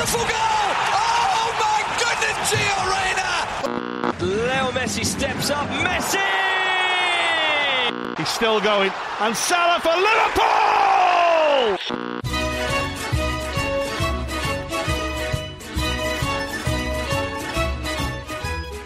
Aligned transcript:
beautiful 0.00 0.26
goal! 0.34 0.66
Oh 0.96 1.46
my 1.64 1.80
goodness, 2.00 2.36
Gio 2.48 2.78
Reyna! 2.92 3.30
Leo 4.48 4.68
Messi 4.76 5.04
steps 5.04 5.48
up. 5.50 5.68
Messi! 5.86 6.28
He's 8.18 8.32
still 8.38 8.60
going. 8.70 8.92
And 9.24 9.36
Salah 9.36 9.80
for 9.84 9.96
Liverpool! 10.06 11.76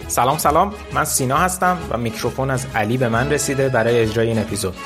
سلام 0.09 0.39
سلام 0.39 0.75
من 0.93 1.05
سینا 1.05 1.37
هستم 1.37 1.79
و 1.91 1.99
میکروفون 1.99 2.51
از 2.51 2.67
علی 2.75 2.97
به 2.97 3.09
من 3.09 3.33
رسیده 3.33 3.69
برای 3.69 4.01
اجرای 4.01 4.29
این 4.29 4.39
اپیزود 4.39 4.77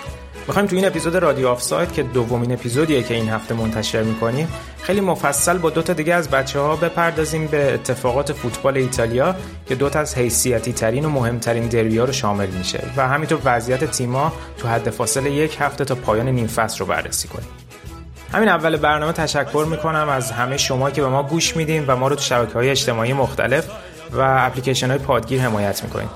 می‌خوایم 0.46 0.68
تو 0.68 0.76
این 0.76 0.86
اپیزود 0.86 1.16
رادیو 1.16 1.48
آفساید 1.48 1.92
که 1.92 2.02
دومین 2.02 2.52
اپیزودیه 2.52 3.02
که 3.02 3.14
این 3.14 3.28
هفته 3.28 3.54
منتشر 3.54 4.02
می‌کنیم 4.02 4.48
خیلی 4.88 5.00
مفصل 5.00 5.58
با 5.58 5.70
دو 5.70 5.82
تا 5.82 5.92
دیگه 5.92 6.14
از 6.14 6.30
بچه 6.30 6.60
ها 6.60 6.76
بپردازیم 6.76 7.46
به 7.46 7.74
اتفاقات 7.74 8.32
فوتبال 8.32 8.76
ایتالیا 8.76 9.34
که 9.66 9.74
دو 9.74 9.88
تا 9.88 10.00
از 10.00 10.14
حیثیتی 10.14 10.72
ترین 10.72 11.04
و 11.04 11.08
مهمترین 11.08 11.68
دربی 11.68 11.98
ها 11.98 12.04
رو 12.04 12.12
شامل 12.12 12.46
میشه 12.46 12.82
و 12.96 13.08
همینطور 13.08 13.40
وضعیت 13.44 13.84
تیما 13.84 14.32
تو 14.58 14.68
حد 14.68 14.90
فاصله 14.90 15.30
یک 15.30 15.56
هفته 15.60 15.84
تا 15.84 15.94
پایان 15.94 16.28
نیم 16.28 16.46
فصل 16.46 16.78
رو 16.78 16.86
بررسی 16.86 17.28
کنیم. 17.28 17.48
همین 18.32 18.48
اول 18.48 18.76
برنامه 18.76 19.12
تشکر 19.12 19.66
می‌کنم 19.70 20.08
از 20.08 20.30
همه 20.30 20.56
شما 20.56 20.90
که 20.90 21.02
به 21.02 21.08
ما 21.08 21.22
گوش 21.22 21.56
میدین 21.56 21.84
و 21.86 21.96
ما 21.96 22.08
رو 22.08 22.16
تو 22.16 22.22
شبکه 22.22 22.54
های 22.54 22.70
اجتماعی 22.70 23.12
مختلف 23.12 23.66
و 24.12 24.20
اپلیکیشن 24.20 24.90
های 24.90 24.98
پادگیر 24.98 25.40
حمایت 25.40 25.84
می‌کنین. 25.84 26.08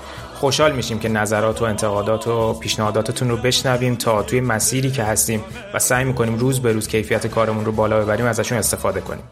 خوشحال 0.43 0.71
میشیم 0.71 0.99
که 0.99 1.09
نظرات 1.09 1.61
و 1.61 1.65
انتقادات 1.65 2.27
و 2.27 2.53
پیشنهاداتتون 2.53 3.29
رو 3.29 3.37
بشنویم 3.37 3.95
تا 3.95 4.23
توی 4.23 4.41
مسیری 4.41 4.91
که 4.91 5.03
هستیم 5.03 5.43
و 5.73 5.79
سعی 5.79 6.03
می‌کنیم 6.03 6.37
روز 6.37 6.61
به 6.61 6.71
روز 6.71 6.87
کیفیت 6.87 7.27
کارمون 7.27 7.65
رو 7.65 7.71
بالا 7.71 8.01
ببریم 8.01 8.25
ازشون 8.25 8.57
استفاده 8.57 9.01
کنیم. 9.01 9.23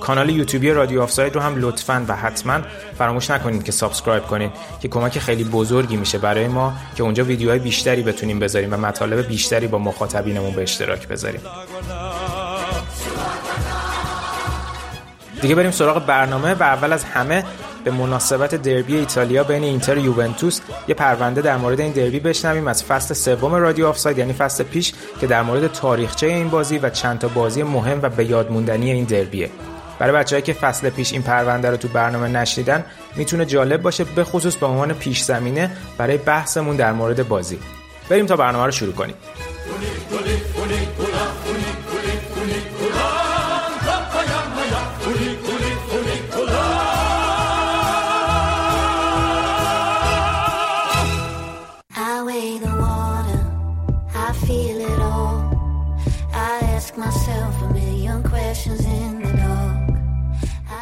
کانال 0.00 0.30
یوتیوبی 0.30 0.70
رادیو 0.70 1.02
آفساید 1.02 1.34
رو 1.34 1.40
هم 1.40 1.54
لطفا 1.56 2.04
و 2.08 2.16
حتما 2.16 2.60
فراموش 2.98 3.30
نکنید 3.30 3.64
که 3.64 3.72
subscribe 3.72 4.22
کنید 4.22 4.50
که 4.80 4.88
کمک 4.88 5.18
خیلی 5.18 5.44
بزرگی 5.44 5.96
میشه 5.96 6.18
برای 6.18 6.48
ما 6.48 6.72
که 6.96 7.02
اونجا 7.02 7.24
ویدیوهای 7.24 7.58
بیشتری 7.58 8.02
بتونیم 8.02 8.38
بذاریم 8.38 8.72
و 8.72 8.76
مطالب 8.76 9.26
بیشتری 9.26 9.66
با 9.66 9.78
مخاطبینمون 9.78 10.52
به 10.52 10.62
اشتراک 10.62 11.08
بذاریم. 11.08 11.40
دیگه 15.42 15.54
بریم 15.54 15.70
سراغ 15.70 16.06
برنامه 16.06 16.54
و 16.54 16.62
اول 16.62 16.92
از 16.92 17.04
همه 17.04 17.44
به 17.84 17.90
مناسبت 17.90 18.54
دربی 18.54 18.96
ایتالیا 18.96 19.44
بین 19.44 19.62
اینتر 19.62 19.94
و 19.94 19.98
یوونتوس 19.98 20.60
یه 20.88 20.94
پرونده 20.94 21.42
در 21.42 21.56
مورد 21.56 21.80
این 21.80 21.92
دربی 21.92 22.20
بشنویم 22.20 22.68
از 22.68 22.84
فصل 22.84 23.14
سوم 23.14 23.54
رادیو 23.54 23.86
آفساید 23.86 24.18
یعنی 24.18 24.32
فصل 24.32 24.64
پیش 24.64 24.92
که 25.20 25.26
در 25.26 25.42
مورد 25.42 25.72
تاریخچه 25.72 26.26
این 26.26 26.48
بازی 26.48 26.78
و 26.78 26.90
چند 26.90 27.18
تا 27.18 27.28
بازی 27.28 27.62
مهم 27.62 27.98
و 28.02 28.08
به 28.08 28.24
یاد 28.24 28.52
موندنی 28.52 28.90
این 28.90 29.04
دربیه. 29.04 29.50
برای 29.98 30.14
بچه‌ای 30.14 30.42
که 30.42 30.52
فصل 30.52 30.90
پیش 30.90 31.12
این 31.12 31.22
پرونده 31.22 31.70
رو 31.70 31.76
تو 31.76 31.88
برنامه 31.88 32.28
نشنیدن 32.28 32.84
می‌تونه 33.16 33.46
جالب 33.46 33.82
باشه 33.82 34.04
به 34.04 34.24
خصوص 34.24 34.56
به 34.56 34.66
عنوان 34.66 34.92
پیش 34.92 35.22
زمینه 35.22 35.70
برای 35.98 36.16
بحثمون 36.16 36.76
در 36.76 36.92
مورد 36.92 37.28
بازی. 37.28 37.58
بریم 38.08 38.26
تا 38.26 38.36
برنامه 38.36 38.64
رو 38.64 38.70
شروع 38.70 38.92
کنیم. 38.92 39.14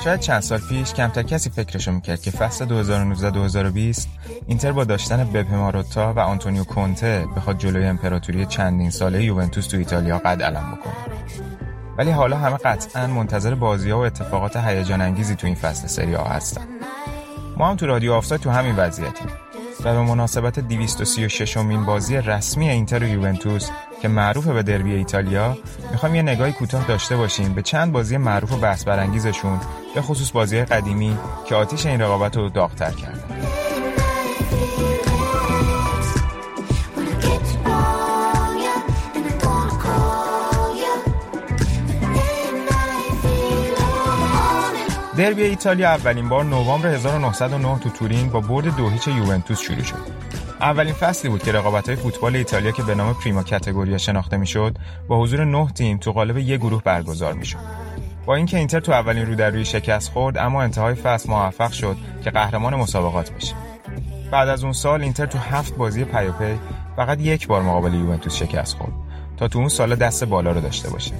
شاید 0.09 0.21
چند 0.21 0.41
سال 0.41 0.59
پیش 0.59 0.95
کمتر 0.95 1.23
کسی 1.23 1.51
فکرشو 1.51 1.93
می‌کرد 1.93 2.23
که 2.23 2.31
فصل 2.31 2.85
2019-2020 3.95 4.07
اینتر 4.47 4.73
با 4.73 4.85
داشتن 4.85 5.25
بپه 5.25 5.55
ماروتا 5.55 6.13
و 6.13 6.19
آنتونیو 6.19 6.65
کونته 6.65 7.27
بخواد 7.37 7.59
جلوی 7.59 7.85
امپراتوری 7.85 8.47
چندین 8.47 8.91
ساله 8.91 9.25
یوونتوس 9.25 9.67
تو 9.67 9.77
ایتالیا 9.77 10.19
قد 10.19 10.43
علم 10.43 10.77
بکنه. 10.77 10.95
ولی 11.99 12.11
حالا 12.11 12.37
همه 12.37 12.57
قطعا 12.57 13.07
منتظر 13.07 13.55
بازی 13.55 13.91
و 13.91 13.97
اتفاقات 13.97 14.57
هیجان 14.57 15.01
انگیزی 15.01 15.35
تو 15.37 15.47
این 15.47 15.57
فصل 15.57 15.87
سری 15.87 16.15
ها 16.15 16.25
هستن. 16.25 16.65
ما 17.57 17.71
هم 17.71 17.77
تو 17.77 17.87
رادیو 17.87 18.13
آفساید 18.13 18.41
تو 18.41 18.51
همین 18.51 18.77
وضعیتیم. 18.77 19.29
و 19.85 19.95
به 19.95 20.03
مناسبت 20.03 20.59
236 20.59 21.57
امین 21.57 21.85
بازی 21.85 22.17
رسمی 22.17 22.69
اینتر 22.69 23.03
و 23.05 23.07
یوونتوس 23.07 23.71
که 24.03 24.09
معروف 24.09 24.49
به 24.49 24.63
دربی 24.63 24.95
ایتالیا 24.95 25.59
می‌خوایم 25.91 26.15
یه 26.15 26.23
نگاهی 26.23 26.53
کوتاه 26.53 26.87
داشته 26.87 27.17
باشیم 27.17 27.55
به 27.55 27.63
چند 27.63 27.93
بازی 27.93 28.17
معروف 28.17 28.53
و 28.53 28.57
بحث 28.57 28.85
برانگیزشون 28.85 29.61
به 29.95 30.03
خصوص 30.03 30.33
بازی 30.33 30.65
قدیمی 30.65 31.19
که 31.47 31.55
آتیش 31.55 31.87
این 31.87 32.01
رقابت 32.01 32.37
رو 32.37 32.49
داغتر 32.49 32.91
on. 32.91 33.59
دربی 45.19 45.43
ایتالیا 45.43 45.89
اولین 45.89 46.29
بار 46.29 46.45
نوامبر 46.45 46.89
1909 46.89 47.79
تو 47.79 47.91
تورین 47.91 48.29
با 48.29 48.41
برد 48.41 48.77
دو 48.77 48.89
هیچ 48.89 49.09
یوونتوس 49.09 49.61
شروع 49.61 49.83
شد. 49.83 50.28
اولین 50.61 50.95
فصلی 50.95 51.31
بود 51.31 51.43
که 51.43 51.53
رقابت‌های 51.53 51.97
فوتبال 51.97 52.37
ایتالیا 52.37 52.71
که 52.71 52.83
به 52.83 52.95
نام 52.95 53.15
پریما 53.15 53.43
کاتگوریا 53.43 53.99
شناخته 53.99 54.37
می‌شد 54.37 54.79
با 55.09 55.21
حضور 55.21 55.45
نه 55.45 55.69
تیم 55.75 55.99
تو 55.99 56.13
قالب 56.13 56.39
یک 56.39 56.61
گروه 56.61 56.83
برگزار 56.83 57.33
می‌شد. 57.33 57.59
با 58.27 58.35
اینکه 58.35 58.57
اینتر 58.57 58.81
تو 58.81 58.93
اولین 58.93 59.27
رو 59.27 59.35
در 59.35 59.51
روی 59.51 59.65
شکست 59.65 60.11
خورد 60.13 60.39
اما 60.39 60.63
انتهای 60.63 60.95
فصل 60.95 61.31
موفق 61.31 61.73
شد 61.73 61.97
که 62.25 62.31
قهرمان 62.31 62.75
مسابقات 62.75 63.31
بشه. 63.31 63.55
بعد 64.33 64.49
از 64.49 64.65
اون 64.65 64.73
سال 64.73 65.03
اینتر 65.03 65.27
تو 65.27 65.39
هفت 65.39 65.77
بازی 65.77 66.05
پیاپی 66.05 66.59
فقط 66.97 67.21
یک 67.21 67.47
بار 67.47 67.63
مقابل 67.63 67.95
یوونتوس 67.95 68.35
شکست 68.35 68.77
خورد 68.77 68.93
تا 69.37 69.49
تو 69.49 69.59
اون 69.59 69.69
سال 69.69 69.95
دست 69.95 70.25
بالا 70.25 70.53
رو 70.53 70.61
داشته 70.61 70.91
باشه. 70.91 71.13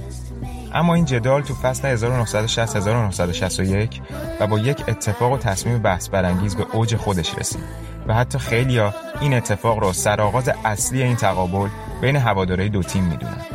اما 0.73 0.95
این 0.95 1.05
جدال 1.05 1.41
تو 1.41 1.53
فصل 1.53 1.97
1960-1961 1.97 3.99
و 4.39 4.47
با 4.47 4.59
یک 4.59 4.83
اتفاق 4.87 5.31
و 5.31 5.37
تصمیم 5.37 5.79
بحث 5.79 6.09
برانگیز 6.09 6.55
به 6.55 6.65
اوج 6.73 6.95
خودش 6.95 7.37
رسید 7.37 7.63
و 8.07 8.13
حتی 8.13 8.39
خیلیا 8.39 8.93
این 9.21 9.33
اتفاق 9.33 9.79
رو 9.79 9.93
سرآغاز 9.93 10.49
اصلی 10.65 11.03
این 11.03 11.15
تقابل 11.15 11.69
بین 12.01 12.15
هوادارهای 12.15 12.69
دو 12.69 12.83
تیم 12.83 13.03
می‌دونن. 13.03 13.45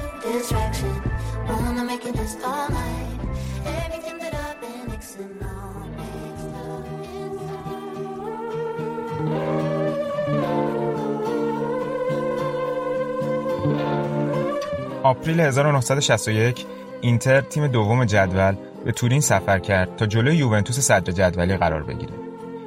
آپریل 15.02 15.40
1961 15.40 16.66
اینتر 17.04 17.40
تیم 17.40 17.66
دوم 17.66 18.04
جدول 18.04 18.54
به 18.84 18.92
تورین 18.92 19.20
سفر 19.20 19.58
کرد 19.58 19.96
تا 19.96 20.06
جلوی 20.06 20.36
یوونتوس 20.36 20.80
صدر 20.80 21.12
جدولی 21.12 21.56
قرار 21.56 21.82
بگیره. 21.82 22.12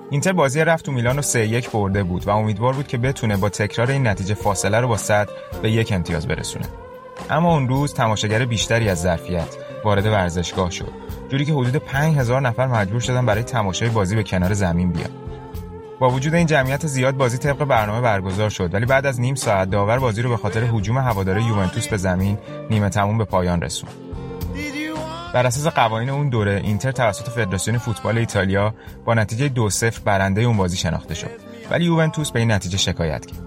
اینتر 0.09 0.33
بازی 0.33 0.59
رفت 0.61 0.85
تو 0.85 0.91
میلان 0.91 1.15
رو 1.15 1.21
3 1.21 1.47
1 1.47 1.69
برده 1.69 2.03
بود 2.03 2.27
و 2.27 2.29
امیدوار 2.29 2.73
بود 2.73 2.87
که 2.87 2.97
بتونه 2.97 3.37
با 3.37 3.49
تکرار 3.49 3.91
این 3.91 4.07
نتیجه 4.07 4.33
فاصله 4.33 4.79
رو 4.79 4.87
با 4.87 4.97
صدر 4.97 5.29
به 5.61 5.71
یک 5.71 5.91
امتیاز 5.91 6.27
برسونه. 6.27 6.65
اما 7.29 7.53
اون 7.53 7.67
روز 7.67 7.93
تماشاگر 7.93 8.45
بیشتری 8.45 8.89
از 8.89 9.01
ظرفیت 9.01 9.57
وارد 9.83 10.05
ورزشگاه 10.05 10.71
شد. 10.71 10.91
جوری 11.29 11.45
که 11.45 11.53
حدود 11.53 11.75
5000 11.75 12.41
نفر 12.41 12.67
مجبور 12.67 12.99
شدن 12.99 13.25
برای 13.25 13.43
تماشای 13.43 13.89
بازی 13.89 14.15
به 14.15 14.23
کنار 14.23 14.53
زمین 14.53 14.91
بیان. 14.91 15.11
با 15.99 16.09
وجود 16.09 16.33
این 16.33 16.47
جمعیت 16.47 16.87
زیاد 16.87 17.17
بازی 17.17 17.37
طبق 17.37 17.65
برنامه 17.65 18.01
برگزار 18.01 18.49
شد 18.49 18.73
ولی 18.73 18.85
بعد 18.85 19.05
از 19.05 19.19
نیم 19.19 19.35
ساعت 19.35 19.69
داور 19.69 19.99
بازی 19.99 20.21
رو 20.21 20.29
به 20.29 20.37
خاطر 20.37 20.63
هجوم 20.63 20.97
هواداره 20.97 21.43
یوونتوس 21.43 21.87
به 21.87 21.97
زمین 21.97 22.37
نیمه 22.69 22.89
تموم 22.89 23.17
به 23.17 23.25
پایان 23.25 23.61
رسوند. 23.61 24.06
بر 25.33 25.45
اساس 25.45 25.73
قوانین 25.73 26.09
اون 26.09 26.29
دوره 26.29 26.61
اینتر 26.63 26.91
توسط 26.91 27.29
فدراسیون 27.29 27.77
فوتبال 27.77 28.17
ایتالیا 28.17 28.73
با 29.05 29.13
نتیجه 29.13 29.47
دو 29.49 29.69
0 29.69 29.99
برنده 30.05 30.41
اون 30.41 30.57
بازی 30.57 30.77
شناخته 30.77 31.15
شد. 31.15 31.29
ولی 31.71 31.85
یوونتوس 31.85 32.31
به 32.31 32.39
این 32.39 32.51
نتیجه 32.51 32.77
شکایت 32.77 33.25
کرد. 33.25 33.39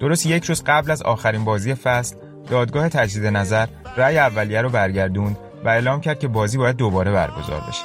درست 0.00 0.26
یک 0.26 0.44
روز 0.44 0.62
قبل 0.66 0.90
از 0.90 1.02
آخرین 1.02 1.44
بازی 1.44 1.74
فصل 1.74 2.16
دادگاه 2.50 2.88
تجدید 2.88 3.26
نظر 3.26 3.66
رأی 3.96 4.18
اولیه 4.18 4.62
رو 4.62 4.68
برگردوند 4.68 5.38
و 5.64 5.68
اعلام 5.68 6.00
کرد 6.00 6.18
که 6.18 6.28
بازی 6.28 6.58
باید 6.58 6.76
دوباره 6.76 7.12
برگزار 7.12 7.60
بشه. 7.68 7.82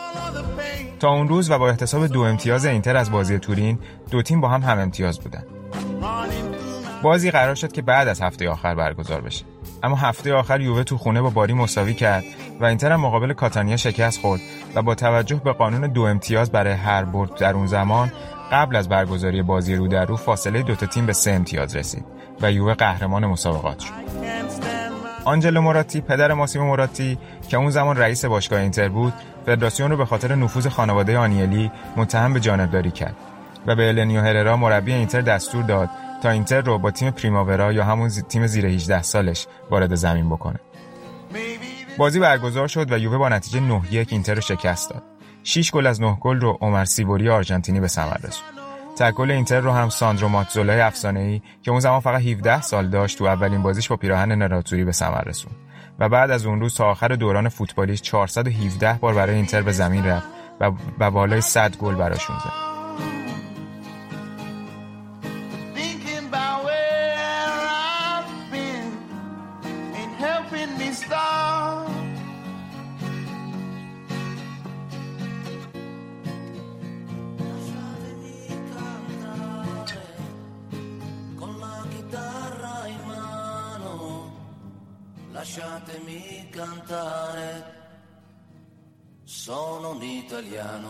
تا 1.00 1.10
اون 1.10 1.30
روز 1.30 1.52
و 1.52 1.58
با 1.58 1.70
احتساب 1.70 2.08
دو 2.08 2.22
امتیاز 2.22 2.66
اینتر 2.66 2.98
از 2.98 3.12
بازی 3.12 3.40
تورین 3.40 3.80
دو 4.12 4.22
تیم 4.22 4.42
با 4.42 4.50
هم 4.50 4.62
هم 4.62 4.80
امتیاز 4.80 5.20
بودن. 5.20 5.44
بازی 7.04 7.32
قرار 7.32 7.56
شد 7.56 7.72
که 7.72 7.82
بعد 7.82 8.08
از 8.08 8.22
هفته 8.22 8.50
آخر 8.50 8.76
برگزار 8.76 9.22
بشه. 9.22 9.46
اما 9.84 9.96
هفته 9.96 10.34
آخر 10.34 10.62
یووه 10.62 10.84
تو 10.84 10.98
خونه 10.98 11.22
با 11.22 11.30
باری 11.30 11.54
مساوی 11.54 11.94
کرد 11.94 12.24
و 12.60 12.66
اینتر 12.66 12.92
هم 12.92 13.02
مقابل 13.02 13.34
کاتانیا 13.34 13.78
شکست 13.78 14.22
خورد 14.22 14.42
و 14.76 14.82
با 14.82 14.96
توجه 14.96 15.42
به 15.44 15.54
قانون 15.54 15.88
دو 15.88 16.02
امتیاز 16.02 16.52
برای 16.52 16.74
هر 16.74 17.04
برد 17.04 17.36
در 17.36 17.54
اون 17.54 17.68
زمان 17.68 18.12
قبل 18.52 18.76
از 18.76 18.90
برگزاری 18.90 19.42
بازی 19.42 19.76
رو 19.76 19.88
در 19.88 20.06
رو 20.06 20.18
فاصله 20.18 20.62
دوتا 20.62 20.86
تیم 20.86 21.06
به 21.06 21.14
سه 21.14 21.32
امتیاز 21.32 21.76
رسید 21.76 22.06
و 22.42 22.52
یووه 22.52 22.74
قهرمان 22.74 23.26
مسابقات 23.26 23.80
شد. 23.80 23.94
آنجلو 25.26 25.62
موراتی 25.62 26.02
پدر 26.02 26.34
ماسیمو 26.34 26.66
موراتی 26.66 27.18
که 27.50 27.58
اون 27.58 27.70
زمان 27.70 27.98
رئیس 27.98 28.26
باشگاه 28.26 28.60
اینتر 28.60 28.90
بود 28.90 29.14
فدراسیون 29.46 29.92
رو 29.92 29.98
به 29.98 30.06
خاطر 30.06 30.36
نفوذ 30.36 30.68
خانواده 30.68 31.18
آنیلی 31.18 31.72
متهم 31.96 32.34
به 32.34 32.40
جانبداری 32.40 32.92
کرد 32.92 33.16
و 33.68 33.76
به 33.76 33.90
النیو 33.90 34.22
هررا 34.22 34.58
مربی 34.58 34.94
اینتر 34.94 35.22
دستور 35.22 35.64
داد 35.64 35.90
تا 36.24 36.30
اینتر 36.30 36.62
رو 36.62 36.78
با 36.78 36.92
تیم 36.92 37.12
پریماورا 37.12 37.74
یا 37.74 37.84
همون 37.84 38.10
تیم 38.10 38.48
زیر 38.48 38.66
18 38.66 39.02
سالش 39.02 39.48
وارد 39.70 39.96
زمین 39.96 40.30
بکنه. 40.30 40.60
بازی 41.98 42.20
برگزار 42.20 42.68
شد 42.68 42.92
و 42.92 42.98
یووه 42.98 43.18
با 43.18 43.30
نتیجه 43.30 43.60
9 43.60 43.82
1 43.92 44.14
اینتر 44.14 44.34
رو 44.34 44.42
شکست 44.42 44.90
داد. 44.90 45.04
6 45.44 45.72
گل 45.72 45.88
از 45.88 46.02
9 46.02 46.18
گل 46.22 46.40
رو 46.40 46.58
عمر 46.62 46.86
سیبوری 46.86 47.30
آرژانتینی 47.30 47.80
به 47.80 47.88
ثمر 47.88 48.18
رسوند. 48.18 48.54
تک 48.98 49.14
گل 49.14 49.32
اینتر 49.32 49.60
رو 49.60 49.72
هم 49.72 49.90
ساندرو 49.90 50.28
ماتزولای 50.28 50.82
افسانه‌ای 50.82 51.42
که 51.64 51.72
اون 51.72 51.80
زمان 51.80 52.00
فقط 52.00 52.22
17 52.22 52.62
سال 52.62 52.90
داشت 52.90 53.18
تو 53.18 53.26
اولین 53.26 53.64
بازیش 53.64 53.88
با 53.88 53.96
پیراهن 53.96 54.32
نراتوری 54.32 54.84
به 54.84 54.92
ثمر 54.92 55.22
رسوند. 55.22 55.56
و 56.00 56.10
بعد 56.10 56.32
از 56.32 56.46
اون 56.46 56.60
روز 56.60 56.76
تا 56.76 56.86
آخر 56.86 57.08
دوران 57.08 57.50
فوتبالیش 57.50 58.02
417 58.02 58.94
بار 58.94 59.14
برای 59.14 59.36
اینتر 59.36 59.62
به 59.62 59.72
زمین 59.72 60.06
رفت 60.06 60.28
و 60.60 60.72
و 61.00 61.12
بالای 61.12 61.42
100 61.42 61.78
گل 61.78 61.96
براشون 61.96 62.36
زد. 62.40 62.69
Sono 89.50 89.90
un 89.96 90.04
italiano. 90.04 90.90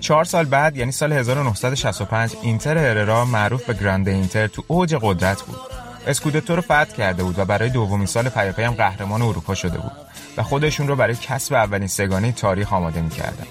چهار 0.00 0.24
سال 0.24 0.44
بعد 0.44 0.76
یعنی 0.76 0.92
سال 0.92 1.12
1965 1.12 2.36
اینتر 2.42 2.78
هررا 2.78 3.24
معروف 3.24 3.64
به 3.64 3.74
گراند 3.74 4.08
اینتر 4.08 4.46
تو 4.46 4.64
اوج 4.66 4.94
قدرت 5.02 5.42
بود. 5.42 5.58
اسکودتو 6.06 6.56
رو 6.56 6.62
فتح 6.62 6.84
کرده 6.84 7.22
بود 7.22 7.38
و 7.38 7.44
برای 7.44 7.70
دومین 7.70 8.06
سال 8.06 8.28
پیاپی 8.28 8.62
هم 8.62 8.74
قهرمان 8.74 9.22
اروپا 9.22 9.54
شده 9.54 9.78
بود 9.78 9.92
و 10.36 10.42
خودشون 10.42 10.88
رو 10.88 10.96
برای 10.96 11.14
کسب 11.14 11.54
اولین 11.54 11.88
سگانه 11.88 12.32
تاریخ 12.32 12.72
آماده 12.72 13.00
می‌کردن. 13.00 13.46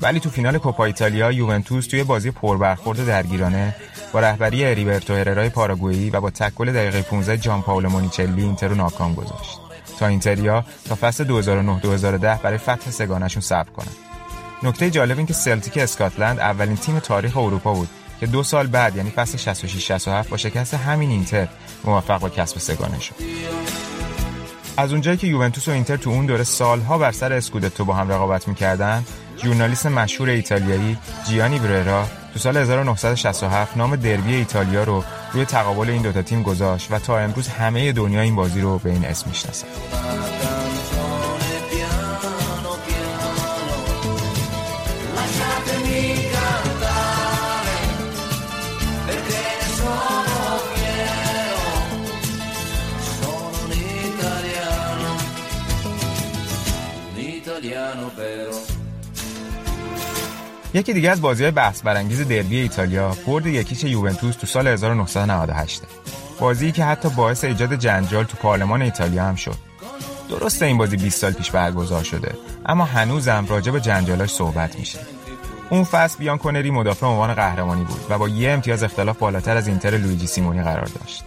ولی 0.00 0.20
تو 0.20 0.30
فینال 0.30 0.58
کوپا 0.58 0.84
ایتالیا 0.84 1.32
یوونتوس 1.32 1.86
توی 1.86 2.04
بازی 2.04 2.30
پربرخورد 2.30 3.06
درگیرانه 3.06 3.76
با 4.12 4.20
رهبری 4.20 4.64
اریبرتو 4.64 5.14
هررای 5.14 5.48
پاراگوئی 5.48 6.10
و 6.10 6.20
با 6.20 6.30
تکل 6.30 6.72
دقیقه 6.72 7.02
15 7.02 7.36
جان 7.36 7.62
پاولو 7.62 7.88
مونیچلی 7.88 8.42
اینتر 8.42 8.68
رو 8.68 8.74
ناکام 8.74 9.14
گذاشت 9.14 9.60
تا 9.98 10.06
اینتریا 10.06 10.64
تا 10.88 10.94
فصل 10.94 11.42
2009-2010 11.42 12.42
برای 12.42 12.58
فتح 12.58 12.90
سگانشون 12.90 13.42
صبر 13.42 13.70
کنند 13.70 13.96
نکته 14.62 14.90
جالب 14.90 15.16
این 15.16 15.26
که 15.26 15.34
سلتیک 15.34 15.78
اسکاتلند 15.78 16.40
اولین 16.40 16.76
تیم 16.76 16.98
تاریخ 16.98 17.36
اروپا 17.36 17.74
بود 17.74 17.88
که 18.20 18.26
دو 18.26 18.42
سال 18.42 18.66
بعد 18.66 18.96
یعنی 18.96 19.10
فصل 19.10 19.54
66-67 20.24 20.28
با 20.28 20.36
شکست 20.36 20.74
همین 20.74 21.10
اینتر 21.10 21.48
موفق 21.84 22.20
به 22.20 22.30
کسب 22.30 22.58
سگانه 22.58 23.00
شد. 23.00 23.14
از 24.76 24.92
اونجایی 24.92 25.16
که 25.16 25.26
یوونتوس 25.26 25.68
و 25.68 25.70
اینتر 25.70 25.96
تو 25.96 26.10
اون 26.10 26.26
دوره 26.26 26.44
سالها 26.44 26.98
بر 26.98 27.12
سر 27.12 27.32
اسکودتو 27.32 27.84
با 27.84 27.94
هم 27.94 28.12
رقابت 28.12 28.48
می‌کردن 28.48 29.04
ژورنالیست 29.42 29.86
مشهور 29.86 30.28
ایتالیایی 30.28 30.98
جیانی 31.26 31.58
بررا 31.58 32.06
تو 32.32 32.38
سال 32.38 32.56
1967 32.56 33.76
نام 33.76 33.96
دربی 33.96 34.34
ایتالیا 34.34 34.84
رو 34.84 35.04
روی 35.32 35.44
تقابل 35.44 35.90
این 35.90 36.02
دوتا 36.02 36.22
تیم 36.22 36.42
گذاشت 36.42 36.92
و 36.92 36.98
تا 36.98 37.18
امروز 37.18 37.48
همه 37.48 37.92
دنیا 37.92 38.20
این 38.20 38.36
بازی 38.36 38.60
رو 38.60 38.78
به 38.78 38.90
این 38.90 39.04
اسم 39.04 39.28
می‌شناسن 39.28 39.66
italiano 57.60 58.10
vero. 58.16 58.49
یکی 60.74 60.92
دیگه 60.92 61.10
از 61.10 61.20
بازی 61.20 61.50
بحث 61.50 61.82
برانگیز 61.82 62.28
دربی 62.28 62.60
ایتالیا 62.60 63.16
برد 63.26 63.46
یکیچ 63.46 63.84
یوونتوس 63.84 64.36
تو 64.36 64.46
سال 64.46 64.66
1998 64.66 65.82
بازی 66.40 66.72
که 66.72 66.84
حتی 66.84 67.08
باعث 67.08 67.44
ایجاد 67.44 67.74
جنجال 67.74 68.24
تو 68.24 68.36
پارلمان 68.36 68.82
ایتالیا 68.82 69.24
هم 69.24 69.34
شد. 69.34 69.56
درسته 70.28 70.66
این 70.66 70.78
بازی 70.78 70.96
20 70.96 71.20
سال 71.20 71.32
پیش 71.32 71.50
برگزار 71.50 72.04
شده 72.04 72.34
اما 72.66 72.84
هنوزم 72.84 73.46
راجع 73.48 73.72
به 73.72 73.80
جنجالاش 73.80 74.30
صحبت 74.30 74.78
میشه. 74.78 74.98
اون 75.70 75.84
فصل 75.84 76.18
بیان 76.18 76.38
کنری 76.38 76.70
مدافع 76.70 77.06
عنوان 77.06 77.34
قهرمانی 77.34 77.84
بود 77.84 78.00
و 78.10 78.18
با 78.18 78.28
یه 78.28 78.50
امتیاز 78.50 78.82
اختلاف 78.82 79.18
بالاتر 79.18 79.56
از 79.56 79.68
اینتر 79.68 79.90
لویجی 79.90 80.26
سیمونی 80.26 80.62
قرار 80.62 80.88
داشت. 81.00 81.24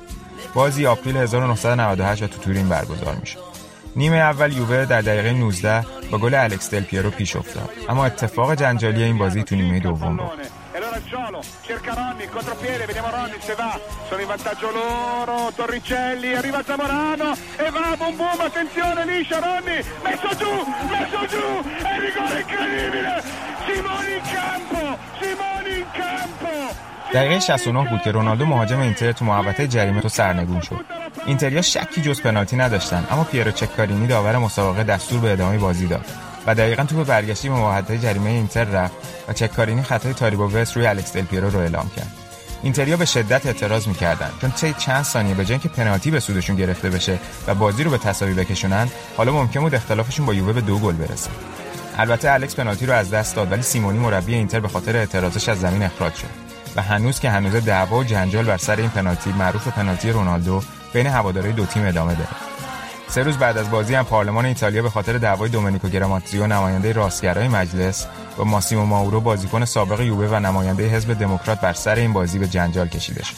بازی 0.54 0.86
آپریل 0.86 1.18
1998 1.18 2.24
و 2.24 2.28
تو 2.28 2.40
تورین 2.40 2.70
برگزار 2.70 3.16
می‌شد. 3.16 3.53
نیمه 3.96 4.18
اول 4.18 4.54
یووه 4.54 4.86
در 4.86 5.02
دقیقه 5.02 5.34
19 5.34 5.86
با 6.12 6.18
گل 6.18 6.34
الکس 6.34 6.70
دل 6.70 6.84
پیرو 6.84 7.10
پیش 7.10 7.36
افتاد 7.36 7.70
اما 7.90 8.06
اتفاق 8.06 8.56
جنجالی 8.56 9.04
این 9.04 9.18
بازی 9.18 9.44
تو 9.44 9.56
نیمه 9.56 9.80
دوم 9.80 10.20
رخ. 10.20 10.32
E 23.66 23.72
e 23.72 24.16
in 24.16 24.22
campo, 24.34 24.98
Simoni 25.20 25.76
in 25.80 25.86
campo, 25.94 26.93
دقیقه 27.14 27.40
69 27.40 27.90
بود 27.90 28.02
که 28.02 28.12
رونالدو 28.12 28.46
مهاجم 28.46 28.80
اینتر 28.80 29.12
تو 29.12 29.26
محوطه 29.26 29.68
جریمه 29.68 30.02
تو 30.02 30.10
سرنگون 30.10 30.62
شد. 30.62 30.86
اینتریا 31.26 31.62
شکی 31.62 32.02
جز 32.02 32.22
پنالتی 32.22 32.56
نداشتن 32.56 33.08
اما 33.12 33.24
پیرو 33.24 33.52
چکارینی 33.52 34.08
داور 34.08 34.38
مسابقه 34.38 34.84
دستور 34.84 35.20
به 35.20 35.32
ادامه 35.32 35.58
بازی 35.58 35.88
داد 35.88 36.06
و 36.48 36.56
دقیقا 36.56 36.84
توپ 36.84 37.08
برگشتی 37.08 37.50
به 37.50 37.56
محوطه 37.56 37.98
جریمه 37.98 38.30
اینتر 38.30 38.64
رفت 38.64 38.94
و 39.28 39.34
چکارینی 39.34 39.84
خطای 39.84 40.14
تاریبو 40.14 40.52
وست 40.52 40.78
روی 40.78 40.88
الکس 40.88 41.14
دل 41.14 41.22
پیرو 41.22 41.50
رو 41.50 41.60
اعلام 41.60 41.92
کرد. 41.96 42.12
اینتریا 42.64 42.98
به 42.98 43.06
شدت 43.06 43.46
اعتراض 43.46 43.88
می‌کردن 43.88 44.32
چون 44.42 44.52
طی 44.52 44.74
چند 44.78 45.04
ثانیه 45.04 45.36
به 45.36 45.46
جای 45.46 45.54
اینکه 45.54 45.70
پنالتی 45.70 46.12
به 46.12 46.20
سودشون 46.20 46.56
گرفته 46.56 46.90
بشه 46.90 47.20
و 47.48 47.56
بازی 47.56 47.84
رو 47.84 47.92
به 47.92 47.98
تساوی 47.98 48.34
بکشونن 48.34 48.90
حالا 49.18 49.32
ممکن 49.32 49.60
بود 49.60 49.76
اختلافشون 49.76 50.26
با 50.26 50.34
یووه 50.34 50.54
به 50.54 50.62
دو 50.62 50.80
گل 50.80 50.94
برسه. 50.94 51.30
البته 51.98 52.32
الکس 52.32 52.56
پنالتی 52.56 52.86
رو 52.86 52.94
از 52.94 53.12
دست 53.12 53.36
داد 53.36 53.52
ولی 53.52 53.62
سیمونی 53.62 54.00
مربی 54.00 54.36
اینتر 54.36 54.60
به 54.60 54.68
خاطر 54.68 54.98
اعتراضش 54.98 55.50
از 55.50 55.60
زمین 55.60 55.84
اخراج 55.84 56.14
شد. 56.14 56.43
و 56.76 56.82
هنوز 56.82 57.20
که 57.20 57.30
هنوز 57.30 57.56
دعوا 57.56 57.98
و 57.98 58.04
جنجال 58.04 58.46
بر 58.46 58.58
سر 58.58 58.76
این 58.76 58.90
پنالتی 58.90 59.32
معروف 59.32 59.68
پنالتی 59.68 60.12
رونالدو 60.12 60.62
بین 60.94 61.08
هوادارهای 61.08 61.54
دو 61.54 61.66
تیم 61.66 61.88
ادامه 61.88 62.16
داره. 62.16 62.30
سه 63.08 63.24
روز 63.24 63.38
بعد 63.38 63.58
از 63.58 63.72
بازی 63.72 63.96
هم 63.96 64.06
پارلمان 64.06 64.46
ایتالیا 64.46 64.82
به 64.82 64.90
خاطر 64.90 65.18
دعوای 65.18 65.50
دومنیکو 65.50 65.90
گراماتریو 65.90 66.48
نماینده 66.48 66.92
راستگرای 66.92 67.48
مجلس 67.48 68.08
با 68.38 68.44
ماسیمو 68.44 68.86
ماورو 68.86 69.22
بازیکن 69.22 69.66
سابق 69.66 70.02
یووه 70.02 70.28
و 70.28 70.40
نماینده 70.40 70.88
حزب 70.88 71.14
دموکرات 71.14 71.62
بر 71.62 71.74
سر 71.74 71.96
این 71.96 72.14
بازی 72.14 72.40
به 72.40 72.48
جنجال 72.48 72.88
کشیده 72.88 73.24
شد. 73.24 73.36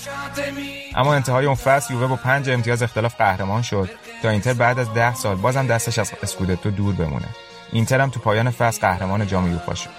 اما 0.96 1.14
انتهای 1.16 1.46
اون 1.46 1.56
فصل 1.56 1.94
یووه 1.94 2.08
با 2.08 2.16
پنج 2.16 2.50
امتیاز 2.50 2.84
اختلاف 2.84 3.16
قهرمان 3.16 3.62
شد 3.62 3.90
تا 4.22 4.30
اینتر 4.30 4.54
بعد 4.54 4.80
از 4.80 4.94
ده 4.94 5.16
سال 5.16 5.36
بازم 5.36 5.68
دستش 5.68 6.00
از 6.00 6.12
اسکودتو 6.24 6.72
دور 6.72 6.96
بمونه. 6.96 7.28
اینتر 7.72 8.02
هم 8.02 8.10
تو 8.10 8.20
پایان 8.20 8.50
فصل 8.50 8.82
قهرمان 8.82 9.28
جام 9.28 9.46
اروپا 9.46 9.76
شد. 9.76 9.90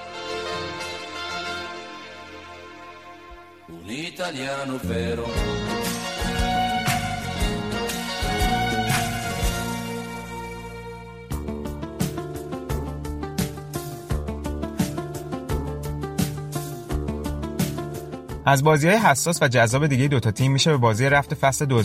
Italiano 4.16 4.78
vero. 4.78 5.26
از 18.49 18.64
بازی 18.64 18.88
های 18.88 18.96
حساس 18.96 19.42
و 19.42 19.49
جذاب 19.49 19.87
دیگه 19.87 20.08
دوتا 20.08 20.30
تیم 20.30 20.52
میشه 20.52 20.70
به 20.70 20.76
بازی 20.76 21.08
رفت 21.08 21.35
فصل 21.35 21.82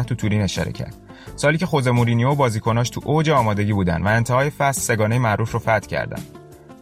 2009-2010 0.00 0.04
تو 0.04 0.14
تورین 0.14 0.42
اشاره 0.42 0.72
کرد. 0.72 0.94
سالی 1.36 1.58
که 1.58 1.66
خوزه 1.66 1.90
مورینیو 1.90 2.28
و 2.28 2.34
بازیکناش 2.34 2.90
تو 2.90 3.00
اوج 3.04 3.30
آمادگی 3.30 3.72
بودن 3.72 4.02
و 4.02 4.06
انتهای 4.06 4.50
فصل 4.50 4.80
سگانه 4.80 5.18
معروف 5.18 5.52
رو 5.52 5.58
فتح 5.58 5.78
کردن. 5.78 6.22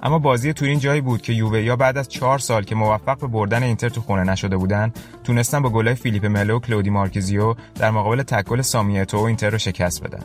اما 0.02 0.18
بازی 0.18 0.52
تورین 0.52 0.78
جایی 0.78 1.00
بود 1.00 1.22
که 1.22 1.32
یووه 1.32 1.62
یا 1.62 1.76
بعد 1.76 1.98
از 1.98 2.08
چهار 2.08 2.38
سال 2.38 2.64
که 2.64 2.74
موفق 2.74 3.20
به 3.20 3.26
بردن 3.26 3.62
اینتر 3.62 3.88
تو 3.88 4.00
خونه 4.00 4.24
نشده 4.24 4.56
بودن 4.56 4.92
تونستن 5.24 5.62
با 5.62 5.70
گلای 5.70 5.94
فیلیپ 5.94 6.26
ملو 6.26 6.56
و 6.56 6.60
کلودی 6.60 6.90
مارکیزیو 6.90 7.54
در 7.74 7.90
مقابل 7.90 8.22
تکل 8.22 8.60
سامیتو 8.62 9.18
و 9.18 9.22
اینتر 9.22 9.50
رو 9.50 9.58
شکست 9.58 10.02
بدن. 10.02 10.22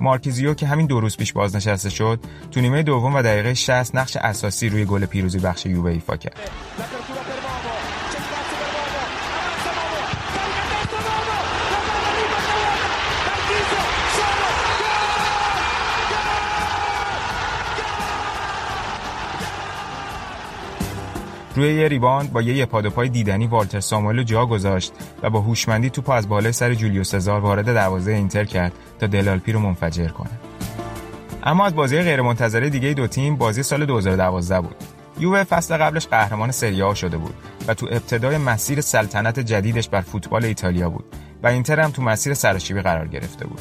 مارکیزیو 0.00 0.54
که 0.54 0.66
همین 0.66 0.86
دو 0.86 1.00
روز 1.00 1.16
پیش 1.16 1.32
بازنشسته 1.32 1.90
شد 1.90 2.20
تو 2.50 2.60
نیمه 2.60 2.82
دوم 2.82 3.14
و 3.14 3.22
دقیقه 3.22 3.54
60 3.54 3.96
نقش 3.96 4.16
اساسی 4.16 4.68
روی 4.68 4.84
گل 4.84 5.06
پیروزی 5.06 5.38
بخش 5.38 5.66
یووه 5.66 5.90
ایفا 5.90 6.16
کرد. 6.16 6.50
روی 21.56 21.74
یه 21.74 21.88
rebound 21.88 22.32
با 22.32 22.42
یه 22.42 22.56
یه 22.56 22.71
پا 22.71 22.78
دو 22.78 22.93
پای 22.93 23.08
دیدنی 23.08 23.46
والتر 23.46 23.80
ساموئل 23.80 24.22
جا 24.22 24.46
گذاشت 24.46 24.92
و 25.22 25.30
با 25.30 25.40
هوشمندی 25.40 25.90
توپ 25.90 26.10
از 26.10 26.28
بالای 26.28 26.52
سر 26.52 26.74
جولیو 26.74 27.04
سزار 27.04 27.40
وارد 27.40 27.74
دروازه 27.74 28.12
اینتر 28.12 28.44
کرد 28.44 28.72
تا 29.00 29.06
دله 29.06 29.26
آلپی 29.26 29.52
رو 29.52 29.60
منفجر 29.60 30.08
کنه. 30.08 30.30
اما 31.42 31.66
از 31.66 31.74
بازی 31.74 32.02
غیرمنتظره 32.02 32.70
دیگه 32.70 32.94
دو 32.94 33.06
تیم 33.06 33.36
بازی 33.36 33.62
سال 33.62 33.86
2012 33.86 34.60
بود. 34.60 34.76
یووه 35.18 35.44
فصل 35.44 35.76
قبلش 35.76 36.06
قهرمان 36.06 36.50
سری 36.50 36.85
آ 36.85 36.96
شده 36.96 37.16
بود 37.16 37.34
و 37.68 37.74
تو 37.74 37.86
ابتدای 37.86 38.38
مسیر 38.38 38.80
سلطنت 38.80 39.40
جدیدش 39.40 39.88
بر 39.88 40.00
فوتبال 40.00 40.44
ایتالیا 40.44 40.90
بود 40.90 41.04
و 41.42 41.46
اینتر 41.46 41.80
هم 41.80 41.90
تو 41.90 42.02
مسیر 42.02 42.34
سرشیبی 42.34 42.80
قرار 42.80 43.08
گرفته 43.08 43.46
بود. 43.46 43.60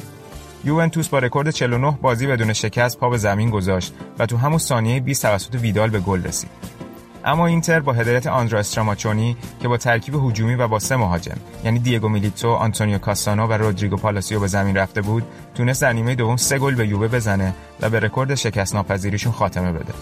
یوونتوس 0.64 1.08
با 1.10 1.20
رکورد 1.20 1.52
49 1.52 1.98
بازی 2.02 2.28
بدون 2.28 2.54
شکست 2.54 3.00
پا 3.00 3.10
به 3.10 3.18
زمین 3.18 3.50
گذاشت 3.50 3.94
و 4.20 4.26
تو 4.26 4.38
همون 4.38 4.58
ثانیه 4.58 5.00
20 5.00 5.22
توسط 5.22 5.56
ویدال 5.56 5.90
به 5.90 6.00
گل 6.00 6.24
رسید. 6.24 6.81
اما 7.26 7.48
اینتر 7.48 7.80
با 7.80 7.94
هدایت 7.94 8.28
آندرا 8.28 8.60
استراماچونی 8.60 9.38
که 9.62 9.68
با 9.68 9.78
ترکیب 9.78 10.16
هجومی 10.16 10.56
و 10.56 10.68
با 10.68 10.80
سه 10.80 10.96
مهاجم 10.96 11.38
یعنی 11.64 11.80
دیگو 11.80 12.10
میلیتو، 12.10 12.50
آنتونیو 12.50 12.98
کاسانو 12.98 13.48
و 13.48 13.54
رودریگو 13.54 13.96
پالاسیو 13.96 14.40
به 14.40 14.48
زمین 14.48 14.78
رفته 14.78 15.02
بود، 15.02 15.24
تونست 15.56 15.82
در 15.82 15.94
نیمه 15.94 16.16
دوم 16.16 16.38
سه 16.38 16.60
گل 16.60 16.76
به 16.76 16.88
یووه 16.88 17.08
بزنه 17.08 17.54
و 17.82 17.90
به 17.90 18.00
رکورد 18.00 18.36
شکست 18.36 18.76
ناپذیریشون 18.76 19.32
خاتمه 19.32 19.72
بده. 19.72 19.94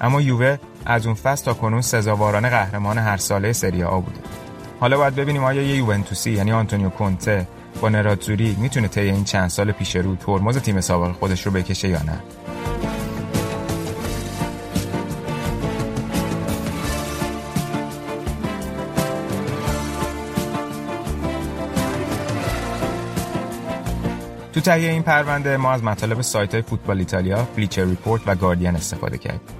اما 0.00 0.20
یووه 0.20 0.58
از 0.86 1.06
اون 1.06 1.14
فصل 1.14 1.44
تا 1.44 1.54
کنون 1.54 1.80
سزاوارانه 1.80 2.48
قهرمان 2.48 2.98
هر 2.98 3.16
ساله 3.16 3.52
سری 3.52 3.82
آ 3.82 4.00
بوده. 4.00 4.20
حالا 4.80 4.96
باید 4.96 5.14
ببینیم 5.14 5.44
آیا 5.44 5.62
یه 5.62 5.76
یوونتوسی 5.76 6.30
یعنی 6.30 6.52
آنتونیو 6.52 6.88
کونته 6.88 7.46
با 7.80 7.88
نراتزوری 7.88 8.56
می‌تونه 8.60 8.88
طی 8.88 9.00
این 9.00 9.24
چند 9.24 9.48
سال 9.48 9.72
پیش 9.72 9.96
رو 9.96 10.16
ترمز 10.16 10.58
تیم 10.58 10.80
سابق 10.80 11.12
خودش 11.12 11.46
رو 11.46 11.52
بکشه 11.52 11.88
یا 11.88 12.02
نه. 12.02 12.18
تو 24.58 24.62
تهیه 24.62 24.90
این 24.90 25.02
پرونده 25.02 25.56
ما 25.56 25.72
از 25.72 25.84
مطالب 25.84 26.20
سایت 26.20 26.54
های 26.54 26.62
فوتبال 26.62 26.98
ایتالیا، 26.98 27.48
بلیچر 27.56 27.84
ریپورت 27.84 28.22
و 28.26 28.34
گاردین 28.34 28.76
استفاده 28.76 29.18
کردیم. 29.18 29.57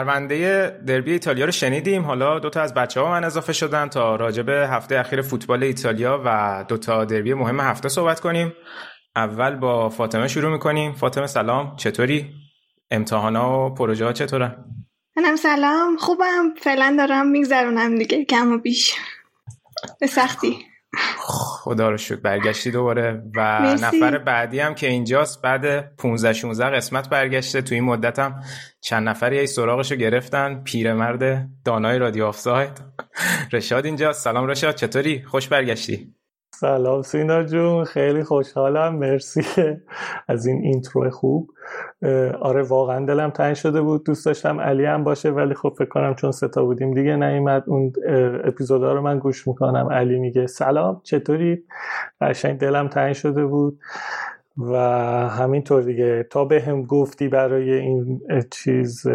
پرونده 0.00 0.68
دربی 0.86 1.12
ایتالیا 1.12 1.44
رو 1.44 1.50
شنیدیم. 1.52 2.02
حالا 2.02 2.38
دو 2.38 2.50
تا 2.50 2.60
از 2.60 2.74
بچه 2.74 3.00
ها 3.00 3.10
من 3.10 3.24
اضافه 3.24 3.52
شدن 3.52 3.88
تا 3.88 4.16
راجع 4.16 4.42
به 4.42 4.68
هفته 4.70 4.98
اخیر 4.98 5.22
فوتبال 5.22 5.62
ایتالیا 5.62 6.22
و 6.24 6.64
دو 6.68 6.76
تا 6.76 7.04
دربی 7.04 7.34
مهم 7.34 7.60
هفته 7.60 7.88
صحبت 7.88 8.20
کنیم. 8.20 8.52
اول 9.16 9.56
با 9.56 9.88
فاطمه 9.88 10.28
شروع 10.28 10.52
می‌کنیم. 10.52 10.92
فاطمه 10.92 11.26
سلام. 11.26 11.76
چطوری؟ 11.76 12.30
امتحانا 12.90 13.66
و 13.66 13.74
پروژه 13.74 14.04
ها 14.04 14.12
چطورن 14.12 14.64
منم 15.16 15.36
سلام. 15.36 15.96
خوبم. 15.96 16.54
فعلا 16.62 16.94
دارم 16.98 17.26
میگذرونم 17.26 17.98
دیگه. 17.98 18.24
کم 18.24 18.52
و 18.52 18.58
بیش 18.58 18.94
به 20.00 20.06
سختی. 20.06 20.56
خدا 21.18 21.90
رو 21.90 21.96
شکر. 21.96 22.16
برگشتی 22.16 22.70
دوباره 22.70 23.22
و 23.36 23.60
مرسی. 23.60 23.84
نفر 23.84 24.18
بعدی 24.18 24.60
هم 24.60 24.74
که 24.74 24.88
اینجاست 24.88 25.42
بعد 25.42 25.96
15 25.96 26.32
16 26.32 26.70
قسمت 26.70 27.08
برگشته. 27.08 27.62
تو 27.62 27.74
این 27.74 27.84
مدت 27.84 28.18
هم 28.18 28.42
چند 28.80 29.08
نفری 29.08 29.38
ای 29.38 29.46
سراغشو 29.46 29.94
گرفتن. 29.94 30.62
پیرمرد 30.62 31.48
دانای 31.64 31.98
رادیو 31.98 32.24
آفساید. 32.24 32.80
رشاد 33.52 33.86
اینجا 33.86 34.12
سلام 34.12 34.46
رشاد. 34.46 34.74
چطوری؟ 34.74 35.22
خوش 35.22 35.48
برگشتی. 35.48 36.14
سلام 36.60 37.02
سینا 37.02 37.42
جون 37.42 37.84
خیلی 37.84 38.24
خوشحالم 38.24 38.96
مرسی 38.96 39.42
از 40.28 40.46
این 40.46 40.62
intro 40.62 41.10
خوب. 41.10 41.50
آره 42.40 42.62
واقعا 42.62 43.06
دلم 43.06 43.30
تنگ 43.30 43.54
شده 43.54 43.80
بود. 43.80 44.04
دوست 44.04 44.26
داشتم 44.26 44.60
علی 44.60 44.84
هم 44.84 45.04
باشه 45.04 45.30
ولی 45.30 45.54
خب 45.54 45.74
فکر 45.78 45.88
کنم 45.88 46.14
چون 46.14 46.30
سه 46.32 46.53
تا 46.53 46.64
بودیم 46.64 46.94
دیگه 46.94 47.16
نیومد. 47.16 47.64
اون 47.66 47.92
اپیزودا 48.44 48.92
رو 48.92 49.00
من 49.00 49.18
گوش 49.18 49.48
می‌کنم. 49.48 49.88
علی 49.92 50.18
میگه 50.18 50.46
سلام 50.46 51.00
چطوری؟ 51.04 51.64
قشنگ 52.20 52.58
دلم 52.58 52.88
تنگ 52.88 53.12
شده 53.12 53.46
بود. 53.46 53.78
و 54.58 54.76
همینطور 55.28 55.82
دیگه. 55.82 56.22
تا 56.30 56.44
به 56.44 56.60
هم 56.60 56.82
گفتی 56.82 57.28
برای 57.28 57.72
این 57.72 58.20
چیز 58.50 59.06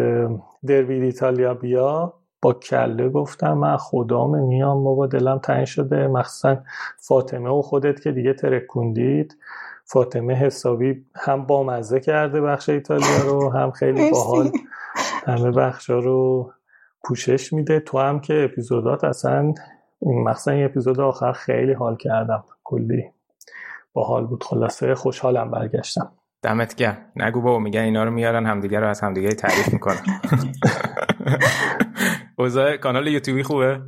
دربی 0.66 0.94
ایتالیا 1.00 1.54
بیا. 1.54 2.14
با 2.46 2.52
کله 2.52 3.08
گفتم 3.08 3.52
من 3.52 3.76
خدام 3.76 4.38
میام 4.38 4.84
بابا 4.84 5.06
دلم 5.06 5.38
تنگ 5.38 5.64
شده. 5.64 6.06
مخصوصا 6.06 6.56
فاطمه 6.98 7.50
و 7.50 7.62
خودت 7.62 8.00
که 8.02 8.12
دیگه 8.12 8.34
ترکوندید. 8.34 9.36
فاطمه 9.84 10.34
حسابی 10.34 11.04
هم 11.14 11.46
بامزه 11.46 12.00
کرده 12.00 12.40
بخش 12.40 12.68
ایتالیا 12.68 13.22
رو 13.24 13.52
هم 13.52 13.70
خیلی. 13.70 14.10
باحال 14.10 14.50
همه 15.26 15.50
بخشا 15.50 15.98
رو 15.98 16.50
پوشش 17.04 17.52
میده. 17.52 17.80
تو 17.80 17.98
هم 17.98 18.20
که 18.20 18.48
اپیزودات 18.52 19.04
اصلا 19.04 19.54
مخصوصا 20.02 20.50
این 20.50 20.64
اپیزود 20.64 21.00
آخر 21.00 21.32
خیلی 21.32 21.72
حال 21.72 21.96
کردم. 21.96 22.44
کلی 22.64 23.04
باحال 23.92 24.26
بود. 24.26 24.44
خلاصه 24.44 24.94
خوشحالم 24.94 25.50
برگشتم. 25.50 26.12
دمت 26.42 26.74
گرم. 26.74 26.98
نگو 27.16 27.40
بابا 27.40 27.58
میگن 27.58 27.80
اینا 27.80 28.04
رو 28.04 28.10
میارن 28.10 28.46
همدیگه 28.46 28.80
رو 28.80 28.88
از 28.88 29.00
همدیگه 29.00 29.28
تعریف 29.28 29.72
می‌کنن. 29.72 29.96
اوضاع 32.38 32.76
کانال 32.76 33.06
یوتیوبی 33.06 33.42
خوبه؟ 33.42 33.80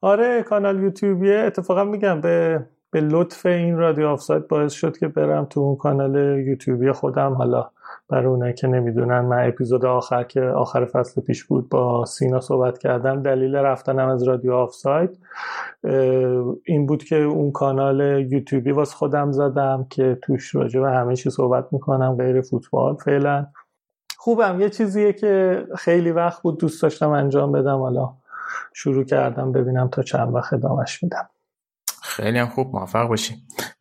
آره 0.00 0.42
کانال 0.42 0.82
یوتیوبیه. 0.82 1.38
اتفاقا 1.38 1.84
میگم 1.84 2.20
به 2.20 2.66
به 2.90 3.00
لطف 3.00 3.46
این 3.46 3.76
رادیو 3.76 4.06
آفساید 4.06 4.48
باعث 4.48 4.72
شد 4.72 4.96
که 4.98 5.08
برم 5.08 5.44
تو 5.44 5.60
اون 5.60 5.76
کانال 5.76 6.38
یوتیوبی 6.46 6.92
خودم. 6.92 7.32
حالا 7.34 7.70
برای 8.08 8.26
اونایی 8.26 8.54
که 8.54 8.66
نمی‌دونن 8.66 9.20
من 9.20 9.48
اپیزود 9.48 9.84
آخر 9.84 10.22
که 10.22 10.40
آخر 10.40 10.84
فصل 10.84 11.20
پیش 11.20 11.44
بود 11.44 11.68
با 11.68 12.04
سینا 12.04 12.40
صحبت 12.40 12.78
کردم 12.78 13.22
دلیل 13.22 13.56
رفتنم 13.56 14.08
از 14.08 14.22
رادیو 14.22 14.52
آفساید. 14.52 15.18
اه، 15.84 16.54
این 16.64 16.86
بود 16.86 17.04
که 17.04 17.16
اون 17.16 17.52
کانال 17.52 18.00
یوتیوبی 18.32 18.72
واسه 18.72 18.96
خودم 18.96 19.32
زدم 19.32 19.86
که 19.90 20.18
توش 20.22 20.54
راجع 20.54 20.80
به 20.80 20.90
همه 20.90 21.16
چی 21.16 21.30
صحبت 21.30 21.72
می‌کنم 21.72 22.16
غیر 22.16 22.40
فوتبال 22.40 22.94
فعلا. 22.94 23.46
خوبم. 24.24 24.60
یه 24.60 24.70
چیزیه 24.70 25.12
که 25.12 25.64
خیلی 25.78 26.10
وقت 26.10 26.42
بود 26.42 26.60
دوست 26.60 26.82
داشتم 26.82 27.10
انجام 27.10 27.52
بدم. 27.52 27.78
حالا 27.78 28.14
شروع 28.74 29.04
کردم 29.04 29.52
ببینم 29.52 29.88
تا 29.88 30.02
چند 30.02 30.34
وقت 30.34 30.52
ادامش 30.52 31.02
میدم. 31.02 31.28
خیلی 32.02 32.38
هم 32.38 32.48
خوب. 32.48 32.76
موفق 32.76 33.08
باشی. 33.08 33.34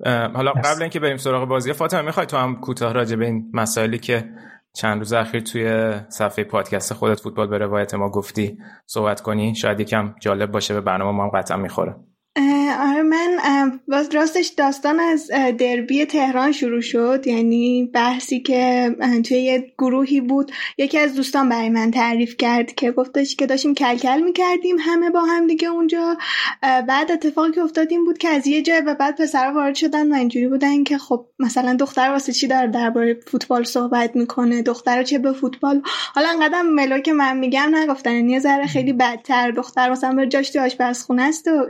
حالا. 0.05 0.51
قبل 0.51 0.81
اینکه 0.81 0.99
بریم 0.99 1.17
سراغ 1.17 1.47
بازی 1.47 1.73
فاطمه 1.73 2.01
می‌خوای 2.01 2.25
تو 2.25 2.37
هم 2.37 2.55
کوتاه 2.55 2.93
راجع 2.93 3.15
به 3.15 3.25
این 3.25 3.51
مسائلی 3.53 3.97
که 3.97 4.29
چند 4.73 4.97
روز 4.97 5.13
اخیر 5.13 5.41
توی 5.41 5.93
صفحه 6.09 6.43
پادکست 6.45 6.93
خودت 6.93 7.19
فوتبال 7.19 7.47
به 7.47 7.57
روایت 7.57 7.93
ما 7.93 8.09
گفتی 8.09 8.57
صحبت 8.85 9.21
کنی؟ 9.21 9.55
شاید 9.55 9.79
یکم 9.79 10.15
جالب 10.19 10.51
باشه 10.51 10.73
به 10.73 10.81
برنامه 10.81 11.17
ما 11.17 11.23
هم 11.23 11.29
قطعا 11.29 11.57
می‌خوره. 11.57 11.95
آره 12.35 13.01
من 13.01 13.79
باز 13.87 14.09
راستش 14.15 14.47
داستان 14.47 14.99
از 14.99 15.31
دربی 15.57 16.05
تهران 16.05 16.51
شروع 16.51 16.81
شد. 16.81 17.23
یعنی 17.27 17.89
بحثی 17.93 18.39
که 18.39 18.95
توی 19.25 19.37
یه 19.37 19.73
گروهی 19.77 20.21
بود. 20.21 20.51
یکی 20.77 20.99
از 20.99 21.15
دوستان 21.15 21.49
برای 21.49 21.69
من 21.69 21.91
تعریف 21.91 22.37
کرد 22.37 22.75
که 22.75 22.91
گفتش 22.91 23.35
که 23.35 23.45
داشتیم 23.45 23.73
کلکل 23.73 24.21
می‌کردیم 24.21 24.75
همه 24.79 25.09
با 25.09 25.21
هم 25.21 25.47
دیگه 25.47 25.67
اونجا. 25.67 26.17
بعد 26.61 27.11
اتفاقی 27.11 27.51
که 27.51 27.61
افتاد 27.61 27.87
این 27.91 28.05
بود 28.05 28.17
که 28.17 28.29
از 28.29 28.47
یه 28.47 28.61
جای 28.61 28.81
و 28.81 28.95
بعد 28.95 29.21
پسرها 29.21 29.53
وارد 29.53 29.75
شدن 29.75 30.11
و 30.11 30.15
اینجوری 30.15 30.47
بودن 30.47 30.83
که 30.83 30.97
خب 30.97 31.25
مثلا 31.39 31.73
دختر 31.73 32.09
واسه 32.09 32.33
چی 32.33 32.47
داره 32.47 32.67
درباره 32.67 33.19
فوتبال 33.27 33.63
صحبت 33.63 34.15
می‌کنه؟ 34.15 34.61
دختر 34.61 35.03
چه 35.03 35.19
به 35.19 35.33
فوتبال؟ 35.33 35.81
حالا 36.13 36.29
انقدر 36.29 36.61
ملو 36.61 36.99
که 36.99 37.13
من 37.13 37.37
میگم 37.37 37.75
نگفتن. 37.75 38.11
یعنی 38.11 38.31
یه 38.31 38.39
ذره 38.39 38.65
خیلی 38.67 38.93
بدتر. 38.93 39.51
دختر 39.51 39.89
مثلا 39.91 40.15
بره 40.15 40.27
جاش 40.27 40.55
آشپزخونه 40.55 41.23
است 41.23 41.47
و 41.47 41.67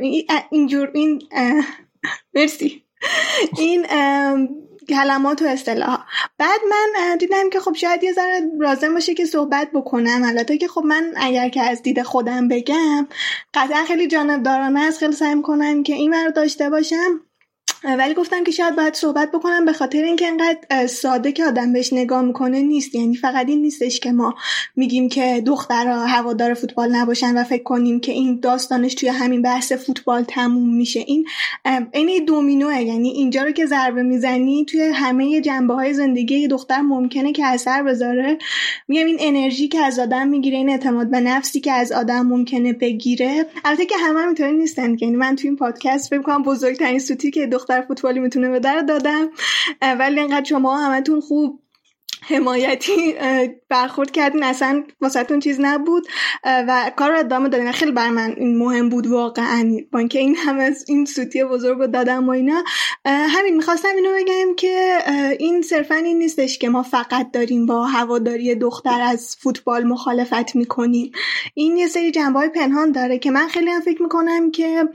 اینجور 0.53 0.91
این 0.93 1.21
مرسی. 2.33 2.83
این 3.57 3.85
کلمات 4.89 5.41
و 5.41 5.45
اصطلاح 5.45 6.05
بعد 6.37 6.59
من 6.69 7.17
دیدم 7.17 7.49
که 7.49 7.59
خب 7.59 7.73
شاید 7.73 8.03
یه 8.03 8.13
ذره 8.13 8.41
لازم 8.59 8.93
باشه 8.93 9.13
که 9.13 9.25
صحبت 9.25 9.71
بکنم. 9.73 10.23
البته 10.23 10.57
که 10.57 10.67
خب 10.67 10.81
من 10.85 11.13
اگر 11.15 11.49
که 11.49 11.61
از 11.61 11.81
دید 11.81 12.01
خودم 12.01 12.47
بگم 12.47 13.07
قطعا 13.53 13.83
خیلی 13.87 14.07
جانبدارانه 14.07 14.81
است. 14.81 14.99
خیلی 14.99 15.13
سعی 15.13 15.41
کنم 15.41 15.83
که 15.83 15.93
این 15.93 16.13
رو 16.13 16.31
داشته 16.31 16.69
باشم. 16.69 17.21
ولی 17.85 18.13
گفتم 18.13 18.43
که 18.43 18.51
شاید 18.51 18.75
باید 18.75 18.93
صحبت 18.93 19.31
بکنم 19.31 19.65
به 19.65 19.73
خاطر 19.73 20.03
اینکه 20.03 20.27
انقدر 20.27 20.87
ساده 20.87 21.31
که 21.31 21.45
آدم 21.45 21.73
بهش 21.73 21.93
نگاه 21.93 22.21
می‌کنه 22.21 22.61
نیست. 22.61 22.95
یعنی 22.95 23.15
فقط 23.15 23.49
این 23.49 23.61
نیستش 23.61 23.99
که 23.99 24.11
ما 24.11 24.35
میگیم 24.75 25.09
که 25.09 25.43
دخترها 25.45 26.05
هوادار 26.05 26.53
فوتبال 26.53 26.95
نباشن 26.95 27.37
و 27.37 27.43
فکر 27.43 27.63
کنیم 27.63 27.99
که 27.99 28.11
این 28.11 28.39
داستانش 28.39 28.93
توی 28.93 29.09
همین 29.09 29.41
بحث 29.41 29.71
فوتبال 29.71 30.23
تموم 30.23 30.75
میشه. 30.75 30.99
این 30.99 31.25
این 31.93 32.25
دومینوه. 32.25 32.81
یعنی 32.81 33.09
اینجا 33.09 33.43
رو 33.43 33.51
که 33.51 33.65
ضربه 33.65 34.03
می‌زنی 34.03 34.65
توی 34.65 34.81
همه 34.81 35.41
جنبه 35.41 35.73
های 35.73 35.93
زندگی 35.93 36.47
دختر 36.47 36.81
ممکنه 36.81 37.31
که 37.31 37.45
اثر 37.45 37.83
بذاره. 37.83 38.37
میگم 38.87 39.05
این 39.05 39.17
انرژی 39.19 39.67
که 39.67 39.79
از 39.79 39.99
آدم 39.99 40.27
می‌گیره 40.27 40.57
این 40.57 40.69
اعتماد 40.69 41.11
به 41.11 41.19
نفسی 41.19 41.59
که 41.59 41.71
از 41.71 41.91
آدم 41.91 42.21
ممکنه 42.27 42.73
بگیره. 42.73 43.45
البته 43.65 43.85
که 43.85 43.95
همه 43.97 44.19
هم 44.19 44.55
نیستن. 44.57 44.95
که 44.95 45.05
یعنی 45.05 45.17
من 45.17 45.35
توی 45.35 45.47
این 45.49 45.57
پادکست 45.57 46.09
فکر 46.09 46.21
کنم 46.21 46.43
بزرگترین 46.43 46.99
سوتی 46.99 47.31
که 47.31 47.47
دختر 47.47 47.72
فوتبالی 47.81 48.19
می‌تونه 48.19 48.49
به 48.49 48.59
در 48.59 48.79
دادم. 48.79 49.29
ولی 49.81 50.19
انقدر 50.19 50.45
شما 50.45 50.77
همتون 50.77 51.21
خوب 51.21 51.59
حمایتی 52.27 53.15
برخورد 53.69 54.11
کردین. 54.11 54.43
اصلا 54.43 54.83
واسهتون 55.01 55.39
چیز 55.39 55.57
نبود. 55.61 56.07
و 56.43 56.91
کار 56.95 57.11
رو 57.11 57.19
ادامه 57.19 57.49
دادین. 57.49 57.71
خیلی 57.71 57.91
بر 57.91 58.09
من 58.09 58.33
این 58.37 58.57
مهم 58.57 58.89
بود 58.89 59.07
واقعا. 59.07 59.77
با 59.91 59.99
اینکه 59.99 60.19
این 60.19 60.35
همه 60.35 60.75
این 60.87 61.05
سوتی 61.05 61.43
بزرگ 61.43 61.77
رو 61.77 61.87
دادم 61.87 62.27
و 62.27 62.31
اینا. 62.31 62.63
همین 63.05 63.55
می‌خواستم 63.55 63.89
اینو 63.95 64.09
بگم 64.15 64.55
که 64.55 64.97
این 65.39 65.61
صرفا 65.61 65.95
این 65.95 66.17
نیستش 66.17 66.57
که 66.57 66.69
ما 66.69 66.83
فقط 66.83 67.31
داریم 67.31 67.65
با 67.65 67.85
هواداری 67.85 68.55
دختر 68.55 69.01
از 69.01 69.35
فوتبال 69.39 69.83
مخالفت 69.83 70.55
می‌کنیم. 70.55 71.11
این 71.53 71.77
یه 71.77 71.87
سری 71.87 72.11
جنبه 72.11 72.39
های 72.39 72.49
پنهان 72.49 72.91
داره 72.91 73.19
که 73.19 73.31
من 73.31 73.47
خیلی 73.47 73.69
هم 73.69 73.81
فکر 73.81 74.01
می‌کنم 74.01 74.51
که 74.51 74.89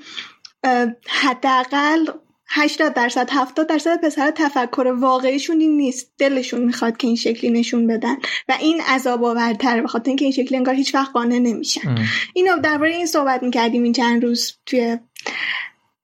حداقل 1.09 2.07
80 2.51 2.95
درصد 2.95 3.29
70 3.33 3.67
درصد 3.67 4.01
پسر 4.05 4.31
تفکر 4.31 4.95
واقعیشون 5.01 5.61
این 5.61 5.77
نیست. 5.77 6.13
دلشون 6.19 6.65
می‌خواد 6.65 6.97
که 6.97 7.07
این 7.07 7.17
شکلی 7.17 7.51
نشون 7.51 7.87
بدن 7.87 8.15
و 8.49 8.55
این 8.61 8.81
عذاب 8.81 9.25
آورتره 9.25 9.83
به 9.83 9.89
خاطر 9.89 10.09
اینکه 10.09 10.25
این 10.25 10.33
شکلی 10.33 10.57
انگار 10.57 10.75
هیچ 10.75 10.95
وقت 10.95 11.13
قانع 11.13 11.39
نمیشن. 11.39 11.95
اینو 12.35 12.59
درباره 12.59 12.91
این 12.91 13.07
صحبت 13.07 13.43
می‌کردیم 13.43 13.83
این 13.83 13.93
چند 13.93 14.25
روز 14.25 14.59
توی 14.67 14.99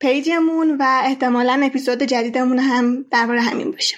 پیجمون 0.00 0.76
و 0.80 1.00
احتمالا 1.04 1.60
اپیزود 1.64 2.02
جدیدمون 2.02 2.58
هم 2.58 3.04
درباره 3.10 3.40
همین 3.40 3.70
باشه. 3.70 3.96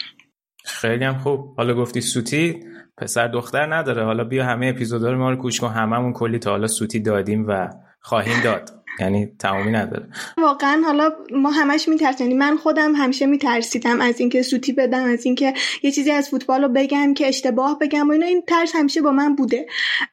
خیلی 0.64 1.04
هم 1.04 1.18
خوب. 1.18 1.54
حالا 1.56 1.74
گفتی 1.74 2.00
سوتی 2.00 2.60
پسر 2.98 3.28
دختر 3.28 3.74
نداره. 3.74 4.04
حالا 4.04 4.24
بیا 4.24 4.44
همه 4.44 4.66
اپیزودا 4.66 5.12
رو 5.12 5.18
ما 5.18 5.30
رو 5.30 5.36
گوش 5.36 5.60
کن. 5.60 5.68
هممون 5.68 6.12
کلی 6.12 6.38
تا 6.38 6.50
حالا 6.50 6.66
سوتی 6.66 7.00
دادیم 7.00 7.46
و 7.48 7.68
خواهیم 8.00 8.42
داد. 8.44 8.70
یعنی 9.00 9.28
تمامی 9.38 9.70
نداره. 9.70 10.06
واقعا 10.38 10.82
حالا 10.86 11.10
ما 11.30 11.50
همش 11.50 11.88
میترسیم. 11.88 12.26
یعنی 12.26 12.38
من 12.38 12.56
خودم 12.56 12.94
همیشه 12.94 13.26
میترسیدم 13.26 14.00
از 14.00 14.21
اینکه 14.21 14.42
سوتی 14.42 14.73
بدم 14.73 15.04
از 15.04 15.26
اینکه 15.26 15.54
یه 15.82 15.90
چیزی 15.90 16.10
از 16.10 16.28
فوتبال 16.28 16.62
رو 16.62 16.68
بگم 16.68 17.14
که 17.14 17.28
اشتباه 17.28 17.78
بگم 17.78 18.08
و 18.08 18.12
اینا. 18.12 18.26
این 18.26 18.42
ترس 18.47 18.76
همیشه 18.76 19.02
با 19.02 19.10
من 19.10 19.36
بوده. 19.36 19.66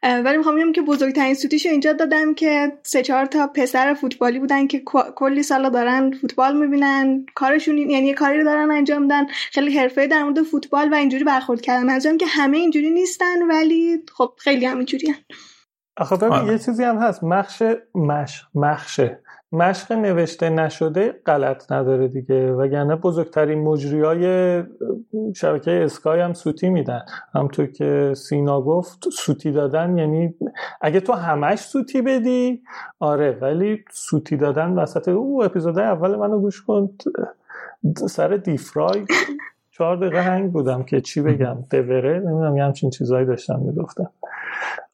ولی 0.03 0.37
می‌خوام 0.37 0.55
بگم 0.55 0.71
که 0.71 0.81
بزرگترین 0.81 1.33
سوتیشو 1.33 1.69
اینجا 1.69 1.93
دادم 1.93 2.33
که 2.33 2.71
سه 2.83 3.01
چهار 3.01 3.25
تا 3.25 3.47
پسر 3.47 3.93
فوتبالی 3.93 4.39
بودن 4.39 4.67
که 4.67 4.81
کلی 5.15 5.43
سالا 5.43 5.69
دارن 5.69 6.11
فوتبال 6.11 6.57
می‌بینن. 6.57 7.25
کارشون 7.35 7.77
یعنی 7.77 8.07
یه 8.07 8.13
کاری 8.13 8.37
رو 8.37 8.43
دارن 8.43 8.71
انجام 8.71 9.01
میدن. 9.01 9.25
خیلی 9.51 9.77
حرفه 9.77 10.07
در 10.07 10.23
مورد 10.23 10.41
فوتبال 10.41 10.93
و 10.93 10.95
اینجوری 10.95 11.23
برخورد 11.23 11.61
کردن 11.61 11.83
منظورم 11.85 12.17
که 12.17 12.25
همه 12.25 12.57
اینجوری 12.57 12.89
نیستن 12.89 13.41
ولی 13.49 14.03
خب 14.13 14.31
خیلی 14.37 14.65
هم 14.65 14.85
آخه 15.97 16.15
ببین 16.15 16.31
آره. 16.33 16.51
یه 16.51 16.59
چیزی 16.59 16.83
هم 16.83 16.97
هست. 16.97 17.23
مخش 17.23 17.63
مش 17.95 18.45
مخشه 18.55 19.19
مشق 19.51 19.91
نوشته 19.91 20.49
نشده 20.49 21.21
غلط 21.25 21.71
نداره 21.71 22.07
دیگه. 22.07 22.53
وگرنه 22.53 22.95
بزرگترین 22.95 23.63
مجری 23.63 24.01
های 24.01 24.63
شبکه 25.35 25.71
اسکای 25.71 26.19
هم 26.19 26.33
سوتی 26.33 26.69
میدن. 26.69 27.01
همطور 27.35 27.65
که 27.65 28.13
سینا 28.15 28.61
گفت 28.61 29.09
سوتی 29.09 29.51
دادن 29.51 29.97
یعنی 29.97 30.35
اگه 30.81 30.99
تو 30.99 31.13
همش 31.13 31.59
سوتی 31.59 32.01
بدی 32.01 32.63
آره 32.99 33.37
ولی 33.41 33.85
سوتی 33.91 34.37
دادن 34.37 34.71
وسط 34.71 35.07
او 35.07 35.43
اپیزود 35.43 35.79
اول 35.79 36.15
منو 36.15 36.39
گوش 36.39 36.61
کن. 36.61 36.89
سر 37.95 38.27
دیفرای 38.27 39.05
چهار 39.71 39.97
دقیقه 39.97 40.21
هنگ 40.21 40.51
بودم 40.51 40.83
که 40.83 41.01
چی 41.01 41.21
بگم. 41.21 41.57
دوره 41.71 42.19
نمی‌دونم 42.19 42.57
یه 42.57 42.63
همچین 42.63 42.89
چیزهایی 42.89 43.25
داشتم 43.25 43.59
می‌گفتم. 43.59 44.09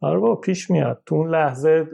آره 0.01 0.19
بابا 0.19 0.35
پیش 0.35 0.71
میاد. 0.71 1.01
تو 1.05 1.15
اون 1.15 1.29
لحظه 1.29 1.87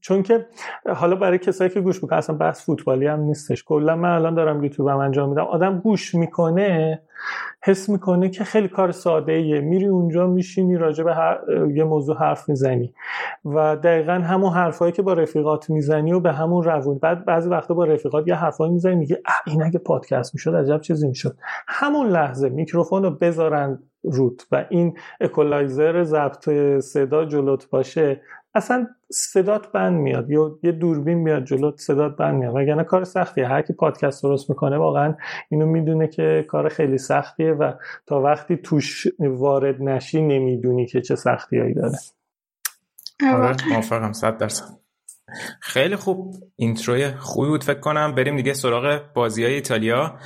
چون 0.00 0.22
که 0.22 0.46
حالا 0.94 1.16
برای 1.16 1.38
کسایی 1.38 1.70
که 1.70 1.80
گوش 1.80 2.02
می‌کنن 2.02 2.18
اصلا 2.18 2.36
بحث 2.36 2.66
فوتبالی 2.66 3.06
هم 3.06 3.20
نیستش. 3.20 3.64
کلا 3.64 3.96
من 3.96 4.08
الان 4.08 4.34
دارم 4.34 4.62
یوتیوبم 4.62 4.96
انجام 4.96 5.28
میدم. 5.28 5.44
آدم 5.44 5.78
گوش 5.78 6.14
می‌کنه 6.14 7.02
حس 7.64 7.88
می‌کنه 7.88 8.28
که 8.28 8.44
خیلی 8.44 8.68
کار 8.68 8.92
ساده 8.92 9.32
ایه 9.32 9.60
میری 9.60 9.86
اونجا 9.86 10.26
میشینی 10.26 10.76
راجع 10.76 11.04
به 11.04 11.14
هر... 11.14 11.38
یه 11.74 11.84
موضوع 11.84 12.16
حرف 12.16 12.48
می‌زنی. 12.48 12.94
و 13.44 13.76
دقیقا 13.76 14.12
همون 14.12 14.52
حرفایی 14.52 14.92
که 14.92 15.02
با 15.02 15.12
رفیقات 15.12 15.70
می‌زنی 15.70 16.12
و 16.12 16.20
به 16.20 16.32
همون 16.32 16.62
روون 16.62 16.98
بعد 16.98 17.24
بعضی 17.24 17.48
وقتا 17.48 17.74
با 17.74 17.84
رفیقات 17.84 18.28
یه 18.28 18.34
حرفایی 18.34 18.72
می‌زنی 18.72 18.94
میگه 18.94 19.22
این 19.46 19.62
اگه 19.62 19.78
پادکست 19.78 20.34
می‌شد 20.34 20.54
عجب 20.54 20.80
چیزی 20.80 21.08
می‌شد. 21.08 21.36
همون 21.68 22.06
لحظه 22.06 22.48
میکروفون 22.48 23.02
رو 23.02 23.10
بذارن 23.10 23.78
روت 24.02 24.46
و 24.52 24.64
این 24.68 24.96
اکولایزر 25.20 26.02
ضبط 26.04 26.48
صدا 26.78 27.24
جلوت 27.24 27.70
باشه. 27.70 28.20
اصلا 28.54 28.86
صدات 29.10 29.72
بند 29.72 30.00
میاد 30.00 30.30
یا 30.30 30.58
یه 30.62 30.72
دوربین 30.72 31.18
میاد 31.18 31.44
جلوت 31.44 31.76
صدات 31.80 32.16
بند 32.16 32.34
میاد. 32.34 32.56
وگرنه 32.56 32.84
کار 32.84 33.04
سختیه. 33.04 33.46
هر 33.46 33.62
کی 33.62 33.72
پادکست 33.72 34.22
درست 34.22 34.50
می‌کنه 34.50 34.78
واقعا 34.78 35.14
اینو 35.48 35.66
می‌دونه 35.66 36.08
که 36.08 36.44
کار 36.48 36.68
خیلی 36.68 36.98
سختیه 36.98 37.52
و 37.52 37.72
تا 38.06 38.20
وقتی 38.20 38.56
توش 38.56 39.06
وارد 39.18 39.82
نشی 39.82 40.22
نمی‌دونی 40.22 40.86
که 40.86 41.00
چه 41.00 41.14
سختیایی 41.14 41.74
داره. 41.74 41.98
آره 43.32 43.56
موافقم 43.70 44.12
صد 44.12 44.38
درصد. 44.38 44.79
خیلی 45.60 45.96
خوب. 45.96 46.34
اینتروی 46.56 47.10
خوبی 47.10 47.48
بود 47.48 47.64
فکر 47.64 47.80
کنم. 47.80 48.14
بریم 48.14 48.36
دیگه 48.36 48.52
سراغ 48.52 49.00
بازی 49.14 49.44
های 49.44 49.54
ایتالیا 49.54 50.18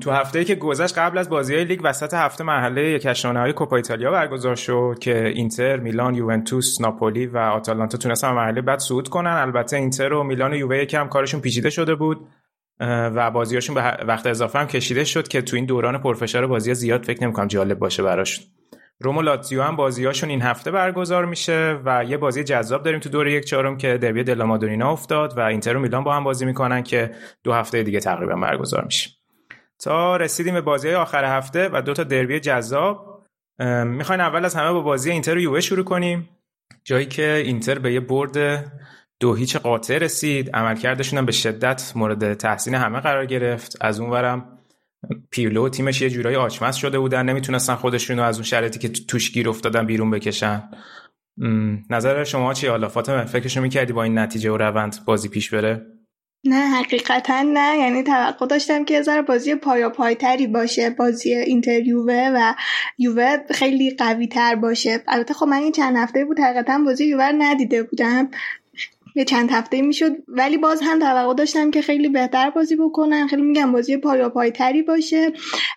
تو 0.00 0.10
هفته 0.10 0.44
که 0.44 0.54
گذشت 0.54 0.98
قبل 0.98 1.18
از 1.18 1.28
بازی 1.30 1.54
های 1.54 1.64
لیگ 1.64 1.80
وسط 1.84 2.14
هفته 2.14 2.44
مرحله 2.44 2.90
یک 2.90 3.06
های 3.24 3.52
کوپا 3.52 3.76
ایتالیا 3.76 4.10
برگزار 4.10 4.54
شد 4.54 4.96
که 5.00 5.28
اینتر 5.28 5.76
میلان 5.76 6.14
یوونتوس 6.14 6.80
ناپولی 6.80 7.26
و 7.26 7.38
آتالانتا 7.38 7.98
تونستن 7.98 8.32
مرحله 8.32 8.60
بعد 8.60 8.78
صعود 8.78 9.08
کنن. 9.08 9.30
البته 9.30 9.76
اینتر 9.76 10.12
و 10.12 10.22
میلان 10.22 10.52
و 10.52 10.56
یووه 10.56 10.78
یکم 10.78 11.08
کارشون 11.08 11.40
پیچیده 11.40 11.70
شده 11.70 11.94
بود 11.94 12.28
و 12.80 13.30
بازیاشون 13.30 13.74
به 13.74 13.96
وقت 14.06 14.26
اضافه 14.26 14.58
هم 14.58 14.66
کشیده 14.66 15.04
شد 15.04 15.28
که 15.28 15.42
تو 15.42 15.56
این 15.56 15.64
دوران 15.64 15.98
پرفشار 15.98 16.46
بازی 16.46 16.74
زیاد 16.74 17.04
فکر 17.04 17.24
نمی‌کنم 17.24 17.46
جالب 17.46 17.78
باشه 17.78 18.02
براشون 18.02 18.44
روم 19.02 19.16
و 19.16 19.22
لاتزیو 19.22 19.62
هم 19.62 19.76
بازیاشون 19.76 20.30
این 20.30 20.42
هفته 20.42 20.70
برگزار 20.70 21.24
میشه 21.24 21.80
و 21.84 22.04
یه 22.04 22.16
بازی 22.16 22.44
جذاب 22.44 22.82
داریم 22.82 23.00
تو 23.00 23.08
دور 23.08 23.28
یک 23.28 23.44
چهارم 23.44 23.76
که 23.76 23.98
دربی 23.98 24.24
دلا 24.24 24.46
مادونینا 24.46 24.92
افتاد 24.92 25.38
و 25.38 25.40
اینتر 25.40 25.76
و 25.76 25.80
میلان 25.80 26.04
با 26.04 26.14
هم 26.14 26.24
بازی 26.24 26.44
می‌کنن 26.44 26.82
که 26.82 27.10
دو 27.44 27.52
هفته 27.52 27.82
دیگه 27.82 28.00
تقریبا 28.00 28.34
برگزار 28.34 28.84
میشه. 28.84 29.10
تا 29.78 30.16
رسیدیم 30.16 30.54
به 30.54 30.60
بازی 30.60 30.90
آخر 30.90 31.24
هفته 31.24 31.70
و 31.72 31.82
دو 31.82 31.92
تا 31.92 32.04
دربی 32.04 32.40
جذاب 32.40 33.22
می‌خواین 33.84 34.20
اول 34.20 34.44
از 34.44 34.54
همه 34.54 34.72
با 34.72 34.80
بازی 34.80 35.10
اینتر 35.10 35.34
و 35.34 35.40
یووه 35.40 35.60
شروع 35.60 35.84
کنیم. 35.84 36.28
جایی 36.84 37.06
که 37.06 37.42
اینتر 37.44 37.78
به 37.78 37.92
یه 37.92 38.00
برد 38.00 38.64
دو 39.20 39.34
هیچ 39.34 39.56
قاطع 39.56 39.98
رسید 39.98 40.50
عملکردشون 40.56 41.18
هم 41.18 41.26
به 41.26 41.32
شدت 41.32 41.92
مورد 41.94 42.34
تحسین 42.34 42.74
همه 42.74 43.00
قرار 43.00 43.26
گرفت. 43.26 43.76
از 43.80 44.00
اونورم 44.00 44.59
پیرلو 45.30 45.68
تیمش 45.68 46.02
یه 46.02 46.10
جورایی 46.10 46.36
آچمز 46.36 46.76
شده 46.76 46.98
بودن. 46.98 47.22
نمی‌تونستن 47.28 47.74
خودشون 47.74 48.16
رو 48.16 48.22
از 48.24 48.36
اون 48.36 48.44
شرایطی 48.44 48.78
که 48.78 48.88
تو- 48.88 49.04
توش 49.04 49.32
گیر 49.32 49.48
افتادن 49.48 49.86
بیرون 49.86 50.10
بکشن. 50.10 50.62
نظر 51.90 52.24
شما 52.24 52.54
چی 52.54 52.66
حالا 52.66 52.88
فاطمه 52.88 53.24
فکرشو 53.24 53.60
می‌کردی 53.60 53.92
با 53.92 54.02
این 54.02 54.18
نتیجه 54.18 54.50
و 54.50 54.56
روند 54.56 54.96
بازی 55.06 55.28
پیش 55.28 55.54
بره؟ 55.54 55.86
نه 56.44 56.66
حقیقتا 56.66 57.42
نه. 57.42 57.78
یعنی 57.78 58.02
توقع 58.02 58.46
داشتم 58.46 58.84
که 58.84 59.02
ذره 59.02 59.22
بازی 59.22 59.54
پایا 59.54 59.90
پایتری 59.90 60.46
باشه 60.46 60.90
بازی 60.90 61.34
اینتر 61.34 61.80
یووه 61.80 62.30
و 62.34 62.54
یووه 62.98 63.36
خیلی 63.50 63.90
قوی 63.90 64.26
تر 64.26 64.54
باشه. 64.54 65.02
البته 65.08 65.34
خب 65.34 65.46
من 65.46 65.56
این 65.56 65.72
چند 65.72 65.96
هفته 65.96 66.24
بود 66.24 66.40
حقیقتا 66.40 66.78
بازی 66.84 67.06
یووه 67.06 67.24
رو 67.24 67.36
ندیده 67.38 67.82
بودم. 67.82 68.30
یه 69.14 69.24
چند 69.24 69.50
هفته 69.50 69.82
می‌شد. 69.82 70.16
ولی 70.28 70.56
باز 70.56 70.80
هم 70.82 70.98
توقع 70.98 71.34
داشتم 71.34 71.70
که 71.70 71.82
خیلی 71.82 72.08
بهتر 72.08 72.50
بازی 72.50 72.76
بکنن. 72.76 73.26
خیلی 73.26 73.42
میگم 73.42 73.72
بازی 73.72 73.96
پایا 73.96 74.28
پایتری 74.28 74.82
باشه. 74.82 75.32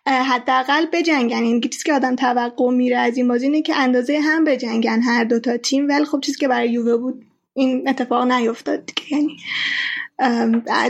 اه، 0.05 0.25
حداقل 0.25 0.85
بجنگن. 0.93 1.43
این 1.43 1.61
چیزی 1.61 1.83
که 1.83 1.93
آدم 1.93 2.15
توقع 2.15 2.71
میره 2.71 2.97
از 2.97 3.17
این 3.17 3.27
بازی 3.27 3.45
اینه 3.45 3.61
که 3.61 3.75
اندازه 3.75 4.19
هم 4.19 4.43
بجنگن 4.43 5.01
هر 5.01 5.23
دوتا 5.23 5.57
تیم. 5.57 5.87
ولی 5.87 6.05
خب 6.05 6.19
چیزی 6.21 6.37
که 6.37 6.47
برای 6.47 6.69
یووه 6.69 6.97
بود 6.97 7.25
این 7.53 7.89
اتفاق 7.89 8.31
نیفتاد 8.31 8.85
دیگه. 8.85 9.17
یعنی 9.17 9.37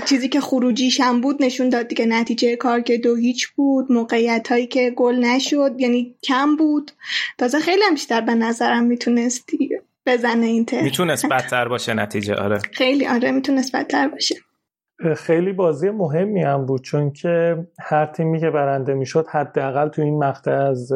چیزی 0.05 0.29
که 0.29 0.39
خروجیش 0.41 1.01
هم 1.01 1.21
بود 1.21 1.43
نشون 1.43 1.69
داد 1.69 1.87
دیگه. 1.87 2.05
نتیجه 2.05 2.55
کار 2.55 2.81
که 2.81 2.97
دو 2.97 3.15
هیچ 3.15 3.47
بود. 3.47 3.91
موقعیت 3.91 4.47
هایی 4.47 4.67
که 4.67 4.93
گل 4.95 5.15
نشد. 5.15 5.75
یعنی 5.79 6.15
کم 6.23 6.55
بود. 6.55 6.91
تازه 7.37 7.59
خیلی 7.59 7.81
هم 7.83 7.93
بیشتر 7.93 8.21
به 8.21 8.35
نظرم 8.35 8.83
می‌تونست 8.83 9.45
بزنه 10.05 10.45
اینتر 10.45 10.81
می‌تونست 10.81 11.25
بدتر 11.33 11.67
باشه 11.67 11.93
نتیجه 11.93 12.35
آره. 12.35 12.59
خیلی 12.73 13.07
آره 13.07 13.31
می‌تونست 13.31 13.75
بدتر 13.75 14.07
باشه. 14.07 14.35
خیلی 15.17 15.53
بازی 15.53 15.89
مهمی 15.89 16.43
هم 16.43 16.65
بود 16.65 16.81
چون 16.81 17.11
که 17.11 17.57
هر 17.79 18.05
تیمی 18.05 18.39
که 18.39 18.49
برنده 18.49 18.93
می‌شد 18.93 19.27
حداقل 19.27 19.87
تو 19.87 20.01
این 20.01 20.23
مقطع 20.23 20.51
از 20.51 20.91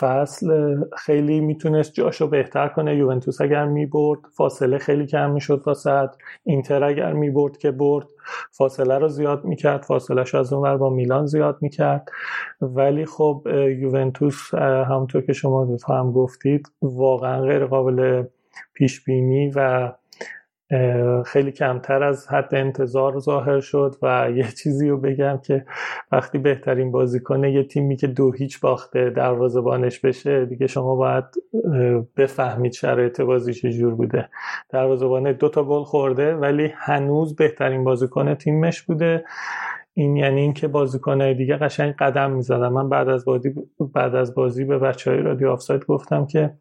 فصل 0.00 0.76
خیلی 0.96 1.40
می‌تونست 1.40 1.92
جاشو 1.94 2.26
بهتر 2.26 2.68
کنه. 2.68 2.96
یوونتوس 2.96 3.40
اگر 3.40 3.64
می‌برد 3.64 4.20
فاصله 4.36 4.78
خیلی 4.78 5.06
کم 5.06 5.30
می‌شد 5.30 5.62
واسه 5.66 6.10
اینتر 6.44 6.84
اگر 6.84 7.12
می‌برد 7.12 7.58
که 7.58 7.70
برد 7.70 8.06
فاصله 8.50 8.98
رو 8.98 9.08
زیاد 9.08 9.44
می‌کرد. 9.44 9.82
فاصلهش 9.82 10.34
از 10.34 10.52
اون 10.52 10.62
ور 10.62 10.76
با 10.76 10.90
میلان 10.90 11.26
زیاد 11.26 11.58
می‌کرد. 11.60 12.08
ولی 12.60 13.06
خب 13.06 13.46
یوونتوس 13.78 14.54
همونطور 14.54 15.22
که 15.22 15.32
شما 15.32 15.78
هم 15.88 16.12
گفتید 16.12 16.72
واقعا 16.82 17.42
غیر 17.42 17.66
قابل 17.66 18.24
پیش 18.74 19.04
بینی 19.04 19.52
و 19.54 19.92
خیلی 21.26 21.52
کمتر 21.52 22.02
از 22.02 22.28
حد 22.28 22.54
انتظار 22.54 23.18
ظاهر 23.18 23.60
شد 23.60 23.96
و 24.02 24.28
یه 24.36 24.44
چیزی 24.62 24.88
رو 24.88 25.00
بگم 25.00 25.40
که 25.44 25.66
وقتی 26.12 26.38
بهترین 26.38 26.92
بازیکن 26.92 27.44
یه 27.44 27.62
تیمی 27.62 27.96
که 27.96 28.06
دو 28.06 28.32
هیچ 28.32 28.60
باخته 28.60 29.10
دروازه‌بانش 29.10 30.00
بشه 30.00 30.46
دیگه 30.46 30.66
شما 30.66 30.96
باید 30.96 31.24
بفهمید 32.16 32.72
شرایط 32.72 33.20
بازی 33.20 33.54
چجور 33.54 33.94
بوده. 33.94 34.28
دروازه‌بان 34.68 35.32
دو 35.32 35.48
تا 35.48 35.64
گل 35.64 35.84
خورده 35.84 36.34
ولی 36.34 36.72
هنوز 36.76 37.36
بهترین 37.36 37.84
بازیکن 37.84 38.34
تیمش 38.34 38.82
بوده. 38.82 39.24
این 39.94 40.16
یعنی 40.16 40.40
اینکه 40.40 40.68
بازیکنهای 40.68 41.34
دیگه 41.34 41.56
قشنگ 41.56 41.94
قدم 41.94 42.30
می‌زدن. 42.30 42.68
من 42.68 42.88
بعد 42.88 43.08
از 43.08 43.24
بازی 43.24 43.54
بعد 43.94 44.14
از 44.14 44.34
بازی 44.34 44.64
به 44.64 44.78
بچه 44.78 45.10
های 45.10 45.20
رادیو 45.20 45.50
آفساید 45.50 45.84
گفتم 45.84 46.26
که 46.26 46.54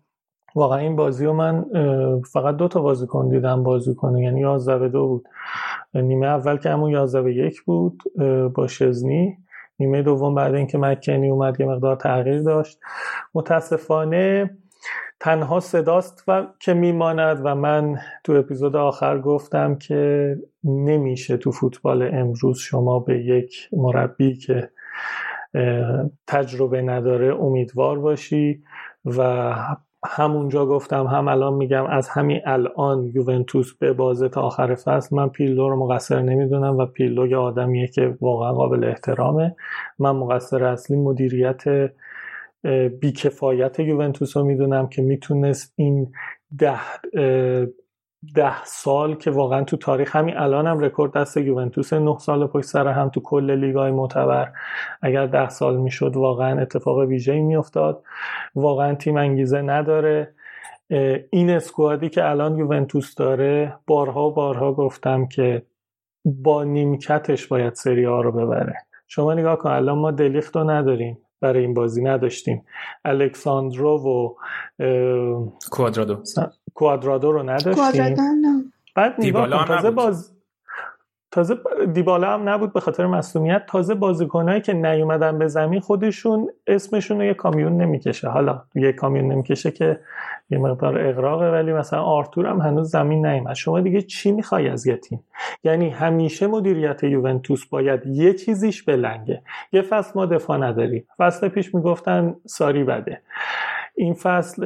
واقعا 0.55 0.79
این 0.79 0.95
بازی 0.95 1.25
رو 1.25 1.33
من 1.33 1.65
فقط 2.31 2.55
دو 2.55 2.67
تا 2.67 2.81
بازیکن 2.81 3.29
دیدم 3.29 3.63
بازی 3.63 3.95
کنه 3.95 4.21
یعنی 4.21 4.41
11 4.41 4.77
به 4.77 4.89
دو 4.89 5.07
بود. 5.07 5.27
نیمه 5.93 6.27
اول 6.27 6.57
که 6.57 6.69
همون 6.69 6.91
11 6.91 7.21
به 7.21 7.35
یک 7.35 7.61
بود 7.61 8.03
با 8.53 8.67
شزنی. 8.67 9.37
نیمه 9.79 10.01
دوم 10.01 10.35
بعد 10.35 10.55
اینکه 10.55 10.77
مکنی 10.77 11.29
اومد 11.29 11.59
یه 11.59 11.65
مقدار 11.65 11.95
تغییر 11.95 12.41
داشت. 12.41 12.79
متاسفانه 13.33 14.49
تنها 15.19 15.59
صداست 15.59 16.23
و 16.27 16.47
که 16.59 16.73
میماند 16.73 17.41
و 17.43 17.55
من 17.55 17.97
تو 18.23 18.33
اپیزود 18.33 18.75
آخر 18.75 19.19
گفتم 19.19 19.75
که 19.75 20.35
نمیشه 20.63 21.37
تو 21.37 21.51
فوتبال 21.51 22.09
امروز 22.13 22.57
شما 22.57 22.99
به 22.99 23.19
یک 23.19 23.69
مربی 23.71 24.35
که 24.35 24.69
تجربه 26.27 26.81
نداره 26.81 27.35
امیدوار 27.35 27.99
باشی 27.99 28.63
و 29.05 29.53
همونجا 30.07 30.65
گفتم 30.65 31.07
هم 31.07 31.27
الان 31.27 31.53
میگم 31.53 31.85
از 31.85 32.09
همین 32.09 32.41
الان 32.45 33.11
یوونتوس 33.13 33.73
به 33.73 33.93
بازه 33.93 34.29
تا 34.29 34.41
آخر 34.41 34.75
فصل. 34.75 35.15
من 35.15 35.29
پیلو 35.29 35.69
رو 35.69 35.75
مقصر 35.75 36.21
نمی‌دونم 36.21 36.77
و 36.77 36.85
پیلو 36.85 37.27
یه 37.27 37.37
آدمیه 37.37 37.87
که 37.87 38.17
واقعا 38.21 38.53
قابل 38.53 38.83
احترامه. 38.83 39.55
من 39.99 40.11
مقصر 40.11 40.63
اصلی 40.63 40.97
مدیریت 40.97 41.63
بیکفایت 42.99 43.79
یوونتوس 43.79 44.37
رو 44.37 44.43
می‌دونم 44.43 44.87
که 44.87 45.01
می‌تونست 45.01 45.73
این 45.75 46.11
ده 46.57 46.79
ده 48.35 48.63
سال 48.63 49.15
که 49.15 49.31
واقعا 49.31 49.63
تو 49.63 49.77
تاریخ 49.77 50.15
همین 50.15 50.37
الان 50.37 50.67
هم 50.67 50.79
رکورد 50.79 51.13
دست 51.13 51.37
یوونتوس 51.37 51.93
نه 51.93 52.17
سال 52.17 52.47
پشت 52.47 52.65
سر 52.65 52.87
هم 52.87 53.09
تو 53.09 53.21
کل 53.21 53.51
لیگای 53.51 53.91
معتبر. 53.91 54.51
اگر 55.01 55.27
ده 55.27 55.49
سال 55.49 55.77
می‌شد 55.77 56.15
واقعا 56.15 56.61
اتفاق 56.61 56.97
ویژه‌ای 56.97 57.41
میافتاد. 57.41 58.03
واقعا 58.55 58.95
تیم 58.95 59.17
انگیزه 59.17 59.61
نداره. 59.61 60.33
این 61.29 61.49
اسکوادی 61.49 62.09
که 62.09 62.29
الان 62.29 62.57
یوونتوس 62.57 63.15
داره 63.15 63.75
بارها 63.87 64.29
و 64.29 64.33
بارها 64.33 64.73
گفتم 64.73 65.27
که 65.27 65.65
با 66.25 66.63
نیمکتش 66.63 67.47
باید 67.47 67.73
سری 67.73 68.03
ها 68.03 68.21
رو 68.21 68.31
ببره. 68.31 68.75
شما 69.07 69.33
نگاه 69.33 69.57
کن 69.57 69.69
الان 69.69 69.97
ما 69.97 70.11
دلیخت 70.11 70.55
رو 70.55 70.69
نداریم. 70.69 71.17
برای 71.41 71.61
این 71.61 71.73
بازی 71.73 72.03
نداشتیم. 72.03 72.65
الکساندرو 73.05 73.97
و 73.97 74.33
کوادرادو. 75.71 76.23
کوادرادو 76.75 77.31
رو 77.31 77.43
نداشتیم. 77.43 78.15
بعد 78.95 79.25
هم 79.25 79.65
تازه 79.65 79.87
نبود. 79.87 79.95
باز 79.95 80.31
تازه 81.31 81.55
دیبالا 81.93 82.33
هم 82.33 82.49
نبود 82.49 82.73
به 82.73 82.79
خاطر 82.79 83.05
مصونیت 83.05 83.65
تازه 83.67 83.93
بازیکنایی 83.93 84.61
که 84.61 84.73
نیومدن 84.73 85.39
به 85.39 85.47
زمین 85.47 85.79
خودشون 85.79 86.49
اسمشون 86.67 87.17
رو 87.17 87.23
یه 87.23 87.33
کامیون 87.33 87.81
نمی‌کشه. 87.81 88.29
حالا 88.29 88.63
یه 88.75 88.91
کامیون 88.91 89.31
نمی‌کشه 89.31 89.71
که 89.71 89.99
یه 90.49 90.57
مقدار 90.57 91.07
اغراقه 91.07 91.51
ولی 91.51 91.73
مثلا 91.73 92.01
آرتور 92.01 92.45
هم 92.45 92.61
هنوز 92.61 92.89
زمین 92.89 93.25
نیومد. 93.25 93.53
شما 93.53 93.81
دیگه 93.81 94.01
چی 94.01 94.31
می‌خوای 94.31 94.69
از 94.69 94.87
یه 94.87 94.97
تیم؟ 94.97 95.23
یعنی 95.63 95.89
همیشه 95.89 96.47
مدیریت 96.47 97.03
یوونتوس 97.03 97.65
باید 97.65 98.05
یه 98.05 98.33
چیزیش 98.33 98.83
بلنگه. 98.83 99.41
یه 99.71 99.81
فصل 99.81 100.11
ما 100.15 100.25
دفاع 100.25 100.57
نداریم. 100.57 101.07
فصل 101.17 101.47
پیش 101.47 101.75
می‌گفتن 101.75 102.35
ساری 102.45 102.83
بده. 102.83 103.21
این 103.95 104.13
فصل 104.13 104.65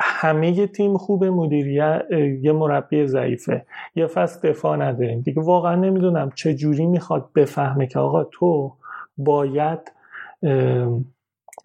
همه 0.00 0.66
تیم 0.66 0.96
خوب 0.96 1.24
مدیریت 1.24 2.02
یه 2.42 2.52
مربی 2.52 3.06
ضعیفه. 3.06 3.66
یه 3.94 4.06
فصل 4.06 4.48
دفاع 4.48 4.76
نداریم. 4.76 5.20
دیگه 5.20 5.42
واقعا 5.42 5.74
نمی‌دونم 5.74 6.30
چه 6.34 6.54
جوری 6.54 6.86
می‌خواد 6.86 7.28
بفهمه 7.34 7.86
که 7.86 7.98
آقا 7.98 8.24
تو 8.24 8.72
باید 9.18 9.92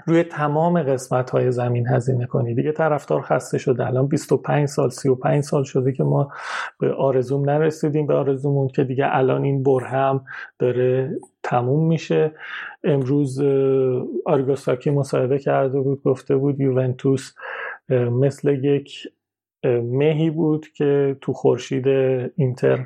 روی 0.06 0.24
تمام 0.24 0.84
قسمت 0.84 1.30
های 1.30 1.52
زمین 1.52 1.88
هزینه 1.88 2.26
کنی. 2.26 2.56
دیگه 2.56 2.72
طرفدار 2.72 3.22
خسته 3.22 3.58
شده 3.58 3.88
الان 3.88 4.08
25 4.08 4.67
سال 4.67 4.89
35 4.89 5.43
سال 5.43 5.63
شده 5.63 5.91
که 5.91 6.04
ما 6.04 6.32
به 6.80 6.93
آرزوم 6.93 7.50
نرسیدیم 7.50 8.08
به 8.08 8.13
آرزومون 8.13 8.67
که 8.67 8.84
دیگه 8.84 9.06
الان 9.08 9.43
این 9.43 9.63
برهم 9.63 10.26
داره 10.60 11.12
تموم 11.43 11.88
میشه. 11.88 12.32
امروز 12.84 13.41
اه، 13.41 14.04
آریگوساکی 14.26 14.89
مصاحبه 14.89 15.39
کرده 15.39 15.80
بود 15.80 16.04
گفته 16.04 16.36
بود 16.36 16.60
یوونتوس 16.60 17.34
مثل 17.89 18.50
یک 18.63 19.08
مهی 19.84 20.30
بود 20.30 20.67
که 20.67 21.17
تو 21.22 21.34
خورشید 21.34 21.88
اینتر 22.36 22.86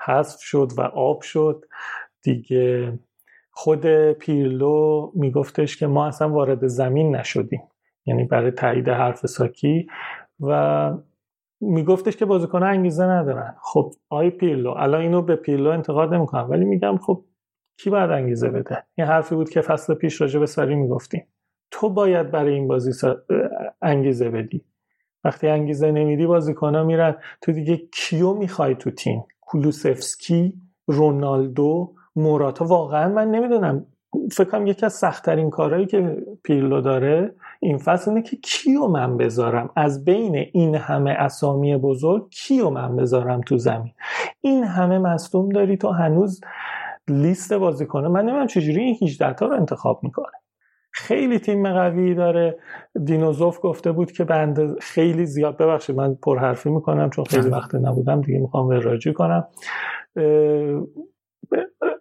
حذف 0.00 0.40
شد 0.40 0.72
و 0.76 0.80
آب 0.80 1.22
شد. 1.22 1.64
دیگه 2.22 2.92
خود 3.50 3.86
پیرلو 4.12 5.10
میگفتش 5.14 5.76
که 5.76 5.86
ما 5.86 6.06
اصلا 6.06 6.28
وارد 6.28 6.66
زمین 6.66 7.16
نشدیم 7.16 7.62
یعنی 8.06 8.24
برای 8.24 8.50
تایید 8.50 8.88
حرف 8.88 9.26
ساکی. 9.26 9.86
و 10.40 10.92
میگفتش 11.60 12.16
که 12.16 12.24
بازیکنها 12.24 12.68
انگیزه 12.68 13.04
ندارن. 13.04 13.54
خب 13.62 13.92
آی 14.08 14.30
پیرلو 14.30 14.70
الان 14.70 15.00
اینو 15.00 15.22
به 15.22 15.36
پیرلو 15.36 15.70
انتقاد 15.70 16.14
نمی‌کنم 16.14 16.50
ولی 16.50 16.64
میگم 16.64 16.96
خب 16.96 17.24
کی 17.78 17.90
باید 17.90 18.10
انگیزه 18.10 18.48
بده؟ 18.50 18.84
این 18.94 19.06
حرفی 19.06 19.34
بود 19.34 19.50
که 19.50 19.60
فصل 19.60 19.94
پیش 19.94 20.20
راجع 20.20 20.40
به 20.40 20.46
ساری 20.46 20.74
می‌گفتیم. 20.74 21.26
تو 21.72 21.90
باید 21.90 22.32
برای 22.32 22.54
این 22.54 22.68
بازی 22.68 22.92
سا- 22.92 23.18
انگیزه 23.82 24.30
بدی. 24.30 24.64
وقتی 25.24 25.48
انگیزه 25.48 25.92
نمیدی 25.92 26.26
بازیکنها 26.26 26.84
میرن. 26.84 27.16
تو 27.42 27.52
دیگه 27.52 27.78
کیو 27.94 28.34
می‌خوای 28.34 28.76
تو 28.76 28.92
تیم؟ 28.92 29.24
کولوسفسکی 29.42 30.54
رونالدو 30.88 31.94
موراتا. 32.16 32.66
واقعا 32.66 33.10
من 33.10 33.32
نمی‌دونم. 33.32 33.86
فکر 34.32 34.50
کنم 34.50 34.68
یکی 34.68 34.86
از 34.86 34.94
سختترین 34.94 35.50
کارهایی 35.50 35.86
که 35.86 36.18
پیرلو 36.44 36.82
داره 36.82 37.34
این 37.60 37.78
فصل 37.78 38.12
اینه 38.12 38.22
که 38.22 38.36
کیو 38.36 38.88
من 38.88 39.18
بذارم؟ 39.18 39.70
از 39.76 40.06
بین 40.06 40.36
این 40.52 40.76
همه 40.76 41.10
اسامی 41.10 41.78
بزرگ 41.78 42.30
کیو 42.30 42.70
من 42.70 42.96
بذارم 42.96 43.42
تو 43.42 43.58
زمین؟ 43.58 43.94
این 44.42 44.64
همه 44.64 44.98
مصدوم 44.98 45.50
داری 45.50 45.78
تو 45.78 45.90
هنوز 45.90 46.42
لیست 47.08 47.54
بازیکنه 47.54 48.08
من 48.08 48.22
نمی‌دونم 48.22 48.48
چجوری 48.48 48.82
این 48.82 48.98
18 49.02 49.34
تا 49.34 49.46
رو 49.46 49.54
انتخاب 49.56 50.00
می‌کنه. 50.04 50.41
خیلی 50.92 51.38
تیم 51.38 51.72
قوی 51.72 52.14
داره. 52.14 52.58
دینوزوف 53.04 53.58
گفته 53.62 53.92
بود 53.92 54.12
که 54.12 54.24
بنده 54.24 54.74
خیلی 54.80 55.26
زیاد 55.26 55.56
ببخشید 55.56 55.96
من 55.96 56.14
پرحرفی 56.14 56.70
می‌کنم 56.70 57.10
چون 57.10 57.24
خیلی 57.24 57.48
وقت 57.48 57.74
نبودم 57.74 58.20
دیگه 58.20 58.38
می‌خوام 58.38 58.68
وراجی 58.68 59.12
کنم. 59.12 59.48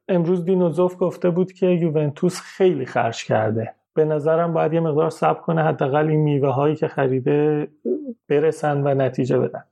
امروز 0.07 0.45
دینوزوف 0.45 0.95
گفته 0.99 1.29
بود 1.29 1.51
که 1.51 1.65
یوونتوس 1.65 2.41
خیلی 2.41 2.85
خرج 2.85 3.23
کرده. 3.23 3.73
به 3.93 4.05
نظرم 4.05 4.53
باید 4.53 4.73
یه 4.73 4.79
مقدار 4.79 5.09
صبر 5.09 5.39
کنه 5.39 5.63
حداقل 5.63 6.07
این 6.07 6.19
میوه 6.19 6.49
هایی 6.49 6.75
که 6.75 6.87
خریده 6.87 7.67
برسن 8.29 8.87
و 8.87 8.93
نتیجه 8.93 9.39
بدن. 9.39 9.63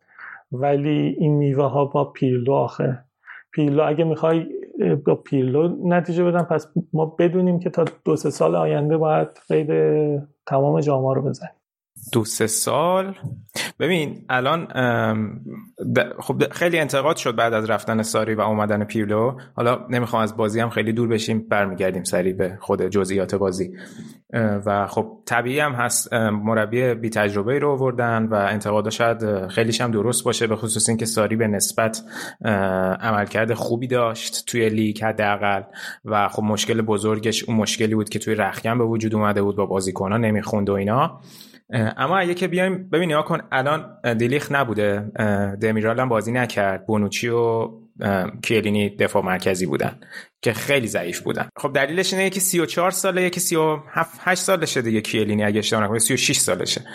ولی 0.52 1.16
این 1.20 1.34
میوه 1.34 1.66
ها 1.66 1.86
با 1.86 2.06
پیرلو 2.06 2.54
آخه. 2.54 3.04
پیرلو 3.52 3.84
اگه 3.84 4.04
می‌خوای 4.04 4.48
با 5.06 5.16
پیرلو 5.16 5.88
نتیجه 5.88 6.24
بدن 6.24 6.44
پس 6.44 6.68
ما 6.94 7.06
بدونیم 7.06 7.60
که 7.60 7.70
تا 7.70 7.86
دو 8.06 8.16
سه 8.16 8.30
سال 8.30 8.56
آینده 8.56 8.98
باید 8.98 9.28
قید 9.50 9.70
تمام 10.46 10.80
جامعه 10.80 11.14
رو 11.14 11.22
بزنیم. 11.22 11.52
دو 12.14 12.26
سه 12.26 12.48
سال؟ 12.48 13.16
ببین 13.80 14.26
الان 14.30 14.68
خب 16.20 16.44
خیلی 16.52 16.80
انتقاد 16.80 17.16
شد 17.16 17.36
بعد 17.36 17.54
از 17.54 17.70
رفتن 17.70 18.02
ساری 18.02 18.36
و 18.36 18.42
اومدن 18.42 18.84
پیرلو 18.84 19.38
حالا 19.56 19.86
نمی‌خوام 19.90 20.22
از 20.22 20.38
بازی 20.38 20.60
هم 20.60 20.70
خیلی 20.70 20.94
دور 20.94 21.08
بشیم 21.08 21.46
برمیگردیم 21.50 22.04
سریع 22.04 22.34
به 22.34 22.58
خود 22.62 22.82
جزئیات 22.82 23.36
بازی. 23.36 23.72
و 24.66 24.88
خب 24.88 25.18
طبیعی 25.26 25.60
هم 25.60 25.72
هست 25.72 26.14
مربی 26.14 26.94
بی 26.94 27.10
تجربه 27.10 27.60
رو 27.60 27.70
آوردن 27.72 28.26
و 28.26 28.34
انتقادا 28.34 28.90
شاید 28.90 29.48
خیلیش 29.48 29.82
هم 29.82 29.92
درست 29.92 30.24
باشه 30.24 30.48
به 30.48 30.56
خصوص 30.56 30.90
اینکه 30.90 31.06
ساری 31.06 31.36
به 31.36 31.48
نسبت 31.48 32.02
عملکرد 33.02 33.54
خوبی 33.54 33.88
داشت 33.88 34.46
توی 34.48 34.70
لیگ 34.70 35.04
حداقل. 35.04 35.62
و 36.06 36.28
خب 36.28 36.44
مشکل 36.44 36.82
بزرگش 36.82 37.44
اون 37.44 37.58
مشکلی 37.58 37.96
بود 37.96 38.10
که 38.10 38.20
توی 38.20 38.36
رخکن 38.36 38.78
به 38.78 38.84
وجود 38.84 39.16
اومده 39.16 39.42
بود 39.42 39.56
با 39.56 39.66
بازیکن‌ها 39.66 40.18
نمی‌خوند 40.18 40.70
و 40.70 40.74
اینا. 40.74 41.22
اما 41.74 42.18
اگه 42.18 42.34
که 42.34 42.48
بیایم 42.48 42.90
ببین 42.90 43.12
نگاه 43.12 43.26
کن 43.26 43.40
الان 43.52 44.14
دیلیخ 44.18 44.52
نبوده. 44.52 45.12
دمیرال 45.62 46.00
هم 46.00 46.10
بازی 46.10 46.32
نکرد. 46.32 46.86
بونوچی 46.86 47.30
و 47.30 47.70
کیلینی 48.44 48.90
دفاع 48.90 49.26
مرکزی 49.26 49.66
بودن 49.66 50.00
که 50.42 50.54
خیلی 50.54 50.88
ضعیف 50.88 51.20
بودن. 51.20 51.50
خب 51.58 51.74
دلیلش 51.74 52.14
اینه 52.14 52.30
که 52.30 52.40
34 52.40 52.92
ساله 52.92 53.22
یکی 53.24 53.40
37 53.40 54.20
8 54.24 54.42
سالشه 54.42 54.82
دیگه 54.82 55.02
کیلینی 55.02 55.44
اگه 55.44 55.60
اشتباه 55.60 55.84
نکنم 55.84 56.00
36 56.00 56.38
سالشه. 56.38 56.86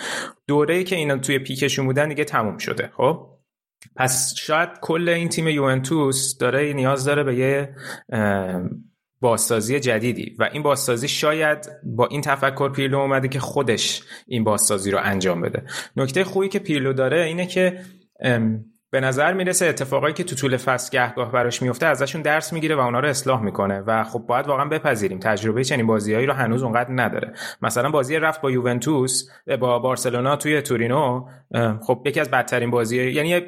دوره‌ای 0.49 0.85
که 0.85 0.97
اینا 0.97 1.19
توی 1.19 1.39
پیکشون 1.39 1.87
بودن 1.87 2.09
دیگه 2.09 2.25
تموم 2.25 2.59
شده. 2.59 2.91
خب؟ 2.97 3.31
پس 3.97 4.35
شاید 4.37 4.69
کل 4.81 5.09
این 5.09 5.29
تیم 5.29 5.49
یوونتوس 5.49 6.39
داره 6.39 6.73
نیاز 6.73 7.05
داره 7.05 7.23
به 7.23 7.35
یه 7.35 7.75
بازسازی 9.25 9.81
جدیدی 9.81 10.37
و 10.39 10.51
این 10.53 10.63
بازسازی 10.63 11.09
شاید 11.09 11.69
با 11.83 12.07
این 12.07 12.21
تفکر 12.21 12.73
پیرلو 12.73 12.99
اومده 12.99 13.29
که 13.29 13.41
خودش 13.41 14.03
این 14.27 14.45
بازسازی 14.45 14.91
رو 14.91 14.99
انجام 15.03 15.41
بده. 15.41 15.63
نکته 15.97 16.25
خوبی 16.25 16.49
که 16.49 16.59
پیرلو 16.59 16.93
داره 16.93 17.25
اینه 17.25 17.47
که 17.47 17.81
به 18.95 19.01
نظر 19.01 19.33
می‌رسه 19.33 19.67
اتفاقایی 19.67 20.15
که 20.15 20.25
تو 20.25 20.37
طول 20.37 20.57
فصل 20.57 20.91
گهگاه 20.93 21.33
براش 21.33 21.63
میفته 21.63 21.87
ازشون 21.87 22.23
درس 22.23 22.53
می‌گیره 22.53 22.77
و 22.77 22.79
اونا 22.79 23.01
رو 23.01 23.09
اصلاح 23.09 23.43
می‌کنه 23.43 23.81
و 23.81 24.05
خب 24.05 24.19
باید 24.19 24.47
واقعا 24.47 24.65
بپذیریم. 24.65 25.19
تجربه 25.19 25.65
چنین 25.65 25.87
بازیهایی 25.87 26.27
رو 26.27 26.33
هنوز 26.33 26.63
اونقدر 26.63 26.91
نداره. 26.91 27.33
مثلا 27.63 27.91
بازی 27.91 28.17
رفت 28.17 28.41
با 28.41 28.51
یوونتوس 28.51 29.29
با 29.61 29.79
بارسلونا 29.79 30.37
توی 30.37 30.63
تورینو 30.63 31.27
خب 31.87 32.03
یکی 32.07 32.21
از 32.21 32.31
بدترین 32.31 32.71
بازی 32.71 33.11
یعنی 33.11 33.41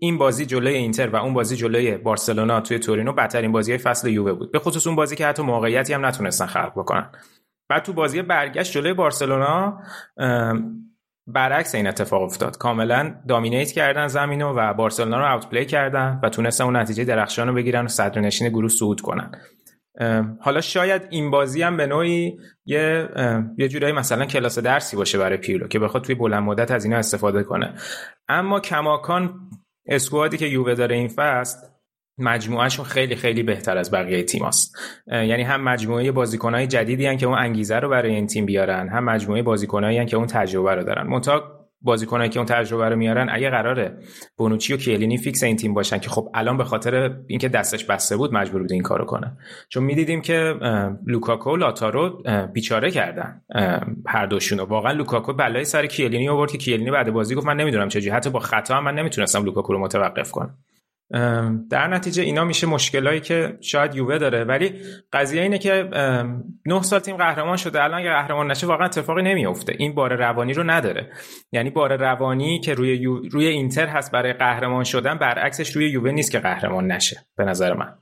این 0.00 0.18
بازی 0.18 0.46
جلوی 0.46 0.74
اینتر 0.74 1.08
و 1.08 1.16
اون 1.16 1.34
بازی 1.34 1.56
جلوی 1.56 1.96
بارسلونا 1.96 2.60
توی 2.60 2.78
تورینو 2.78 3.12
بدترین 3.12 3.52
بازی 3.52 3.78
فصل 3.78 4.08
یووه 4.08 4.32
بود. 4.32 4.52
به 4.52 4.58
خصوص 4.58 4.86
اون 4.86 4.96
بازی 4.96 5.16
که 5.16 5.26
حتی 5.26 5.42
موقعیتی 5.42 5.92
هم 5.92 6.06
نتونستن 6.06 6.46
خلق 6.46 6.72
بکنن. 6.76 7.10
بعد 7.68 7.82
تو 7.82 7.92
بازی 7.92 8.22
برگشت 8.22 8.72
جلوی 8.72 8.92
بارسلونا 8.94 9.80
برعکس 11.26 11.74
این 11.74 11.86
اتفاق 11.86 12.22
افتاد. 12.22 12.58
کاملا 12.58 13.14
دامینیت 13.28 13.70
کردن 13.70 14.06
زمینو 14.06 14.52
و 14.56 14.74
بارسلونا 14.74 15.18
رو 15.18 15.34
اوت 15.34 15.48
پلی 15.48 15.64
کردن 15.64 16.20
و 16.22 16.28
تونستن 16.28 16.64
اون 16.64 16.76
نتیجه 16.76 17.04
درخشان 17.04 17.48
رو 17.48 17.54
بگیرن 17.54 17.84
و 17.84 17.88
صدرنشین 17.88 18.48
گروه 18.48 18.68
صعود 18.68 19.00
کنن. 19.00 19.30
حالا 20.40 20.60
شاید 20.60 21.02
این 21.10 21.30
بازی 21.30 21.62
هم 21.62 21.76
به 21.76 21.86
نوعی 21.86 22.38
یه 22.64 23.08
یه 23.58 23.68
جورایی 23.68 23.94
مثلا 23.94 24.24
کلاس 24.24 24.58
درسی 24.58 24.96
باشه 24.96 25.18
برای 25.18 25.36
پیرلو 25.36 25.68
که 25.68 25.78
بخواد 25.78 26.04
توی 26.04 26.14
بلند 26.14 26.42
مدت 26.42 26.70
از 26.70 26.84
اینا 26.84 26.96
استفاده 26.96 27.42
کنه. 27.42 27.74
اما 28.28 28.60
کماکان 28.60 29.50
اسکوادی 29.86 30.36
که 30.36 30.46
یووه 30.46 30.74
داره 30.74 30.96
این 30.96 31.08
فصل 31.08 31.58
مجموعهشون 32.18 32.84
خیلی 32.84 33.16
خیلی 33.16 33.42
بهتر 33.42 33.78
از 33.78 33.90
بقیه 33.90 34.22
تیم 34.22 34.44
هست. 34.44 34.76
یعنی 35.06 35.42
هم 35.42 35.62
مجموعه 35.62 36.12
بازیکنهای 36.12 36.66
جدیدی 36.66 37.06
هن 37.06 37.16
که 37.16 37.26
اون 37.26 37.38
انگیزه 37.38 37.76
رو 37.76 37.88
برای 37.88 38.14
این 38.14 38.26
تیم 38.26 38.46
بیارن 38.46 38.88
هم 38.88 39.04
مجموعه 39.04 39.42
بازیکنایی 39.42 40.06
که 40.06 40.16
اون 40.16 40.26
تجربه 40.26 40.74
رو 40.74 40.84
دارن 40.84 41.06
منتها 41.06 41.66
بازیکنایی 41.80 42.30
که 42.30 42.38
اون 42.38 42.46
تجربه 42.46 42.88
رو 42.88 42.96
میارن 42.96 43.28
اگه 43.30 43.50
قراره 43.50 43.98
بونوچی 44.36 44.74
و 44.74 44.76
کیلینی 44.76 45.18
فیکس 45.18 45.42
این 45.42 45.56
تیم 45.56 45.74
باشن 45.74 45.98
که 45.98 46.10
خب 46.10 46.30
الان 46.34 46.56
به 46.56 46.64
خاطر 46.64 47.16
اینکه 47.26 47.48
دستش 47.48 47.84
بسته 47.84 48.16
بود 48.16 48.34
مجبور 48.34 48.62
بود 48.62 48.72
این 48.72 48.82
کارو 48.82 49.04
کنه 49.04 49.36
چون 49.68 49.84
می‌دیدیم 49.84 50.20
که 50.20 50.54
لوکاکو 51.06 51.50
و 51.50 51.56
لائوتارو 51.56 52.22
بیچاره 52.52 52.90
کردن 52.90 53.42
هر 54.06 54.26
دوشون 54.26 54.58
رو. 54.58 54.64
واقعا 54.64 54.92
لوکاکو 54.92 55.32
بلایی 55.32 55.64
سر 55.64 55.86
کیلینی 55.86 56.28
آورد 56.28 56.50
که 56.50 56.58
کیلینی 56.58 56.90
بعد 56.90 57.12
بازی 57.12 57.34
گفت 57.34 57.46
من 57.46 57.56
نمی‌دونم 57.56 57.88
چجوری 57.88 58.10
حتی 58.10 58.30
با 58.30 58.40
خطا 58.40 58.76
هم 58.76 58.84
من 58.84 58.94
نمی‌تونستم 58.94 59.44
لوکاکو 59.44 59.72
رو 59.72 59.78
متوقف 59.78 60.30
کنم 60.30 60.54
در 61.70 61.86
نتیجه 61.86 62.22
اینا 62.22 62.44
میشه 62.44 62.66
مشکلایی 62.66 63.20
که 63.20 63.58
شاید 63.60 63.94
یووه 63.94 64.18
داره. 64.18 64.44
ولی 64.44 64.74
قضیه 65.12 65.42
اینه 65.42 65.58
که 65.58 65.88
نه 66.66 66.82
سال 66.82 67.00
تیم 67.00 67.16
قهرمان 67.16 67.56
شده. 67.56 67.82
الان 67.84 68.00
اگه 68.00 68.10
قهرمان 68.10 68.50
نشه 68.50 68.66
واقعا 68.66 68.86
اتفاقی 68.86 69.22
نمیفته 69.22 69.74
این 69.78 69.94
بار 69.94 70.16
روانی 70.16 70.52
رو 70.52 70.62
نداره. 70.70 71.12
یعنی 71.52 71.70
بار 71.70 71.96
روانی 71.96 72.60
که 72.60 72.74
روی. 72.74 73.06
روی 73.30 73.46
اینتر 73.46 73.86
هست 73.86 74.12
برای 74.12 74.32
قهرمان 74.32 74.84
شدن 74.84 75.18
برعکسش 75.18 75.76
روی 75.76 75.90
یووه 75.90 76.10
نیست 76.10 76.30
که 76.30 76.38
قهرمان 76.38 76.92
نشه 76.92 77.16
به 77.36 77.44
نظر 77.44 77.74
من. 77.74 77.94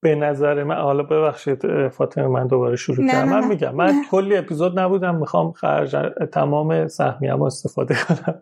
به 0.00 0.14
نظر 0.14 0.64
من 0.64 0.74
حالا 0.74 1.02
ببخشید 1.02 1.88
فاطمه 1.88 2.26
من 2.26 2.46
دوباره 2.46 2.76
شروع 2.76 3.06
کردم 3.06 3.28
من. 3.40 3.48
میگم 3.48 3.74
من 3.74 3.86
نه. 3.86 3.92
کلی 4.10 4.36
اپیزود 4.36 4.78
نبودم 4.78 5.14
می‌خوام 5.16 5.52
خرج 5.52 5.96
تمام 6.32 6.88
سهمیه‌ام 6.88 7.42
استفاده 7.42 7.94
کنم 8.08 8.40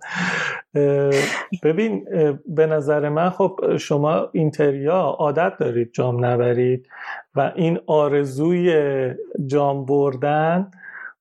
ببین 1.62 2.04
به 2.46 2.66
نظر 2.66 3.08
من 3.08 3.30
خب 3.30 3.76
شما 3.76 4.28
اینتریا 4.32 4.96
عادت 5.00 5.52
دارید 5.58 5.90
جام 5.92 6.24
نبرید 6.24 6.86
و 7.34 7.52
این 7.54 7.78
آرزوی 7.86 8.74
جام 9.46 9.86
بردن 9.86 10.70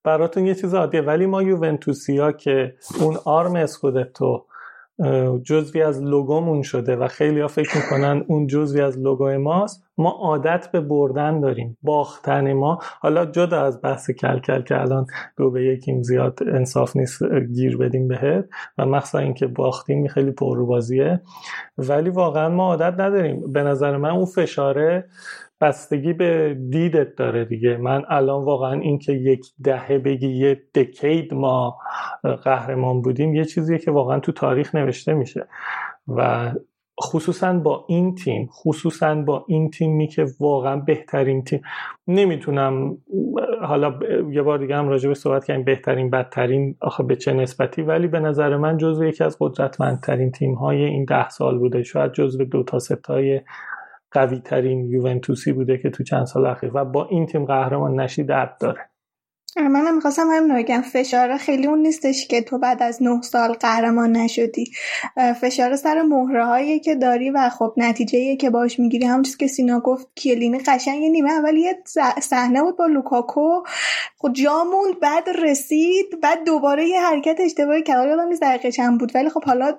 براتون 0.04 0.46
یه 0.46 0.56
چیز 0.56 0.74
عادیه 0.74 1.02
ولی 1.02 1.26
ما 1.26 1.44
یوونتوسیا 1.44 2.32
که 2.32 2.76
اون 3.02 3.18
آرم 3.26 3.56
اسکودتو 3.56 4.46
جزوی 5.44 5.82
از 5.82 6.04
لوگومون 6.04 6.62
شده 6.62 6.96
و 6.96 7.08
خیلی 7.08 7.42
ها 7.42 7.48
فکر 7.48 7.78
می‌کنن 7.78 8.24
اون 8.28 8.48
جزوی 8.48 8.82
از 8.82 9.00
لوگوی 9.00 9.38
ماست. 9.38 9.84
ما 9.98 10.10
عادت 10.10 10.72
به 10.72 10.82
بردن 10.82 11.40
داریم 11.40 11.78
باختن 11.82 12.54
ما. 12.54 12.80
حالا 13.00 13.26
جدا 13.26 13.62
از 13.62 13.82
بحث 13.82 14.12
کل 14.12 14.40
که 14.40 14.82
الان 14.82 15.06
دو 15.38 15.52
به 15.52 15.66
یکیم 15.66 16.04
زیاد 16.04 16.40
انصاف 16.48 16.96
نیست 16.96 17.24
گیر 17.56 17.78
بدیم 17.78 18.08
بهت 18.08 18.46
و 18.78 18.86
مخصوصا 18.86 19.20
اینکه 19.20 19.48
باختیم 19.48 20.08
خیلی 20.08 20.32
پرروبازیه. 20.32 21.22
ولی 21.78 22.10
واقعا 22.10 22.50
ما 22.50 22.68
عادت 22.68 23.00
نداریم. 23.00 23.54
به 23.54 23.64
نظر 23.64 23.98
من 23.98 24.10
اون 24.10 24.26
فشاره 24.26 25.06
بستگی 25.62 26.14
به 26.14 26.58
دیدت 26.70 27.16
داره 27.16 27.46
دیگه. 27.46 27.78
من 27.78 28.04
الان 28.10 28.46
واقعا 28.46 28.80
اینکه 28.80 29.14
یک 29.14 29.46
دهه 29.64 29.98
بگی 29.98 30.28
یه 30.28 30.62
دکید 30.76 31.34
ما 31.34 31.78
قهرمان 32.44 33.02
بودیم 33.02 33.36
یه 33.36 33.46
چیزیه 33.46 33.78
که 33.78 33.92
واقعا 33.92 34.20
تو 34.20 34.32
تاریخ 34.32 34.76
نوشته 34.76 35.14
میشه. 35.14 35.48
و 36.08 36.52
خصوصا 37.04 37.54
با 37.54 37.86
این 37.88 38.16
تیم 38.16 38.50
خصوصا 38.52 39.16
با 39.16 39.46
این 39.48 39.70
تیمی 39.70 40.08
که 40.08 40.26
واقعا 40.40 40.76
بهترین 40.76 41.44
تیم. 41.44 41.62
نمی‌تونم 42.08 42.98
حالا 43.62 44.00
یه 44.32 44.42
بار 44.42 44.58
دیگه 44.58 44.76
هم 44.76 44.88
راجع 44.88 45.08
به 45.08 45.14
صحبت 45.14 45.46
کردیم 45.46 45.64
بهترین 45.64 46.10
بدترین 46.10 46.76
آخه 46.82 47.04
به 47.04 47.16
چه 47.16 47.34
نسبتی؟ 47.34 47.82
ولی 47.82 48.08
به 48.08 48.20
نظر 48.20 48.58
من 48.58 48.78
جزو 48.78 49.06
یکی 49.06 49.24
از 49.24 49.38
قدرتمندترین 49.40 50.32
تیم 50.32 50.54
های 50.54 50.84
این 50.84 51.06
ده 51.06 51.30
سال 51.30 51.58
بوده. 51.58 51.84
شاید 51.84 52.12
جزو 52.12 52.46
دو 52.46 52.64
تا 52.64 52.80
ستای 52.80 53.42
قوی 54.16 54.40
ترین 54.40 54.86
یوونتوسی 54.86 55.54
بوده 55.54 55.78
که 55.78 55.90
تو 55.90 56.04
چند 56.04 56.26
سال 56.26 56.46
اخیر 56.46 56.72
و 56.74 56.86
با 56.86 57.06
این 57.06 57.26
تیم 57.26 57.46
قهرمان 57.46 58.00
نشی 58.00 58.24
درد 58.24 58.58
داره. 58.60 58.90
منم 59.58 59.96
می‌خواستم 59.96 60.28
همین 60.32 60.56
بگم 60.56 60.82
فشار 60.82 61.38
خیلی 61.38 61.68
اون 61.68 61.80
نیستش 61.80 62.28
که 62.28 62.42
تو 62.42 62.58
بعد 62.58 62.84
از 62.84 63.04
نه 63.04 63.22
سال 63.22 63.54
قهرمان 63.54 64.12
نشدی. 64.12 64.72
فشار 65.42 65.76
سر 65.76 66.02
مهره 66.02 66.46
هایی 66.46 66.80
که 66.80 66.96
داری 66.96 67.30
و 67.30 67.50
خب 67.50 67.74
نتیجه 67.78 68.36
که 68.36 68.50
باش 68.50 68.80
می‌گیری. 68.80 69.06
همون 69.06 69.24
چیز 69.24 69.38
که 69.38 69.48
سینا 69.48 69.80
گفت 69.80 70.08
کیلینی 70.16 70.60
قشنگ 70.60 71.04
نیمه 71.04 71.32
اول 71.32 71.58
یه 71.58 71.84
صحنه 72.22 72.62
بود 72.62 72.78
با 72.78 72.86
لوکاکو. 72.86 73.64
خب 74.18 74.34
جا 74.34 74.64
موند 74.64 75.00
بعد 75.00 75.30
رسید 75.30 76.22
بعد 76.22 76.44
دوباره 76.46 76.88
یه 76.88 77.02
حرکت 77.02 77.38
اشتباهی 77.40 77.84
کرد. 77.84 78.08
یادم 78.08 78.28
نیست 78.28 78.42
دقیقه 78.42 78.72
چند 78.72 79.00
بود 79.00 79.12
ولی 79.16 79.30
خب 79.30 79.44
حالا 79.44 79.74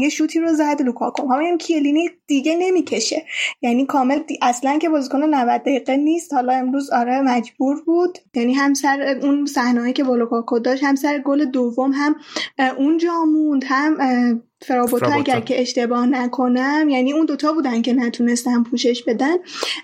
یه 0.00 0.08
شوتی 0.08 0.40
رو 0.40 0.54
زد 0.54 0.82
لوکاکو. 0.82 1.32
همین 1.32 1.58
کیلینی 1.58 2.10
دیگه 2.26 2.56
نمی‌کشه. 2.56 3.24
یعنی 3.62 3.86
کامل. 3.86 4.18
اصلا 4.42 4.78
که 4.78 4.88
بازیکن 4.88 5.22
90 5.22 5.60
دقیقه 5.60 5.96
نیست. 5.96 6.34
حالا 6.34 6.52
امروز 6.52 6.90
آره 6.90 7.20
مجبور 7.20 7.82
بود. 7.86 8.18
یعنی 8.34 8.54
هم 8.54 8.74
سر 8.74 9.07
اون 9.10 9.46
صحنه‌ای 9.46 9.92
که 9.92 10.04
لوکاکو 10.04 10.58
داشت 10.58 10.84
هم 10.84 10.94
سر 10.94 11.18
گل 11.18 11.44
دوم 11.44 11.92
هم 11.92 12.16
اه، 12.58 12.68
اونجا 12.76 13.12
موند 13.24 13.64
هم 13.66 13.96
فرابوتا. 14.60 15.12
اگر 15.12 15.40
که 15.40 15.60
اشتباه 15.60 16.06
نکنم 16.06 16.88
یعنی 16.88 17.12
اون 17.12 17.26
دوتا 17.26 17.52
بودن 17.52 17.82
که 17.82 17.92
نتونستن 17.92 18.62
پوشش 18.62 19.02
بدن 19.02 19.36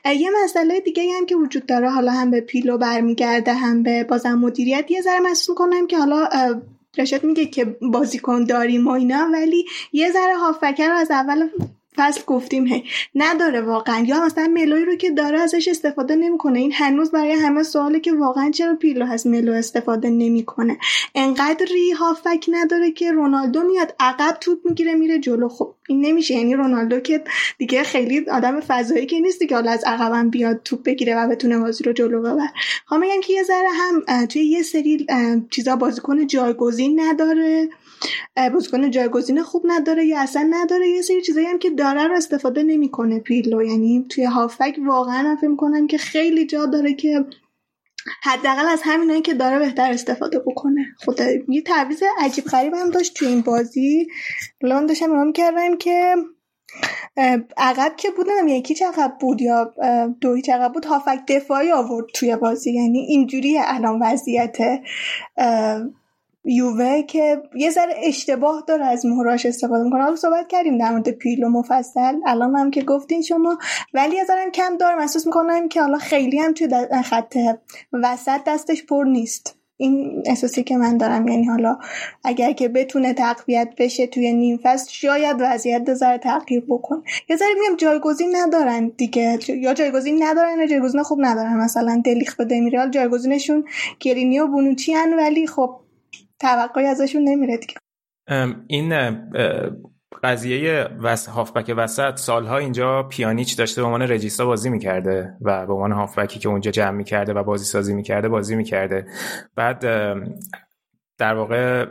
یه 0.05 0.31
مسئله 0.45 0.81
دیگه 0.81 1.03
هم 1.19 1.27
که 1.27 1.37
وجود 1.37 1.67
داره 1.67 1.91
حالا 1.91 2.13
هم 2.13 2.31
به 2.31 2.41
پیرلو 2.41 2.79
برمیگرده 2.79 3.55
هم 3.55 3.83
به 3.83 4.05
بازم 4.05 4.35
مدیریت 4.35 4.91
یه 4.91 5.01
ذره 5.01 5.21
محسوس 5.21 5.49
می‌کنم 5.49 5.87
که 5.87 5.99
حالا 5.99 6.25
اه، 6.25 6.61
رشاد 6.99 7.25
میگه 7.25 7.47
که 7.47 7.65
بازیکن 7.65 8.45
داریم 8.45 8.87
و 8.87 8.91
اینا 8.91 9.29
ولی 9.33 9.65
یه 9.93 10.13
ذره 10.13 10.37
هافکر 10.37 10.89
رو 10.89 10.95
از 10.95 11.11
اول 11.11 11.49
فصل 11.97 12.21
گفتیم 12.27 12.67
هی. 12.67 12.85
نداره 13.15 13.61
واقعا. 13.61 14.05
یا 14.07 14.25
مثلا 14.25 14.47
ملوی 14.47 14.85
رو 14.85 14.97
که 14.97 15.11
داره 15.11 15.41
ازش 15.41 15.69
استفاده 15.69 16.17
نمی‌کنه. 16.17 16.59
این 16.59 16.73
هنوز 16.73 17.11
برای 17.11 17.33
همه 17.33 17.63
سواله 17.63 18.01
که 18.01 18.13
واقعا 18.13 18.51
چرا 18.51 18.75
پیلو 18.75 19.07
از 19.07 19.27
ملو 19.27 19.53
استفاده 19.53 20.11
نمی‌کنه. 20.11 20.79
انقدری 21.15 21.91
هافک 21.91 22.47
نداره 22.49 22.91
که 22.91 23.13
رونالدو 23.13 23.63
میاد 23.63 23.95
عقب 24.01 24.37
توپ 24.41 24.59
می‌گیره 24.65 24.95
میره 24.95 25.19
جلو. 25.19 25.49
خب 25.49 25.75
این 25.89 26.07
نمیشه. 26.07 26.35
یعنی 26.35 26.55
رونالدو 26.55 27.01
که 27.01 27.25
دیگه 27.59 27.83
خیلی 27.83 28.31
آدم 28.31 28.61
فضایی 28.61 29.07
که 29.07 29.21
نیستی 29.21 29.47
که 29.47 29.55
حالا 29.55 29.71
از 29.71 29.85
عقبم 29.85 30.31
بیاد 30.31 30.61
توپ 30.65 30.83
بگیره 30.83 31.17
و 31.17 31.29
بتونه 31.29 31.59
بازی 31.59 31.85
رو 31.85 31.93
جلو 31.93 32.21
ببر 32.21 32.49
خواهم 32.87 33.01
میگم 33.01 33.21
که 33.21 33.33
یه 33.33 33.43
ذره 33.43 33.69
هم 33.75 34.27
توی 34.27 34.43
یه 34.43 34.63
سری 34.63 35.07
چیزا 35.51 35.77
بازیکن 35.77 36.27
جایگزین 36.27 37.01
نداره. 37.01 37.69
بازیکن 38.53 38.91
جایگزین 38.91 39.43
خوب 39.43 39.63
نداره 39.67 40.05
یا 40.05 40.21
اصلا 40.21 40.49
نداره 40.51 40.89
یه 40.89 41.03
سری 41.03 41.23
چیزایی 41.23 41.47
هم 41.47 41.59
که 41.59 41.71
داره 41.71 42.07
رو 42.07 42.17
استفاده 42.17 42.63
نمی‌کنه 42.63 43.19
پیرلو 43.19 43.63
یعنی 43.63 44.07
توی 44.09 44.25
هافک 44.25 44.77
واقعا 44.87 45.37
فکر 45.37 45.49
می‌کنم 45.49 45.87
که 45.87 45.99
خیلی 45.99 46.47
جا 46.47 46.67
داره 46.67 46.95
که 46.95 47.25
حداقل 48.23 48.67
از 48.67 48.81
همینایی 48.85 49.23
که 49.23 49.35
داره 49.35 49.59
بهتر 49.59 49.93
استفاده 49.93 50.39
بکنه. 50.39 50.87
خدا 50.99 51.25
یه 51.49 51.63
تعویض 51.63 52.03
عجیب 52.19 52.45
غریب 52.45 52.75
هم 52.75 52.91
داشت 52.91 53.15
توی 53.15 53.29
این 53.29 53.41
بازی. 53.41 54.07
من 54.63 54.87
داشتم 54.87 55.13
نگاه 55.13 55.33
کردم 55.33 55.77
که 55.77 56.15
عقب 57.57 57.93
که 57.97 58.11
بودم 58.11 58.49
یکی 58.49 58.85
عقب 58.85 59.17
بود 59.21 59.43
یا 59.43 59.75
اه، 59.83 60.09
دو 60.21 60.35
هیچ 60.35 60.51
عقب 60.51 60.73
بود 60.73 60.85
هافک 60.85 61.21
دفاعی 61.29 61.73
آورد 61.73 62.07
توی 62.15 62.37
بازی. 62.37 62.73
یعنی 62.73 62.99
اینجوریه 62.99 63.61
الان 63.65 64.03
وضعیت 64.03 64.59
یووه 66.45 67.03
که 67.03 67.43
یه 67.55 67.71
ذره 67.71 67.95
اشتباه 68.05 68.65
داره 68.67 68.85
از 68.85 69.07
مهراش 69.07 69.47
استفاده 69.47 69.85
می‌کنه. 69.85 70.03
حالا 70.03 70.17
صحبت 70.17 70.49
کردیم 70.49 70.79
در 70.79 70.91
مورد 70.91 71.11
پیلو 71.11 71.49
مفصل. 71.49 72.17
الان 72.27 72.57
هم 72.57 72.71
که 72.71 72.83
گفتین 72.83 73.23
شما 73.23 73.59
ولی 73.95 74.17
یه 74.17 74.25
ذره 74.25 74.51
کم 74.51 74.77
داره 74.77 74.97
محسوس 74.97 75.27
می‌کنم 75.27 75.69
که 75.69 75.81
حالا 75.81 75.99
خیلی 75.99 76.39
هم 76.39 76.53
توی 76.53 76.69
خط 77.05 77.37
وسط 77.93 78.41
دستش 78.47 78.85
پر 78.85 79.05
نیست. 79.05 79.57
این 79.77 80.23
احساسی 80.27 80.63
که 80.63 80.77
من 80.77 80.97
دارم. 80.97 81.29
یعنی 81.29 81.45
حالا 81.45 81.79
اگر 82.25 82.53
که 82.53 82.69
بتونه 82.69 83.15
تقویت 83.15 83.69
بشه 83.79 84.07
توی 84.07 84.33
نیم 84.33 84.61
فصل 84.63 84.91
شاید 84.91 85.37
وضعیت 85.41 85.95
ذره 85.95 86.19
تغییر 86.19 86.65
بکنه. 86.69 87.03
یه 87.31 87.37
ذره 87.37 87.49
میگم 87.61 87.77
جایگزین 87.77 88.37
ندارن 88.37 88.93
دیگه. 88.97 89.39
یا 89.49 89.75
جایگزین 89.75 90.23
ندارن 90.23 90.59
یا 90.59 90.67
جایگزین 90.67 91.03
خوب 91.03 91.19
ندارن. 91.23 91.57
مثلا 91.57 92.03
دلیخ 92.05 92.37
به 92.37 92.45
دمیریال 92.45 92.91
جایگزینشون 92.91 93.65
گرینی 94.01 94.41
و 94.41 94.47
بونوچی 94.47 94.95
ولی 95.19 95.47
خب 95.47 95.77
توقعی 96.41 96.87
ازشون 96.87 97.23
نمیره 97.29 97.57
دیگه 97.57 97.75
این 98.67 98.95
قضیه. 100.23 100.89
هافبک 101.29 101.75
وسط 101.77 102.17
سالها 102.17 102.59
اینجا 102.59 103.03
پیانیچ 103.03 103.59
داشته 103.59 103.81
به 103.81 103.87
عنوان 103.87 104.03
رجیستا 104.03 104.47
بازی 104.47 104.71
می‌کرده 104.71 105.37
و 105.41 105.67
به 105.67 105.73
عنوان 105.73 105.93
هافبکی 105.93 106.39
که 106.39 106.49
اونجا 106.49 106.71
جمع 106.71 106.97
می‌کرده 106.97 107.33
و 107.33 107.43
بازی 107.43 107.65
سازی 107.65 107.95
می‌کرده 107.95 108.29
بازی 108.29 108.57
می‌کرده 108.57 109.07
بعد 109.57 109.85
در 111.19 111.35
واقع 111.35 111.87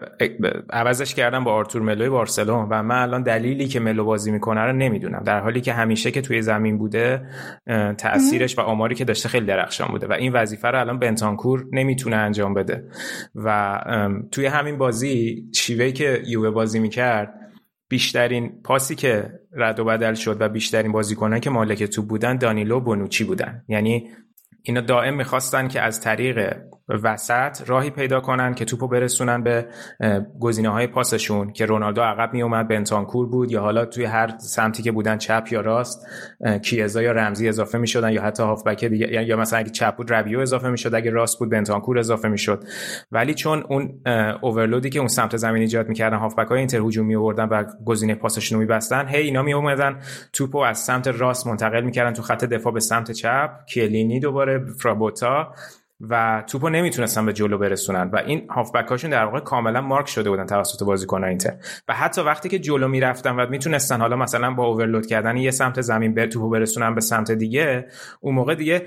عوضش 0.69 1.15
کردم 1.15 1.43
با 1.43 1.53
آرتور 1.53 1.81
ملوی 1.81 2.09
بارسلون 2.09 2.67
و 2.69 2.83
من 2.83 2.95
الان 2.95 3.23
دلیلی 3.23 3.67
که 3.67 3.79
ملو 3.79 4.05
بازی 4.05 4.31
می‌کنه 4.31 4.61
رو 4.61 4.71
نمی‌دونم. 4.71 5.23
در 5.23 5.39
حالی 5.39 5.61
که 5.61 5.73
همیشه 5.73 6.11
که 6.11 6.21
توی 6.21 6.41
زمین 6.41 6.77
بوده 6.77 7.27
تاثیرش 7.97 8.57
و 8.57 8.61
آماری 8.61 8.95
که 8.95 9.05
داشته 9.05 9.29
خیلی 9.29 9.45
درخشان 9.45 9.87
بوده 9.87 10.07
و 10.07 10.13
این 10.13 10.33
وظیفه 10.33 10.67
رو 10.67 10.79
الان 10.79 10.99
بنتانکور 10.99 11.65
نمی‌تونه 11.71 12.15
انجام 12.15 12.53
بده. 12.53 12.83
و 13.35 13.79
توی 14.31 14.45
همین 14.45 14.77
بازی 14.77 15.43
شیوهی 15.55 15.91
که 15.91 16.21
یووه 16.25 16.49
بازی 16.49 16.79
می‌کرد 16.79 17.33
بیشترین 17.89 18.61
پاسی 18.63 18.95
که 18.95 19.39
رد 19.55 19.79
و 19.79 19.85
بدل 19.85 20.13
شد 20.13 20.37
و 20.39 20.49
بیشترین 20.49 20.91
بازیکنان 20.91 21.39
که 21.39 21.49
مالک 21.49 21.83
توپ 21.83 22.07
بودن 22.07 22.37
دانیلو 22.37 22.79
بونوچی 22.79 23.23
بودن. 23.23 23.63
یعنی 23.67 24.09
اینا 24.63 24.81
دائم 24.81 25.13
می‌خواستن 25.13 25.67
که 25.67 25.81
از 25.81 26.01
طریق 26.01 26.55
وسط 26.89 27.69
راهی 27.69 27.89
پیدا 27.89 28.19
کنن 28.19 28.53
که 28.53 28.65
توپو 28.65 28.87
برسونن 28.87 29.43
به 29.43 29.67
گزینه 30.39 30.69
های 30.69 30.87
پاسشون 30.87 31.53
که 31.53 31.65
رونالدو 31.65 32.01
عقب 32.01 32.33
میومد 32.33 32.67
بنتانکور 32.67 33.27
بود 33.27 33.51
یا 33.51 33.61
حالا 33.61 33.85
توی 33.85 34.05
هر 34.05 34.37
سمتی 34.37 34.83
که 34.83 34.91
بودن 34.91 35.17
چپ 35.17 35.47
یا 35.51 35.61
راست 35.61 36.07
کیزا 36.63 37.01
یا 37.01 37.11
رمزی 37.11 37.49
اضافه 37.49 37.77
می‌شدن 37.77 38.11
یا 38.11 38.21
حتی 38.21 38.43
هافبک 38.43 38.85
دیگه 38.85 39.23
یا- 39.23 39.37
مثلا 39.37 39.59
اگه 39.59 39.69
چپ 39.69 39.95
بود 39.95 40.13
ربیو 40.13 40.39
اضافه 40.39 40.69
می‌شد 40.69 40.95
اگه 40.95 41.11
راست 41.11 41.39
بود 41.39 41.49
بنتانکور 41.49 41.99
اضافه 41.99 42.27
می‌شد. 42.27 42.63
ولی 43.11 43.33
چون 43.33 43.63
اون 43.69 44.01
اه، 44.05 44.39
اوورلودی 44.41 44.89
که 44.89 44.99
اون 44.99 45.07
سمت 45.07 45.37
زمین 45.37 45.61
ایجاد 45.61 45.87
می‌کردن 45.87 46.17
هافبک 46.17 46.47
های 46.47 46.59
اینتر 46.59 46.77
هجوم 46.77 47.05
می 47.05 47.15
آوردن 47.15 47.45
و 47.45 47.63
گزینه 47.85 48.15
پاسشون 48.15 48.55
رو 48.55 48.61
میبستن 48.61 49.07
هی 49.07 49.21
اینا 49.21 49.41
می 49.41 49.53
اومدن 49.53 49.99
توپو 50.33 50.57
از 50.57 50.79
سمت 50.79 51.07
راست 51.07 51.47
منتقل 51.47 51.81
می‌کردن 51.81 52.13
تو 52.13 52.21
خط 52.21 52.45
دفاع 52.45 52.73
به 52.73 52.79
سمت 52.79 53.11
چپ. 53.11 53.49
کلینی 53.73 54.19
دوباره 54.19 54.65
فرابوتا 54.79 55.53
و 56.09 56.43
توپو 56.47 56.69
نمی‌تونستن 56.69 57.25
به 57.25 57.33
جلو 57.33 57.57
برسونن 57.57 58.09
و 58.13 58.17
این 58.17 58.47
هافبک 58.49 58.87
هاشون 58.87 59.09
در 59.09 59.25
واقع 59.25 59.39
کاملا 59.39 59.81
مارک 59.81 60.07
شده 60.07 60.29
بودن 60.29 60.45
توسط 60.45 60.83
بازیکنان 60.83 61.29
اینتر. 61.29 61.53
و 61.87 61.93
حتی 61.93 62.21
وقتی 62.21 62.49
که 62.49 62.59
جلو 62.59 62.87
می‌رفتن 62.87 63.35
و 63.35 63.49
می‌تونستن 63.49 64.01
حالا 64.01 64.15
مثلا 64.15 64.51
با 64.53 64.65
overload 64.65 65.05
کردن 65.05 65.37
یه 65.37 65.51
سمت 65.51 65.81
زمین 65.81 66.13
به 66.13 66.27
توپو 66.27 66.49
برسونن 66.49 66.95
به 66.95 67.01
سمت 67.01 67.31
دیگه 67.31 67.87
اون 68.21 68.35
موقع 68.35 68.55
دیگه 68.55 68.81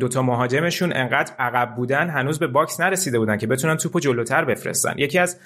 دوتا 0.00 0.22
مهاجمشون 0.22 0.92
انقدر 0.92 1.32
عقب 1.38 1.74
بودن 1.76 2.08
هنوز 2.08 2.38
به 2.38 2.46
box 2.46 2.80
نرسیده 2.80 3.18
بودن 3.18 3.36
که 3.36 3.46
بتونن 3.46 3.76
توپو 3.76 4.00
جلوتر 4.00 4.44
بفرستن. 4.44 4.94
یکی 4.96 5.18
از 5.18 5.40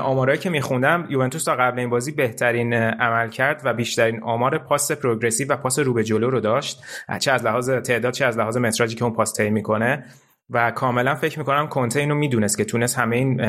آمارایی 0.00 0.38
که 0.38 0.50
میخوندم 0.50 1.06
یوونتوس 1.08 1.44
تا 1.44 1.54
قبل 1.54 1.78
این 1.78 1.90
بازی 1.90 2.12
بهترین 2.12 2.74
عمل 2.74 3.28
کرد 3.28 3.62
و 3.64 3.74
بیشترین 3.74 4.22
آمار 4.22 4.58
پاس 4.58 4.92
progressive 4.92 5.52
و 5.52 5.56
پاس 5.56 5.78
رو 5.78 5.92
به 5.92 6.04
جلو 6.04 6.30
رو 6.30 6.40
داشت. 6.40 6.82
چه 7.18 7.32
از 7.32 7.44
لحاظ 7.44 7.70
تعداد 7.70 8.12
چه 8.12 8.24
از 8.24 8.38
لحاظ 8.38 8.56
متراژی 8.56 8.96
که 8.96 9.04
اون 9.04 9.14
پاس 9.14 9.34
طی 9.34 9.50
می‌کنه. 9.50 10.04
و 10.50 10.70
کاملا 10.70 11.14
فکر 11.14 11.38
می‌کنم 11.38 11.68
کنته 11.68 12.00
اینو 12.00 12.14
می‌دونست 12.14 12.58
که 12.58 12.64
تونست 12.64 12.98
همه 12.98 13.16
این 13.16 13.40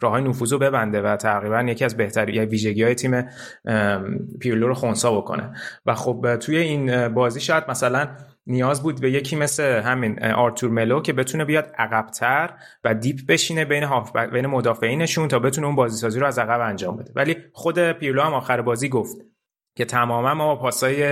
راه 0.00 0.12
های 0.12 0.22
نفوذ 0.22 0.54
ببنده 0.54 1.02
و 1.02 1.16
تقریبا 1.16 1.62
یکی 1.62 1.84
از 1.84 1.96
بهترین 1.96 2.44
ویژگی 2.44 2.82
های 2.82 2.94
تیم 2.94 3.28
پیرلو 4.40 4.68
رو 4.68 4.74
خونسا 4.74 5.20
بکنه. 5.20 5.52
و 5.86 5.94
خب 5.94 6.36
توی 6.36 6.56
این 6.56 7.08
بازی 7.08 7.40
شاید 7.40 7.64
مثلا 7.68 8.08
نیاز 8.46 8.82
بود 8.82 9.00
به 9.00 9.10
یکی 9.10 9.36
مثل 9.36 9.62
همین 9.62 10.24
آرتور 10.24 10.70
ملو 10.70 11.00
که 11.00 11.12
بتونه 11.12 11.44
بیاد 11.44 11.72
عقبتر 11.78 12.50
و 12.84 12.94
deep 12.94 13.16
بشینه 13.28 13.64
بین 13.64 13.82
هاف 13.82 14.16
بین 14.16 14.46
مدافعینشون 14.46 15.28
تا 15.28 15.38
بتونه 15.38 15.66
اون 15.66 15.76
بازی 15.76 15.96
سازی 15.96 16.20
رو 16.20 16.26
از 16.26 16.38
عقب 16.38 16.60
انجام 16.60 16.96
بده. 16.96 17.12
ولی 17.16 17.36
خود 17.52 17.92
پیرلو 17.92 18.22
هم 18.22 18.34
آخر 18.34 18.62
بازی 18.62 18.88
گفت 18.88 19.16
که 19.76 19.84
تماما 19.84 20.34
ما 20.34 20.54
با 20.54 20.60
پاسای 20.60 21.02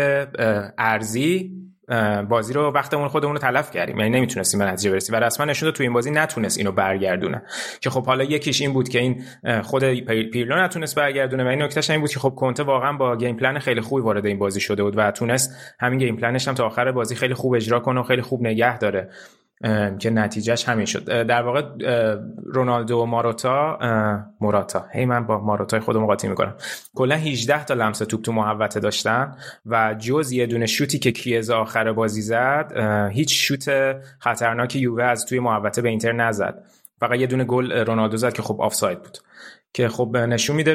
عرضی 0.78 1.52
بازی 2.28 2.52
رو 2.52 2.70
وقتمون 2.70 3.08
خودمون 3.08 3.34
رو 3.34 3.38
تلف 3.38 3.70
کردیم. 3.70 3.98
یعنی 3.98 4.10
نمی‌تونستیم 4.10 4.60
به 4.60 4.66
نتیجه 4.66 4.90
برسیم. 4.90 5.14
و 5.14 5.18
رسما 5.18 5.46
نشون 5.46 5.70
تو 5.70 5.82
این 5.82 5.92
بازی 5.92 6.10
نتونست 6.10 6.58
اینو 6.58 6.72
برگردونه. 6.72 7.42
که 7.80 7.90
خب 7.90 8.06
حالا 8.06 8.24
یکیش 8.24 8.60
این 8.60 8.72
بود 8.72 8.88
که 8.88 8.98
این 8.98 9.24
خود 9.62 9.84
پیرلو 10.30 10.56
نتونست 10.56 10.94
برگردونه 10.94 11.44
و 11.44 11.46
این 11.46 11.62
نکتهش 11.62 11.90
این 11.90 12.00
بود 12.00 12.10
که 12.10 12.20
خب 12.20 12.34
کنته 12.34 12.62
واقعا 12.62 12.92
با 12.92 13.16
game 13.16 13.36
plan 13.36 13.58
خیلی 13.58 13.80
خوبی 13.80 14.02
وارد 14.02 14.26
این 14.26 14.38
بازی 14.38 14.60
شده 14.60 14.82
بود 14.82 14.98
و 14.98 15.10
تونست 15.10 15.74
همین 15.80 15.98
game 15.98 16.16
plan 16.16 16.38
ش 16.38 16.48
هم 16.48 16.54
تا 16.54 16.66
آخر 16.66 16.92
بازی 16.92 17.14
خیلی 17.14 17.34
خوب 17.34 17.54
اجرا 17.54 17.80
کنه 17.80 18.00
و 18.00 18.02
خیلی 18.02 18.22
خوب 18.22 18.42
نگه 18.42 18.78
داره. 18.78 19.10
که 19.98 20.10
نتیجهش 20.10 20.68
همین 20.68 20.86
شد. 20.86 21.22
در 21.22 21.42
واقع 21.42 21.62
رونالدو 22.44 22.98
و 22.98 23.04
ماروتا 23.04 23.78
موراتا 24.40 24.84
هی 24.92 25.04
من 25.04 25.26
با 25.26 25.38
ماروتای 25.38 25.80
خودم 25.80 26.06
قاطی 26.06 26.28
می‌کنم. 26.28 26.54
کلا 26.94 27.14
18 27.14 27.64
تا 27.64 27.74
لمس 27.74 27.98
توپ 27.98 28.22
تو 28.22 28.32
محوطه 28.32 28.80
داشتن 28.80 29.36
و 29.66 29.94
جز 29.98 30.32
یه 30.32 30.46
دونه 30.46 30.66
شوتی 30.66 30.98
که 30.98 31.12
کیزا 31.12 31.58
آخر 31.58 31.92
بازی 31.92 32.22
زد 32.22 32.72
هیچ 33.12 33.46
شوت 33.48 33.96
خطرناکی 34.18 34.78
یووه 34.78 35.04
از 35.04 35.26
توی 35.26 35.40
محوطه 35.40 35.82
به 35.82 35.88
اینتر 35.88 36.12
نزد. 36.12 36.62
فقط 37.00 37.18
یه 37.18 37.26
دونه 37.26 37.44
گل 37.44 37.72
رونالدو 37.72 38.16
زد 38.16 38.32
که 38.32 38.42
خب 38.42 38.60
آفساید 38.60 39.02
بود. 39.02 39.18
که 39.76 39.88
خب 39.88 40.16
نشون 40.16 40.56
میده 40.56 40.74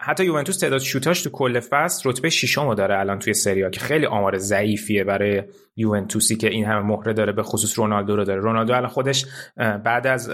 حتی 0.00 0.24
یوونتوس 0.24 0.58
تعداد 0.58 0.80
شوتاش 0.80 1.22
تو 1.22 1.30
کل 1.30 1.60
فصل 1.60 2.10
رتبه 2.10 2.30
ششمو 2.30 2.74
داره 2.74 2.98
الان 2.98 3.18
توی 3.18 3.34
سریا 3.34 3.70
که 3.70 3.80
خیلی 3.80 4.06
آمار 4.06 4.38
ضعیفیه 4.38 5.04
برای 5.04 5.42
یوونتوسی 5.76 6.36
که 6.36 6.48
این 6.48 6.64
همه 6.64 6.80
مهره 6.80 7.12
داره 7.12 7.32
به 7.32 7.42
خصوص 7.42 7.78
رونالدو 7.78 8.16
رو 8.16 8.24
داره. 8.24 8.40
رونالدو 8.40 8.74
الان 8.74 8.88
خودش 8.88 9.26
بعد 9.56 10.06
از 10.06 10.30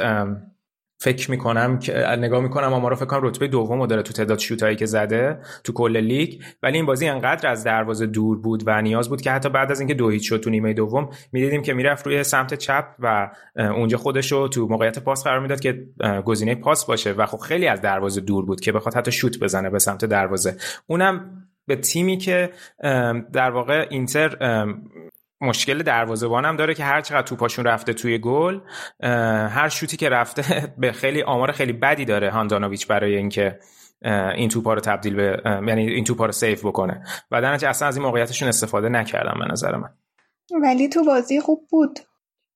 فکر 1.03 1.31
می‌کنم 1.31 1.79
که 1.79 1.93
نگاه 1.99 2.41
می‌کنم 2.41 2.73
آمارا 2.73 2.97
فکر 2.97 3.07
کنم 3.07 3.21
رتبه 3.23 3.49
دوم 3.49 3.87
داره 3.87 4.03
تو 4.03 4.13
تعداد 4.13 4.39
شوتایی 4.39 4.77
که 4.77 4.87
زده 4.87 5.39
تو 5.65 5.73
کل 5.73 5.97
لیگ. 5.97 6.43
ولی 6.63 6.77
این 6.77 6.87
بازی 6.87 7.07
انقدر 7.07 7.51
از 7.51 7.65
دروازه 7.65 8.07
دور 8.07 8.39
بود 8.39 8.63
و 8.67 8.83
نیاز 8.83 9.09
بود 9.09 9.21
که 9.21 9.31
حتی 9.31 9.49
بعد 9.49 9.71
از 9.71 9.81
اینکه 9.81 9.95
دو 9.95 10.09
هیچ 10.09 10.29
شد 10.29 10.41
تو 10.41 10.51
نیمه 10.51 10.73
دوم 10.73 11.11
می‌دیدیم 11.33 11.63
که 11.63 11.73
می‌رفت 11.73 12.07
روی 12.07 12.25
سمت 12.25 12.55
چپ 12.55 12.85
و 12.99 13.31
اونجا 13.57 13.99
خودش 13.99 14.33
رو 14.33 14.49
تو 14.49 14.67
موقعیت 14.67 14.99
پاس 14.99 15.25
قرار 15.25 15.41
می‌داد 15.41 15.61
که 15.61 15.87
گزینه 16.25 16.55
پاس 16.55 16.87
باشه 16.87 17.13
و 17.13 17.27
خب 17.27 17.39
خیلی 17.39 17.67
از 17.67 17.81
دروازه 17.81 18.21
دور 18.21 18.45
بود 18.45 18.61
که 18.61 18.73
بخواد 18.73 18.95
حتی 18.95 19.13
شوت 19.13 19.39
بزنه 19.39 19.71
به 19.71 19.79
سمت 19.79 20.05
دروازه. 20.05 20.57
اونم 20.87 21.31
به 21.67 21.77
تیمی 21.77 22.17
که 22.17 22.51
در 23.33 23.51
واقع 23.51 23.87
اینتر 23.91 24.37
مشکل 25.43 25.83
دروازه‌بان 25.83 26.45
هم 26.45 26.57
داره 26.57 26.75
که 26.75 26.85
هر 26.85 27.01
چقدر 27.01 27.23
توپاشون 27.23 27.65
رفته 27.65 27.93
توی 27.93 28.19
گل 28.19 28.61
هر 29.49 29.69
شوتی 29.69 29.97
که 29.97 30.09
رفته 30.09 30.43
به 30.79 30.93
خیلی 30.93 31.23
آمار 31.23 31.53
خیلی 31.53 31.73
بدی 31.73 32.05
داره 32.05 32.31
هاندانویچ 32.31 32.87
برای 32.87 33.17
اینکه 33.17 33.59
این 34.37 34.49
توپا 34.49 34.75
رو 34.75 34.81
تبدیل 34.81 35.15
به 35.15 35.43
یعنی 35.45 35.91
این 35.91 36.05
توپا 36.05 36.27
رو 36.27 36.33
سیف 36.33 36.65
بکنه. 36.65 37.05
و 37.31 37.43
در 37.43 37.69
اصلا 37.69 37.89
از 37.89 37.97
این 37.97 38.07
موقعیتشون 38.07 38.49
استفاده 38.49 38.89
نکردم 38.89 39.41
به 39.41 39.53
نظر 39.53 39.77
من. 39.77 39.91
ولی 40.63 40.89
تو 40.89 41.05
بازی 41.05 41.41
خوب 41.41 41.67
بود. 41.71 41.99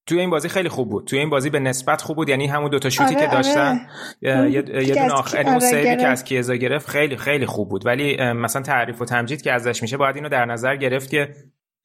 توی 0.07 0.21
این 0.21 0.31
بازی 0.31 0.49
خیلی 0.49 0.69
خوب 0.69 0.89
بود. 0.91 1.07
توی 1.07 1.19
این 1.19 1.31
بازی 1.31 1.51
به 1.51 1.59
نسبت 1.59 2.03
خوب 2.03 2.17
بود. 2.17 2.29
یعنی 2.29 2.47
همون 2.47 2.71
دوتا 2.71 2.91
شوتی 2.91 3.15
آره، 3.15 3.27
که 3.27 3.33
داشتن 3.33 3.81
آره. 4.27 4.51
یه 4.51 4.63
دونه 4.63 5.01
از 5.01 5.13
آخر 5.13 5.39
اون 5.41 5.49
آره، 5.49 5.59
save 5.59 5.89
ی 5.89 5.97
که. 5.97 6.07
از 6.07 6.25
کیزا 6.25 6.55
گرفت 6.55 6.89
خیلی 6.89 7.17
خیلی 7.17 7.47
خوب 7.47 7.69
بود. 7.69 7.87
ولی 7.87 8.33
مثلا 8.33 8.63
تعریف 8.63 9.03
و 9.03 9.05
تمجید 9.05 9.43
که 9.43 9.53
ازش 9.53 9.83
میشه 9.83 9.97
باید 9.97 10.17
اینو 10.17 10.29
در 10.29 10.45
نظر 10.45 10.77
گرفت 10.77 11.11
که 11.11 11.35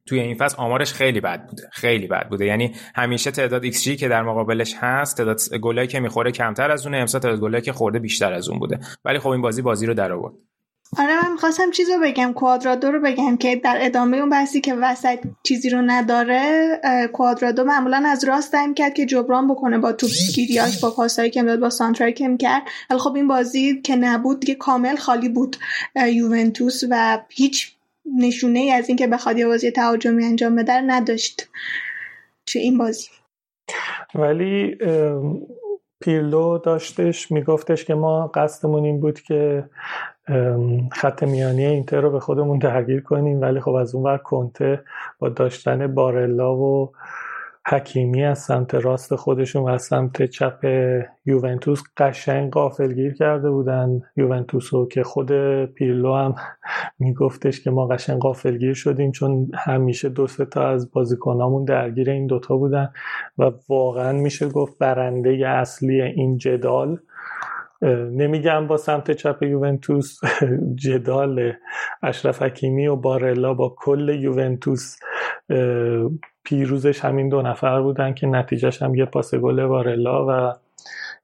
توی 0.05 0.19
این 0.19 0.37
فصل 0.37 0.57
آمارش 0.57 0.93
خیلی 0.93 1.21
بد 1.21 1.47
بوده 1.47 1.69
خیلی 1.71 2.07
بد 2.07 2.29
بوده. 2.29 2.45
یعنی 2.45 2.75
همیشه 2.95 3.31
تعداد 3.31 3.63
ایکس 3.63 3.83
جی 3.83 3.95
که 3.95 4.07
در 4.07 4.23
مقابلش 4.23 4.75
هست 4.79 5.17
تعداد 5.17 5.39
گلایی 5.61 5.87
که 5.87 5.99
می‌خوره 5.99 6.31
کمتر 6.31 6.71
از 6.71 6.85
اونه 6.85 6.97
امسال 6.97 7.21
تعداد 7.21 7.39
گلایی 7.39 7.63
که 7.63 7.73
خورده 7.73 7.99
بیشتر 7.99 8.33
از 8.33 8.49
اون 8.49 8.59
بوده. 8.59 8.79
ولی 9.05 9.19
خب 9.19 9.29
این 9.29 9.41
بازی 9.41 9.61
بازی 9.61 9.85
رو 9.85 9.93
در 9.93 10.11
آورد. 10.11 10.33
آره 10.99 11.23
من 11.23 11.31
می‌خواستم 11.31 11.71
چیز 11.71 11.89
رو 11.89 11.99
بگم 12.03 12.33
کوادرادو 12.33 12.91
رو 12.91 13.01
بگم 13.01 13.37
که 13.37 13.55
در 13.55 13.77
ادامه 13.81 14.17
اون 14.17 14.29
بحثی 14.29 14.61
که 14.61 14.73
وسط 14.73 15.19
چیزی 15.43 15.69
رو 15.69 15.81
نداره 15.85 16.41
کوادرادو 17.13 17.63
معمولا 17.63 18.03
از 18.07 18.23
راست 18.23 18.51
سعی 18.51 18.73
کرد 18.73 18.93
که 18.93 19.05
جبران 19.05 19.47
بکنه 19.47 19.77
با 19.77 19.91
توپ 19.91 20.09
گیریاش 20.35 20.79
با 20.79 20.91
پاسایی 20.91 21.29
که 21.29 21.41
می‌داد 21.41 21.59
با 21.59 21.69
سانترایی 21.69 22.13
که 22.13 22.27
می‌کرد. 22.27 22.61
ولی 22.89 22.99
خب 22.99 23.15
این 23.15 23.27
بازی 23.27 23.81
که 23.81 23.95
نبود 23.95 24.39
دیگه 24.39 24.55
کامل 24.55 24.95
خالی 24.95 25.29
بود 25.29 25.57
یوونتوس 25.95 26.81
و 26.89 27.19
هیچ 27.29 27.75
نشونه 28.05 28.59
ای 28.59 28.71
از 28.71 28.89
اینکه 28.89 29.07
بخواد 29.07 29.37
یه 29.37 29.47
بازی 29.47 29.71
تهاجمی 29.71 30.25
انجام 30.25 30.55
بده 30.55 30.81
نداشت 30.81 31.49
چه 32.45 32.59
این 32.59 32.77
بازی. 32.77 33.09
ولی 34.15 34.77
پیرلو 36.01 36.57
داشتش 36.57 37.31
میگفتش 37.31 37.85
که 37.85 37.93
ما 37.93 38.27
قصدمون 38.27 38.85
این 38.85 38.99
بود 38.99 39.19
که 39.19 39.69
خط 40.91 41.23
میانی 41.23 41.65
اینتر 41.65 42.01
رو 42.01 42.11
به 42.11 42.19
خودمون 42.19 42.59
درگیر 42.59 43.01
کنیم 43.01 43.41
ولی 43.41 43.59
خب 43.59 43.71
از 43.73 43.95
اون 43.95 44.03
ور 44.03 44.17
کنته 44.17 44.83
با 45.19 45.29
داشتن 45.29 45.95
بارلا 45.95 46.55
و 46.55 46.91
حکیمی 47.67 48.23
از 48.23 48.39
سمت 48.39 48.75
راست 48.75 49.15
خودشون 49.15 49.63
و 49.63 49.67
از 49.67 49.81
سمت 49.81 50.25
چپ 50.25 50.65
یوونتوس 51.25 51.81
قشنگ 51.97 52.51
غافلگیر 52.51 53.13
کرده 53.13 53.51
بودن. 53.51 54.01
یوونتوس 54.17 54.73
رو 54.73 54.87
که 54.87 55.03
خود 55.03 55.31
پیرلو 55.65 56.13
هم 56.13 56.35
میگفتش 56.99 57.61
که 57.61 57.71
ما 57.71 57.87
قشنگ 57.87 58.19
غافلگیر 58.19 58.73
شدیم 58.73 59.11
چون 59.11 59.51
همیشه 59.53 60.09
دو 60.09 60.27
سه 60.27 60.45
تا 60.45 60.67
از 60.67 60.91
بازیکنامون 60.91 61.65
درگیر 61.65 62.09
این 62.09 62.27
دوتا 62.27 62.57
بودن 62.57 62.89
و 63.37 63.51
واقعا 63.69 64.11
میشه 64.11 64.49
گفت 64.49 64.77
برنده 64.77 65.47
اصلی 65.47 66.01
این 66.01 66.37
جدال. 66.37 66.99
نمیگم 68.11 68.67
با 68.67 68.77
سمت 68.77 69.11
چپ 69.11 69.43
یوونتوس 69.43 70.19
جدال 70.83 71.53
اشرف 72.03 72.41
حکیمی 72.41 72.87
و 72.87 72.95
بارلا 72.95 73.53
با 73.53 73.75
کل 73.77 74.09
یوونتوس 74.09 74.97
پیروزش 76.43 76.99
همین 76.99 77.29
دو 77.29 77.41
نفر 77.41 77.81
بودن 77.81 78.13
که 78.13 78.27
نتیجهش 78.27 78.81
هم 78.81 78.95
یه 78.95 79.05
پاس 79.05 79.35
گل 79.35 79.65
بارلا 79.65 80.25
و 80.27 80.53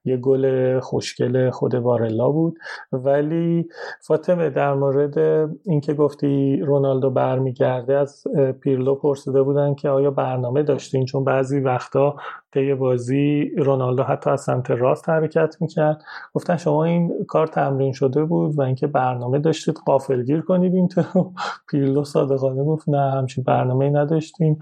یه 0.05 0.18
گل 0.18 0.80
خوشگل 0.80 1.49
خود 1.49 1.80
بارلا 1.80 2.30
بود. 2.30 2.58
ولی 2.91 3.70
فاطمه 4.01 4.49
در 4.49 4.74
مورد 4.74 5.18
اینکه 5.66 5.93
گفتی 5.93 6.62
رونالدو 6.66 7.10
برمیگرده 7.10 7.97
از 7.97 8.24
پیرلو 8.62 8.95
پرسیده 8.95 9.41
بودن 9.41 9.76
که 9.76 9.89
آیا 9.89 10.12
برنامه 10.12 10.64
داشتین؟ 10.64 11.05
چون 11.05 11.24
بعضی 11.24 11.60
وقتا 11.60 12.16
طی 12.58 12.74
بازی 12.74 13.51
رونالدو 13.58 14.03
حتی 14.03 14.30
از 14.30 14.41
سمت 14.41 14.72
راست 14.72 15.10
حرکت 15.10 15.55
می‌کرد. 15.60 16.01
گفتن 16.34 16.58
شما 16.58 16.84
این 16.86 17.14
کار 17.28 17.47
تمرین 17.47 17.91
شده 17.91 18.26
بود 18.26 18.60
و 18.60 18.62
اینکه 18.62 18.88
برنامه 18.88 19.39
داشتید 19.39 19.76
قافلگیر 19.86 20.41
کنید 20.41 20.74
این 20.74 20.88
تو. 20.88 21.01
پیرلو 21.70 22.03
صادقانه 22.03 22.64
گفت 22.64 22.89
نه 22.89 23.12
همچین 23.12 23.43
برنامه 23.43 23.89
نداشتیم. 23.89 24.60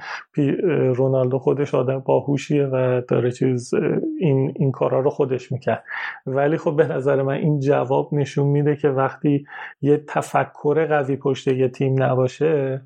رونالدو 0.96 1.40
خودش 1.40 1.76
آدم 1.76 2.00
باهوشیه 2.00 2.66
و 2.66 3.02
داره 3.08 3.32
چیز 3.32 3.74
این 4.20 4.54
این 4.56 4.72
کارا 4.72 5.00
رو 5.00 5.10
خودش 5.10 5.52
می‌کرد. 5.52 5.84
ولی 6.26 6.58
خب 6.58 6.76
به 6.76 6.88
نظر 6.88 7.22
من 7.22 7.34
این 7.34 7.60
جواب 7.60 8.14
نشون 8.14 8.48
میده 8.48 8.76
که 8.76 8.90
وقتی 8.90 9.46
یه 9.82 10.04
تفکر 10.08 10.86
قوی 10.86 11.16
پشت 11.16 11.48
یه 11.48 11.68
تیم 11.68 12.04
نباشه 12.04 12.82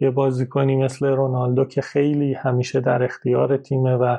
یه 0.00 0.10
بازیکنی 0.10 0.76
مثل 0.76 1.06
رونالدو 1.06 1.64
که 1.64 1.80
خیلی 1.80 2.34
همیشه 2.34 2.80
در 2.80 3.02
اختیار 3.02 3.56
تیمه 3.56 3.94
و 3.94 4.16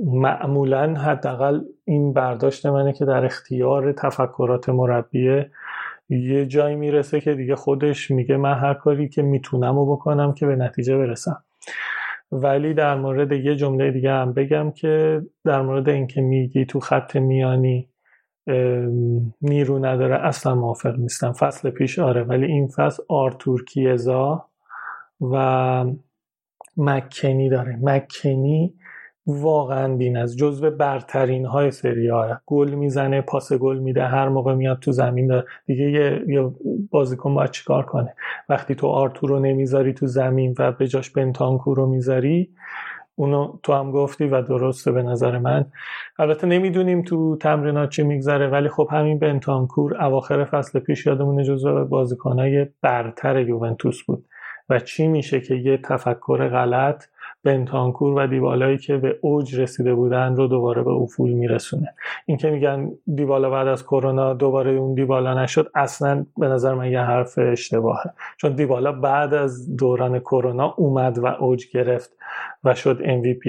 معمولا 0.00 0.94
حداقل 0.94 1.60
این 1.84 2.12
برداشت 2.12 2.66
منه 2.66 2.92
که 2.92 3.04
در 3.04 3.24
اختیار 3.24 3.92
تفکرات 3.92 4.68
مربیه 4.68 5.50
یه 6.08 6.46
جایی 6.46 6.76
می‌رسه 6.76 7.20
که 7.20 7.34
دیگه 7.34 7.56
خودش 7.56 8.10
میگه 8.10 8.36
من 8.36 8.54
هر 8.54 8.74
کاری 8.74 9.08
که 9.08 9.22
می‌تونم 9.22 9.78
و 9.78 9.96
بکنم 9.96 10.32
که 10.34 10.46
به 10.46 10.56
نتیجه 10.56 10.96
برسم. 10.96 11.44
ولی 12.32 12.74
در 12.74 12.94
مورد 12.94 13.32
یه 13.32 13.56
جمله 13.56 13.90
دیگه 13.90 14.12
هم 14.12 14.32
بگم 14.32 14.70
که 14.70 15.22
در 15.44 15.62
مورد 15.62 15.88
اینکه 15.88 16.20
میگی 16.20 16.64
تو 16.64 16.80
خط 16.80 17.16
میانی 17.16 17.88
نیرو 19.42 19.78
نداره 19.78 20.26
اصلا 20.26 20.54
موافق 20.54 20.98
نیستم. 20.98 21.32
فصل 21.32 21.70
پیش 21.70 21.98
آره 21.98 22.22
ولی 22.22 22.46
این 22.46 22.68
فصل 22.68 23.02
آرتور 23.08 23.64
کیزا 23.64 24.44
و 25.20 25.84
مکنی 26.76 27.48
داره. 27.48 27.78
مکنی 27.82 28.74
واقعا 29.26 29.96
بین 29.96 30.16
از 30.16 30.36
جزو 30.36 30.70
برترین 30.70 31.46
های 31.46 31.70
سری 31.70 32.08
ها 32.08 32.40
گل 32.46 32.70
می‌زنه 32.70 33.20
پاس 33.20 33.52
گل 33.52 33.78
میده 33.78 34.04
هر 34.04 34.28
موقع 34.28 34.54
میاد 34.54 34.78
تو 34.78 34.92
زمین 34.92 35.26
داره. 35.26 35.46
دیگه 35.66 35.90
یه, 35.90 36.24
یه 36.28 36.50
بازیکن 36.90 37.34
باید 37.34 37.50
چیکار 37.50 37.84
کنه؟ 37.84 38.14
وقتی 38.48 38.74
تو 38.74 38.86
آرتور 38.86 39.30
رو 39.30 39.40
نمی‌ذاری 39.40 39.92
تو 39.92 40.06
زمین 40.06 40.54
و 40.58 40.72
به 40.72 40.88
جاش 40.88 41.10
بنتانکور 41.10 41.76
رو 41.76 41.86
می‌ذاری 41.86 42.50
اونو 43.14 43.58
تو 43.62 43.72
هم 43.72 43.90
گفتی 43.90 44.24
و 44.24 44.42
درسته 44.42 44.92
به 44.92 45.02
نظر 45.02 45.38
من. 45.38 45.64
البته 46.18 46.46
نمی‌دونیم 46.46 47.02
تو 47.02 47.36
تمرینات 47.36 47.90
چی 47.90 48.02
میگذره 48.02 48.48
ولی 48.48 48.68
خب 48.68 48.88
همین 48.90 49.18
بنتانکور 49.18 50.04
اواخر 50.04 50.44
فصل 50.44 50.78
پیش 50.78 51.06
یادمونه 51.06 51.44
جزو 51.44 51.84
بازیکنهای 51.84 52.66
برتر 52.82 53.48
یوونتوس 53.48 54.02
بود. 54.02 54.24
و 54.68 54.78
چی 54.78 55.08
میشه 55.08 55.40
که 55.40 55.54
یه 55.54 55.76
تفکر 55.76 56.48
غلط 56.48 57.04
بنتانکور 57.44 58.14
و 58.14 58.26
دیبالایی 58.26 58.78
که 58.78 58.96
به 58.96 59.18
اوج 59.20 59.60
رسیده 59.60 59.94
بودن 59.94 60.36
رو 60.36 60.46
دوباره 60.46 60.82
به 60.82 60.90
افول 60.90 61.30
میرسونه. 61.30 61.94
این 62.26 62.36
که 62.36 62.50
میگن 62.50 62.90
دیبالا 63.14 63.50
بعد 63.50 63.68
از 63.68 63.84
کرونا 63.84 64.34
دوباره 64.34 64.70
اون 64.70 64.94
دیبالا 64.94 65.42
نشد 65.42 65.70
اصلا 65.74 66.26
به 66.36 66.48
نظر 66.48 66.74
من 66.74 66.90
یه 66.90 67.00
حرف 67.00 67.38
اشتباهه. 67.38 68.10
چون 68.36 68.52
دیبالا 68.52 68.92
بعد 68.92 69.34
از 69.34 69.76
دوران 69.76 70.18
کرونا 70.18 70.74
اومد 70.76 71.18
و 71.18 71.26
اوج 71.26 71.66
گرفت 71.70 72.10
و 72.64 72.74
شد 72.74 73.02
MVP 73.02 73.48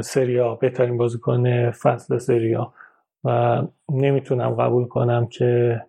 سریا 0.00 0.54
بهترین 0.54 0.96
بازیکن 0.96 1.70
فصل 1.70 2.18
سریا 2.18 2.72
و 3.24 3.62
نمی‌تونم 3.92 4.50
قبول 4.54 4.84
کنم 4.84 5.26
که 5.26 5.80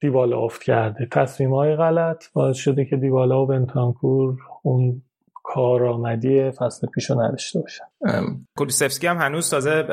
دیبالا 0.00 0.38
افت 0.38 0.62
کرده. 0.62 1.06
تصمیم 1.12 1.54
های 1.54 1.76
غلط 1.76 2.24
باعث 2.32 2.56
شده 2.56 2.84
که 2.84 2.96
دیبالا 2.96 3.42
و 3.42 3.46
بنتانکور 3.46 4.38
اون 4.62 5.02
کارآمدی 5.54 6.50
فصل 6.50 6.86
پیش 6.86 7.10
رو 7.10 7.22
نداشته 7.22 7.60
باشن 7.60 7.84
ام، 8.06 8.46
کولوسفسکی 8.56 9.06
هم 9.06 9.18
هنوز 9.18 9.50
تازه 9.50 9.84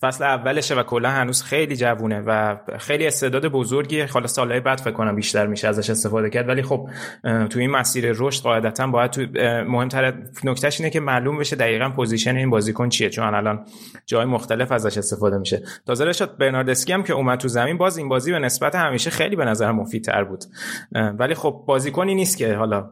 فصل 0.00 0.24
اولشه 0.24 0.74
و 0.74 0.82
کلا 0.82 1.10
هنوز 1.10 1.42
خیلی 1.42 1.76
جوونه 1.76 2.20
و 2.26 2.56
خیلی 2.78 3.06
استعداد 3.06 3.46
بزرگی 3.46 4.00
حالا 4.00 4.26
سالهای 4.26 4.60
بعد 4.60 4.78
فکر 4.78 4.92
کنم 4.92 5.16
بیشتر 5.16 5.46
میشه 5.46 5.68
ازش 5.68 5.90
استفاده 5.90 6.30
کرد. 6.30 6.48
ولی 6.48 6.62
خب 6.62 6.88
تو 7.22 7.58
این 7.58 7.70
مسیر 7.70 8.12
رشد 8.18 8.42
قاعدتا 8.42 8.86
باید 8.86 9.10
تو 9.10 9.20
مهمتر 9.68 10.14
نکتهش 10.44 10.80
اینه 10.80 10.90
که 10.90 11.00
معلوم 11.00 11.38
بشه 11.38 11.56
دقیقا 11.56 11.90
position 11.96 12.36
این 12.36 12.50
بازیکن 12.50 12.88
چیه 12.88 13.10
چون 13.10 13.34
الان 13.34 13.64
جای 14.06 14.24
مختلف 14.24 14.72
ازش 14.72 14.98
استفاده 14.98 15.38
میشه. 15.38 15.62
تازه 15.86 16.04
رشاد 16.04 16.38
برناردسکی 16.38 16.92
هم 16.92 17.02
که 17.02 17.12
اومد 17.12 17.38
تو 17.38 17.48
زمین 17.48 17.78
باز 17.78 17.98
این 17.98 18.08
بازی 18.08 18.32
به 18.32 18.38
نسبت 18.38 18.74
همیشه 18.74 19.10
خیلی 19.10 19.36
به 19.36 19.44
نظر 19.44 19.72
مفیدتر 19.72 20.24
بود. 20.24 20.44
ولی 20.92 21.34
خب 21.34 21.64
بازیکنی 21.66 22.14
نیست 22.14 22.38
که 22.38 22.54
حالا 22.54 22.90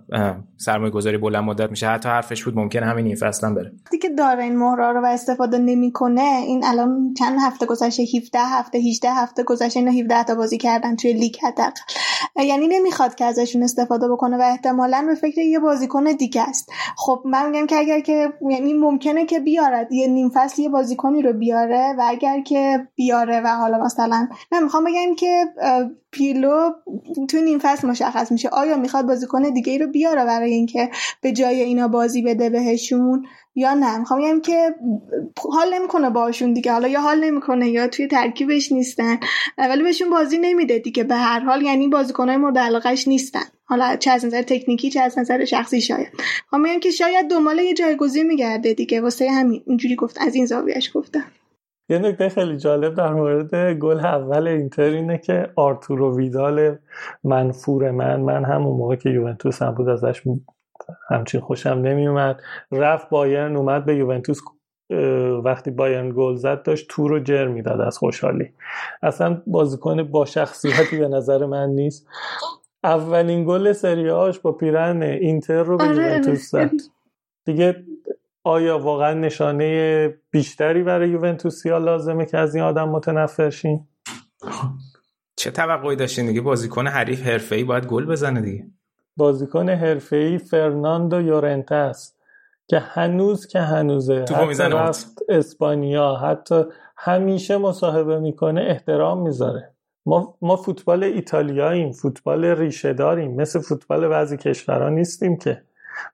سرمایه 0.56 0.90
گذاری 0.90 1.18
بلند 1.18 1.44
مدت 1.44 1.70
میشه. 1.70 1.91
حتی 1.92 2.08
حرفش 2.08 2.44
بود 2.44 2.56
ممکنه 2.56 2.86
همین 2.86 3.06
این 3.06 3.16
فصل 3.16 3.46
هم 3.46 3.54
بره. 3.54 3.72
که 4.02 4.08
داره 4.08 4.44
این 4.44 4.56
مهرا 4.56 4.90
رو 4.90 5.00
و 5.00 5.06
استفاده 5.06 5.58
نمی‌کنه 5.58 6.22
این 6.46 6.64
الان 6.64 7.14
چند 7.18 7.38
هفته 7.40 7.66
گذشته؟ 7.66 8.02
17 8.16 8.38
هفته 8.38 8.78
18 8.78 9.10
هفته 9.10 9.42
گذشته 9.42 9.80
اینا 9.80 9.92
17 9.92 10.24
تا 10.24 10.34
بازی 10.34 10.58
کردن 10.58 10.96
توی 10.96 11.12
لیگ 11.12 11.36
حداقل. 11.42 11.80
یعنی 12.36 12.68
نمی‌خواد 12.68 13.14
که 13.14 13.24
ازشون 13.24 13.62
استفاده 13.62 14.08
بکنه 14.08 14.36
و 14.36 14.42
احتمالا 14.42 15.04
به 15.06 15.14
فکر 15.14 15.40
یه 15.40 15.58
بازیکن 15.58 16.04
دیگه 16.04 16.48
است. 16.48 16.72
خب 16.96 17.22
من 17.24 17.50
میگم 17.50 17.66
که 17.66 17.76
اگر 17.76 18.00
که 18.00 18.32
یعنی 18.50 18.72
ممکنه 18.72 19.26
که 19.26 19.40
بیارد. 19.40 19.92
یه 19.92 20.08
نیم 20.08 20.30
فصل 20.34 20.62
یه 20.62 20.68
بازیکنی 20.68 21.22
رو 21.22 21.32
بیاره 21.32 21.94
و 21.98 22.02
اگر 22.08 22.40
که 22.40 22.88
بیاره 22.94 23.40
و 23.44 23.46
حالا 23.46 23.78
مثلا 23.78 24.28
من 24.52 24.62
می‌خوام 24.62 24.84
بگم 24.84 25.14
که 25.14 25.44
پیلو 26.12 26.70
تو 27.28 27.40
نیم 27.40 27.58
فصل 27.62 27.88
مشخص 27.88 28.32
میشه. 28.32 28.48
آیا 28.48 28.76
می‌خواد 28.76 29.06
بازیکن 29.06 29.42
دیگه 29.42 29.72
ای 29.72 29.78
رو 29.78 29.86
بیاره 29.86 30.24
برای 30.24 30.54
اینکه 30.54 30.90
به 31.20 31.32
جای 31.32 31.60
اینا 31.60 31.88
بازی 31.88 32.22
بده 32.22 32.50
بهشون 32.50 33.26
یا 33.54 33.74
نه؟ 33.74 33.98
می‌خوام 33.98 34.20
بگم 34.20 34.40
که 34.40 34.74
حال 35.52 35.74
نمی‌کنه 35.74 36.10
باشون 36.10 36.52
دیگه. 36.52 36.72
حالا 36.72 36.88
یا 36.88 37.00
حال 37.00 37.24
نمی‌کنه 37.24 37.70
یا 37.70 37.88
توی 37.88 38.06
ترکیبش 38.06 38.72
نیستن 38.72 39.20
ولی 39.58 39.82
بهشون 39.82 40.10
بازی 40.10 40.38
نمیده 40.38 40.78
دیگه. 40.78 41.04
به 41.04 41.14
هر 41.14 41.40
حال 41.40 41.62
یعنی 41.62 41.88
بازیکنهای 41.88 42.36
مورد 42.36 42.58
علاقش 42.58 43.08
نیستن. 43.08 43.44
حالا 43.64 43.96
چه 43.96 44.10
از 44.10 44.24
نظر 44.24 44.42
تکنیکی 44.42 44.90
چه 44.90 45.00
از 45.00 45.18
نظر 45.18 45.44
شخصی 45.44 45.80
شاید. 45.80 46.08
بگم 46.52 46.80
که 46.80 46.90
شاید 46.90 47.30
دنبال 47.30 47.58
یه 47.58 47.74
جایگزین 47.74 48.26
میگرده 48.26 48.74
دیگه. 48.74 49.00
واسه 49.00 49.30
همین 49.30 49.62
اینجوری 49.66 49.96
گفت 49.96 50.18
از 50.20 50.34
این 50.34 50.46
زاویهش 50.46 50.90
گفتم. 50.94 51.24
یه 51.92 51.98
نکته 51.98 52.28
خیلی 52.28 52.56
جالب 52.56 52.94
در 52.94 53.12
مورد 53.12 53.72
گل 53.78 54.00
اول 54.00 54.48
اینتر 54.48 54.82
اینه 54.82 55.18
که 55.18 55.50
آرتورو 55.56 56.16
ویدال 56.16 56.76
منفور 57.24 57.90
من 57.90 58.20
من 58.20 58.44
همون 58.44 58.76
موقع 58.76 58.96
که 58.96 59.10
یوونتوس 59.10 59.62
هم 59.62 59.74
بود 59.74 59.88
ازش 59.88 60.22
همچین 61.10 61.40
خوشم 61.40 61.70
نمیومد 61.70 62.40
رفت 62.72 63.10
بایرن 63.10 63.56
اومد 63.56 63.84
به 63.84 63.96
یوونتوس 63.96 64.40
وقتی 65.44 65.70
بایرن 65.70 66.12
گل 66.16 66.34
زد 66.34 66.62
داشت 66.62 66.86
تو 66.88 67.08
رو 67.08 67.18
جر 67.18 67.46
می‌داد 67.48 67.80
از 67.80 67.98
خوشحالی. 67.98 68.50
اصلا 69.02 69.42
بازیکن 69.46 70.02
با 70.02 70.24
شخصیتی 70.24 70.98
به 70.98 71.08
نظر 71.08 71.46
من 71.46 71.68
نیست. 71.70 72.06
اولین 72.84 73.44
گل 73.44 73.72
سریاش 73.72 74.38
با 74.38 74.52
پیرن 74.52 75.02
اینتر 75.02 75.62
رو 75.62 75.76
به 75.76 75.84
آره. 75.84 75.96
یوونتوس 75.96 76.50
زد. 76.50 76.70
دیگه 77.44 77.84
آیا 78.44 78.78
واقعا 78.78 79.14
نشانه 79.14 80.08
بیشتری 80.30 80.82
برای 80.82 81.08
یوونتوسیا 81.10 81.78
لازمه 81.78 82.26
که 82.26 82.38
از 82.38 82.54
این 82.54 82.64
آدم 82.64 82.88
متنفر 82.88 83.50
شین؟ 83.50 83.86
چه 85.36 85.50
توقعی 85.50 85.96
داشتین؟ 85.96 86.26
دیگه 86.26 86.40
بازیکن 86.40 86.86
حریف 86.86 87.22
حرفه‌ای 87.22 87.64
باید 87.64 87.86
گل 87.86 88.06
بزنه 88.06 88.40
دیگه. 88.40 88.66
بازیکن 89.16 89.68
حرفه‌ای 89.68 90.38
فرناندو 90.38 91.20
یورنته 91.20 91.74
است 91.74 92.18
که 92.68 92.78
هنوز 92.78 93.46
که 93.46 93.60
هنوزه. 93.60 94.20
حتی 94.20 94.46
می‌زنه. 94.46 94.74
رفت 94.74 95.18
اسپانیا. 95.28 96.14
حتی 96.14 96.64
همیشه 96.96 97.56
مصاحبه 97.56 98.20
می‌کنه 98.20 98.60
احترام 98.68 99.22
می‌ذاره. 99.22 99.74
ما, 100.06 100.38
ما 100.42 100.56
فوتبال 100.56 101.04
ایتالیاییم 101.04 101.92
فوتبال 101.92 102.44
ریشه 102.44 102.92
داریم 102.92 103.34
مثل 103.34 103.60
فوتبال 103.60 104.08
بعضی 104.08 104.36
کشورها 104.36 104.88
نیستیم 104.88 105.36
که. 105.36 105.62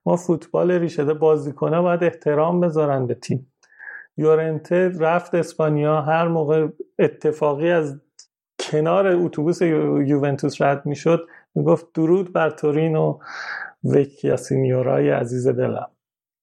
ما 0.07 0.16
فوتبال 0.16 0.70
ریشه 0.72 1.05
دار 1.05 1.18
بازیکنها 1.18 1.83
باید 1.83 2.05
احترام 2.05 2.61
بذارن 2.61 3.07
به 3.07 3.14
تیم. 3.14 3.53
یورنته 4.18 4.93
رفت 5.01 5.35
اسپانیا 5.35 6.03
هر 6.03 6.29
موقع 6.29 6.68
اتفاقی 6.99 7.70
از 7.70 8.01
کنار 8.61 9.07
اتوبوس 9.09 9.62
یو- 9.62 10.03
یوونتوس 10.03 10.62
رد 10.62 10.87
می‌شد 10.87 11.29
می‌گفت 11.55 11.87
درود 11.95 12.33
بر 12.33 12.51
تورینو 12.51 13.18
وکیا 13.85 14.37
سینیورای 14.37 15.11
عزیز 15.11 15.49
دلم. 15.49 15.91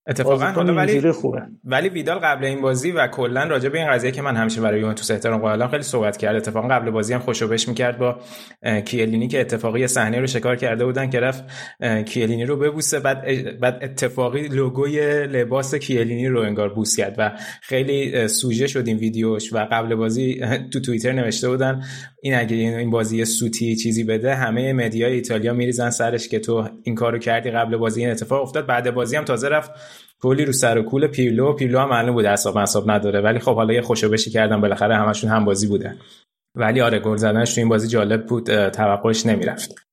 اتفاقا 0.07 0.45
حالا 0.45 0.75
ولی 0.75 1.11
خوبه. 1.11 1.41
ولی 1.63 1.89
ویدال 1.89 2.17
قبل 2.17 2.45
این 2.45 2.61
بازی 2.61 2.91
و 2.91 3.07
کلا 3.07 3.43
راجع 3.43 3.69
به 3.69 3.77
این 3.77 3.91
قضیه 3.91 4.11
که 4.11 4.21
من 4.21 4.35
همیشه 4.35 4.61
برای 4.61 4.79
یوونتوس 4.79 5.11
احترام 5.11 5.41
قائلم 5.41 5.67
خیلی 5.67 5.83
صحبت 5.83 6.17
کرد. 6.17 6.35
اتفاقا 6.35 6.67
قبل 6.67 6.91
بازی 6.91 7.13
هم 7.13 7.19
خوشو 7.19 7.47
بش 7.47 7.67
می‌کرد 7.67 7.97
با 7.97 8.19
کیلینی 8.85 9.27
که 9.27 9.41
اتفاقی 9.41 9.87
صحنه 9.87 10.19
رو 10.19 10.27
شکار 10.27 10.55
کرده 10.55 10.85
بودن 10.85 11.09
که 11.09 11.19
رفت 11.19 11.43
کیلینی 12.05 12.45
رو 12.45 12.57
ببوسه 12.57 12.99
بعد 12.99 13.25
بعد 13.59 13.79
اتفاقی 13.81 14.47
لوگوی 14.47 15.27
لباس 15.27 15.75
کیلینی 15.75 16.27
رو 16.27 16.41
انگار 16.41 16.73
بوس 16.73 16.95
کرد 16.95 17.15
و 17.17 17.31
خیلی 17.61 18.27
سوژه 18.27 18.67
شد 18.67 18.87
این 18.87 18.97
ویدیوش 18.97 19.53
و 19.53 19.67
قبل 19.71 19.95
بازی 19.95 20.41
تو 20.73 20.79
توییتر 20.79 21.11
نوشته 21.11 21.49
بودن 21.49 21.81
این 22.21 22.35
اگه 22.35 22.55
این 22.55 22.91
بازی 22.91 23.25
سوتی 23.25 23.75
چیزی 23.75 24.03
بده 24.03 24.35
همه 24.35 24.73
مدیای 24.73 25.13
ایتالیا 25.13 25.53
میریزن 25.53 25.89
سرش 25.89 26.27
که 26.27 26.39
تو 26.39 26.69
این 26.83 26.95
کارو 26.95 27.17
کردی 27.17 27.51
قبل 27.51 27.77
بازی 27.77 28.01
این 28.01 28.11
اتفاق 28.11 28.41
افتاد. 28.41 28.65
بعد 28.65 28.93
بازی 28.93 29.15
هم 29.15 29.23
تازه 29.23 29.49
رفت 29.49 29.71
کلی 30.25 30.45
رو 30.45 30.51
سر 30.51 30.77
و 30.77 30.83
کول 30.83 31.07
پیرلو 31.07 31.53
پیرلو 31.53 31.79
هم 31.79 31.89
معلوم 31.89 32.13
بود 32.13 32.25
اعصاب 32.25 32.57
اعصاب 32.57 32.91
نداره 32.91 33.21
ولی 33.21 33.39
خب 33.39 33.55
حالا 33.55 33.73
یه 33.73 33.81
خوشوبشی 33.81 34.31
کردم 34.31 34.61
بالاخره 34.61 34.95
همشون 34.95 35.29
هم 35.29 35.45
بازی 35.45 35.67
بودن. 35.67 35.97
ولی 36.55 36.81
آره 36.81 36.99
گل 36.99 37.17
زدنش 37.17 37.55
تو 37.55 37.61
این 37.61 37.69
بازی 37.69 37.87
جالب 37.87 38.25
بود 38.25 38.69
توقعش 38.69 39.25
نمی‌رفت. 39.25 39.84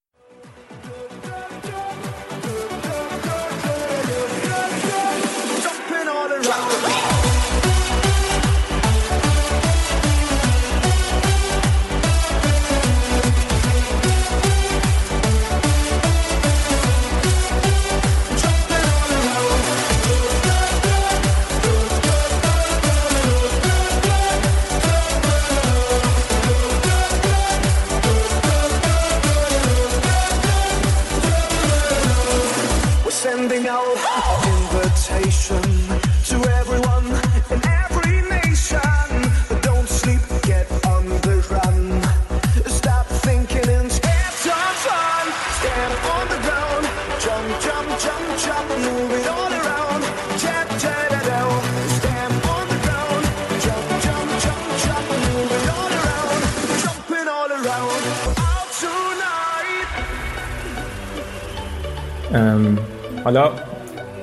حالا 63.24 63.52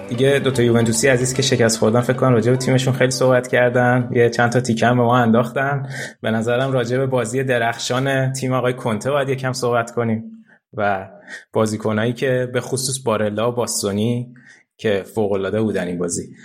دیگه 0.09 0.39
دوتا 0.43 0.63
یوونتوسی 0.63 1.07
عزیز 1.07 1.33
که 1.33 1.41
شکست 1.41 1.79
خوردن 1.79 2.01
فکر 2.01 2.13
کنم 2.13 2.33
راجع 2.33 2.51
به 2.51 2.57
تیمشون 2.57 2.93
خیلی 2.93 3.11
صحبت 3.11 3.47
کردن. 3.47 4.09
یه 4.11 4.29
چند 4.29 4.51
تا 4.51 4.59
تیکم 4.59 4.97
به 4.97 5.03
ما 5.03 5.17
انداختن. 5.17 5.89
به 6.21 6.31
نظرم 6.31 6.71
راجع 6.71 6.97
به 6.97 7.05
بازی 7.05 7.43
درخشان 7.43 8.33
تیم 8.33 8.53
آقای 8.53 8.73
کنته 8.73 9.11
باید 9.11 9.29
یکم 9.29 9.53
صحبت 9.53 9.91
کنیم. 9.91 10.38
و 10.73 11.09
بازیکنایی 11.53 12.13
که 12.13 12.49
به 12.53 12.61
خصوص 12.61 13.03
بارلا 13.05 13.51
و 13.51 13.55
باستونی 13.55 14.33
که 14.77 15.03
فوق 15.03 15.31
العاده 15.31 15.61
بودن 15.61 15.87
این 15.87 15.97
بازی. 15.97 16.35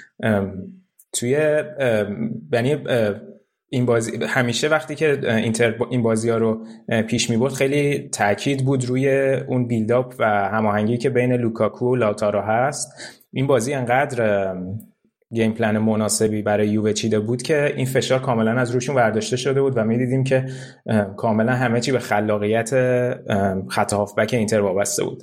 توی 1.12 1.30
یعنی 2.52 2.76
این 3.68 3.86
بازی 3.86 4.24
همیشه 4.24 4.68
وقتی 4.68 4.94
که 4.94 5.36
اینتر 5.36 5.76
این 5.90 6.02
بازی 6.02 6.30
ها 6.30 6.36
رو 6.36 6.66
پیش 7.08 7.30
می 7.30 7.36
برد 7.36 7.52
خیلی 7.52 8.08
تاکید 8.08 8.64
بود 8.64 8.84
روی 8.84 9.34
اون 9.48 9.66
بیلداپ 9.66 10.14
و 10.18 10.24
هماهنگی 10.48 10.98
که 10.98 11.10
بین 11.10 11.32
لوکاکو 11.32 11.92
و 11.92 11.96
لاتارو 11.96 12.40
هست. 12.40 12.92
این 13.32 13.46
بازی 13.46 13.74
انقدر 13.74 14.54
گیم 15.34 15.52
پلن 15.52 15.78
مناسبی 15.78 16.42
برای 16.42 16.68
یووه 16.68 16.92
چیده 16.92 17.20
بود 17.20 17.42
که 17.42 17.72
این 17.76 17.86
فشار 17.86 18.20
کاملا 18.20 18.60
از 18.60 18.70
روشون 18.70 18.94
برداشته 18.94 19.36
شده 19.36 19.62
بود 19.62 19.76
و 19.76 19.84
می‌دیدیم 19.84 20.24
که 20.24 20.46
ام، 20.86 21.14
کاملا 21.16 21.52
همه 21.52 21.80
چی 21.80 21.92
به 21.92 21.98
خلاقیت 21.98 22.70
خط 23.68 23.92
هافبک 23.92 24.34
اینتر 24.34 24.60
وابسته 24.60 25.04
بود. 25.04 25.22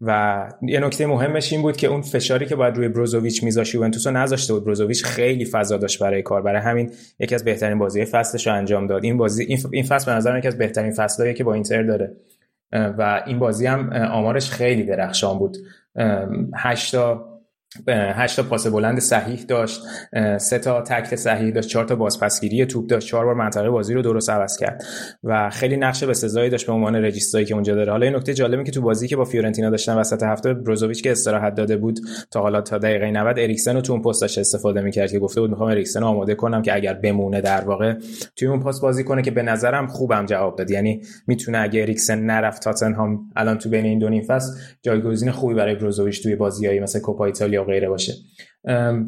و 0.00 0.48
یه 0.62 0.80
نکته 0.80 1.06
مهمش 1.06 1.52
این 1.52 1.62
بود 1.62 1.76
که 1.76 1.86
اون 1.86 2.02
فشاری 2.02 2.46
که 2.46 2.56
باید 2.56 2.76
روی 2.76 2.88
بروزوویچ 2.88 3.44
میذاشت 3.44 3.74
یوونتوس 3.74 4.06
رو 4.06 4.12
نذاشته 4.12 4.52
بود. 4.52 4.64
بروزوویچ 4.64 5.04
خیلی 5.04 5.44
فضا 5.44 5.76
داشت 5.76 6.02
برای 6.02 6.22
کار. 6.22 6.42
برای 6.42 6.60
همین 6.60 6.90
یکی 7.20 7.34
از 7.34 7.44
بهترین 7.44 7.78
بازی 7.78 8.04
فصلش 8.04 8.46
رو 8.46 8.54
انجام 8.54 8.86
داد. 8.86 9.04
این 9.04 9.16
بازی 9.16 9.58
این 9.72 9.82
فصل 9.82 10.10
به 10.10 10.16
نظر 10.16 10.38
یکی 10.38 10.48
از 10.48 10.58
بهترین 10.58 10.92
فصلایی 10.92 11.34
که 11.34 11.44
با 11.44 11.54
اینتر 11.54 11.82
داره. 11.82 12.16
و 12.72 13.22
این 13.26 13.38
بازی 13.38 13.66
هم 13.66 13.92
آمارش 13.92 14.50
خیلی 14.50 14.84
درخشان 14.84 15.38
بود. 15.38 15.56
اه، 15.96 16.28
هشت 16.56 16.92
تا 16.92 17.31
هشت 17.88 18.36
تا 18.36 18.42
پاس 18.42 18.66
بلند 18.66 18.98
صحیح 18.98 19.44
داشت 19.48 19.82
سه 20.38 20.58
تا 20.58 20.80
تکل 20.80 21.16
صحیح 21.16 21.50
داشت 21.50 21.68
چهار 21.68 21.84
تا 21.84 21.96
بازپسگیری 21.96 22.66
توپ 22.66 22.86
داشت 22.86 23.08
چهار 23.08 23.24
بار 23.24 23.34
منطقه 23.34 23.70
بازی 23.70 23.94
رو 23.94 24.02
درست 24.02 24.30
عوض 24.30 24.56
کرد 24.56 24.84
و 25.24 25.50
خیلی 25.50 25.76
نقش 25.76 26.04
به 26.04 26.14
سزایی 26.14 26.50
داشت 26.50 26.66
به 26.66 26.72
عنوان 26.72 26.96
رجیستایی 26.96 27.44
که 27.44 27.54
اونجا 27.54 27.74
داره. 27.74 27.92
حالا 27.92 28.06
این 28.06 28.16
نکته 28.16 28.34
جالبه 28.34 28.64
که 28.64 28.70
تو 28.70 28.80
بازی 28.80 29.08
که 29.08 29.16
با 29.16 29.24
فیورنتینا 29.24 29.70
داشتن 29.70 29.94
وسط 29.94 30.22
هفته 30.22 30.54
بروزوویچ 30.54 31.02
که 31.02 31.10
استراحت 31.12 31.54
داده 31.54 31.76
بود 31.76 32.00
تا 32.30 32.40
حالا 32.40 32.60
تا 32.60 32.78
دقیقه 32.78 33.10
90 33.10 33.38
اریکسن 33.38 33.74
رو 33.74 33.80
تو 33.80 33.92
اون 33.92 34.02
پست 34.02 34.20
داشت 34.20 34.38
استفاده 34.38 34.80
می‌کرد 34.80 35.10
که 35.10 35.18
گفته 35.18 35.40
بود 35.40 35.50
می‌خوام 35.50 35.70
اریکسن 35.70 36.02
آماده 36.02 36.34
کنم 36.34 36.62
که 36.62 36.74
اگر 36.74 36.94
بمونه 36.94 37.40
در 37.40 37.60
واقع 37.60 37.94
توی 38.36 38.48
اون 38.48 38.60
پست 38.60 38.82
بازی 38.82 39.04
کنه 39.04 39.22
که 39.22 39.30
به 39.30 39.42
نظرم 39.42 39.86
خوبم 39.86 40.26
جواب 40.26 40.56
داد. 40.56 40.70
یعنی 40.70 41.02
می‌تونه 41.26 41.58
اگه 41.58 41.82
اریکسن 41.82 42.18
نرفت 42.18 42.62
تاتنهام 42.62 43.20
الان 43.36 43.58
تو 43.58 43.68
بین 43.68 43.84
این 43.84 43.98
دو 43.98 44.08
نیم 44.08 44.22
فصل 44.22 44.52
جایگزین 44.82 45.30
خوبی 45.30 45.54
برای 45.54 45.74
بروزوویچ 45.74 46.22
توی 46.22 46.36
بازیایی 46.36 46.80
مثل 46.80 47.00
کوپا 47.00 47.24
ایتالیا 47.24 47.61
غیره 47.64 47.88
باشه. 47.88 48.12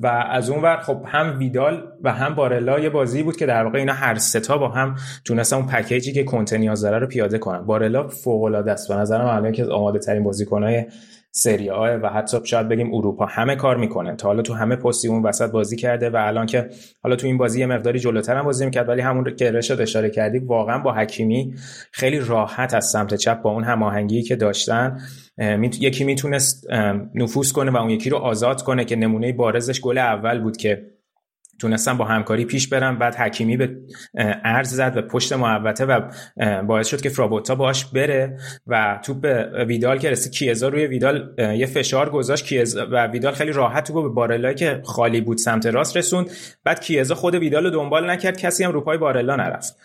و 0.02 0.26
از 0.30 0.50
اون 0.50 0.62
ور 0.62 0.76
خب 0.76 1.02
هم 1.06 1.38
ویدال 1.38 1.82
و 2.02 2.12
هم 2.12 2.34
بارلا 2.34 2.80
یه 2.80 2.90
بازی 2.90 3.22
بود 3.22 3.36
که 3.36 3.46
در 3.46 3.64
واقع 3.64 3.78
اینا 3.78 3.92
هر 3.92 4.14
ستا 4.14 4.58
با 4.58 4.68
هم 4.68 4.94
تونستن 5.24 5.56
اون 5.56 5.66
پکیجی 5.66 6.12
که 6.12 6.24
کنته 6.24 6.58
نیاز 6.58 6.82
داره 6.82 6.98
رو 6.98 7.06
پیاده 7.06 7.38
کنن. 7.38 7.66
بارلا 7.66 8.08
فوق 8.08 8.42
العاده 8.42 8.72
است. 8.72 8.88
به 8.88 8.94
نظرم 8.94 9.26
الان 9.26 9.52
که 9.52 9.62
از 9.62 9.68
آماده 9.68 9.98
ترین 9.98 10.24
بازیکنای 10.24 10.84
سری 11.36 11.70
و 11.70 12.08
حتی 12.08 12.38
شاید 12.44 12.68
بگیم 12.68 12.94
اروپا. 12.94 13.26
همه 13.26 13.56
کار 13.56 13.76
می‌کنه. 13.76 14.16
تا 14.16 14.28
حالا 14.28 14.42
تو 14.42 14.54
همه 14.54 14.76
پستی 14.76 15.08
اون 15.08 15.22
وسط 15.22 15.50
بازی 15.50 15.76
کرده 15.76 16.10
و 16.10 16.16
الان 16.16 16.46
که 16.46 16.70
حالا 17.02 17.16
تو 17.16 17.26
این 17.26 17.38
بازی 17.38 17.60
یه 17.60 17.66
مقداری 17.66 17.98
جلوتر 17.98 18.36
هم 18.36 18.44
بازی 18.44 18.64
می‌کرد 18.64 18.88
ولی 18.88 19.00
همون 19.00 19.36
که 19.36 19.50
رشاد 19.50 19.80
اشاره 19.80 20.10
کردی 20.10 20.38
واقعا 20.38 20.78
با 20.78 20.92
حکیمی 20.92 21.54
خیلی 21.92 22.18
راحت 22.18 22.74
از 22.74 22.86
سمت 22.86 23.14
چپ 23.14 23.42
با 23.42 23.50
اون 23.50 23.64
هماهنگی 23.64 24.22
که 24.22 24.36
داشتن 24.36 24.98
یکی 25.80 26.04
می‌تونست 26.04 26.66
نفوذ 27.14 27.52
کنه 27.52 27.70
و 27.70 27.76
اون 27.76 27.90
یکی 27.90 28.10
رو 28.10 28.16
آزاد 28.16 28.62
کنه 28.62 28.84
که 28.84 28.96
نمونه 28.96 29.32
بارزش 29.32 29.80
گل 29.80 29.98
اول 29.98 30.40
بود 30.40 30.56
که 30.56 30.93
تونستن 31.58 31.96
با 31.96 32.04
همکاری 32.04 32.44
پیش 32.44 32.68
برن 32.68 32.98
بعد 32.98 33.14
حکیمی 33.14 33.56
به 33.56 33.76
ارز 34.44 34.74
زد 34.74 34.96
و 34.96 35.02
پشت 35.02 35.32
محوطه 35.32 35.84
و 35.84 36.00
باعث 36.62 36.88
شد 36.88 37.00
که 37.00 37.08
فرابوتا 37.08 37.54
باش 37.54 37.84
بره 37.84 38.38
و 38.66 39.00
توپ 39.02 39.24
ویدال 39.68 39.98
که 39.98 40.10
رسید. 40.10 40.32
کیزا 40.32 40.68
روی 40.68 40.86
ویدال 40.86 41.34
یه 41.38 41.66
فشار 41.66 42.10
گذاشت. 42.10 42.44
کیزا 42.44 42.86
و 42.90 43.06
ویدال 43.06 43.32
خیلی 43.32 43.52
راحت 43.52 43.86
توپ 43.86 44.02
به 44.02 44.08
بارلا 44.08 44.52
که 44.52 44.82
خالی 44.84 45.20
بود 45.20 45.38
سمت 45.38 45.66
راست 45.66 45.96
رسوند. 45.96 46.30
بعد 46.64 46.80
کیزا 46.80 47.14
خود 47.14 47.34
ویدال 47.34 47.64
رو 47.64 47.70
دنبال 47.70 48.10
نکرد. 48.10 48.38
کسی 48.38 48.64
هم 48.64 48.72
رو 48.72 48.80
پای 48.80 48.98
بارلا 48.98 49.36
نرفت. 49.36 49.76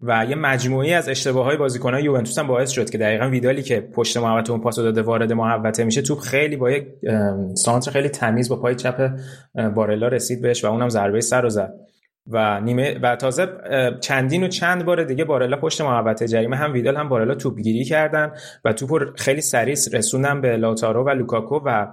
و 0.00 0.26
یه 0.28 0.34
مجموعی 0.34 0.94
از 0.94 1.08
اشتباه 1.08 1.44
های 1.44 1.56
بازیکنان 1.56 2.04
یوونتوس 2.04 2.38
هم 2.38 2.46
باعث 2.46 2.70
شد 2.70 2.90
که 2.90 2.98
دقیقا 2.98 3.28
ویدالی 3.28 3.62
که 3.62 3.80
پشت 3.80 4.16
محوطه 4.16 4.52
اون 4.52 4.60
پاس 4.60 4.76
داده 4.76 5.02
وارد 5.02 5.32
محوطه 5.32 5.84
میشه 5.84 6.02
توپ 6.02 6.18
خیلی 6.18 6.56
با 6.56 6.70
یک 6.70 6.86
سانتر 7.54 7.90
خیلی 7.90 8.08
تمیز 8.08 8.48
با 8.48 8.56
پای 8.56 8.74
چپ 8.74 9.10
بارلا 9.74 10.08
رسید 10.08 10.42
بهش 10.42 10.64
و 10.64 10.68
اونم 10.68 10.88
ضربه 10.88 11.20
سر 11.20 11.42
رو 11.42 11.48
زد. 11.48 11.74
و 12.26 12.60
نیمه 12.60 12.98
و 13.02 13.16
تازه 13.16 13.48
چندین 14.00 14.44
و 14.44 14.48
چند 14.48 14.84
بار 14.84 15.04
دیگه 15.04 15.24
بارلا 15.24 15.56
پشت 15.56 15.80
محوطه 15.80 16.28
جریمه. 16.28 16.56
هم 16.56 16.72
ویدال 16.72 16.96
هم 16.96 17.08
بارلا 17.08 17.34
توپگیری 17.34 17.84
کردن 17.84 18.32
و 18.64 18.72
توپ 18.72 19.16
خیلی 19.16 19.40
سریع 19.40 19.74
رسوندن 19.92 20.40
به 20.40 20.56
لاتارو 20.56 21.04
و 21.04 21.10
لوکاکو 21.10 21.60
و 21.64 21.86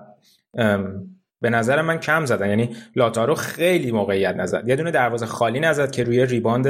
به 1.41 1.49
نظر 1.49 1.81
من 1.81 1.97
کم 1.97 2.25
زدن. 2.25 2.49
یعنی 2.49 2.69
لاتارو 2.95 3.35
خیلی 3.35 3.91
موقعیت 3.91 4.35
نزد. 4.35 4.63
یه 4.67 4.75
دونه 4.75 4.91
دروازه 4.91 5.25
خالی 5.25 5.59
نزد 5.59 5.91
که 5.91 6.03
روی 6.03 6.25
rebound 6.25 6.67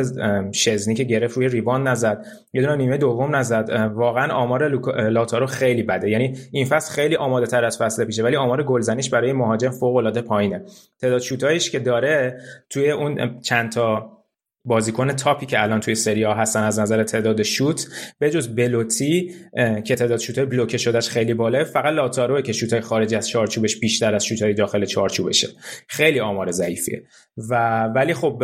شزنی 0.52 0.96
که 0.96 1.04
گرفت 1.04 1.38
روی 1.38 1.48
rebound 1.48 1.88
نزد. 1.88 2.26
یه 2.54 2.62
دونه 2.62 2.76
نیمه 2.76 2.98
دوم 2.98 3.36
نزد. 3.36 3.70
واقعا 3.96 4.34
آمار 4.34 4.70
لاتارو 5.10 5.46
خیلی 5.46 5.84
بده. 5.84 6.10
یعنی 6.10 6.38
این 6.52 6.66
فصل 6.66 6.94
خیلی 6.94 7.16
آماده 7.16 7.46
تر 7.46 7.66
از 7.66 7.78
فصل 7.78 8.06
پیشه 8.06 8.24
ولی 8.24 8.36
آمار 8.36 8.64
گلزنیش 8.64 9.10
برای 9.10 9.34
مهاجم 9.34 9.70
فوق 9.70 9.96
العاده 9.96 10.22
پایینه. 10.22 10.62
تعداد 11.02 11.22
شوتایش 11.22 11.72
که 11.72 11.80
داره 11.80 12.42
توی 12.70 12.92
اون 12.92 13.40
چند 13.40 13.72
تا 13.72 14.21
بازیکن 14.66 15.12
top 15.12 15.37
ی 15.37 15.46
که 15.46 15.64
الان 15.64 15.80
توی 15.80 15.96
سری 15.96 16.24
ها 16.24 16.34
هستن 16.34 16.64
از 16.64 16.80
نظر 16.80 17.04
تعداد 17.04 17.44
شوت 17.44 17.88
به 18.20 18.30
جز 18.30 18.56
بلوتی 18.56 19.32
که 19.86 19.96
تعداد 19.96 20.20
شوت 20.20 20.40
بلوکه 20.40 20.78
شدهش 20.78 21.10
خیلی 21.10 21.34
بالا 21.34 21.64
فقط 21.64 21.94
لاتاروه 21.94 22.42
که 22.42 22.54
شوت 22.54 22.80
خارج 22.80 23.16
از 23.16 23.30
چارچوبش 23.30 23.80
بیشتر 23.80 24.16
از 24.16 24.26
شوت 24.26 24.56
داخل 24.58 24.86
چارچوبشه. 24.86 25.48
خیلی 25.88 26.20
آمار 26.20 26.52
ضعیفیه. 26.52 27.04
و 27.50 27.84
ولی 27.84 28.14
خب 28.14 28.44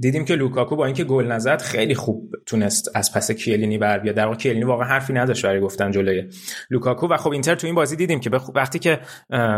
دیدیم 0.00 0.24
که 0.24 0.34
لوکاکو 0.34 0.76
با 0.76 0.86
اینکه 0.86 1.04
گل 1.04 1.26
نزد 1.26 1.62
خیلی 1.62 1.94
خوب 1.94 2.30
تونست 2.46 2.90
از 2.94 3.12
پس 3.12 3.30
کیلینی 3.30 3.78
بر 3.78 3.98
بیاد. 3.98 4.14
در 4.14 4.24
واقع 4.24 4.36
کیلینی 4.36 4.64
واقعا 4.64 4.88
حرفی 4.88 5.12
نداشت 5.12 5.46
برای 5.46 5.60
گفتن 5.60 5.90
جلوی 5.90 6.28
لوکاکو. 6.70 7.06
و 7.06 7.16
خب 7.16 7.30
اینتر 7.30 7.54
تو 7.54 7.66
این 7.66 7.76
بازی 7.76 7.96
دیدیم 7.96 8.20
که 8.20 8.30
وقتی 8.54 8.78
که 8.78 9.00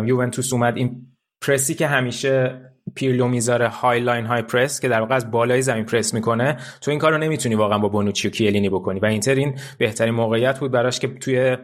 یوونتوس 0.07 0.53
اومد 0.53 0.76
این 0.76 1.07
پرسی 1.40 1.74
که 1.74 1.86
همیشه 1.86 2.61
پیرلو 2.95 3.28
می‌ذاره 3.28 3.68
high 3.68 4.01
line 4.01 4.26
high 4.26 4.43
press 4.43 4.80
که 4.80 4.88
در 4.88 5.01
واقع 5.01 5.14
از 5.14 5.30
بالای 5.30 5.62
زمین 5.62 5.84
پرس 5.84 6.14
می‌کنه. 6.14 6.57
تو 6.80 6.90
این 6.90 7.01
کارو 7.01 7.18
نمی‌تونی 7.18 7.55
واقعا 7.55 7.78
با 7.78 7.88
بونوچی 7.88 8.28
و 8.28 8.30
کیلینی 8.30 8.68
بکنی. 8.68 9.01
و 9.01 9.07
اینتر 9.07 9.34
این 9.34 9.55
بهترین 9.78 10.14
موقعیت 10.14 10.59
بود 10.59 10.70
براش 10.70 10.99
که 10.99 11.09
توی 11.09 11.57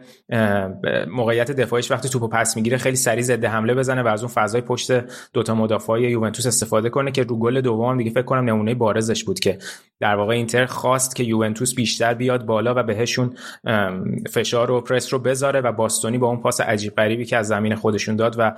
موقعیت 1.11 1.51
دفاعیش 1.51 1.91
وقتی 1.91 2.09
توپو 2.09 2.27
پس 2.27 2.55
می‌گیره 2.55 2.77
خیلی 2.77 2.95
سریع 2.95 3.23
ضد 3.23 3.45
حمله 3.45 3.73
بزنه 3.73 4.01
و 4.03 4.07
از 4.07 4.23
اون 4.23 4.31
فضای 4.31 4.61
پشت 4.61 4.91
دوتا 5.33 5.55
مدافع 5.55 5.99
یوونتوس 5.99 6.47
استفاده 6.47 6.89
کنه 6.89 7.11
که 7.11 7.23
رو 7.23 7.39
گل 7.39 7.61
دوم 7.61 7.97
دیگه 7.97 8.11
فکر 8.11 8.21
کنم 8.21 8.45
نمونه 8.45 8.75
بارزش 8.75 9.23
بود 9.23 9.39
که 9.39 9.57
در 9.99 10.15
واقع 10.15 10.33
اینتر 10.33 10.65
خواست 10.65 11.15
که 11.15 11.23
یوونتوس 11.23 11.75
بیشتر 11.75 12.13
بیاد 12.13 12.45
بالا 12.45 12.73
و 12.77 12.83
بهشون 12.83 13.35
فشار 14.29 14.71
و 14.71 14.81
پرس 14.81 15.13
رو 15.13 15.19
بذاره 15.19 15.61
و 15.61 15.71
باستونی 15.71 16.17
با 16.17 16.27
اون 16.27 16.37
پاس 16.37 16.61
عجیب 16.61 16.95
غریبی 16.95 17.25
که 17.25 17.37
از 17.37 17.47
زمین 17.47 17.75
خودشون 17.75 18.15
داد 18.15 18.35
و 18.37 18.55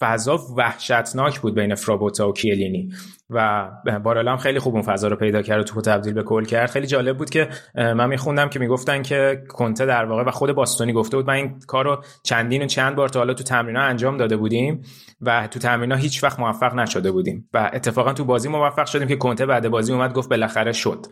فضا 0.00 0.38
وحشتناک 0.56 1.40
بود 1.40 1.54
بین 1.54 1.74
فرابوتا 1.74 2.28
و 2.28 2.32
کیلینی. 2.32 2.88
و 3.30 3.70
بارلا 4.04 4.32
هم 4.32 4.36
خیلی 4.36 4.58
خوب 4.58 4.74
اون 4.74 4.82
فضا 4.82 5.08
رو 5.08 5.16
پیدا 5.16 5.42
کرد 5.42 5.60
و 5.60 5.64
توپو 5.64 5.80
تبدیل 5.80 6.12
به 6.12 6.22
گل 6.22 6.44
کرد. 6.44 6.70
خیلی 6.70 6.86
جالب 6.86 7.18
بود 7.18 7.30
که 7.30 7.48
من 7.74 8.08
میخوندم 8.08 8.48
که 8.48 8.58
می‌گفتن 8.58 9.02
که 9.02 9.42
کنته 9.48 9.86
در 9.86 10.04
واقع 10.04 10.24
و 10.24 10.30
خود 10.30 10.52
باستونی 10.52 10.92
گفته 10.92 11.16
بود 11.16 11.26
من 11.26 11.34
این 11.34 11.58
کارو 11.66 12.02
چندین 12.22 12.62
و 12.62 12.66
چند 12.66 12.96
بار 12.96 13.08
تا 13.08 13.18
حالا 13.18 13.34
تو 13.34 13.44
تمرینا 13.44 13.80
انجام 13.80 14.16
داده 14.16 14.36
بودیم 14.36 14.82
و 15.20 15.48
تو 15.50 15.58
تمرینا 15.58 15.96
هیچ 15.96 16.24
وقت 16.24 16.40
موفق 16.40 16.74
نشده 16.74 17.10
بودیم. 17.10 17.48
و 17.54 17.70
اتفاقا 17.74 18.12
تو 18.12 18.24
بازی 18.24 18.48
موفق 18.48 18.86
شدیم 18.86 19.08
که 19.08 19.16
کنته 19.16 19.46
بعد 19.46 19.68
بازی 19.68 19.92
اومد 19.92 20.12
گفت 20.12 20.28
بالاخره 20.28 20.72
شد. 20.72 21.06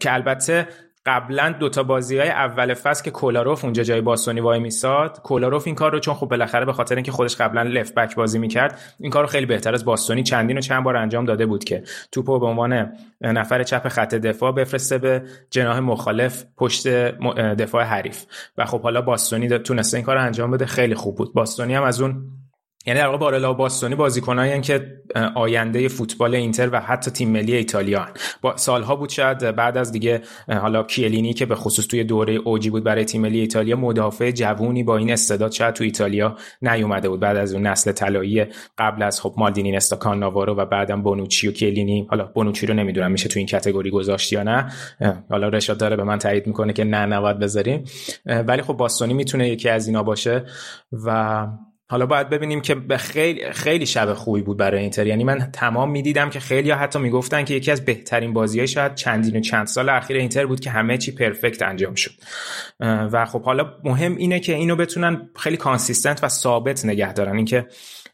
که 0.00 0.14
البته 0.14 0.68
قبلا 1.06 1.54
دوتا 1.60 1.82
بازی 1.82 2.18
های 2.18 2.28
اول 2.28 2.74
فصل 2.74 3.04
که 3.04 3.10
کولاروف 3.10 3.64
اونجا 3.64 3.82
جای 3.82 4.00
باستونی 4.00 4.40
وای 4.40 4.58
میساد. 4.58 5.20
کولاروف 5.22 5.66
این 5.66 5.74
کار 5.74 5.92
رو 5.92 5.98
چون 5.98 6.14
خب 6.14 6.26
بالاخره 6.26 6.64
به 6.64 6.72
خاطر 6.72 6.94
اینکه 6.94 7.12
خودش 7.12 7.36
قبلا 7.36 7.62
لفت 7.62 7.94
بک 7.94 8.14
بازی 8.14 8.38
می‌کرد 8.38 8.80
این 9.00 9.10
کار 9.10 9.22
رو 9.22 9.28
خیلی 9.28 9.46
بهتر 9.46 9.74
از 9.74 9.84
باستونی 9.84 10.22
چندین 10.22 10.58
و 10.58 10.60
چند 10.60 10.84
بار 10.84 10.96
انجام 10.96 11.24
داده 11.24 11.46
بود 11.46 11.64
که 11.64 11.82
توپو 12.12 12.38
به 12.38 12.46
عنوان 12.46 12.92
نفر 13.20 13.62
چپ 13.62 13.88
خط 13.88 14.14
دفاع 14.14 14.52
بفرسته 14.52 14.98
به 14.98 15.22
جناح 15.50 15.78
مخالف 15.78 16.44
پشت 16.56 16.88
دفاع 17.54 17.84
حریف. 17.84 18.24
و 18.58 18.64
خب 18.64 18.82
حالا 18.82 19.00
باستونی 19.02 19.58
تونسته 19.58 19.96
این 19.96 20.06
کار 20.06 20.16
رو 20.16 20.22
انجام 20.22 20.50
بده. 20.50 20.66
خیلی 20.66 20.94
خوب 20.94 21.16
بود. 21.16 21.34
باستونی 21.34 21.74
هم 21.74 21.82
از 21.82 22.00
اون 22.00 22.22
یعنی 22.86 23.00
در 23.00 23.06
واقع 23.06 23.18
بارلا 23.18 23.52
و 23.52 23.56
باستونی 23.56 23.94
بازیکنایی 23.94 24.60
که 24.60 24.86
آینده 25.34 25.88
فوتبال 25.88 26.34
اینتر 26.34 26.68
و 26.72 26.80
حتی 26.80 27.10
تیم 27.10 27.30
ملی 27.30 27.56
ایتالیا 27.56 28.00
هن. 28.00 28.12
با 28.40 28.56
سالها 28.56 28.96
بود 28.96 29.08
شاید 29.08 29.38
بعد 29.38 29.76
از 29.76 29.92
دیگه 29.92 30.22
حالا 30.48 30.82
کیلینی 30.82 31.34
که 31.34 31.46
به 31.46 31.54
خصوص 31.54 31.86
توی 31.86 32.04
دوره 32.04 32.34
اوجی 32.34 32.70
بود 32.70 32.84
برای 32.84 33.04
تیم 33.04 33.20
ملی 33.20 33.40
ایتالیا 33.40 33.76
مدافع 33.76 34.30
جوونی 34.30 34.82
با 34.82 34.96
این 34.96 35.12
استعداد 35.12 35.52
شاید 35.52 35.74
تو 35.74 35.84
ایتالیا 35.84 36.36
نیومده 36.62 37.08
بود 37.08 37.20
بعد 37.20 37.36
از 37.36 37.54
اون 37.54 37.66
نسل 37.66 37.92
طلایی 37.92 38.46
قبل 38.78 39.02
از 39.02 39.20
خب 39.20 39.34
مالدینی 39.36 39.72
نستا 39.72 39.96
کاناوارو 39.96 40.54
و 40.54 40.66
بعدم 40.66 41.02
بونوچی 41.02 41.48
و 41.48 41.52
کیلینی. 41.52 42.06
حالا 42.10 42.24
بونوچی 42.24 42.66
رو 42.66 42.74
نمی‌دونم 42.74 43.12
میشه 43.12 43.28
تو 43.28 43.38
این 43.38 43.48
category 43.48 43.90
گذاشت 43.90 44.32
یا 44.32 44.42
نه. 44.42 44.72
حالا 45.30 45.48
رشاد 45.48 45.78
داره 45.78 45.96
به 45.96 46.04
من 46.04 46.18
تایید 46.18 46.46
می‌کنه 46.46 46.72
که 46.72 46.84
نه 46.84 47.06
نباید 47.06 47.38
بذاریم. 47.38 47.84
ولی 48.26 48.62
خب 48.62 48.74
باستونی 48.74 49.14
می‌تونه 49.14 49.48
یکی 49.48 49.68
از 49.68 49.86
اینا 49.86 50.02
باشه 50.02 50.44
و 50.92 51.46
حالا 51.90 52.06
باید 52.06 52.28
ببینیم 52.28 52.60
که 52.60 52.74
به 52.74 52.96
خیلی 52.96 53.52
خیلی 53.52 53.86
شب 53.86 54.14
خوبی 54.14 54.42
بود 54.42 54.56
برای 54.56 54.80
اینتر. 54.80 55.06
یعنی 55.06 55.24
من 55.24 55.50
تمام 55.52 55.90
می‌دیدم 55.90 56.30
که 56.30 56.40
خیلی 56.40 56.70
ها 56.70 56.78
حتی 56.78 56.98
می‌گفتن 56.98 57.44
که 57.44 57.54
یکی 57.54 57.70
از 57.70 57.84
بهترین 57.84 58.32
بازیهای 58.32 58.68
شاید 58.68 58.94
چندین 58.94 59.36
و 59.36 59.40
چند 59.40 59.66
سال 59.66 59.88
اخیر 59.88 60.16
اینتر 60.16 60.46
بود 60.46 60.60
که 60.60 60.70
همه 60.70 60.98
چی 60.98 61.12
perfect 61.12 61.62
انجام 61.62 61.94
شد. 61.94 62.10
و 62.80 63.26
خب 63.26 63.42
حالا 63.42 63.74
مهم 63.84 64.16
اینه 64.16 64.40
که 64.40 64.54
اینو 64.54 64.76
بتونن 64.76 65.30
خیلی 65.36 65.56
consistent 65.56 66.24
و 66.24 66.28
ثابت 66.28 66.84
نگه 66.84 67.12
دارن. 67.12 67.36
اینکه 67.36 67.66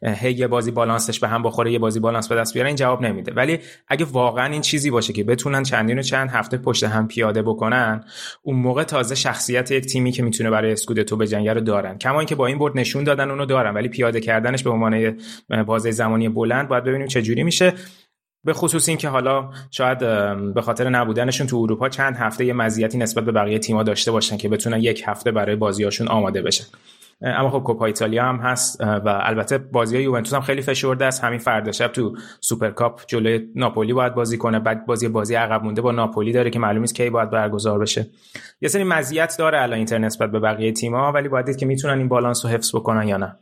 هی 0.03 0.33
یه 0.33 0.47
بازی 0.47 0.71
بالانسش 0.71 1.21
به 1.21 1.29
هم 1.29 1.43
بخوره 1.43 1.73
یه 1.73 1.79
بازی 1.79 2.01
بالانس 2.01 2.29
به 2.29 2.35
دست 2.35 2.55
بیاره 2.55 2.67
این 2.67 2.77
جواب 2.77 3.03
نمیده. 3.03 3.33
ولی 3.33 3.59
اگه 3.89 4.05
واقعا 4.05 4.53
این 4.53 4.61
چیزی 4.61 4.91
باشه 4.91 5.13
که 5.13 5.25
بتونن 5.25 5.63
چندین 5.63 5.99
و 5.99 6.03
چند 6.03 6.31
هفته 6.31 6.57
پشت 6.57 6.85
هم 6.85 7.09
پیاده 7.09 7.43
بکنن 7.43 8.05
اون 8.43 8.57
موقع 8.57 8.85
تازه 8.85 9.15
شخصیت 9.15 9.71
یک 9.71 9.87
تیمی 9.87 10.13
که 10.13 10.23
می‌تونه 10.23 10.51
برای 10.51 10.73
اسکودتو 10.73 11.17
بجنگه 11.17 11.53
رو 11.53 11.61
دارن. 11.61 11.99
کما 11.99 12.21
اینکه 12.21 12.35
با 12.35 12.47
این 12.47 12.59
برد 12.59 12.79
نشون 12.79 13.05
دادن 13.05 13.31
اونو 13.31 13.47
دارن 13.47 13.75
ولی 13.75 13.89
پیاده 13.89 14.21
کردنش 14.21 14.63
به 14.63 14.71
عنوان 14.71 15.19
بازه 15.67 15.91
زمانی 15.91 16.29
بلند 16.29 16.69
باید 16.69 16.85
ببینیم 16.85 17.07
چه 17.07 17.23
جوری 17.23 17.43
میشه. 17.43 17.73
به 18.45 18.53
خصوص 18.53 18.89
اینکه 18.89 19.09
حالا 19.09 19.51
شاید 19.71 19.99
به 20.55 20.63
خاطر 20.63 20.89
نبودنشون 20.89 21.47
تو 21.47 21.57
اروپا 21.57 21.89
چند 21.89 22.17
هفته 22.17 22.53
مزیتی 22.53 22.99
نسبت 22.99 23.25
به 23.25 23.33
بقیه 23.33 23.59
تیم‌ها 23.59 23.83
داشته 23.83 24.11
باشن 24.11 24.37
که 24.37 24.49
بتونن 24.49 24.81
یک 24.81 25.03
هفته 25.07 25.31
برای 25.31 25.57
بازیاشون 25.57 26.09
آماده 26.09 26.43
بشن. 26.43 26.65
اما 27.21 27.51
خب 27.51 27.59
کوپا 27.59 27.87
ایتالیا 27.87 28.25
هم 28.25 28.37
هست 28.37 28.81
و 28.81 29.21
البته 29.23 29.59
بازی 29.59 29.99
یوونتوس 29.99 30.35
هم 30.35 30.41
خیلی 30.41 30.63
فشرده 30.63 31.05
است. 31.05 31.25
همین 31.25 31.39
فردا 31.39 31.73
شب 31.73 31.89
تو 31.89 32.17
سوپرکاپ 32.41 33.01
جلوی 33.07 33.49
ناپولی 33.55 33.93
باید 33.93 34.15
بازی 34.15 34.39
کنه. 34.39 34.59
بعد 34.59 34.87
بازی 34.87 35.09
بازی 35.09 35.35
عقب 35.35 35.65
مونده 35.65 35.83
با 35.83 35.93
ناپولی 35.93 36.33
داره 36.33 36.51
که 36.51 36.59
معلوم 36.59 36.81
نیست 36.81 36.95
کی 36.95 37.11
باید 37.11 37.31
برگزار 37.31 37.79
بشه. 37.79 38.07
یه 38.61 38.69
سری 38.69 38.85
مزیت 38.85 39.37
داره 39.39 39.63
الان 39.63 39.77
اینتر 39.77 39.99
نسبت 39.99 40.31
به 40.31 40.41
بقیه 40.41 40.73
تیم‌ها 40.73 41.13
ولی 41.13 41.29
باید 41.29 41.47
دید 41.47 41.57
که 41.57 41.67
می‌تونن 41.67 41.99
این 41.99 42.09
بالانس 42.09 42.45
رو 42.45 42.51
حفظ 42.51 42.75
بکنن 42.75 43.09
یا 43.09 43.17
نه. 43.17 43.37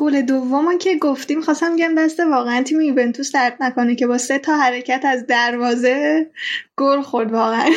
گل 0.00 0.22
دوم 0.22 0.78
که 0.78 0.98
گفتیم 0.98 1.40
خواستم 1.40 1.76
بگم 1.76 1.94
دست 1.98 2.20
واقعا 2.20 2.62
تیم 2.62 2.80
یوونتوس 2.80 3.32
درد 3.34 3.56
نکنه 3.60 3.94
که 3.94 4.06
با 4.06 4.18
سه 4.18 4.38
تا 4.38 4.56
حرکت 4.56 5.02
از 5.04 5.26
دروازه 5.26 6.26
گل 6.76 7.00
خورد 7.00 7.32
واقعا 7.32 7.70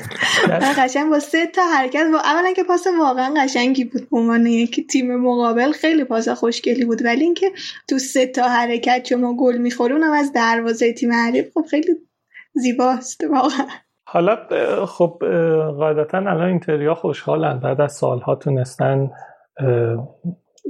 قشنگ 0.78 1.10
با 1.10 1.18
سه 1.18 1.46
تا 1.46 1.62
حرکت 1.62 2.06
و 2.14 2.16
اولا 2.16 2.52
که 2.56 2.64
پاس 2.64 2.86
واقعا 3.00 3.34
قشنگی 3.36 3.84
بود 3.84 4.10
به 4.10 4.16
عنوان 4.16 4.46
یک 4.46 4.86
تیم 4.86 5.16
مقابل 5.16 5.72
خیلی 5.72 6.04
پاس 6.04 6.28
خوشگلی 6.28 6.84
بود 6.84 7.04
ولی 7.04 7.24
اینکه 7.24 7.46
تو 7.88 7.98
سه 7.98 8.26
تا 8.26 8.42
حرکت 8.42 9.04
شما 9.08 9.36
گل 9.36 9.58
می‌خوره 9.58 9.94
اونم 9.94 10.12
از 10.12 10.32
دروازه 10.32 10.92
تیم 10.92 11.12
حریف 11.12 11.52
خب 11.54 11.64
خیلی 11.70 11.96
زیباست 12.54 13.24
واقعا 13.30 13.66
حالا 14.04 14.36
خب 14.86 15.18
قاعدتا 15.78 16.18
الان 16.18 16.48
اینتریا 16.48 16.94
خوشحالن 16.94 17.60
بعد 17.60 17.80
از 17.80 17.92
سالها 17.92 18.34
تونستن. 18.34 19.10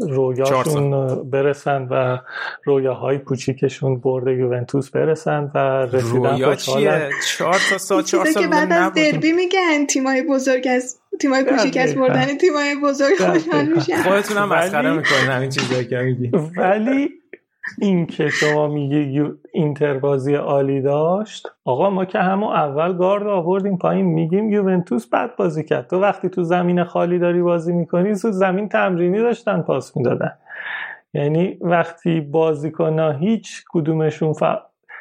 رویاشون 0.00 0.90
برسن 1.30 1.88
و 1.90 2.18
رویاهای 2.64 3.18
کوچیکشون 3.18 4.00
برد 4.00 4.28
یوونتوس 4.28 4.90
برسن 4.90 5.50
و 5.54 5.58
رسیدن 5.58 6.30
رویا 6.32 6.54
چیه؟ 6.54 7.10
چهار 7.38 7.60
تا 7.70 7.78
سال 7.78 8.02
چهار 8.02 8.26
سال 8.26 8.42
که 8.42 8.48
بعد 8.48 8.72
از. 8.72 8.92
دربی 8.92 9.32
میگن 9.32 9.86
تیمای 9.90 10.22
بزرگ 10.22 10.68
از 10.70 11.00
تیمای 11.20 11.44
کوچیک 11.44 11.76
از 11.76 11.90
دقیقاً. 11.90 12.06
بردن 12.06 12.38
تیمای 12.38 12.76
بزرگ 12.82 13.16
خوشحال 13.16 13.64
میشن. 13.64 14.02
خودتون 14.02 14.36
هم 14.36 14.48
مسخره 14.48 14.90
می‌کنین 14.90 15.30
همین 15.30 15.50
چیزایی 15.50 15.84
که 15.84 15.96
میگی 15.96 16.30
ولی 16.56 17.10
این 17.78 18.06
که 18.06 18.28
شما 18.28 18.68
میگی 18.68 19.24
اینتر 19.52 19.98
بازی 19.98 20.34
عالی 20.34 20.80
داشت 20.80 21.48
آقا 21.64 21.90
ما 21.90 22.04
که 22.04 22.18
همون 22.18 22.52
اول 22.52 22.96
گارد 22.96 23.26
آوردیم 23.26 23.78
پایین 23.78 24.06
میگیم 24.06 24.50
یوونتوس 24.50 25.08
بد 25.08 25.36
بازی 25.36 25.64
کرد. 25.64 25.86
تو 25.86 26.00
وقتی 26.00 26.28
تو 26.28 26.42
زمین 26.42 26.84
خالی 26.84 27.18
داری 27.18 27.42
بازی 27.42 27.72
می‌کنی 27.72 28.14
تو 28.14 28.32
زمین 28.32 28.68
تمرینی 28.68 29.18
داشتن 29.18 29.62
پاس 29.62 29.96
می‌دادن. 29.96 30.32
یعنی 31.14 31.58
وقتی 31.60 32.20
بازیکنها 32.20 33.10
هیچ 33.10 33.64
کدومشون 33.68 34.32
ف... 34.32 34.42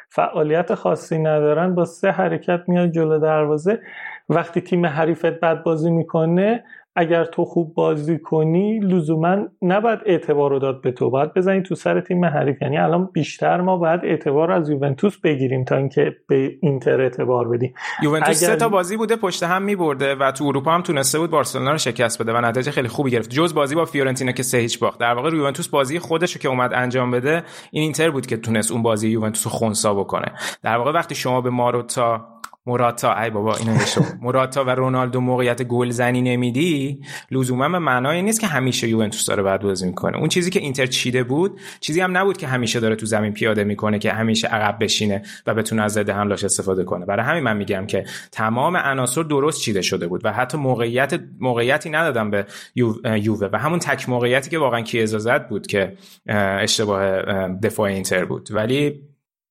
فعالیت 0.08 0.74
خاصی 0.74 1.18
ندارن 1.18 1.74
با 1.74 1.84
سه 1.84 2.10
حرکت 2.10 2.60
میاد 2.68 2.90
جلو 2.90 3.18
دروازه. 3.18 3.80
وقتی 4.28 4.60
تیم 4.60 4.86
حریفت 4.86 5.40
بد 5.40 5.62
بازی 5.62 5.90
می‌کنه 5.90 6.64
اگر 6.96 7.24
تو 7.24 7.44
خوب 7.44 7.74
بازی 7.74 8.18
کنی 8.18 8.78
لزوما 8.78 9.36
نباید 9.62 9.98
اعتبار 10.06 10.50
رو 10.50 10.58
داد 10.58 10.80
به 10.82 10.92
تو. 10.92 11.10
باید 11.10 11.34
بزنی 11.34 11.62
تو 11.62 11.74
سر 11.74 12.00
تیم 12.00 12.24
حریف 12.24 12.62
یعنی 12.62 12.78
الان 12.78 13.08
بیشتر 13.12 13.60
ما 13.60 13.76
باید 13.76 14.00
اعتبار 14.04 14.52
از 14.52 14.70
یوونتوس 14.70 15.18
بگیریم 15.18 15.64
تا 15.64 15.76
اینکه 15.76 16.16
به 16.28 16.50
اینتر 16.62 17.00
اعتبار 17.00 17.48
بدیم. 17.48 17.74
یوونتوس 18.02 18.28
اگر- 18.42 18.52
سه 18.52 18.56
تا 18.56 18.68
بازی 18.68 18.96
بوده 18.96 19.16
پشت 19.16 19.42
هم 19.42 19.62
میبرده 19.62 20.14
و 20.14 20.30
تو 20.32 20.44
اروپا 20.44 20.70
هم 20.70 20.82
تونسته 20.82 21.18
بود 21.18 21.30
بارسلونا 21.30 21.70
رو 21.72 21.78
شکست 21.78 22.22
بده 22.22 22.32
و 22.32 22.40
نتایج 22.40 22.70
خیلی 22.70 22.88
خوبی 22.88 23.10
گرفت. 23.10 23.30
جز 23.30 23.54
بازی 23.54 23.74
با 23.74 23.84
فیورنتینا 23.84 24.32
که 24.32 24.42
سه 24.42 24.58
هیچ 24.58 24.78
باخت. 24.78 25.00
در 25.00 25.14
واقع 25.14 25.30
یوونتوس 25.36 25.68
بازی 25.68 25.98
خودش 25.98 26.32
رو 26.32 26.40
که 26.40 26.48
اومد 26.48 26.70
انجام 26.74 27.10
بده 27.10 27.42
این 27.70 27.82
اینتر 27.82 28.10
بود 28.10 28.26
که 28.26 28.36
تونست 28.36 28.72
اون 28.72 28.82
بازی 28.82 29.08
یوونتوس 29.08 29.46
رو 29.46 29.50
خونسا 29.52 29.94
بکنه. 29.94 30.32
در 30.62 30.76
واقع 30.76 30.92
وقتی 30.92 31.14
شما 31.14 31.40
به 31.40 31.50
ماروتا 31.50 32.31
موراتا 32.66 33.14
ای 33.14 33.30
بابا 33.30 33.54
اینو 33.56 33.74
اشتباه 33.82 34.08
موراتا 34.20 34.64
و 34.64 34.70
رونالدو 34.70 35.20
موقعیت 35.20 35.62
گلزنی 35.62 36.22
نمیدی؟ 36.22 37.00
لزوما 37.30 37.68
به 37.68 37.78
معنای 37.78 38.22
نیست 38.22 38.40
که 38.40 38.46
همیشه 38.46 38.88
یوونتوس 38.88 39.26
داره 39.26 39.42
بعد 39.42 39.62
بازی 39.62 39.86
می‌کنه. 39.86 40.18
اون 40.18 40.28
چیزی 40.28 40.50
که 40.50 40.60
اینتر 40.60 40.86
چیده 40.86 41.24
بود 41.24 41.60
چیزی 41.80 42.00
هم 42.00 42.16
نبود 42.16 42.36
که 42.36 42.46
همیشه 42.46 42.80
داره 42.80 42.96
تو 42.96 43.06
زمین 43.06 43.32
پیاده 43.32 43.64
می‌کنه 43.64 43.98
که 43.98 44.12
همیشه 44.12 44.48
عقب 44.48 44.84
بشینه 44.84 45.22
و 45.46 45.54
بتونه 45.54 45.82
از 45.82 45.92
ضد 45.92 46.10
حملاش 46.10 46.44
استفاده 46.44 46.84
کنه. 46.84 47.06
برای 47.06 47.26
همین 47.26 47.42
من 47.42 47.56
میگم 47.56 47.86
که 47.86 48.04
تمام 48.32 48.76
عناصر 48.76 49.22
درست 49.22 49.60
چیده 49.60 49.82
شده 49.82 50.06
بود 50.06 50.24
و 50.24 50.32
حتی 50.32 50.58
موقعیت 50.58 51.20
موقعیتی 51.40 51.90
ندادم 51.90 52.30
به 52.30 52.46
یو- 52.74 53.16
یووه. 53.16 53.48
و 53.52 53.58
همون 53.58 53.78
تک 53.78 54.08
موقعیتی 54.08 54.50
که 54.50 54.58
واقعا 54.58 54.80
کیزا 54.80 55.18
زد 55.18 55.48
بود 55.48 55.66
که 55.66 55.92
اه، 56.28 56.38
اشتباه 56.38 57.02
اه، 57.02 57.48
دفاع 57.48 57.86
اینتر 57.90 58.24
بود. 58.24 58.48
ولی 58.50 59.00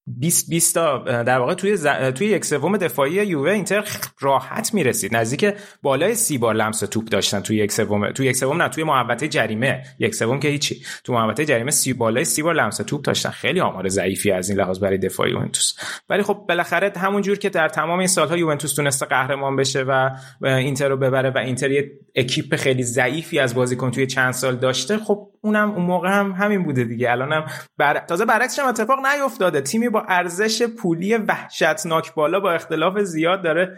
20 0.08 0.50
20 0.50 0.74
تا 0.74 0.98
در 1.24 1.40
واقع 1.40 1.54
توی 1.54 1.78
ز... 1.78 1.88
توی 1.88 2.28
یک 2.28 2.46
سوم 2.46 2.78
دفاعی 2.78 3.12
یووه 3.12 3.52
اینتر 3.52 3.88
راحت 4.20 4.74
می‌رسید. 4.74 5.16
نزدیک 5.16 5.54
بالای 5.82 6.16
سی 6.16 6.38
بار 6.38 6.56
لمس 6.56 6.80
توپ 6.80 7.06
داشتن 7.06 7.40
توی 7.40 7.58
یک 7.58 7.72
سوم 7.72 8.12
توی 8.12 8.28
یک 8.28 8.36
سوم 8.36 8.62
نه 8.62 8.70
توی 8.70 8.84
محوطه 8.84 9.28
جریمه. 9.28 9.84
یک 10.00 10.16
سوم 10.16 10.40
که 10.40 10.48
هیچی. 10.48 10.84
تو 11.04 11.14
محوطه 11.14 11.46
جریمه 11.46 11.72
سی 11.72 11.94
بالای 11.94 12.26
سی 12.26 12.42
بار 12.42 12.56
لمس 12.56 12.78
توپ 12.78 13.02
داشتن. 13.02 13.30
خیلی 13.30 13.60
آمار 13.60 13.88
ضعیفی 13.88 14.32
از 14.32 14.50
این 14.50 14.60
لحاظ 14.60 14.80
برای 14.80 14.98
دفاع 14.98 15.30
یوونتوس. 15.30 15.74
ولی 16.10 16.24
خب 16.24 16.46
بالاخره 16.48 16.94
همون 16.98 17.22
جور 17.22 17.38
که 17.38 17.50
در 17.50 17.70
تمام 17.70 18.00
این 18.00 18.08
سالها 18.08 18.38
یوونتوس 18.38 18.74
تونسته 18.74 19.06
قهرمان 19.06 19.56
بشه 19.56 19.84
و 19.84 20.10
اینتر 20.44 20.90
رو 20.90 20.98
ببره 20.98 21.30
و 21.30 21.38
اینتر 21.38 21.72
یه 21.72 21.92
اکیپ 22.16 22.56
خیلی 22.56 22.84
ضعیفی 22.84 23.40
از 23.40 23.56
بازیکن 23.56 23.92
توی 23.92 24.08
چند 24.08 24.34
سال 24.34 24.56
داشته 24.56 24.98
خب 24.98 25.28
اونم 25.42 25.72
اون 25.72 25.86
موقع 25.86 26.10
هم 26.10 26.32
همین 26.32 26.64
بوده 26.64 26.84
دیگه. 26.84 27.12
الانم 27.12 27.46
بر... 27.78 28.00
تازه 28.00 28.26
برعکسش 28.26 28.60
هم 28.60 28.68
اتفاق 28.68 29.00
نیفتاده. 29.06 29.62
تیمی 29.62 29.90
با 29.92 30.02
ارزش 30.08 30.62
پولی 30.64 31.16
وحشتناک 31.16 32.14
بالا 32.14 32.40
با 32.40 32.52
اختلاف 32.52 33.00
زیاد 33.00 33.42
داره 33.44 33.78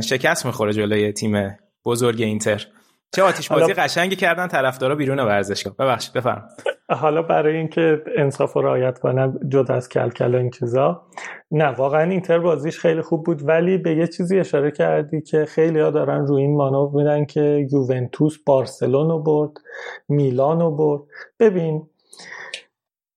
شکست 0.00 0.46
می‌خوره 0.46 0.72
جلوی 0.72 1.12
تیم 1.12 1.56
بزرگ 1.84 2.22
اینتر. 2.22 2.66
چه 3.12 3.22
آتیش 3.22 3.48
بازی 3.48 3.62
حالا- 3.62 3.74
قشنگی 3.74 4.16
کردن 4.16 4.46
طرفدارا 4.46 4.94
بیرون 4.94 5.20
ورزشگاه. 5.20 5.76
ببخشید 5.76 6.12
بفرم 6.14 6.48
حالا 6.90 7.22
برای 7.22 7.56
اینکه 7.56 8.02
انصاف 8.16 8.52
رو 8.52 8.62
رعایت 8.62 8.98
کنم 8.98 9.40
جدا 9.48 9.74
از 9.74 9.88
کلکل 9.88 10.34
و 10.34 10.38
این 10.38 10.50
چیزا 10.50 11.06
نه 11.50 11.64
واقعا 11.66 12.02
اینتر 12.02 12.38
بازیش 12.38 12.78
خیلی 12.78 13.02
خوب 13.02 13.24
بود 13.26 13.48
ولی 13.48 13.78
به 13.78 13.96
یه 13.96 14.06
چیزی 14.06 14.38
اشاره 14.38 14.70
کردی 14.70 15.20
که 15.20 15.44
خیلی 15.44 15.80
ها 15.80 15.90
دارن 15.90 16.26
روی 16.26 16.42
این 16.42 16.56
مانور 16.56 16.90
میدن 16.94 17.24
که 17.24 17.66
یوونتوس 17.72 18.38
بارسلون 18.46 19.08
رو 19.08 19.22
برد 19.22 19.50
میلان 20.08 20.60
رو 20.60 20.76
برد. 20.76 21.02
ببین 21.40 21.86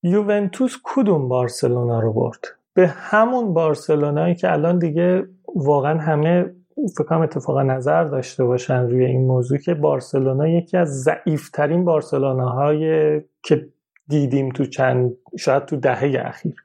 یوونتوس 0.03 0.77
کدوم 0.83 1.29
بارسلونا 1.29 1.99
رو 1.99 2.13
برد؟ 2.13 2.39
به 2.73 2.87
همون 2.87 3.53
بارسلونایی 3.53 4.35
که 4.35 4.51
الان 4.51 4.79
دیگه 4.79 5.23
واقعا 5.55 5.99
همه 5.99 6.53
فکر 6.97 7.03
کنم 7.03 7.21
اتفاق 7.21 7.59
نظر 7.59 8.03
داشته 8.03 8.45
باشن 8.45 8.89
روی 8.89 9.05
این 9.05 9.27
موضوع 9.27 9.57
که 9.57 9.73
بارسلونا 9.73 10.47
یکی 10.47 10.77
از 10.77 11.03
ضعیفترین 11.03 11.85
بارسلوناهای 11.85 13.21
که 13.43 13.69
دیدیم 14.07 14.49
تو 14.49 14.65
چند 14.65 15.11
شاید 15.39 15.65
تو 15.65 15.75
دهه 15.75 16.23
اخیر. 16.25 16.55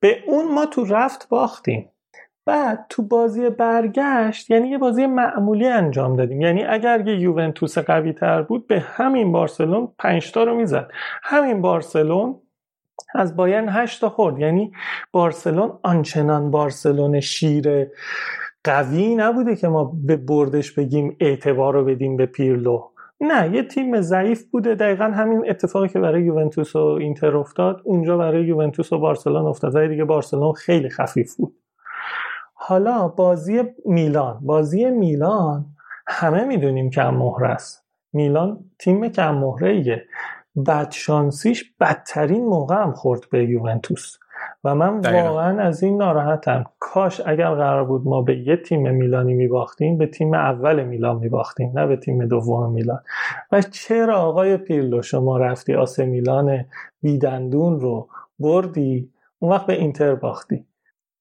به 0.00 0.16
اون 0.26 0.54
ما 0.54 0.66
تو 0.66 0.84
رفت 0.84 1.28
باختیم. 1.28 1.88
بعد 2.46 2.86
تو 2.88 3.02
بازی 3.02 3.50
برگشت 3.50 4.50
یعنی 4.50 4.68
یه 4.68 4.78
بازی 4.78 5.06
معمولی 5.06 5.66
انجام 5.66 6.16
دادیم. 6.16 6.40
یعنی 6.40 6.64
اگر 6.64 7.08
یه 7.08 7.20
یوونتوس 7.20 7.78
قوی 7.78 8.12
تر 8.12 8.42
بود 8.42 8.66
به 8.66 8.80
همین 8.80 9.32
بارسلون 9.32 9.88
پنجتا 9.98 10.44
رو 10.44 10.54
می‌زد. 10.54 10.88
همین 11.22 11.62
بارسلون 11.62 12.41
از 13.14 13.36
بایرن 13.36 13.68
هشتا 13.68 14.08
خورد. 14.08 14.38
یعنی 14.38 14.72
بارسلون 15.12 15.78
آنچنان 15.82 16.50
بارسلون 16.50 17.20
شیر 17.20 17.86
قوی 18.64 19.14
نبوده 19.14 19.56
که 19.56 19.68
ما 19.68 19.92
به 20.06 20.16
بردش 20.16 20.72
بگیم 20.72 21.16
اعتبار 21.20 21.74
رو 21.74 21.84
بدیم 21.84 22.16
به 22.16 22.26
پیرلو. 22.26 22.88
نه 23.20 23.54
یه 23.54 23.62
تیم 23.62 24.00
ضعیف 24.00 24.44
بوده. 24.44 24.74
دقیقا 24.74 25.04
همین 25.04 25.44
اتفاقی 25.48 25.88
که 25.88 25.98
برای 25.98 26.22
یوونتوس 26.22 26.76
و 26.76 26.78
اینتر 26.78 27.36
افتاد 27.36 27.80
اونجا 27.84 28.16
برای 28.16 28.44
یوونتوس 28.44 28.92
و 28.92 28.98
بارسلون 28.98 29.46
افتاد. 29.46 29.74
ولی 29.74 29.88
دیگه 29.88 30.04
بارسلون 30.04 30.52
خیلی 30.52 30.88
خفیف 30.88 31.36
بود. 31.36 31.54
حالا 32.54 33.08
بازی 33.08 33.62
میلان. 33.84 34.40
بازی 34.42 34.90
میلان 34.90 35.66
همه 36.06 36.44
می‌دونیم 36.44 36.90
کم 36.90 37.14
مهره 37.14 37.48
است. 37.48 37.86
میلان 38.12 38.64
تیم 38.78 39.08
کم 39.08 39.34
مهره 39.34 39.70
ایه 39.70 40.04
بدشانسیش 40.66 41.72
بدترین 41.80 42.44
موقع 42.44 42.74
هم 42.74 42.92
خورد 42.92 43.20
به 43.30 43.44
یوونتوس. 43.44 44.18
و 44.64 44.74
من 44.74 45.00
دقیقاً. 45.00 45.28
واقعا 45.28 45.62
از 45.62 45.82
این 45.82 45.96
ناراحتم. 45.96 46.64
کاش 46.78 47.20
اگر 47.26 47.54
قرار 47.54 47.84
بود 47.84 48.02
ما 48.04 48.22
به 48.22 48.38
یه 48.38 48.56
تیم 48.56 48.94
میلانی 48.94 49.34
میباختیم 49.34 49.98
به 49.98 50.06
تیم 50.06 50.34
اول 50.34 50.84
میلان 50.84 51.16
میباختیم 51.16 51.78
نه 51.78 51.86
به 51.86 51.96
تیم 51.96 52.26
دوم 52.26 52.72
میلان. 52.72 53.00
و 53.52 53.62
چرا 53.62 54.16
آقای 54.16 54.56
پیرلو 54.56 55.02
شما 55.02 55.38
رفتی 55.38 55.74
آس 55.74 55.98
میلان 56.00 56.64
بیدندون 57.02 57.80
رو 57.80 58.08
بردی؟ 58.38 59.10
اون 59.38 59.52
وقت 59.52 59.66
به 59.66 59.72
اینتر 59.72 60.14
باختی. 60.14 60.66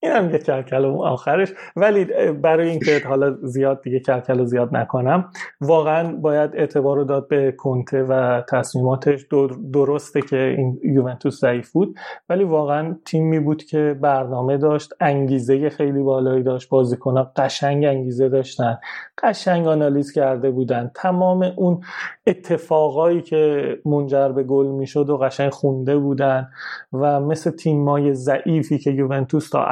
این 0.04 0.12
هم 0.12 0.30
یه 0.30 0.38
کلکل 0.38 0.86
آخرش. 0.86 1.54
ولی 1.76 2.06
برای 2.32 2.70
اینکه 2.70 3.02
حالا 3.08 3.38
زیاد 3.44 3.82
دیگه 3.82 4.00
کلکل 4.00 4.46
زیاد 4.46 4.76
نکنم 4.76 5.30
واقعا 5.62 6.16
باید 6.16 6.52
اعتبار 6.54 6.98
رو 6.98 7.04
داد 7.04 7.28
به 7.28 7.52
کنته 7.52 8.04
و 8.04 8.42
تصمیماتش. 8.50 9.22
در- 9.32 9.56
درسته 9.74 10.22
که 10.22 10.38
این 10.58 10.80
یوونتوس 10.84 11.42
ضعیف 11.42 11.72
بود 11.72 11.96
ولی 12.30 12.44
واقعا 12.44 12.96
تیمی 13.06 13.40
بود 13.40 13.64
که 13.64 13.98
برنامه 14.02 14.58
داشت 14.58 14.94
انگیزه 15.00 15.70
خیلی 15.70 16.04
بالایی 16.04 16.44
داشت 16.44 16.70
بازیکنها 16.70 17.32
قشنگ 17.36 17.86
انگیزه 17.86 18.30
داشتن 18.30 18.78
قشنگ 19.24 19.68
آنالیز 19.68 20.12
کرده 20.12 20.52
بودن. 20.52 20.92
تمام 20.96 21.44
اون 21.56 21.82
اتفاقایی 22.28 23.22
که 23.22 23.76
منجر 23.86 24.30
به 24.30 24.44
گل 24.44 24.66
می‌شد 24.66 25.10
و 25.10 25.18
قشنگ 25.18 25.50
خونده 25.50 25.98
بودن 25.98 26.50
و 26.94 27.20
مثل 27.20 27.52
تیمای 27.52 28.14
ضعیفی 28.14 28.78
که 28.78 28.92
یوونتوس 28.92 29.50
تا 29.50 29.64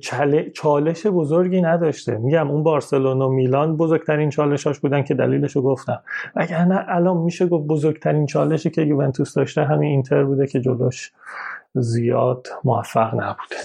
چال- 0.00 0.50
چالش 0.54 1.06
بزرگی 1.06 1.60
نداشته. 1.60 2.18
میگم 2.18 2.50
اون 2.50 2.62
بارسلونا 2.62 3.28
و 3.28 3.32
میلان 3.32 3.76
بزرگترین 3.76 4.30
چالشاش 4.30 4.78
بودن 4.78 5.02
که 5.02 5.14
دلیلشو 5.14 5.62
گفتم. 5.62 6.02
وگرنه 6.36 6.84
الان 6.88 7.16
میشه 7.16 7.46
گفت 7.46 7.66
بزرگترین 7.66 8.26
چالشی 8.26 8.70
که 8.70 8.82
یوونتوس 8.82 9.34
داشته 9.34 9.64
همین 9.64 9.90
اینتر 9.90 10.24
بوده 10.24 10.46
که 10.46 10.60
جلوش 10.60 11.12
زیاد 11.74 12.46
موفق 12.64 13.14
نبوده. 13.14 13.56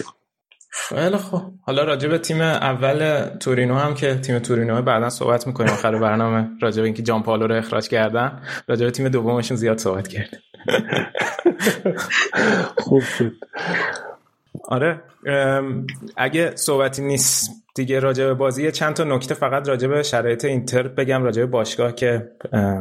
خیلی 0.70 1.16
خوب. 1.16 1.40
حالا 1.62 1.84
راجع 1.84 2.08
به 2.08 2.18
تیم 2.18 2.40
اول 2.40 3.24
تورینو 3.40 3.74
هم 3.74 3.94
که 3.94 4.14
تیم 4.14 4.38
تورینو 4.38 4.82
بعدا 4.82 5.10
صحبت 5.10 5.46
می‌کنیم. 5.46 5.72
آخر 5.72 5.98
برنامه 5.98 6.48
راجع 6.62 6.80
به 6.80 6.84
اینکه 6.84 7.02
جان 7.02 7.22
پالو 7.22 7.46
رو 7.46 7.54
اخراج 7.54 7.88
کردن. 7.88 8.42
راجع 8.68 8.84
به 8.84 8.90
تیم 8.90 9.08
دومشون 9.08 9.56
زیاد 9.56 9.78
صحبت 9.78 10.08
کردیم. 10.08 10.40
خوب 12.84 13.00
شد. 13.00 13.32
آره 14.68 15.02
ام، 15.26 15.86
اگه 16.16 16.56
صحبتی 16.56 17.02
نیست 17.02 17.50
دیگه 17.74 17.98
راجع 17.98 18.26
به 18.26 18.34
بازی 18.34 18.72
چند 18.72 18.94
تا 18.94 19.04
نکته 19.04 19.34
فقط 19.34 19.68
راجع 19.68 19.88
به 19.88 20.02
شرایط 20.02 20.44
اینتر 20.44 20.88
بگم 20.88 21.22
راجع 21.22 21.42
به 21.42 21.46
باشگاه 21.46 21.94
که 21.94 22.30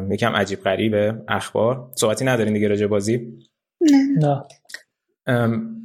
یکم 0.10 0.36
عجیب 0.36 0.60
غریبه 0.60 1.16
اخبار. 1.28 1.90
صحبتی 1.96 2.26
ندارین 2.26 2.54
دیگه 2.54 2.68
راجع 2.68 2.82
به 2.82 2.88
بازی؟ 2.88 3.28
نه. 4.18 4.44
ام، 5.28 5.78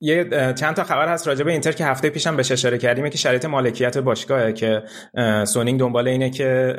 یه 0.00 0.24
چند 0.54 0.74
تا 0.74 0.84
خبر 0.84 1.08
هست 1.08 1.28
راجع 1.28 1.44
به 1.44 1.52
اینتر 1.52 1.72
که 1.72 1.84
هفته 1.84 2.10
پیشم 2.10 2.36
بهش 2.36 2.52
اشاره 2.52 2.78
کردیم. 2.78 3.08
که 3.08 3.18
شرایط 3.18 3.44
مالکیت 3.44 3.98
باشگاهه 3.98 4.52
که 4.52 4.82
سونینگ 5.46 5.80
دنبال 5.80 6.08
اینه 6.08 6.30
که 6.30 6.76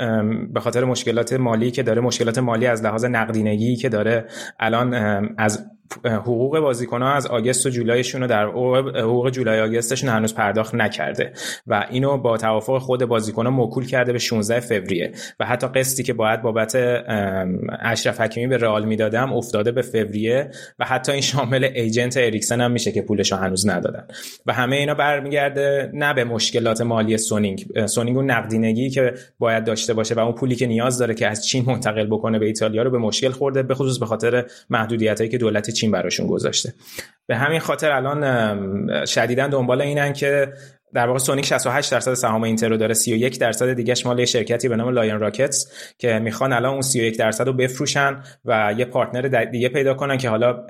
به 0.54 0.60
خاطر 0.60 0.84
مشکلات 0.84 1.34
مالی 1.34 1.72
که 1.72 1.84
داره 1.84 2.02
مشکلات 2.02 2.38
مالی 2.38 2.68
از 2.68 2.84
لحاظ 2.84 3.06
نقدینگی 3.06 3.76
که 3.76 3.90
داره 3.90 4.26
الان 4.60 4.94
از 5.38 5.66
حقوق 6.06 6.60
بازیکن‌ها 6.60 7.14
از 7.14 7.28
آگست 7.28 7.66
و 7.66 7.70
جولایشون 7.70 8.22
رو 8.22 8.28
در 8.28 8.46
حقوق 8.46 9.30
جولای 9.30 9.62
آگستشون 9.62 10.10
هنوز 10.10 10.34
پرداخت 10.34 10.76
نکرده 10.76 11.34
و 11.68 11.88
اینو 11.90 12.18
با 12.18 12.38
توافق 12.38 12.78
خود 12.78 13.06
بازیکن‌ها 13.06 13.52
موکول 13.52 13.86
کرده 13.86 14.14
به 14.14 14.20
16 14.20 14.60
فوریه 14.60 15.12
و 15.40 15.46
حتی 15.46 15.68
قسطی 15.68 16.04
که 16.04 16.14
باید 16.14 16.42
بابت 16.42 16.76
اشرف 17.80 18.22
حکیمی 18.22 18.48
به 18.48 18.58
رئال 18.58 18.86
می‌دادن 18.86 19.34
افتاده 19.34 19.72
به 19.72 19.82
فوریه 19.82 20.52
و 20.80 20.86
حتی 20.86 21.12
این 21.12 21.22
شامل 21.22 21.64
agent 21.64 22.18
اریکسن 22.18 22.62
هم 22.62 22.72
میشه 22.72 22.92
که 22.92 23.02
پولش 23.02 23.32
رو 23.32 23.38
هنوز 23.38 23.68
ندادن. 23.68 24.08
و 24.46 24.54
همه 24.54 24.76
اینا 24.76 24.94
برمیگرده 24.94 25.92
نه 25.94 26.14
به 26.14 26.24
مشکلات 26.24 26.82
مالی 26.82 27.18
سونینگ. 27.18 27.66
سونینگ 27.86 28.18
اون 28.18 28.32
نقدینگی 28.32 28.90
که 28.90 29.14
باید 29.40 29.64
داشته 29.64 29.94
باشه 29.94 30.16
و 30.16 30.20
اون 30.20 30.34
پولی 30.36 30.56
که 30.56 30.68
نیاز 30.68 30.98
داره 30.98 31.14
که 31.14 31.28
از 31.28 31.48
چین 31.48 31.66
منتقل 31.68 32.06
بکنه 32.06 32.40
به 32.40 32.46
ایتالیا 32.46 32.84
رو 32.84 32.90
به 32.92 32.98
مشکل 32.98 33.30
خورده 33.30 33.64
به 33.64 33.76
خصوص 33.76 34.00
به 34.00 34.06
خاطر 34.06 34.46
محدودیتایی 34.70 35.30
که 35.30 35.38
دولت 35.38 35.75
چین 35.76 35.92
براشون 35.92 36.28
گذاشته. 36.28 36.74
به 37.28 37.36
همین 37.36 37.60
خاطر 37.60 37.92
الان 37.92 39.06
شدیدا 39.06 39.48
دنبال 39.48 39.82
اینن 39.82 40.14
که 40.14 40.54
در 40.96 41.08
واقع 41.08 41.20
سونینگ 41.20 41.46
68 41.46 41.92
درصد 41.92 42.14
سهام 42.14 42.44
اینتر 42.44 42.70
رو 42.70 42.78
داره 42.78 42.94
31 42.94 43.40
درصد 43.40 43.74
دیگهش 43.74 44.06
مال 44.06 44.26
شرکتی 44.26 44.70
به 44.70 44.76
نام 44.76 44.90
لاین 44.90 45.20
راکه 45.20 45.72
که 45.98 46.20
می‌خوان 46.20 46.54
الان 46.54 46.72
اون 46.74 46.82
31 46.82 47.18
درصد 47.18 47.48
رو 47.48 47.54
بفروشن 47.54 48.24
و 48.46 48.76
یه 48.78 48.86
partner 48.86 49.46
دیگه 49.46 49.70
پیدا 49.70 49.94
کنن 49.94 50.18
که 50.18 50.30
حالا 50.30 50.66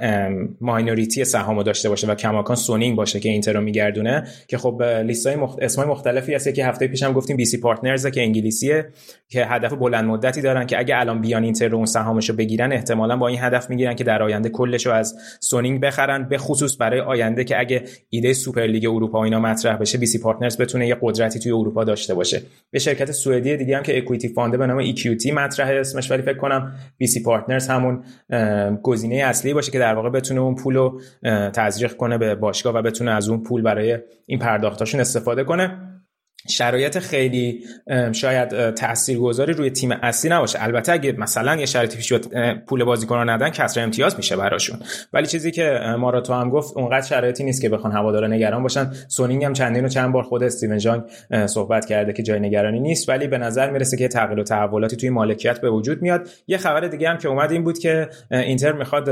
minority 0.61 1.25
سهام 1.25 1.57
رو 1.57 1.63
داشته 1.63 1.89
باشه 1.89 2.07
و 2.07 2.15
کماکان 2.15 2.55
سونینگ 2.55 2.97
باشه 2.97 3.19
که 3.19 3.29
اینتر 3.29 3.53
رو 3.53 3.61
میگردونه 3.61 4.27
که 4.47 4.57
خب 4.57 4.83
لیستای 4.83 5.35
مخ... 5.35 5.55
اسمای 5.61 5.87
مختلفی 5.87 6.33
هست. 6.33 6.49
که 6.53 6.65
هفته 6.65 6.87
پیشم 6.87 7.13
گفتیم 7.13 7.37
BC 7.37 7.57
Partners 7.57 8.07
که 8.07 8.21
انگلیسیه 8.21 8.85
که 9.29 9.45
هدف 9.45 9.73
بلند 9.73 10.05
مدتی 10.05 10.41
دارن 10.41 10.65
که 10.65 10.79
اگه 10.79 10.97
الان 10.97 11.21
بیان 11.21 11.43
اینتر 11.43 11.67
رو 11.67 11.77
اون 11.77 11.85
سهامش 11.85 12.29
رو 12.29 12.35
بگیرن 12.35 12.71
احتمالا 12.71 13.17
با 13.17 13.27
این 13.27 13.39
هدف 13.41 13.69
می‌گیرن 13.69 13.95
که 13.95 14.03
در 14.03 14.23
آینده 14.23 14.49
کلش 14.49 14.85
رو 14.85 14.93
از 14.93 15.15
سونینگ 15.39 15.81
بخرن 15.81 16.29
به 16.29 16.37
خصوص 16.37 16.77
برای 16.79 16.99
آینده 16.99 17.43
که 17.43 17.59
اگه 17.59 17.83
ایده 18.09 18.33
سوپرلیگ 18.33 18.85
اروپا 18.85 19.19
و 19.19 19.23
اینا 19.23 19.39
مطرح 19.39 19.77
بشه 19.77 19.97
BC 20.15 20.21
Partners 20.21 20.57
بتونه 20.57 20.87
یه 20.87 20.97
قدرتی 21.01 21.39
توی 21.39 21.51
اروپا 21.51 21.83
داشته 21.83 22.13
باشه. 22.13 22.41
یه 22.73 22.79
شرکت 22.79 23.11
سوئدی 23.11 23.57
دیگه 23.57 23.77
هم 23.77 23.83
که 23.83 23.97
equity 23.97 24.27
fund 24.27 24.51
ه 24.51 24.57
به 24.57 24.67
نام 24.67 24.91
EQT 24.91 25.33
مطرح 25.33 25.69
اسمش 25.69 26.11
ولی 26.11 26.21
فکر 26.21 26.37
کنم 26.37 26.75
BC 27.07 27.23
Partners 27.23 27.67
همون 27.67 28.03
گزینه 28.83 29.15
اصلی 29.15 29.53
باشه 29.53 29.71
که 29.71 29.79
در 29.79 29.93
واقع 29.93 30.09
بتونه 30.09 30.41
اون 30.41 30.55
پول 30.55 30.75
رو 30.75 31.01
تزریق 31.53 31.93
کنه 31.93 32.17
به 32.17 32.35
باشگاه 32.35 32.73
و 32.75 32.81
بتونه 32.81 33.11
از 33.11 33.29
اون 33.29 33.43
پول 33.43 33.61
برای 33.61 33.97
این 34.25 34.39
پرداختاشون 34.39 35.01
استفاده 35.01 35.43
کنه. 35.43 35.94
شرایط 36.47 36.99
خیلی 36.99 37.63
شاید 38.11 38.69
تاثیرگذاری 38.69 39.53
روی 39.53 39.69
تیم 39.69 39.91
اصلی 39.91 40.31
نباشه. 40.31 40.63
البته 40.63 40.91
اگه 40.91 41.11
مثلا 41.11 41.55
یه 41.55 41.65
شرایطی 41.65 41.97
پیش 41.97 42.13
بیاد 42.13 42.57
پول 42.67 42.83
بازیکن 42.83 43.15
رو 43.15 43.29
ندن 43.29 43.49
کسر 43.49 43.83
امتیاز 43.83 44.17
میشه 44.17 44.35
براشون. 44.35 44.79
ولی 45.13 45.27
چیزی 45.27 45.51
که 45.51 45.79
اه، 45.81 45.95
ماراتو 45.95 46.33
هم 46.33 46.49
گفت 46.49 46.77
اونقدر 46.77 47.05
شرایطی 47.05 47.43
نیست 47.43 47.61
که 47.61 47.69
بخوان 47.69 47.93
هوادارا 47.93 48.27
نگران 48.27 48.63
باشن. 48.63 48.91
سونینگ 49.07 49.43
هم 49.43 49.53
چندین 49.53 49.85
و 49.85 49.87
چند 49.87 50.11
بار 50.11 50.23
خود 50.23 50.43
استیون 50.43 50.77
جانگ 50.77 51.03
صحبت 51.45 51.85
کرده 51.85 52.13
که 52.13 52.23
جای 52.23 52.39
نگرانی 52.39 52.79
نیست. 52.79 53.09
ولی 53.09 53.27
به 53.27 53.37
نظر 53.37 53.69
می‌رسه 53.69 53.97
که 53.97 54.07
تغییر 54.07 54.39
و 54.39 54.43
تحولاتی 54.43 54.95
توی 54.95 55.09
مالکیت 55.09 55.61
به 55.61 55.69
وجود 55.69 56.01
میاد. 56.01 56.29
یه 56.47 56.57
خبر 56.57 56.79
دیگه 56.79 57.09
هم 57.09 57.17
که 57.17 57.27
اومد 57.27 57.51
این 57.51 57.63
بود 57.63 57.79
که 57.79 58.09
اینتر 58.31 58.71
می‌خواد 58.71 59.05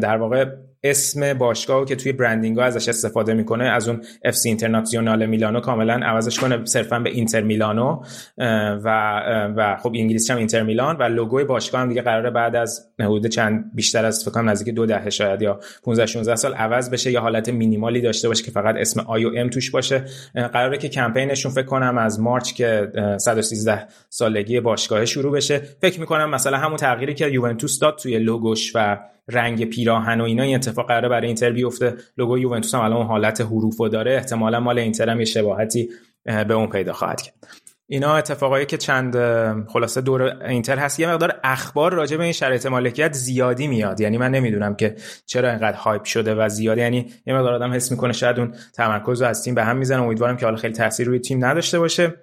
در 0.00 0.16
واقع 0.16 0.44
اسم 0.90 1.34
باشگاه 1.34 1.84
که 1.84 1.96
توی 1.96 2.12
branding 2.12 2.58
ها 2.58 2.64
ازش 2.64 2.88
استفاده 2.88 3.34
می‌کنه 3.34 3.64
از 3.64 3.88
اون 3.88 4.00
اف 4.24 4.34
سی 4.34 4.48
اینترناسیونال 4.48 5.26
میلانو 5.26 5.60
کاملا 5.60 5.94
عوضش 5.94 6.38
کنه 6.38 6.64
صرفا 6.64 6.98
به 6.98 7.10
اینتر 7.10 7.40
میلانو 7.40 8.02
و 8.84 9.20
و 9.56 9.76
خب 9.76 9.92
انگلیسی 9.94 10.32
هم 10.32 10.38
اینتر 10.38 10.62
میلان 10.62 10.96
و 10.96 11.02
لوگوی 11.02 11.44
باشگاه 11.44 11.80
هم 11.80 11.88
دیگه 11.88 12.02
قراره 12.02 12.30
بعد 12.30 12.56
از 12.56 12.88
حدود 13.00 13.26
چند 13.26 13.70
بیشتر 13.74 14.04
از 14.04 14.22
فکر 14.24 14.30
کنم 14.30 14.50
نزدیک 14.50 14.74
دو 14.74 14.86
دهه 14.86 15.10
شاید 15.10 15.42
یا 15.42 15.60
15 15.84 16.06
16 16.06 16.36
سال 16.36 16.54
عوض 16.54 16.90
بشه 16.90 17.10
یه 17.10 17.20
حالت 17.20 17.48
مینیمالی 17.48 18.00
داشته 18.00 18.28
باشه 18.28 18.44
که 18.44 18.50
فقط 18.50 18.74
اسم 18.78 19.00
I 19.00 19.24
و 19.24 19.30
M 19.36 19.48
توش 19.48 19.70
باشه. 19.70 20.04
قراره 20.34 20.78
که 20.78 20.88
کمپینشون 20.88 21.52
فکر 21.52 21.66
کنم 21.66 21.98
از 21.98 22.20
March 22.20 22.52
که 22.52 22.92
اه، 22.94 23.18
113 23.18 23.86
سالگی 24.08 24.60
باشگاه 24.60 25.04
شروع 25.04 25.32
بشه. 25.32 25.58
فکر 25.80 26.00
می‌کنم 26.00 26.30
مثلا 26.30 26.56
همون 26.56 26.76
تغییری 26.76 27.14
که 27.14 27.26
یوونتوس 27.26 27.78
داد 27.78 27.98
توی 27.98 28.18
لوگوش 28.18 28.72
و 28.74 28.98
رنگ 29.28 29.64
پیراهن 29.64 30.20
و 30.20 30.24
اینا 30.24 30.42
این 30.42 30.54
اتفاق 30.54 30.88
قراره 30.88 31.08
برای 31.08 31.26
اینتر 31.26 31.50
بیفته. 31.50 31.94
لوگو 32.18 32.38
یوونتوس 32.38 32.74
هم 32.74 32.80
الان 32.80 33.06
حالت 33.06 33.40
حروفو 33.40 33.88
داره. 33.88 34.14
احتمالا 34.14 34.60
مال 34.60 34.78
اینتر 34.78 35.08
هم 35.08 35.18
یه 35.18 35.24
شباهتی 35.24 35.88
اه، 36.26 36.44
به 36.44 36.54
اون 36.54 36.66
پیدا 36.66 36.92
خواهد 36.92 37.22
کرد. 37.22 37.34
اینا 37.88 38.16
اتفاقایی 38.16 38.66
که 38.66 38.76
چند 38.76 39.16
خلاصه 39.68 40.00
دور 40.00 40.22
اینتر 40.22 40.78
هست. 40.78 41.00
یه 41.00 41.08
مقدار 41.08 41.40
اخبار 41.44 41.94
راجع 41.94 42.16
به 42.16 42.24
این 42.24 42.32
شرایط 42.32 42.66
مالکیت 42.66 43.12
زیادی 43.12 43.68
میاد. 43.68 44.00
یعنی 44.00 44.18
من 44.18 44.30
نمی‌دونم 44.30 44.74
که 44.74 44.96
چرا 45.26 45.50
اینقدر 45.50 45.76
hype 45.76 46.04
شده 46.04 46.34
و 46.34 46.48
زیاد. 46.48 46.78
یعنی 46.78 47.12
یه 47.26 47.34
مقدار 47.34 47.52
آدم 47.54 47.72
حس 47.72 47.90
می‌کنه 47.90 48.12
شاید 48.12 48.38
اون 48.38 48.54
تمرکز 48.74 49.22
رو 49.22 49.28
از 49.28 49.44
تیم 49.44 49.54
به 49.54 49.64
هم 49.64 49.76
می‌زنه. 49.76 50.02
امیدوارم 50.02 50.36
که 50.36 50.46
حالا 50.46 50.56
خیلی 50.56 50.74
تاثیر 50.74 51.06
روی 51.06 51.18
تیم 51.18 51.44
نداشته 51.44 51.78
باشه. 51.78 52.14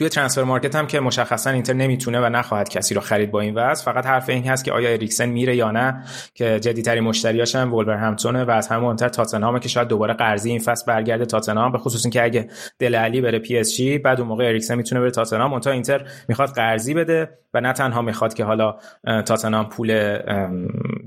توی 0.00 0.08
transfer 0.08 0.42
market 0.42 0.74
هم 0.74 0.86
که 0.86 1.00
مشخصا 1.00 1.50
اینتر 1.50 1.72
نمی‌تونه 1.72 2.20
و 2.20 2.28
نخواهد 2.28 2.68
کسی 2.68 2.94
رو 2.94 3.00
خرید 3.00 3.30
با 3.30 3.40
این 3.40 3.54
وضع 3.54 3.84
فقط 3.84 4.06
حرف 4.06 4.28
این 4.28 4.48
هست 4.48 4.64
که 4.64 4.72
آیا 4.72 4.90
اریکسن 4.90 5.28
میره 5.28 5.56
یا 5.56 5.70
نه 5.70 6.04
که 6.34 6.60
جدیدترین 6.60 7.04
مشتریاش 7.04 7.54
هم 7.54 7.74
ولورهمپتونه 7.74 8.44
و 8.44 8.50
از 8.50 8.68
همه 8.68 8.80
مهمتر 8.80 9.08
تاتنهامه 9.08 9.60
که 9.60 9.68
شاید 9.68 9.88
دوباره 9.88 10.14
قرضی 10.14 10.50
این 10.50 10.58
فصل 10.58 10.86
برگرده 10.86 11.26
تاتنهام 11.26 11.72
به 11.72 11.78
خصوص 11.78 12.04
اینکه 12.04 12.22
اگه 12.22 12.48
دله 12.78 12.94
علی 12.94 13.20
بره 13.20 13.38
پی 13.38 13.58
اس 13.58 13.74
جی 13.76 13.98
بعد 13.98 14.20
اون 14.20 14.28
موقع 14.28 14.44
اریکسن 14.44 14.74
می‌تونه 14.74 15.00
بره 15.00 15.10
تاتنهام 15.10 15.52
اونتا 15.52 15.70
اینتر 15.70 16.06
می‌خواد 16.28 16.48
قرضی 16.48 16.94
بده 16.94 17.28
و 17.54 17.60
نه 17.60 17.72
تنها 17.72 18.02
می‌خواد 18.02 18.34
که 18.34 18.44
حالا 18.44 18.76
تاتنهام 19.04 19.68
پول 19.68 20.18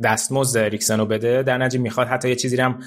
دستمزد 0.04 0.58
اریکسن 0.58 1.00
رو 1.00 1.06
بده 1.06 1.44
در 1.44 1.58
نتیجه 1.58 1.84
می‌خواد 1.84 2.08
حتی 2.08 2.30
یه 2.30 2.36
چیزی 2.36 2.58
هم 2.58 2.80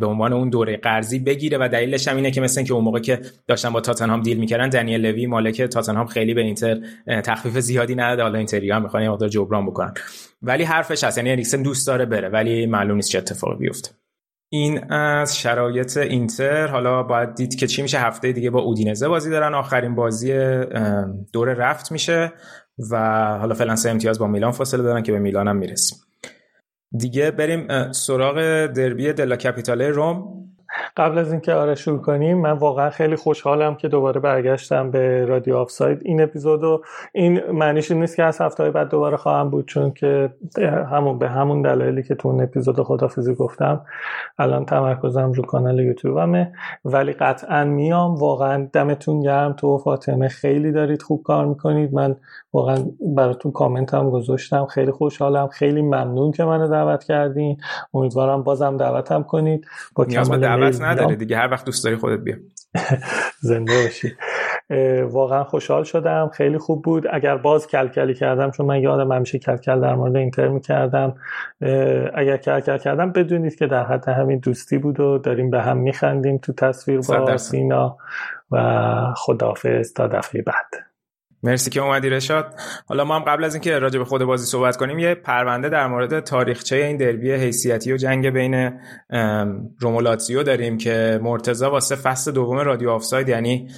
به 0.00 0.06
عنوان 0.06 0.32
اون 0.32 0.50
دوره 0.50 0.76
قرضی 0.76 1.18
بگیره 1.18 1.58
و 1.58 1.68
دلیلش 1.68 2.08
هم 2.08 2.16
اینه 2.16 2.30
که 2.30 2.40
مثل 2.40 2.58
اینکه 2.58 2.74
اون 2.74 2.84
موقع 2.84 3.00
که 3.00 3.20
داشتن 3.46 3.70
با 3.70 3.80
تاتنهام 3.80 4.22
دیل 4.22 4.38
می‌کردن 4.38 4.68
دنیل 4.68 5.06
لوی 5.06 5.26
مالک 5.46 5.62
تاتنهام 5.62 6.06
خیلی 6.06 6.34
به 6.34 6.40
اینتر 6.40 6.80
تخفیف 7.06 7.58
زیادی 7.58 7.94
نداده. 7.94 8.22
حالا 8.22 8.38
اینتریا 8.38 8.76
هم 8.76 8.82
می‌خوان 8.82 9.02
یه 9.02 9.10
مقدار 9.10 9.28
جبران 9.28 9.66
بکنن. 9.66 9.94
ولی 10.42 10.64
حرفش 10.64 11.04
هست. 11.04 11.18
یعنی 11.18 11.30
اریکسن 11.30 11.62
دوست 11.62 11.86
داره 11.86 12.06
بره 12.06 12.28
ولی 12.28 12.66
معلوم 12.66 12.96
نیست 12.96 13.10
چه 13.10 13.18
اتفاقی 13.18 13.56
بیفته. 13.56 13.90
این 14.52 14.92
از 14.92 15.38
شرایط 15.38 15.96
اینتر. 15.96 16.66
حالا 16.66 17.02
باید 17.02 17.34
دید 17.34 17.54
که 17.54 17.66
چی 17.66 17.82
میشه. 17.82 17.98
هفته 17.98 18.32
دیگه 18.32 18.50
با 18.50 18.60
اودینزه 18.60 19.08
بازی 19.08 19.30
دارن. 19.30 19.54
آخرین 19.54 19.94
بازی 19.94 20.32
دور 21.32 21.52
رفت 21.52 21.92
میشه 21.92 22.32
و 22.90 22.96
حالا 23.40 23.54
فعلا 23.54 23.76
سه 23.76 23.90
امتیاز 23.90 24.18
با 24.18 24.26
میلان 24.26 24.52
فاصله 24.52 24.82
دارن 24.82 25.02
که 25.02 25.12
به 25.12 25.18
میلان 25.18 25.48
هم 25.48 25.56
می‌رسیم. 25.56 25.98
دیگه 26.98 27.30
بریم 27.30 27.92
سراغ 27.92 28.66
دربی 28.66 29.12
دلا 29.12 29.36
کپیتاله 29.36 29.90
روم. 29.90 30.46
قبل 30.96 31.18
از 31.18 31.32
اینکه 31.32 31.52
آره 31.52 31.74
شروع 31.74 31.98
کنیم 31.98 32.38
من 32.38 32.52
واقعا 32.52 32.90
خیلی 32.90 33.16
خوشحالم 33.16 33.74
که 33.74 33.88
دوباره 33.88 34.20
برگشتم 34.20 34.90
به 34.90 35.24
رادیو 35.24 35.56
آفساید. 35.56 36.00
این 36.04 36.22
اپیزودو 36.22 36.82
این 37.12 37.50
معنیش 37.50 37.90
این 37.90 38.00
نیست 38.00 38.16
که 38.16 38.24
از 38.24 38.40
هفته 38.40 38.70
بعد 38.70 38.88
دوباره 38.88 39.16
خواهم 39.16 39.50
بود 39.50 39.66
چون 39.66 39.90
که 39.90 40.30
همون 40.90 41.18
به 41.18 41.28
همون 41.28 41.62
دلایلی 41.62 42.02
که 42.02 42.14
تو 42.14 42.28
اون 42.28 42.42
اپیزود 42.42 42.82
خدافزی 42.82 43.34
گفتم 43.34 43.80
الان 44.38 44.64
تمرکزم 44.64 45.32
رو 45.32 45.42
کانال 45.42 45.80
یوتیوبمه. 45.80 46.52
ولی 46.84 47.12
قطعا 47.12 47.64
میام. 47.64 48.14
واقعا 48.14 48.68
دمتون 48.72 49.20
گرم. 49.20 49.52
تو 49.52 49.74
و 49.74 49.78
فاطمه 49.78 50.28
خیلی 50.28 50.72
دارید 50.72 51.02
خوب 51.02 51.22
کار 51.22 51.46
می‌کنید. 51.46 51.94
من 51.94 52.16
واقعا 52.52 52.78
براتون 53.16 53.52
کامنت 53.52 53.94
هم 53.94 54.10
گذاشتم. 54.10 54.66
خیلی 54.66 54.90
خوشحالم. 54.90 55.48
خیلی 55.48 55.82
ممنون 55.82 56.32
که 56.32 56.44
منو 56.44 56.68
دعوت 56.68 57.04
کردین. 57.04 57.56
امیدوارم 57.94 58.42
بازم 58.42 58.76
دعوتم 58.76 59.22
کنید. 59.22 59.66
با 59.94 60.04
کمال 60.04 60.44
میام. 60.94 61.14
دیگه 61.14 61.36
هر 61.36 61.48
وقت 61.50 61.64
دوست 61.64 61.84
داری 61.84 61.96
خودت 61.96 62.20
بیا. 62.20 62.36
زنده 63.48 63.82
باشی. 63.82 64.12
واقعا 65.10 65.44
خوشحال 65.44 65.84
شدم. 65.84 66.30
خیلی 66.34 66.58
خوب 66.58 66.84
بود. 66.84 67.06
اگر 67.12 67.36
باز 67.36 67.66
کلکلی 67.66 68.14
کردم 68.14 68.50
چون 68.50 68.66
من 68.66 68.80
یادم 68.80 69.12
همیشه 69.12 69.38
کلکل 69.38 69.80
در 69.80 69.94
مورد 69.94 70.16
اینتر 70.16 70.48
می‌کردم 70.48 71.14
اگر 72.14 72.36
کلکل 72.36 72.78
کردم 72.78 73.12
بدونید 73.12 73.54
که 73.54 73.66
در 73.66 73.84
حد 73.84 74.08
همین 74.08 74.38
دوستی 74.38 74.78
بود 74.78 75.00
و 75.00 75.18
داریم 75.18 75.50
به 75.50 75.62
هم 75.62 75.76
میخندیم 75.76 76.38
تو 76.38 76.52
تصویر 76.52 77.00
با. 77.08 77.36
سینا 77.36 77.96
و 78.50 79.14
خداحافظ 79.16 79.92
تا 79.92 80.06
دفعه 80.06 80.42
بعد. 80.42 80.86
مرسی 81.42 81.70
که 81.70 81.80
اومدی 81.80 82.10
رشاد. 82.10 82.54
حالا 82.86 83.04
ما 83.04 83.16
هم 83.16 83.22
قبل 83.22 83.44
از 83.44 83.54
اینکه 83.54 83.78
راجع 83.78 83.98
به 83.98 84.04
خود 84.04 84.24
بازی 84.24 84.46
صحبت 84.46 84.76
کنیم 84.76 84.98
یه 84.98 85.14
پرونده 85.14 85.68
در 85.68 85.86
مورد 85.86 86.20
تاریخچه 86.20 86.76
این 86.76 86.96
دربی 86.96 87.32
حیثیتی 87.32 87.92
و 87.92 87.96
جنگ 87.96 88.30
بین 88.30 88.70
ام، 89.10 89.70
روم 89.80 89.94
و 89.94 90.00
لاتزیو 90.00 90.42
داریم 90.42 90.78
که 90.78 91.20
مرتضی 91.22 91.64
واسه 91.64 91.96
فصل 91.96 92.32
دوم 92.32 92.58
رادیو 92.58 92.90
آفساید 92.90 93.28
یعنی 93.28 93.68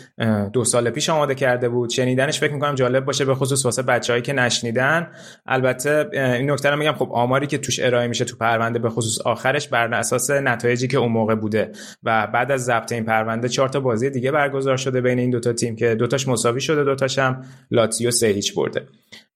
دو 0.52 0.64
سال 0.64 0.90
پیش 0.90 1.10
آماده 1.10 1.34
کرده 1.34 1.68
بود. 1.68 1.90
شنیدنش 1.90 2.40
فکر 2.40 2.52
می‌کنم 2.52 2.74
جالب 2.74 3.04
باشه 3.04 3.24
به 3.24 3.34
خصوص 3.34 3.64
واسه 3.64 3.82
بچههایی 3.82 4.22
که 4.22 4.32
نشنیدن. 4.32 5.10
البته 5.46 6.08
این 6.12 6.50
نکته 6.50 6.70
رو 6.70 6.76
میگم 6.76 6.92
خب 6.92 7.08
آماری 7.12 7.46
که 7.46 7.58
توش 7.58 7.80
ارائه 7.80 8.08
میشه 8.08 8.24
تو 8.24 8.36
پرونده 8.36 8.78
به 8.78 8.88
خصوص 8.88 9.20
آخرش 9.26 9.68
بر 9.68 9.94
اساس 9.94 10.30
نتایجی 10.30 10.88
که 10.88 10.98
اون 10.98 11.12
موقع 11.12 11.34
بوده. 11.34 11.72
و 12.02 12.26
بعد 12.26 12.52
از 12.52 12.64
ضبط 12.64 12.92
این 12.92 13.04
پرونده 13.04 13.48
چهار 13.48 13.68
تا 13.68 13.80
بازی 13.80 14.10
دیگه 14.10 14.30
برگزار 14.30 14.76
شده 14.76 15.00
بین 15.00 15.18
این 15.18 15.30
دوتا 15.30 15.52
تیم 15.52 15.76
که 15.76 15.94
دوتاش 15.94 16.28
مساوی 16.28 16.60
شده 16.60 16.84
دوتاش 16.84 17.18
هم 17.18 17.42
لاتزیو 17.70 18.10
سه 18.10 18.26
هیچ 18.26 18.54
برده. 18.54 18.86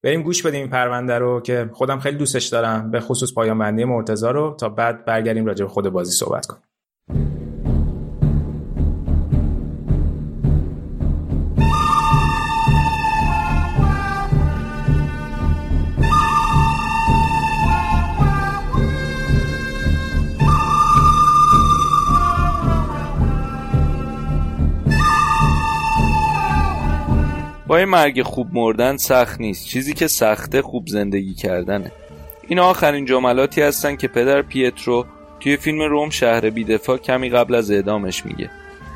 بریم 0.02 0.22
گوش 0.22 0.42
بدیم 0.42 0.60
این 0.60 0.70
پرونده 0.70 1.18
رو 1.18 1.40
که 1.40 1.70
خودم 1.72 2.00
خیلی 2.00 2.16
دوستش 2.16 2.46
دارم 2.46 2.90
به 2.90 3.00
خصوص 3.00 3.34
پایان 3.34 3.58
بندی 3.58 3.84
مرتضی 3.84 4.26
رو 4.26 4.56
تا 4.60 4.68
بعد 4.68 5.04
برگردیم 5.04 5.46
راجع 5.46 5.64
به 5.64 5.70
خود 5.70 5.88
بازی 5.88 6.12
صحبت 6.12 6.46
کنیم. 6.46 6.62
با 27.72 27.80
یه 27.80 27.84
مرگ 27.84 28.22
خوب 28.22 28.48
مردن 28.52 28.96
سخت 28.96 29.40
نیست. 29.40 29.66
چیزی 29.66 29.94
که 29.94 30.06
سخته 30.06 30.62
خوب 30.62 30.86
زندگی 30.86 31.34
کردنه. 31.34 31.92
این 32.48 32.58
آخرین 32.58 33.04
جملاتی 33.04 33.62
هستن 33.62 33.96
که 33.96 34.08
پدر 34.08 34.42
پیترو 34.42 35.06
توی 35.40 35.56
فیلم 35.56 35.82
روم 35.82 36.10
شهر 36.10 36.50
بیدفاع 36.50 36.96
کمی 36.96 37.30
قبل 37.30 37.54
از 37.54 37.70
اعدامش 37.70 38.26
میگه. 38.26 38.50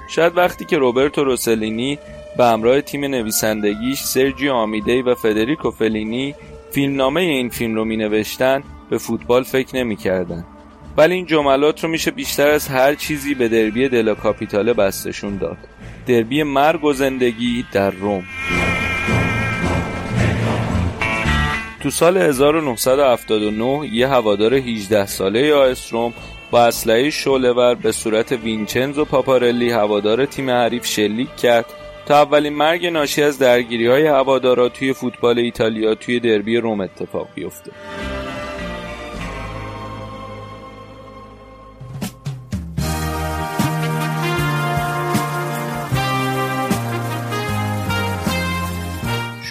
شاید 0.08 0.36
وقتی 0.36 0.64
که 0.64 0.78
روبرتو 0.78 1.24
روسلینی 1.24 1.98
به 2.36 2.44
همراه 2.44 2.80
تیم 2.80 3.04
نویسندگیش 3.04 4.00
سرجیو 4.00 4.52
آمیدی 4.52 5.02
و 5.02 5.14
فدریکو 5.14 5.70
فلینی 5.70 6.34
فیلمنامه 6.70 7.20
این 7.20 7.48
فیلم 7.48 7.74
رو 7.74 7.84
می 7.84 7.96
نوشتن 7.96 8.62
به 8.90 8.98
فوتبال 8.98 9.42
فکر 9.42 9.76
نمی 9.76 9.96
کردن. 9.96 10.44
ولی 10.96 11.14
این 11.14 11.26
جملات 11.26 11.84
رو 11.84 11.90
میشه 11.90 12.10
بیشتر 12.10 12.48
از 12.48 12.68
هر 12.68 12.94
چیزی 12.94 13.34
به 13.34 13.48
دربی 13.48 13.88
دلا 13.88 14.14
کاپیتاله 14.14 14.72
بستشون 14.72 15.36
داد. 15.36 15.58
دربی 16.06 16.42
مرگ 16.42 16.84
و 16.84 16.92
زندگی 16.92 17.64
در 17.72 17.90
روم. 17.90 18.24
تو 21.82 21.90
سال 21.90 22.16
1979 22.16 23.88
یه 23.92 24.08
هوادار 24.08 24.54
18 24.54 25.06
ساله 25.06 25.54
آیس 25.54 25.92
روم 25.92 26.14
با 26.50 26.64
اسلحه 26.64 27.10
شعله‌ور 27.10 27.74
به 27.74 27.92
صورت 27.92 28.32
وینچنزو 28.32 29.04
پاپارلی 29.04 29.70
هوادار 29.70 30.26
تیم 30.26 30.50
حریف 30.50 30.86
شلیک 30.86 31.36
کرد 31.36 31.66
تا 32.06 32.22
اولین 32.22 32.52
مرگ 32.52 32.86
ناشی 32.86 33.22
از 33.22 33.38
درگیری 33.38 33.86
های 33.86 34.68
توی 34.68 34.92
فوتبال 34.92 35.38
ایتالیا 35.38 35.94
توی 35.94 36.20
دربی 36.20 36.56
روم 36.56 36.80
اتفاق 36.80 37.28
بیفته. 37.34 37.70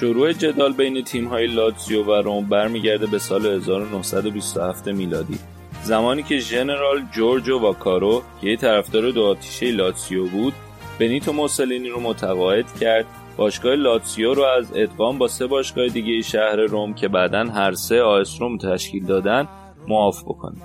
شروع 0.05 0.33
جدال 0.33 0.73
بین 0.73 1.03
تیم‌های 1.03 1.47
لاتزیو 1.47 2.03
و 2.03 2.11
روم 2.11 2.45
برمیگرده 2.45 3.05
به 3.05 3.19
سال 3.19 3.45
1927 3.45 4.87
میلادی. 4.87 5.39
زمانی 5.83 6.23
که 6.23 6.37
ژنرال 6.37 7.01
جورجو 7.11 7.59
واکارو 7.59 8.23
که 8.41 8.47
یه 8.47 8.55
طرفدار 8.55 9.11
دو 9.11 9.23
آتیشه 9.23 9.71
لاتزیو 9.71 10.27
بود 10.27 10.53
بنیتو 10.99 11.33
موسولینی 11.33 11.89
رو 11.89 11.99
متقاعد 11.99 12.65
کرد. 12.79 13.05
باشگاه 13.37 13.75
لاتزیو 13.75 14.33
رو 14.33 14.43
از 14.43 14.71
ادغام 14.75 15.17
با 15.17 15.27
سه 15.27 15.47
باشگاه 15.47 15.87
دیگه 15.87 16.21
شهر 16.21 16.55
روم 16.55 16.93
که 16.93 17.07
بعدا 17.07 17.43
هر 17.43 17.73
سه 17.73 18.01
روم 18.39 18.57
تشکیل 18.57 19.05
دادن 19.05 19.47
معاف 19.87 20.23
بکنه. 20.23 20.57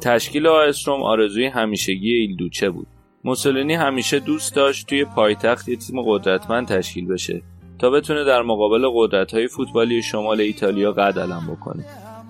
تشکیل 0.00 0.46
آیس 0.46 0.88
روم 0.88 1.02
آرزوی 1.02 1.46
همیشگی 1.46 2.14
ایلدوچه 2.14 2.70
بود. 2.70 2.86
موسولینی 3.24 3.74
همیشه 3.74 4.18
دوست 4.18 4.54
داشت 4.54 4.86
توی 4.86 5.04
پایتخت 5.04 5.68
یه 5.68 5.76
تیم 5.76 6.02
قدرتمند 6.02 6.66
تشکیل 6.68 7.06
بشه. 7.06 7.42
تا 7.78 7.90
بتونه 7.90 8.24
در 8.24 8.42
مقابل 8.42 8.88
قدرت‌های 8.94 9.48
فوتبالی 9.48 10.02
شمال 10.02 10.40
ایتالیا 10.40 10.92
قد 10.92 11.18
علم 11.18 11.46
بکنه. 11.50 11.84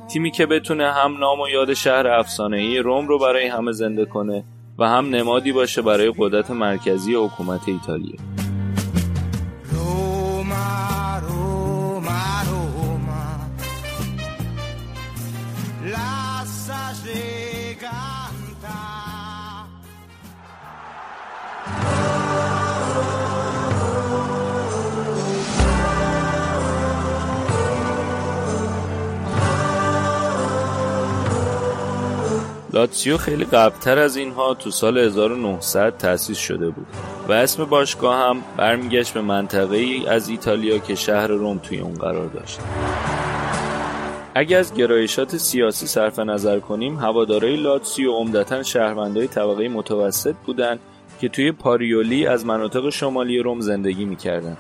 تیمی 0.09 0.31
که 0.31 0.47
بتونه 0.47 0.93
هم 0.93 1.19
نام 1.19 1.41
و 1.41 1.49
یاد 1.49 1.75
شهر 1.75 2.07
افسانه‌ای 2.07 2.79
روم 2.79 3.09
رو 3.09 3.19
برای 3.19 3.47
همه 3.47 3.73
زنده 3.73 4.05
کنه 4.05 4.45
و 4.79 4.89
هم 4.89 5.09
نمادی 5.09 5.53
باشه 5.53 5.83
برای 5.83 6.13
قدرت 6.19 6.51
مرکزی 6.51 7.15
حکومت 7.15 7.69
ایتالیا. 7.69 8.44
لاتسیو 32.75 33.17
خیلی 33.17 33.45
قبلتر 33.45 33.99
از 33.99 34.17
اینها 34.17 34.55
تو 34.55 34.71
سال 34.71 34.99
1900 34.99 35.97
تأسیس 35.99 36.39
شده 36.39 36.71
بود 36.71 36.87
و 37.29 37.33
اسم 37.33 37.65
باشگاه 37.65 38.29
هم 38.29 38.37
برمیگشت 38.57 39.15
به 39.15 39.21
منطقه 39.21 39.77
ای 39.77 40.07
از 40.07 40.29
ایتالیا 40.29 40.79
که 40.79 40.95
شهر 40.95 41.27
روم 41.27 41.59
توی 41.59 41.79
اون 41.79 41.95
قرار 41.95 42.27
داشت. 42.27 42.59
اگه 44.35 44.57
از 44.57 44.75
گرایشات 44.75 45.37
سیاسی 45.37 45.87
صرف 45.87 46.19
نظر 46.19 46.61
کنیم 46.61 46.97
هوادارای 46.97 47.57
لاتسیو 47.57 48.13
عمدتا 48.13 48.63
شهروندای 48.63 49.27
طبقه 49.27 49.69
متوسط 49.69 50.35
بودند 50.47 50.81
که 51.21 51.29
توی 51.29 51.53
پاریولی 51.53 52.27
از 52.27 52.47
مناطق 52.47 52.89
شمالی 52.89 53.39
روم 53.39 53.61
زندگی 53.61 54.05
می‌کردند 54.05 54.57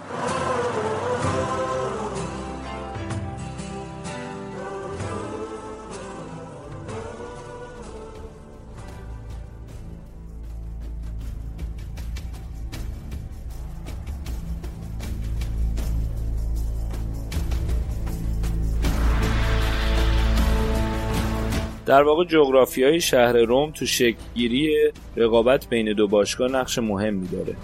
در 21.95 22.03
واقع 22.03 22.25
جغرافیای 22.25 23.01
شهر 23.01 23.33
روم 23.33 23.71
تو 23.71 23.87
شکلگیری 23.87 24.75
رقابت 25.17 25.69
بین 25.69 25.93
دو 25.93 26.09
باشگاه 26.09 26.51
نقش 26.51 26.79
مهمی 26.79 27.29
داره 27.29 27.57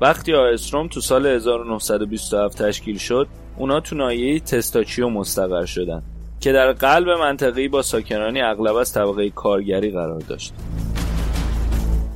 وقتی 0.00 0.34
آیس 0.34 0.74
روم 0.74 0.88
تو 0.88 1.00
سال 1.00 1.26
1927 1.26 2.62
تشکیل 2.62 2.98
شد 2.98 3.28
اونا 3.56 3.80
تو 3.80 3.96
ناحیه 3.96 4.40
تستاچیو 4.40 5.08
مستقر 5.08 5.64
شدن 5.64 6.02
که 6.40 6.52
در 6.52 6.72
قلب 6.72 7.08
منطقه‌ای 7.08 7.68
با 7.68 7.82
ساکنانی 7.82 8.40
اغلب 8.40 8.76
از 8.76 8.92
طبقه 8.92 9.30
کارگری 9.30 9.90
قرار 9.90 10.20
داشت. 10.20 10.54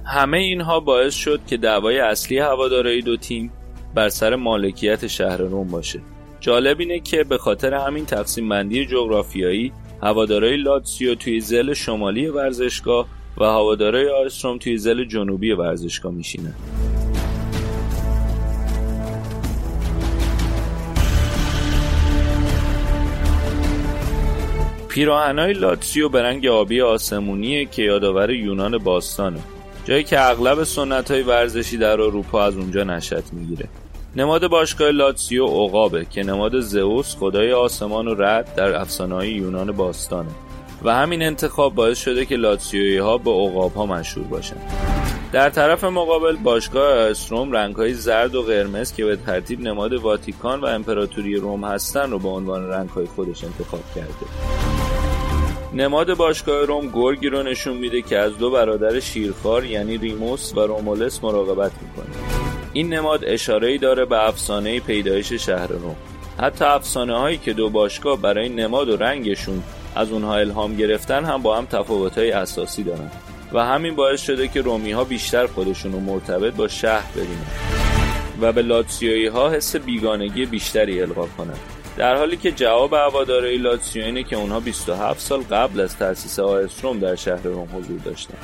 همه 0.04 0.38
اینها 0.38 0.80
باعث 0.80 1.14
شد 1.14 1.40
که 1.46 1.56
دعوای 1.56 1.98
اصلی 1.98 2.38
هوادارهای 2.38 3.02
دو 3.02 3.16
تیم 3.16 3.52
بر 3.94 4.08
سر 4.08 4.34
مالکیت 4.34 5.06
شهر 5.06 5.36
روم 5.36 5.68
باشه. 5.68 6.00
جالب 6.40 6.80
اینه 6.80 7.00
که 7.00 7.24
به 7.24 7.38
خاطر 7.38 7.74
همین 7.74 8.06
تقسیم 8.06 8.48
بندی 8.48 8.86
جغرافیایی 8.86 9.72
هوادارهای 10.02 10.56
لاتسیو 10.56 11.14
توی 11.14 11.40
زل 11.40 11.74
شمالی 11.74 12.26
ورزشگاه 12.26 13.06
و 13.38 13.44
هوادارهای 13.44 14.08
آیستروم 14.08 14.58
توی 14.58 14.78
زل 14.78 15.04
جنوبی 15.04 15.52
ورزشگاه 15.52 16.12
میشینن. 16.12 16.54
پیراهنهای 24.88 25.52
لاتسیو 25.52 26.08
به 26.08 26.22
رنگ 26.22 26.46
آبی 26.46 26.80
آسمونیه 26.80 27.64
که 27.64 27.82
یادآور 27.82 28.30
یونان 28.30 28.78
باستانه. 28.78 29.40
جایی 29.84 30.04
که 30.04 30.20
اغلب 30.20 30.64
سنت 30.64 31.10
های 31.10 31.22
ورزشی 31.22 31.76
در 31.76 32.00
اروپا 32.00 32.44
از 32.44 32.56
اونجا 32.56 32.84
نشأت 32.84 33.32
می‌گیره. 33.32 33.68
نماد 34.18 34.46
باشگاه 34.46 34.90
لاتسیو 34.90 35.46
عقابه 35.46 36.04
که 36.04 36.22
نماد 36.22 36.60
زئوس 36.60 37.16
خدای 37.16 37.52
آسمان 37.52 38.08
و 38.08 38.14
رد 38.14 38.54
در 38.54 38.74
افسانه‌های 38.74 39.30
یونان 39.30 39.72
باستانه 39.72 40.30
و 40.84 40.94
همین 40.94 41.22
انتخاب 41.22 41.74
باعث 41.74 41.98
شده 41.98 42.26
که 42.26 42.36
لاتسیویی 42.36 42.96
ها 42.96 43.18
به 43.18 43.30
عقاب 43.30 43.74
ها 43.74 43.86
مشهور 43.86 44.26
باشن 44.26 44.56
در 45.32 45.50
طرف 45.50 45.84
مقابل 45.84 46.36
باشگاه 46.36 46.98
استروم 46.98 47.52
رنگهای 47.52 47.94
زرد 47.94 48.34
و 48.34 48.42
قرمز 48.42 48.92
که 48.92 49.04
به 49.04 49.16
ترتیب 49.16 49.60
نماد 49.60 49.92
واتیکان 49.92 50.60
و 50.60 50.66
امپراتوری 50.66 51.36
روم 51.36 51.64
هستن 51.64 52.10
رو 52.10 52.18
به 52.18 52.28
عنوان 52.28 52.68
رنگهای 52.68 53.06
خودش 53.06 53.44
انتخاب 53.44 53.82
کرده. 53.94 54.12
نماد 55.74 56.14
باشگاه 56.14 56.64
روم 56.64 56.90
گرگی 56.94 57.28
رو 57.28 57.42
نشون 57.42 57.76
میده 57.76 58.02
که 58.02 58.18
از 58.18 58.38
دو 58.38 58.50
برادر 58.50 59.00
شیرخوار 59.00 59.64
یعنی 59.64 59.96
ریموس 59.96 60.52
و 60.56 60.60
رومولس 60.60 61.24
مراقبت 61.24 61.72
می‌کنه. 61.82 62.37
این 62.78 62.94
نماد 62.94 63.24
اشاره‌ای 63.24 63.78
داره 63.78 64.04
به 64.04 64.28
افسانه 64.28 64.80
پیدایش 64.80 65.32
شهر 65.32 65.66
روم 65.66 65.96
حتی 66.40 66.64
افسانه 66.64 67.18
هایی 67.18 67.38
که 67.38 67.52
دو 67.52 67.70
باشگاه 67.70 68.20
برای 68.20 68.48
نماد 68.48 68.88
و 68.88 68.96
رنگشون 68.96 69.62
از 69.96 70.10
اونها 70.10 70.36
الهام 70.36 70.76
گرفتن 70.76 71.24
هم 71.24 71.42
با 71.42 71.56
هم 71.56 71.66
تفاوت‌های 71.66 72.30
اساسی 72.30 72.82
دارن. 72.82 73.10
و 73.52 73.64
همین 73.64 73.96
باعث 73.96 74.20
شده 74.22 74.48
که 74.48 74.60
رومی 74.60 74.92
ها 74.92 75.04
بیشتر 75.04 75.46
خودشون 75.46 75.92
رو 75.92 76.00
مرتبط 76.00 76.54
با 76.54 76.68
شهر 76.68 77.12
ببینن. 77.12 77.46
و 78.40 78.52
به 78.52 78.62
لاتسیویی 78.62 79.26
ها 79.26 79.50
حس 79.50 79.76
بیگانگی 79.76 80.46
بیشتری 80.46 81.00
القا 81.00 81.26
کنند 81.26 81.60
در 81.96 82.16
حالی 82.16 82.36
که 82.36 82.52
جواب 82.52 82.92
هوادارهای 82.92 83.58
لاتسیو 83.58 84.04
اینه 84.04 84.22
که 84.22 84.36
اونها 84.36 84.60
27 84.60 85.20
سال 85.20 85.40
قبل 85.40 85.80
از 85.80 85.96
تأسیس 85.96 86.38
آیستروم 86.38 86.98
در 86.98 87.14
شهر 87.14 87.42
روم 87.42 87.68
حضور 87.74 87.98
داشتن. 88.04 88.38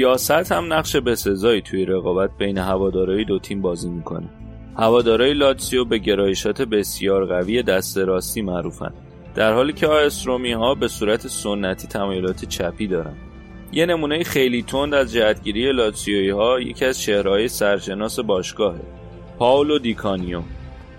سیاست 0.00 0.52
هم 0.52 0.72
نقش 0.72 0.96
بسزایی 0.96 1.60
توی 1.60 1.84
رقابت 1.84 2.30
بین 2.38 2.58
هوادارهای 2.58 3.24
دو 3.24 3.38
تیم 3.38 3.62
بازی 3.62 3.88
می‌کنه. 3.88 4.28
هوادارهای 4.76 5.34
لاتسیو 5.34 5.84
به 5.84 5.98
گرایشات 5.98 6.62
بسیار 6.62 7.26
قوی 7.26 7.62
دست 7.62 7.98
راستی 7.98 8.42
معروفن. 8.42 8.92
در 9.34 9.52
حالی 9.52 9.72
که 9.72 9.86
آ 9.86 9.99
اس 9.99 10.12
رمی 10.12 10.52
ها 10.52 10.74
به 10.74 10.88
صورت 10.88 11.26
سنتی 11.26 11.88
تمایلات 11.88 12.44
چپی 12.44 12.86
دارن. 12.86 13.14
یه 13.72 13.86
نمونه 13.86 14.22
خیلی 14.22 14.62
تند 14.62 14.94
از 14.94 15.12
جهتگیری 15.12 15.72
لاتسیوی 15.72 16.30
ها 16.30 16.60
یکی 16.60 16.84
از 16.84 17.02
چهره‌های 17.02 17.48
سرشناس 17.48 18.20
باشگاهه. 18.20 18.80
پاولو 19.38 19.78
دیکانیو 19.78 20.40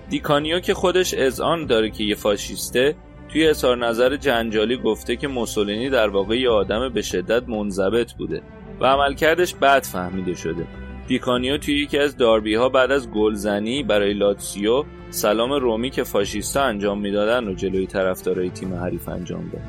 دیکانیو 0.10 0.60
که 0.60 0.74
خودش 0.74 1.14
اذعان 1.14 1.66
داره 1.66 1.90
که 1.90 2.04
یه 2.04 2.16
فاشیسته 2.16 2.96
توی 3.30 3.48
اظهار 3.48 3.78
نظر 3.78 4.16
جنجالی 4.16 4.78
گفته 4.78 5.16
که 5.16 5.28
موسولینی 5.28 5.90
در 5.90 6.10
واقع 6.10 6.40
یه 6.40 6.50
آدم 6.50 6.90
به 6.90 7.02
شدت 7.02 7.50
منضبط 7.50 8.14
بوده. 8.14 8.42
و 8.82 8.86
عملکردش 8.86 9.56
بد 9.56 9.84
فهمیده 9.84 10.36
شده. 10.36 10.68
دیکانیو 11.08 11.58
توی 11.58 11.80
یکی 11.80 11.98
از 11.98 12.18
داربی 12.18 12.56
ها 12.56 12.70
بعد 12.70 12.92
از 12.92 13.12
گلزنی 13.12 13.84
برای 13.84 14.14
لاتسیو 14.14 14.84
سلام 15.10 15.54
رومی 15.54 15.90
که 15.90 16.04
فاشیستا 16.04 16.64
انجام 16.64 17.00
می‌دادن 17.00 17.48
و 17.48 17.54
جلوی 17.54 17.88
طرفدارای 17.88 18.50
تیم 18.50 18.74
حریف 18.74 19.10
انجام 19.10 19.50
داد. 19.54 19.62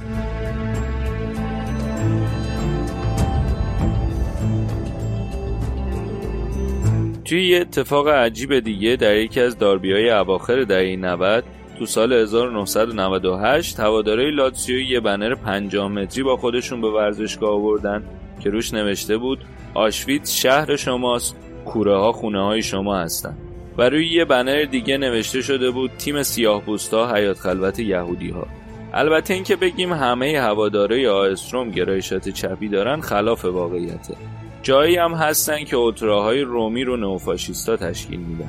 توی 7.24 7.48
یه 7.48 7.60
اتفاق 7.60 8.08
عجیب 8.08 8.58
دیگه 8.58 8.96
در 8.96 9.16
یکی 9.16 9.40
از 9.40 9.58
داربی 9.58 9.92
های 9.92 10.10
اواخر 10.10 10.62
دهه 10.62 10.96
90 10.96 11.44
تو 11.78 11.86
سال 11.86 12.12
1998 12.12 13.80
هوادارهای 13.80 14.30
لاتسیو 14.30 14.80
یه 14.80 15.00
بنر 15.00 15.34
50 15.34 15.88
متری 15.88 16.22
با 16.22 16.36
خودشون 16.36 16.80
به 16.80 16.90
ورزشگاه 16.90 17.50
آوردن 17.50 18.04
که 18.44 18.50
روش 18.50 18.74
نوشته 18.74 19.16
بود 19.16 19.44
آشویتز 19.74 20.30
شهر 20.30 20.76
شماست 20.76 21.36
کوره 21.64 21.96
ها 21.96 22.12
خونه 22.12 22.44
های 22.44 22.62
شما 22.62 22.96
هستن 22.96 23.36
و 23.78 23.82
روی 23.82 24.08
یه 24.08 24.24
بنر 24.24 24.64
دیگه 24.64 24.98
نوشته 24.98 25.42
شده 25.42 25.70
بود 25.70 25.90
تیم 25.98 26.22
سیاه 26.22 26.62
ها 26.92 27.14
حیات 27.14 27.38
خلوت 27.38 27.78
یهودی 27.78 28.30
ها 28.30 28.46
البته 28.94 29.34
اینکه 29.34 29.56
بگیم 29.56 29.92
همه 29.92 30.40
هوادارهای 30.40 31.06
آستروم 31.06 31.70
گرایشات 31.70 32.28
چپی 32.28 32.68
دارن 32.68 33.00
خلاف 33.00 33.44
واقعیته. 33.44 34.14
جایی 34.62 34.96
هم 34.96 35.14
هستن 35.14 35.64
که 35.64 35.76
اوتراهای 35.76 36.40
رومی 36.40 36.84
رو 36.84 36.96
نوفاشیستا 36.96 37.76
تشکیل 37.76 38.20
میدن. 38.20 38.48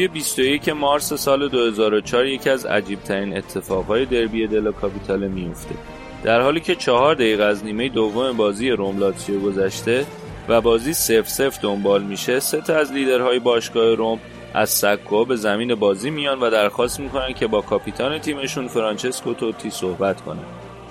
توی 0.00 0.08
21 0.08 0.68
مارس 0.68 1.12
سال 1.12 1.48
2004 1.48 2.26
یکی 2.26 2.50
از 2.50 2.66
عجیبترین 2.66 3.36
اتفاقهای 3.36 4.06
دربی 4.06 4.46
دلا 4.46 4.72
کاپیتال 4.72 5.28
میفته 5.28 5.74
در 6.22 6.40
حالی 6.40 6.60
که 6.60 6.74
چهار 6.74 7.14
دقیقه 7.14 7.44
از 7.44 7.64
نیمه 7.64 7.88
دوم 7.88 8.36
بازی 8.36 8.70
روم 8.70 8.98
لاتسیو 8.98 9.40
گذشته 9.40 10.06
و 10.48 10.60
بازی 10.60 10.92
صفر 10.92 11.28
صفر 11.28 11.60
دنبال 11.60 12.02
میشه 12.02 12.40
سه 12.40 12.60
تا 12.60 12.76
از 12.76 12.92
لیدرهای 12.92 13.38
باشگاه 13.38 13.94
روم 13.94 14.20
از 14.54 14.70
سکو 14.70 15.24
به 15.24 15.36
زمین 15.36 15.74
بازی 15.74 16.10
میان 16.10 16.40
و 16.40 16.50
درخواست 16.50 17.00
می‌کنن 17.00 17.32
که 17.32 17.46
با 17.46 17.60
کاپیتان 17.60 18.18
تیمشون 18.18 18.68
فرانچسکو 18.68 19.34
توتی 19.34 19.70
صحبت 19.70 20.20
کنه 20.20 20.42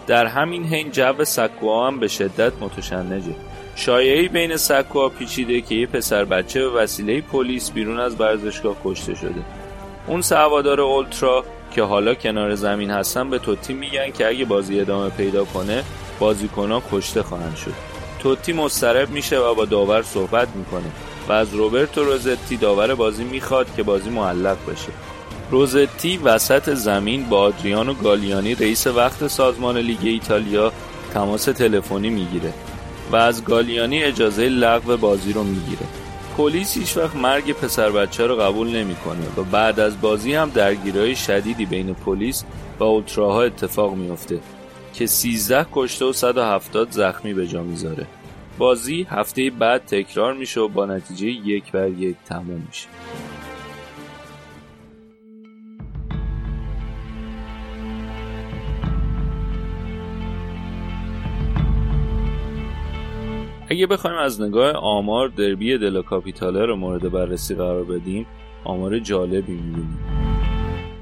در 0.08 0.26
همین 0.26 0.64
حین 0.64 0.92
جو 0.92 1.24
سکو 1.24 1.86
هم 1.86 2.00
به 2.00 2.08
شدت 2.08 2.54
متشنجه. 2.62 3.36
شایعه‌ای 3.80 4.28
بین 4.28 4.58
سکوها 4.58 5.10
پیچیده 5.10 5.62
که 5.62 5.76
یه 5.76 5.86
پسر 5.86 6.26
بچه 6.26 6.60
به 6.60 6.70
وسیله 6.70 7.22
پلیس 7.22 7.72
بیرون 7.72 8.00
از 8.00 8.22
ورزشگاه 8.22 8.76
کشته 8.84 9.16
شده. 9.16 9.44
اون 10.08 10.22
سوادار 10.22 10.82
اولترا 10.82 11.44
که 11.72 11.84
حالا 11.84 12.14
کنار 12.14 12.56
زمین 12.56 12.92
هستن 12.92 13.30
به 13.30 13.40
توتی 13.40 13.74
میگن 13.74 14.12
که 14.12 14.28
اگه 14.28 14.46
بازی 14.46 14.80
ادامه 14.80 15.10
پیدا 15.10 15.46
کنه 15.46 15.84
بازیکنها 16.20 16.84
کشته 16.92 17.24
خواهند 17.24 17.56
شد. 17.56 17.74
توتی 18.20 18.54
مضطرب 18.54 19.10
میشه 19.10 19.40
و 19.40 19.54
با 19.54 19.66
داور 19.66 20.02
صحبت 20.02 20.48
می‌کنه 20.56 20.92
و 21.30 21.32
از 21.32 21.54
روبرتو 21.54 22.04
روزتی 22.04 22.58
داور 22.58 22.96
بازی 22.96 23.24
می‌خواد 23.24 23.76
که 23.76 23.84
بازی 23.84 24.10
معلق 24.10 24.58
بشه 24.72 24.92
روزتی 25.52 26.18
وسط 26.18 26.74
زمین 26.74 27.30
با 27.30 27.40
آدریانو 27.40 27.94
گالیانی 27.94 28.56
رئیس 28.56 28.88
وقت 28.88 29.28
سازمان 29.28 29.78
لیگ 29.78 30.00
ایتالیا 30.04 30.72
تماس 31.14 31.46
تلفنی 31.46 32.10
می‌گیره. 32.10 32.54
و 33.12 33.16
از 33.16 33.46
گالیانی 33.46 34.04
اجازه 34.04 34.50
لغو 34.50 34.98
بازی 34.98 35.34
رو 35.34 35.44
می‌گیره. 35.44 35.86
پلیس 36.38 36.78
هیچ 36.78 36.98
وقت 36.98 37.16
مرگ 37.16 37.52
پسر 37.54 37.90
بچه 37.90 38.28
رو 38.28 38.36
قبول 38.36 38.68
نمی‌کنه 38.68 39.26
و 39.38 39.44
بعد 39.44 39.80
از 39.80 40.02
بازی 40.02 40.34
هم 40.34 40.50
درگیری 40.50 41.16
شدیدی 41.16 41.66
بین 41.66 41.94
پلیس 41.94 42.44
و 42.80 42.84
اولتراها 42.84 43.44
اتفاق 43.44 43.96
میفته 43.96 44.40
که 44.94 45.08
13 45.08 45.66
کشته 45.74 46.06
و 46.06 46.14
170 46.14 46.92
زخمی 46.92 47.34
به 47.34 47.48
جا 47.48 47.64
می‌ذاره. 47.64 48.06
بازی 48.58 49.08
هفته 49.10 49.50
بعد 49.50 49.86
تکرار 49.86 50.34
میشه 50.34 50.60
و 50.60 50.68
با 50.68 50.86
نتیجه 50.86 51.28
یک 51.28 51.72
بر 51.72 51.90
یک 51.90 52.16
تموم 52.26 52.64
میشه. 52.68 52.88
اگه 63.72 63.88
بخوایم 63.88 64.18
از 64.18 64.42
نگاه 64.42 64.72
آمار 64.72 65.28
دربی 65.28 65.78
دلا 65.78 66.02
کاپیتاله 66.02 66.66
رو 66.66 66.76
مورد 66.76 67.12
بررسی 67.12 67.56
قرار 67.56 67.84
بدیم 67.84 68.28
آمار 68.64 69.00
جالبی 69.00 69.54
می‌بینیم. 69.54 70.00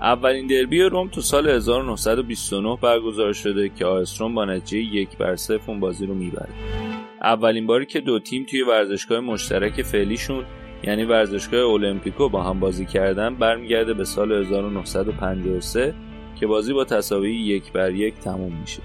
اولین 0.02 0.48
دربی 0.48 0.82
روم 0.82 1.08
تو 1.08 1.22
سال 1.22 1.50
1929 1.50 2.78
برگزار 2.82 3.34
شده 3.34 3.70
که 3.70 3.86
آیس 3.86 4.22
روم 4.22 4.36
با 4.36 4.46
نتیجه 4.46 4.96
یک 4.96 5.18
بر 5.18 5.36
صفر 5.36 5.72
اون 5.72 5.80
بازی 5.80 6.06
رو 6.06 6.14
می‌بره. 6.14 6.50
اولین 7.22 7.68
باری 7.68 7.86
که 7.86 8.00
دو 8.00 8.20
تیم 8.20 8.46
توی 8.50 8.62
ورزشگاه 8.62 9.20
مشترک 9.20 9.82
فعلیشون 9.82 10.46
یعنی 10.84 11.04
ورزشگاه 11.04 11.72
المپیکو 11.72 12.30
با 12.30 12.44
هم 12.44 12.60
بازی 12.60 12.86
کردن 12.86 13.36
برمیگرده 13.36 13.94
به 13.94 14.06
سال 14.06 14.32
1953 14.32 15.94
که 16.40 16.48
بازی 16.48 16.74
با 16.74 16.84
تساوی 16.84 17.36
یک 17.36 17.72
بر 17.72 17.92
یک 17.92 18.14
تموم 18.14 18.54
میشه. 18.62 18.82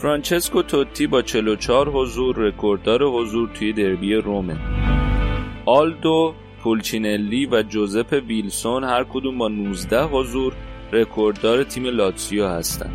فرانچسکو 0.00 0.62
توتی 0.62 1.06
با 1.06 1.22
44 1.22 1.88
حضور 1.88 2.36
رکورددار 2.36 3.02
حضور 3.02 3.48
توی 3.54 3.72
دربی 3.72 4.14
رومه 4.14 4.56
آلدو 5.66 6.34
پولچینلی 6.62 7.46
و 7.46 7.62
جوزپه 7.62 8.22
ویلسون 8.26 8.84
هر 8.84 9.04
کدوم 9.04 9.38
با 9.38 9.48
19 9.48 10.02
حضور 10.02 10.52
رکورددار 10.92 11.64
تیم 11.64 11.86
لاتسیو 11.86 12.46
هستند. 12.46 12.92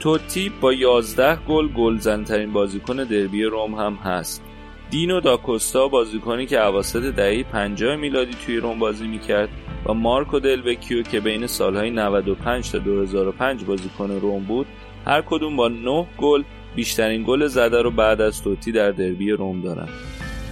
توتی 0.00 0.52
با 0.60 0.72
11 0.72 1.36
گل 1.48 1.68
گلزنترین 1.68 2.52
بازیکن 2.52 2.96
دربی 2.96 3.44
روم 3.44 3.74
هم 3.74 3.94
هست. 3.94 4.42
دینو 4.90 5.20
داکوستا 5.20 5.88
بازیکنی 5.88 6.46
که 6.46 6.66
اواسط 6.66 7.02
دهه 7.02 7.42
50 7.42 7.96
میلادی 7.96 8.34
توی 8.46 8.56
روم 8.56 8.78
بازی 8.78 9.06
می‌کرد 9.06 9.48
و 9.86 9.94
مارکو 9.94 10.40
دلوکیو 10.40 11.02
که 11.02 11.20
بین 11.20 11.46
سالهای 11.46 11.90
95 11.90 12.70
تا 12.70 12.78
2005 12.78 13.64
بازیکن 13.64 14.10
روم 14.10 14.44
بود 14.44 14.66
هر 15.06 15.22
کدوم 15.22 15.56
با 15.56 15.68
9 15.68 16.06
گل 16.18 16.42
بیشترین 16.74 17.24
گل 17.26 17.46
زده 17.46 17.82
رو 17.82 17.90
بعد 17.90 18.20
از 18.20 18.42
توتی 18.42 18.72
در 18.72 18.90
دربی 18.90 19.30
روم 19.30 19.60
دارن. 19.60 19.88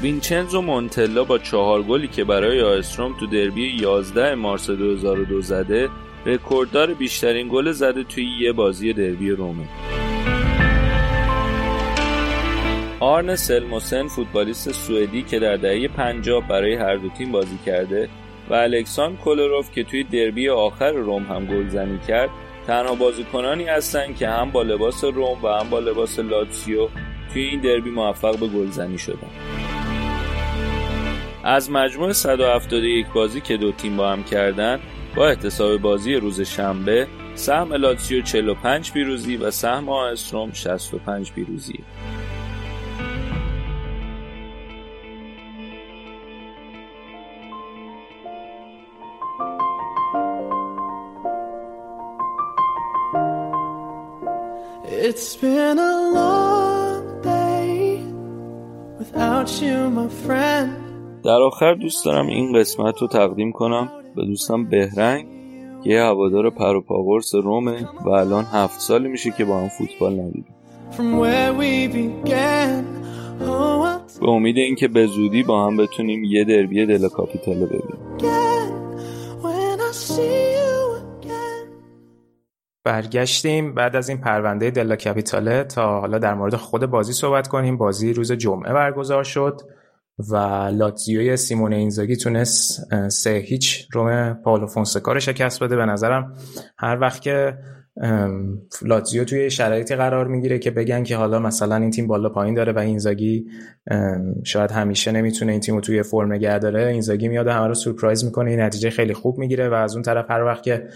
وینچنزو 0.03 0.61
مونتلا 0.61 1.25
با 1.25 1.39
چهار 1.39 1.83
گلی 1.83 2.09
که 2.09 2.25
برای 2.25 2.63
آیستروم 2.63 3.15
تو 3.21 3.27
دربی 3.27 3.77
11 3.81 4.35
مارس 4.35 4.71
2002 4.71 5.43
زده 5.43 5.89
رکورددار 6.27 6.95
بیشترین 6.95 7.49
گل 7.53 7.73
زده 7.73 8.05
توی 8.05 8.27
یه 8.41 8.53
بازی 8.53 8.93
دربی 8.93 9.31
رومه 9.31 9.65
آرن 13.01 13.37
سلموسن 13.37 14.09
فوتبالیست 14.09 14.73
سوئدی 14.73 15.23
که 15.23 15.39
در 15.39 15.57
دهه 15.57 15.89
50 15.89 16.49
برای 16.49 16.75
هر 16.75 16.97
دو 16.97 17.09
تیم 17.09 17.33
بازی 17.33 17.59
کرده 17.67 18.09
و 18.51 18.55
الکسان 18.55 19.17
کولروف 19.17 19.73
که 19.73 19.85
توی 19.85 20.05
دربی 20.05 20.49
آخر 20.49 20.91
روم 20.91 21.23
هم 21.23 21.47
گلزنی 21.47 21.99
کرد 22.09 22.31
تنها 22.67 22.95
بازیکنانی 22.95 23.65
هستند 23.65 24.17
که 24.17 24.29
هم 24.29 24.51
با 24.51 24.63
لباس 24.63 25.05
روم 25.05 25.43
و 25.43 25.49
هم 25.49 25.71
با 25.71 25.79
لباس 25.79 26.19
لاتسیو 26.19 26.89
توی 27.33 27.43
این 27.43 27.61
دربی 27.61 27.91
موفق 27.91 28.39
به 28.39 28.47
گلزنی 28.47 28.99
شدن. 28.99 29.31
از 31.45 31.71
مجموع 31.71 32.13
171 32.13 33.07
بازی 33.15 33.41
که 33.41 33.57
دو 33.57 33.73
تیم 33.73 33.97
با 33.97 34.13
هم 34.13 34.25
کردن 34.25 34.81
با 35.17 35.29
احتساب 35.29 35.77
بازی 35.77 36.15
روز 36.15 36.41
شنبه 36.41 37.07
سهم 37.35 37.73
لاتسیو 37.73 38.23
45 38.23 38.93
پیروزی 38.93 39.37
و 39.37 39.51
سهم 39.51 39.89
آستروم 39.89 40.53
65 40.53 41.33
پیروزی 41.33 41.79
It's 55.17 55.37
been 55.37 55.79
a 55.79 55.95
long 56.19 57.23
day 57.23 58.03
without 58.99 59.49
you, 59.63 59.77
my 59.99 60.09
friend. 60.27 60.71
در 61.25 61.41
آخر 61.43 61.75
دوست 61.75 62.05
دارم 62.05 62.27
این 62.27 62.53
قسمت 62.53 62.99
رو 62.99 63.09
تقدیم 63.09 63.53
کنم 63.53 63.91
به 64.17 64.25
دوستم 64.25 64.65
بهرنگ 64.65 65.27
که 65.85 65.91
یه 65.91 66.03
هوادار 66.03 66.51
پروپاورس 66.51 67.35
رومه 67.35 67.89
و 68.05 68.09
الان 68.09 68.45
هفت 68.45 68.81
سالی 68.81 69.09
میشه 69.09 69.31
که 69.31 69.45
با 69.45 69.57
هم 69.59 69.69
فوتبال 69.69 70.13
ندیدیم. 70.13 70.55
Oh, 73.41 74.21
به 74.21 74.29
امید 74.29 74.59
اینکه 74.59 74.89
به 74.89 75.07
زودی 75.07 75.43
با 75.43 75.67
هم 75.67 75.77
بتونیم 75.77 76.25
یه 76.25 76.45
دربی 76.45 76.87
دل 76.87 77.09
کاپیتاله 77.09 77.67
ببینیم 77.67 77.99
برگشتیم. 82.85 83.75
بعد 83.75 83.97
از 83.97 84.09
این 84.09 84.19
پرونده 84.19 84.71
دلا 84.71 84.97
کپیتاله 84.97 85.65
تا 85.65 86.01
حالا 86.01 86.19
در 86.19 86.35
مورد 86.35 86.57
خود 86.57 86.87
بازی 86.87 87.13
صحبت 87.13 87.49
کنیم. 87.49 87.77
بازی 87.77 88.13
روز 88.13 88.33
جمعه 88.33 88.73
برگزار 88.73 89.25
شد 89.25 89.61
و 90.31 90.37
لاتزیوی 90.73 91.37
سیمون 91.37 91.73
اینزاگی 91.73 92.17
تونست 92.17 92.95
سه 93.09 93.31
هیچ 93.31 93.89
روم 93.93 94.39
پاولو 94.45 94.67
فونسکا 94.67 95.13
رو 95.13 95.21
شکست 95.21 95.63
بده. 95.63 95.77
به 95.77 95.87
نظرم 95.87 96.33
هر 96.79 96.99
وقت 97.01 97.23
که 97.23 97.59
لاتزیو 98.83 99.25
توی 99.25 99.51
شرایطی 99.51 99.97
قرار 99.97 100.27
می‌گیره 100.27 100.59
که 100.59 100.71
بگن 100.71 101.03
که 101.03 101.17
حالا 101.17 101.39
مثلا 101.39 101.77
این 101.77 101.91
تیم 101.91 102.07
بالا 102.07 102.29
پایین 102.29 102.55
داره 102.55 102.73
و 102.73 102.79
اینزاگی 102.79 103.47
شاید 104.45 104.71
همیشه 104.71 105.13
نمی‌تونه 105.13 105.53
این 105.53 105.61
تیم 105.61 105.75
رو 105.75 105.81
توی 105.81 106.03
فرم 106.03 106.33
نگه 106.33 106.59
داره 106.59 106.87
اینزاگی 106.87 107.29
میاد 107.29 107.49
همه 107.49 107.67
رو 107.67 107.75
سورپرایز 107.75 108.25
می‌کنه. 108.25 108.51
این 108.51 108.61
نتیجه 108.61 108.91
خیلی 108.91 109.15
خوب 109.15 109.39
می‌گیره 109.39 109.69
و 109.69 109.75
از 109.75 109.95
اون 109.95 110.03
طرف 110.03 110.31
هر 110.31 110.45
وقت 110.45 110.63
که 110.63 110.89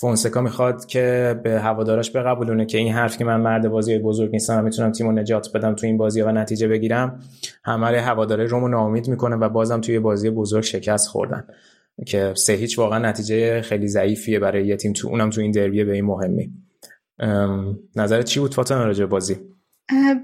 فونسکا 0.00 0.40
می‌خواد 0.40 0.86
که 0.86 1.40
به 1.44 1.60
هواداراش 1.60 2.16
بقبولونه 2.16 2.66
که 2.66 2.78
این 2.78 2.92
حرف 2.92 3.16
که 3.16 3.24
من 3.24 3.40
مرد 3.40 3.68
بازی 3.68 3.98
بزرگ 3.98 4.32
نیستم 4.32 4.58
و 4.58 4.62
می‌تونم 4.62 4.92
تیمو 4.92 5.12
نجات 5.12 5.52
بدم 5.54 5.74
تو 5.74 5.86
این 5.86 5.96
بازی 5.96 6.22
و 6.22 6.32
نتیجه 6.32 6.68
بگیرم 6.68 7.18
همه 7.64 8.00
هواداره 8.00 8.44
رومو 8.44 8.68
ناامید 8.68 9.08
می‌کنه 9.08 9.36
و 9.36 9.48
بازم 9.48 9.80
توی 9.80 9.98
بازی 9.98 10.30
بزرگ 10.30 10.62
شکست 10.62 11.08
خوردن 11.08 11.44
که 12.06 12.32
سه 12.36 12.52
هیچ 12.52 12.78
واقعا 12.78 12.98
نتیجه 12.98 13.60
خیلی 13.60 13.88
ضعیفیه 13.88 14.38
برای 14.38 14.66
یه 14.66 14.76
تیم 14.76 14.92
تو 14.92 15.08
اونم 15.08 15.30
تو 15.30 15.40
این 15.40 15.50
دربیه 15.50 15.84
به 15.84 15.92
این 15.92 16.04
مهمی. 16.04 16.52
ام، 17.18 17.78
نظرت 17.96 18.24
چی 18.24 18.40
بود 18.40 18.54
فاطمه 18.54 18.84
راجع 18.84 19.04
بازی؟ 19.04 19.36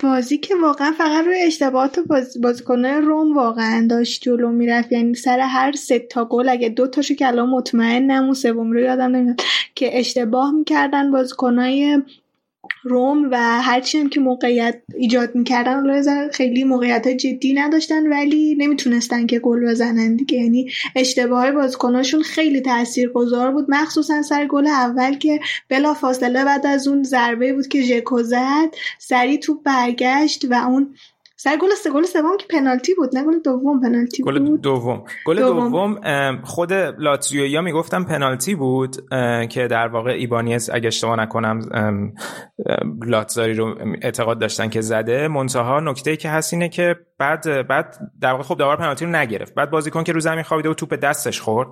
بازی 0.01 0.38
که 0.38 0.55
واقعا 0.62 0.93
فقط 0.98 1.24
روی 1.24 1.40
اشتباهات 1.40 1.98
باز... 1.98 2.40
بازیکنان 2.40 3.02
روم 3.02 3.36
واقعا 3.36 3.86
داشت 3.90 4.22
جلو 4.22 4.52
می‌رفت. 4.52 4.93
یعنی 4.93 5.14
سر 5.14 5.40
هر 5.40 5.72
سه 5.72 5.98
تا 5.98 6.24
گل 6.24 6.48
اگه 6.48 6.68
دو 6.68 6.86
تاشو 6.86 7.14
که 7.14 7.26
الان 7.26 7.48
مطمئنم 7.48 8.24
اون 8.24 8.34
سوم 8.34 8.72
رو 8.72 8.80
یادم 8.80 9.16
نمیاد 9.16 9.40
که 9.74 9.98
اشتباه 9.98 10.52
می‌کردن 10.52 11.10
بازیکنای 11.10 12.02
روم 12.88 13.28
و 13.30 13.62
هرچی 13.62 13.98
هم 13.98 14.08
که 14.08 14.20
موقعیت 14.20 14.82
ایجاد 14.96 15.34
می‌کردن 15.34 16.28
خیلی 16.30 16.64
موقعیت 16.64 17.08
جدی 17.08 17.54
نداشتن 17.54 18.06
ولی 18.06 18.54
نمی‌تونستن 18.54 19.26
که 19.26 19.38
گل 19.38 19.66
بزنن 19.70 20.16
دیگه. 20.16 20.38
یعنی 20.38 20.70
اشتباه 20.96 21.40
های 21.40 21.52
بازیکناشون 21.52 22.22
خیلی 22.22 22.60
تاثیرگذار 22.60 23.52
بود 23.52 23.66
مخصوصا 23.68 24.22
سر 24.22 24.46
گل 24.46 24.66
اول 24.66 25.14
که 25.14 25.40
بلا 25.68 25.94
فاصله 25.94 26.44
بعد 26.44 26.66
از 26.66 26.88
اون 26.88 27.02
ضربه 27.02 27.52
بود 27.52 27.68
که 27.68 27.82
ژکو 27.82 28.22
زد 28.22 28.74
سریع 28.98 29.38
توپ 29.40 29.62
برگشت 29.62 30.44
و 30.50 30.54
اون 30.54 30.94
سر 31.38 31.56
گل 31.56 31.68
سه 31.74 31.90
گل 31.90 32.02
سوم 32.02 32.36
که 32.36 32.46
پنالتی 32.50 32.94
بود 32.94 33.16
نه 33.16 33.24
گل 33.24 33.38
دوم 33.44 33.80
پنالتی 33.80 34.22
گل 34.22 34.38
بود. 34.38 34.60
دوم. 34.60 35.04
گل 35.26 35.38
دوم. 35.38 35.70
دوم 35.70 36.42
خود 36.42 36.72
لاتزیویا 36.72 37.60
می‌گفتم 37.60 38.04
پنالتی 38.04 38.54
بود 38.54 38.96
که 39.50 39.68
در 39.70 39.88
واقع 39.88 40.10
ایبانیز 40.10 40.70
اگه 40.70 40.86
اشتباه 40.86 41.16
نکنم 41.16 41.60
لاتزاری 43.06 43.54
رو 43.54 43.74
اعتقاد 44.02 44.38
داشتن 44.38 44.68
که 44.68 44.80
زده. 44.80 45.28
منتها 45.28 45.80
نکته 45.80 46.10
ای 46.10 46.16
که 46.16 46.28
هست 46.28 46.52
اینه 46.52 46.68
که 46.68 46.96
بعد 47.18 47.66
بعد 47.68 47.96
در 48.20 48.32
واقع 48.32 48.42
خب 48.42 48.56
داور 48.58 48.76
پنالتی 48.76 49.04
رو 49.04 49.10
نگرفت. 49.10 49.54
بعد 49.54 49.70
بازیکن 49.70 50.04
که 50.04 50.12
رو 50.12 50.20
زمین 50.20 50.42
خوابیده 50.42 50.68
و 50.68 50.74
توپ 50.74 50.94
دستش 50.94 51.40
خورد. 51.40 51.68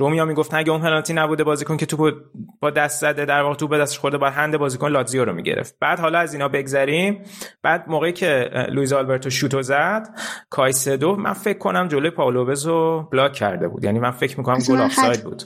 رومیا 0.00 0.24
می‌گفت 0.24 0.54
اگه 0.54 0.70
اون 0.70 0.80
پنالتی 0.80 1.12
نبوده 1.12 1.44
بازیکن 1.44 1.76
که 1.76 1.86
توپ 1.86 2.14
با 2.60 2.70
دست 2.70 3.00
زده 3.00 3.24
در 3.24 3.42
واقع 3.42 3.54
توپ 3.54 3.70
به 3.70 3.78
دستش 3.78 3.98
خورده 3.98 4.18
با 4.18 4.30
هند 4.30 4.56
بازیکن 4.56 4.88
لاتزیو 4.88 5.24
رو 5.24 5.32
می‌گرفت. 5.32 5.76
بعد 5.80 6.00
حالا 6.00 6.18
از 6.18 6.32
اینا 6.34 6.48
بگذریم. 6.48 7.22
بعد 7.62 7.84
موقعی 7.88 8.12
که 8.12 8.50
لوئیز 8.68 8.92
آلبرتو 8.92 9.30
شوتو 9.30 9.62
زد 9.62 10.08
کایسدو 10.50 11.16
من 11.16 11.32
فکر 11.32 11.58
کنم 11.58 11.88
جلوی 11.88 12.10
پائولو 12.10 12.44
لوپز 12.44 12.66
رو 12.66 13.08
block 13.12 13.32
کرده 13.32 13.68
بود. 13.68 13.84
یعنی 13.84 13.98
من 13.98 14.10
فکر 14.10 14.38
می‌کنم 14.38 14.58
گل 14.68 14.80
offside 14.80 15.24
بود. 15.24 15.42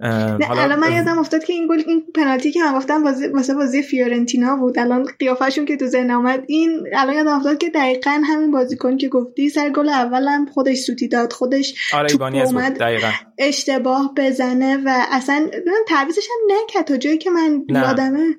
نه 0.00 0.50
الان 0.50 0.78
من 0.78 0.92
یادم 0.92 1.18
افتاد 1.18 1.44
که 1.44 1.52
این 1.52 1.68
گل 1.68 1.82
این 1.86 2.04
پنالتی 2.14 2.52
که 2.52 2.62
من 2.62 2.78
گفتم 2.78 3.04
واسه 3.04 3.30
واسه 3.32 3.54
بازی 3.54 3.82
فیورنتینا 3.82 4.56
بود. 4.56 4.78
الان 4.78 5.06
قیافشون 5.18 5.64
که 5.64 5.76
تو 5.76 5.86
ذهن 5.86 6.10
اومد 6.10 6.44
این 6.46 6.86
الان 6.96 7.14
یادم 7.14 7.32
افتاد 7.32 7.58
که 7.58 7.68
دقیقا 7.68 8.22
همین 8.24 8.50
بازیکن 8.50 8.96
که 8.96 9.08
گفتی 9.08 9.48
سر 9.48 9.70
گل 9.70 9.88
اولم 9.88 10.46
خودش 10.46 10.78
سوتی 10.78 11.08
داد 11.08 11.32
خودش 11.32 11.74
آره 11.94 12.08
اومد 12.22 12.78
دقیقا. 12.78 13.10
اشتباه 13.38 14.12
بزنه 14.16 14.76
و 14.76 15.06
اصلا 15.10 15.38
من 15.66 15.84
تعویزش 15.88 16.26
هم 16.30 16.56
نکرد 16.56 16.84
تا 16.84 16.96
جایی 16.96 17.18
که 17.18 17.30
من. 17.30 17.64
یادمه. 17.68 18.36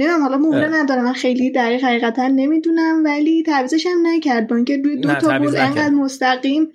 نمی‌دونم 0.00 0.22
حالا 0.22 0.36
مهره 0.36 0.66
اه. 0.66 0.82
ندارم 0.82 1.04
من 1.04 1.12
خیلی 1.12 1.50
دقیق 1.50 1.84
حقیقتا 1.84 2.28
نمی‌دونم 2.28 3.04
ولی 3.04 3.42
تعویزش 3.42 3.86
هم 3.86 4.06
نکرد 4.06 4.48
با 4.48 4.56
اینکه 4.56 4.76
روی 4.76 4.96
دو 4.96 5.14
تا 5.14 5.38
گل. 5.38 5.56
انقدر 5.56 5.90
مستقیم 5.90 6.68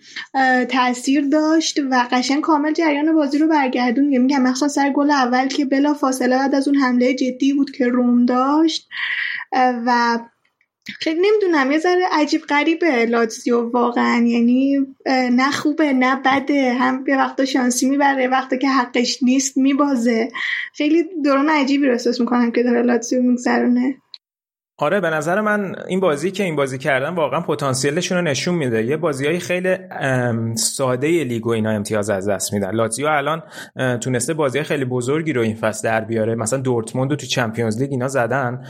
تاثیر 0.70 1.28
داشت 1.28 1.80
و 1.92 2.08
قشنگ 2.12 2.42
کامل 2.42 2.74
جریان 2.74 3.14
بازی 3.14 3.38
رو 3.38 3.48
برگردون 3.48 4.06
میگم 4.06 4.42
مخصوصا 4.42 4.68
سر 4.68 4.90
گل 4.90 5.12
اول 5.12 5.48
که 5.48 5.66
بلا 5.66 5.94
فاصله 5.94 6.38
بعد 6.38 6.56
از 6.56 6.68
اون 6.68 6.78
حمله 6.78 7.14
جدی 7.14 7.54
بود 7.54 7.72
که 7.72 7.88
روم 7.88 8.26
داشت 8.26 8.90
و 9.86 10.20
خیلی 10.99 11.20
نمی‌دونم 11.20 11.72
یه 11.72 11.80
ذره 11.80 12.06
عجیب 12.12 12.41
غریبه 12.41 13.06
لاتزیو 13.06 13.70
واقعا. 13.70 14.26
یعنی 14.28 14.78
نه 15.32 15.52
خوبه 15.52 15.94
نه 15.94 16.16
بده. 16.16 16.74
هم 16.74 17.03
یه 17.07 17.18
وقتا 17.18 17.45
شانسی 17.45 17.90
می‌بره 17.90 18.28
وقتا 18.28 18.56
که 18.57 18.70
حقش 18.70 19.24
نیست 19.24 19.57
میبازه. 19.57 20.30
خیلی 20.74 21.03
دوران 21.24 21.49
عجیبی 21.49 21.86
رو 21.86 21.91
احساس 21.91 22.20
می‌کنم 22.20 22.52
که 22.52 22.64
داره 22.64 22.82
لاتزیو 22.82 23.22
میگذرونه. 23.22 23.95
آره 24.78 25.00
به 25.00 25.10
نظر 25.10 25.42
من 25.42 25.76
این 25.88 26.00
بازی 26.00 26.32
که 26.32 26.44
این 26.44 26.56
بازی 26.56 26.78
کردن 26.78 27.16
واقعا 27.16 27.42
پتانسیلشون 27.42 28.18
رو 28.18 28.24
نشون 28.24 28.56
میده. 28.56 28.84
یه 28.84 28.98
بازی 28.98 29.26
های 29.26 29.40
خیلی 29.40 29.78
ساده 30.56 31.24
لیگ 31.24 31.48
و 31.48 31.50
اینا 31.50 31.70
امتیاز 31.70 32.10
از 32.10 32.30
دست 32.30 32.54
میدن. 32.54 32.72
لاتزیو 32.72 33.08
الان 33.08 33.44
تونسته 34.00 34.34
بازی 34.34 34.64
خیلی 34.64 34.86
بزرگی 34.86 35.34
رو 35.34 35.42
این 35.42 35.56
فصل 35.56 35.90
در 35.90 36.02
بیاره. 36.02 36.36
مثلا 36.36 36.60
دورتموند 36.60 37.10
رو 37.10 37.16
تو 37.16 37.26
چمپیونز 37.26 37.82
لیگ 37.82 37.92
اینا 37.92 38.08
زدن. 38.08 38.66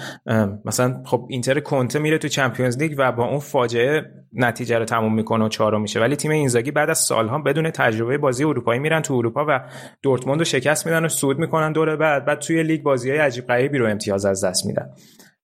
مثلا 0.65 1.02
خب 1.06 1.26
اینتر 1.30 1.60
کنته 1.60 1.99
میره 1.99 2.18
تو 2.18 2.27
چمپیونز 2.27 2.77
لیگ 2.77 2.95
و 2.98 3.11
با 3.11 3.27
اون 3.27 3.40
فاجعه 3.40 4.02
نتیجه 4.34 4.77
رو 4.77 4.86
تموم 4.86 5.15
می‌کنه 5.15 5.45
و 5.45 5.49
چهارم 5.49 5.82
میشه. 5.82 5.99
ولی 5.99 6.15
تیم 6.15 6.32
اینزاگی 6.32 6.72
بعد 6.72 6.90
از 6.90 6.98
سالها 6.98 7.40
بدون 7.40 7.72
تجربه 7.72 8.18
بازی 8.18 8.44
اروپایی 8.44 8.80
میرن 8.80 9.02
تو 9.02 9.14
اروپا 9.14 9.45
و 9.49 9.60
دورتموند 10.02 10.40
رو 10.40 10.45
شکست 10.45 10.86
میدن 10.86 11.06
و 11.06 11.10
صعود 11.10 11.40
می‌کنن 11.40 11.72
دور 11.72 11.95
بعد. 11.95 12.26
بعد 12.26 12.40
توی 12.40 12.64
لیگ 12.64 12.84
بازی 12.84 13.10
های 13.10 13.19
عجیب 13.19 13.45
غریبی 13.45 13.77
رو 13.77 13.88
امتیاز 13.88 14.26
از 14.26 14.45
دست 14.45 14.65
میدن. 14.65 14.90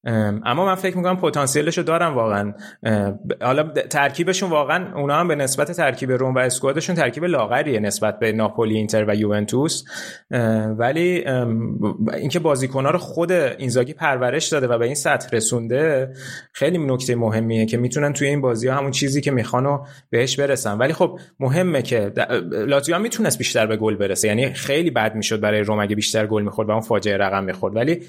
اما 0.05 0.65
من 0.65 0.75
فکر 0.75 0.97
می‌کنم 0.97 1.17
پتانسیلش 1.17 1.77
رو 1.77 1.83
دارم 1.83 2.15
واقعا. 2.15 2.53
حالا 3.41 3.63
ترکیبشون 3.63 4.49
واقعا 4.49 4.95
اونا 4.95 5.15
هم 5.15 5.27
به 5.27 5.35
نسبت 5.35 5.71
ترکیب 5.71 6.11
روم 6.11 6.35
و 6.35 6.39
اسکوادشون 6.39 6.95
ترکیب 6.95 7.25
لاغریه 7.25 7.79
نسبت 7.79 8.19
به 8.19 8.31
ناپولی 8.31 8.77
اینتر 8.77 9.05
و 9.07 9.15
یوونتوس. 9.15 9.83
ولی 10.77 11.25
اینکه 12.13 12.39
بازیکنها 12.39 12.91
رو 12.91 12.99
خود 12.99 13.31
اینزاگی 13.31 13.93
پرورش 13.93 14.47
داده 14.47 14.67
و 14.67 14.77
به 14.77 14.85
این 14.85 14.95
سطح 14.95 15.29
رسونده 15.35 16.13
خیلی 16.53 16.77
نکته 16.77 17.15
مهمیه 17.15 17.65
که 17.65 17.77
می‌تونن 17.77 18.13
توی 18.13 18.27
این 18.27 18.41
بازی 18.41 18.67
ها 18.67 18.77
همون 18.77 18.91
چیزی 18.91 19.21
که 19.21 19.31
می‌خوان 19.31 19.63
رو 19.63 19.85
بهش 20.09 20.39
برسن. 20.39 20.77
ولی 20.77 20.93
خب 20.93 21.19
مهمه 21.39 21.81
که 21.81 22.11
لاتزیو 22.51 22.99
می‌تونست 22.99 23.37
بیشتر 23.37 23.65
به 23.65 23.77
گل 23.77 23.95
برسه. 23.95 24.27
یعنی 24.27 24.53
خیلی 24.53 24.91
بد 24.91 25.15
می‌شد 25.15 25.39
برای 25.39 25.61
روم 25.61 25.79
اگه 25.79 25.95
بیشتر 25.95 26.27
گل 26.27 26.43
می‌خورد 26.43 26.69
و 26.69 26.71
اون 26.71 26.81
فاجعه 26.81 27.17
رقم 27.17 27.43
می‌خورد. 27.43 27.75
ولی 27.75 28.01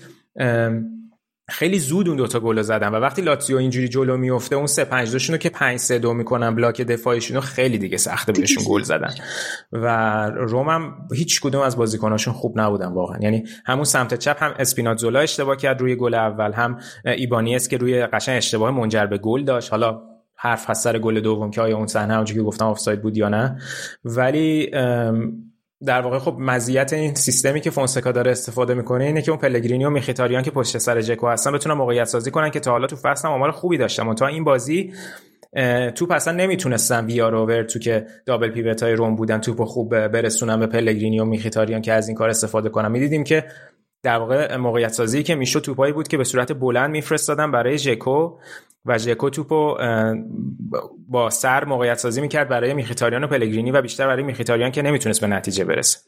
خیلی 1.52 1.78
زود 1.78 2.08
اون 2.08 2.16
دوتا 2.16 2.40
گل 2.40 2.62
زدن 2.62 2.88
و 2.88 2.96
وقتی 2.96 3.22
لاتزیو 3.22 3.56
اینجوری 3.56 3.88
جلو 3.88 4.16
میفته 4.16 4.56
اون 4.56 4.66
سه 4.66 4.84
پنج 4.84 5.12
دوشونو 5.12 5.38
که 5.38 5.48
پنج 5.48 5.78
سه 5.78 5.98
دو 5.98 6.14
می‌کنن 6.14 6.54
block 6.54 6.80
دفاعشون 6.80 7.34
رو 7.34 7.40
خیلی 7.40 7.78
دیگه 7.78 7.96
سخته 7.96 8.32
بهشون 8.32 8.64
گل 8.68 8.82
زدن. 8.82 9.14
و 9.72 9.86
روم 10.30 10.68
هم 10.68 10.94
هیچ 11.14 11.40
کدوم 11.40 11.62
از 11.62 11.76
بازیکناشون 11.76 12.34
خوب 12.34 12.60
نبودن 12.60 12.92
واقعا. 12.92 13.18
یعنی 13.20 13.44
همون 13.66 13.84
سمت 13.84 14.14
چپ 14.14 14.42
هم 14.42 14.54
اسپیناتزولا 14.58 15.20
اشتباه 15.20 15.56
کرد 15.56 15.80
روی 15.80 15.96
گل 15.96 16.14
اول 16.14 16.52
هم 16.52 16.78
ایبانیز 17.04 17.68
که 17.68 17.76
روی 17.76 18.06
قشنگ 18.06 18.36
اشتباه 18.36 18.70
منجر 18.70 19.06
به 19.06 19.18
گل 19.18 19.44
داشت. 19.44 19.70
حالا 19.70 20.00
حرف 20.36 20.70
هست 20.70 20.84
سر 20.84 20.98
گل 20.98 21.20
دوم 21.20 21.50
که 21.50 21.60
آیا 21.60 21.76
اون 21.76 21.86
صحنه 21.86 22.12
همونجوری 22.12 22.40
که 22.40 22.46
گفتم 22.46 22.64
offside 22.64 23.02
بود 23.02 23.16
یا 23.16 23.28
نه. 23.28 23.58
ولی 24.04 24.70
در 25.86 26.00
واقع 26.00 26.18
خب 26.18 26.36
مزیت 26.38 26.92
این 26.92 27.14
سیستمی 27.14 27.60
که 27.60 27.70
فونسکا 27.70 28.12
داره 28.12 28.30
استفاده 28.30 28.74
می‌کنه 28.74 29.04
اینه 29.04 29.22
که 29.22 29.30
اون 29.30 29.40
پلگرینی 29.40 29.84
و 29.84 29.90
میخیتاریان 29.90 30.42
که 30.42 30.50
پشت 30.50 30.78
سر 30.78 31.00
جکو 31.00 31.28
هستن 31.28 31.52
بتونن 31.52 31.74
موقعیت 31.74 32.04
سازی 32.04 32.30
کنن 32.30 32.50
که 32.50 32.60
تا 32.60 32.70
حالا 32.70 32.86
تو 32.86 32.96
فصل 32.96 33.28
هم 33.28 33.50
خوبی 33.50 33.78
داشتن. 33.78 34.08
و 34.08 34.14
تا 34.14 34.26
این 34.26 34.44
بازی 34.44 34.92
توپ 35.94 36.10
اصلا 36.10 36.34
نمی‌تونستن 36.34 37.06
ویار 37.06 37.34
و 37.34 37.62
تو 37.62 37.78
که 37.78 38.06
دابل 38.26 38.50
پیوت 38.50 38.82
های 38.82 38.92
روم 38.92 39.16
بودن 39.16 39.40
توپ 39.40 39.64
خوب 39.64 40.08
برسونن 40.08 40.60
به 40.60 40.66
پلگرینی 40.66 41.20
و 41.20 41.24
میخیتاریان 41.24 41.82
که 41.82 41.92
از 41.92 42.08
این 42.08 42.16
کار 42.16 42.28
استفاده 42.28 42.68
کنن. 42.68 42.90
می‌دیدیم 42.90 43.24
که 43.24 43.44
در 44.02 44.18
واقع 44.18 44.56
موقعیت 44.56 44.92
سازی 44.92 45.22
که 45.22 45.34
می‌شد 45.34 45.60
توپایی 45.60 45.92
بود 45.92 46.08
که 46.08 46.16
به 46.16 46.24
صورت 46.24 46.52
بلند 46.52 46.90
میفرستادن 46.90 47.50
برای 47.50 47.78
ژکو 47.78 48.38
و 48.84 48.98
ژکو 48.98 49.30
توپو 49.30 49.76
با 51.08 51.30
سر 51.30 51.64
موقعیت 51.64 51.98
سازی 51.98 52.20
می‌کرد 52.20 52.48
برای 52.48 52.74
میخیتاریان 52.74 53.24
و 53.24 53.26
پلگرینی 53.26 53.70
و 53.70 53.82
بیشتر 53.82 54.06
برای 54.06 54.22
میخیتاریان 54.22 54.70
که 54.70 54.82
نمی‌تونست 54.82 55.20
به 55.20 55.26
نتیجه 55.26 55.64
برسه. 55.64 55.98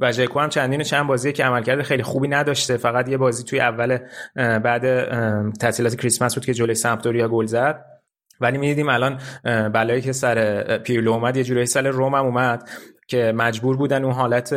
و 0.00 0.12
ژکو 0.12 0.40
هم 0.40 0.48
چندین 0.48 0.80
و 0.80 0.84
چند 0.84 1.06
بازی 1.06 1.32
که 1.32 1.44
عملکرد 1.44 1.82
خیلی 1.82 2.02
خوبی 2.02 2.28
نداشته. 2.28 2.76
فقط 2.76 3.08
یه 3.08 3.16
بازی 3.16 3.44
توی 3.44 3.60
اول 3.60 3.98
بعد 4.36 5.04
تعطیلات 5.52 5.94
کریسمس 5.94 6.34
بود 6.34 6.44
که 6.44 6.54
جلوی 6.54 6.74
سمپدوریا 6.74 7.28
گل 7.28 7.46
زد. 7.46 7.84
ولی 8.40 8.58
می‌دیدیم 8.58 8.88
الان 8.88 9.20
بلایی 9.44 10.00
که 10.00 10.12
سر 10.12 10.78
پیرلو 10.78 11.12
اومد 11.12 11.36
یه 11.36 11.44
جورایی 11.44 11.66
سر 11.66 11.88
روم 11.88 12.14
هم 12.14 12.24
اومد. 12.24 12.68
که 13.08 13.32
مجبور 13.36 13.76
بودن 13.76 14.04
اون 14.04 14.12
حالت 14.12 14.54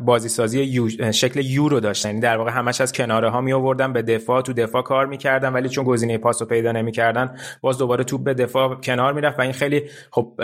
بازی 0.00 0.28
سازی 0.28 0.62
یو، 0.62 1.12
شکل 1.12 1.40
یو 1.44 1.68
رو 1.68 1.80
داشتن. 1.80 2.08
یعنی 2.08 2.20
در 2.20 2.36
واقع 2.36 2.50
همش 2.50 2.80
از 2.80 2.92
کناره 2.92 3.30
ها 3.30 3.40
می 3.40 3.52
آوردن 3.52 3.92
به 3.92 4.02
دفاع 4.02 4.42
تو 4.42 4.52
دفاع 4.52 4.82
کار 4.82 5.06
می‌کردن 5.06 5.52
ولی 5.52 5.68
چون 5.68 5.84
گزینه 5.84 6.18
پاس 6.18 6.42
رو 6.42 6.48
پیدا 6.48 6.72
نمی‌کردن 6.72 7.36
باز 7.60 7.78
دوباره 7.78 8.04
توپ 8.04 8.24
به 8.24 8.34
دفاع 8.34 8.74
کنار 8.74 9.12
می‌رفت 9.12 9.38
و 9.38 9.42
این 9.42 9.52
خیلی 9.52 9.82
خب 10.10 10.40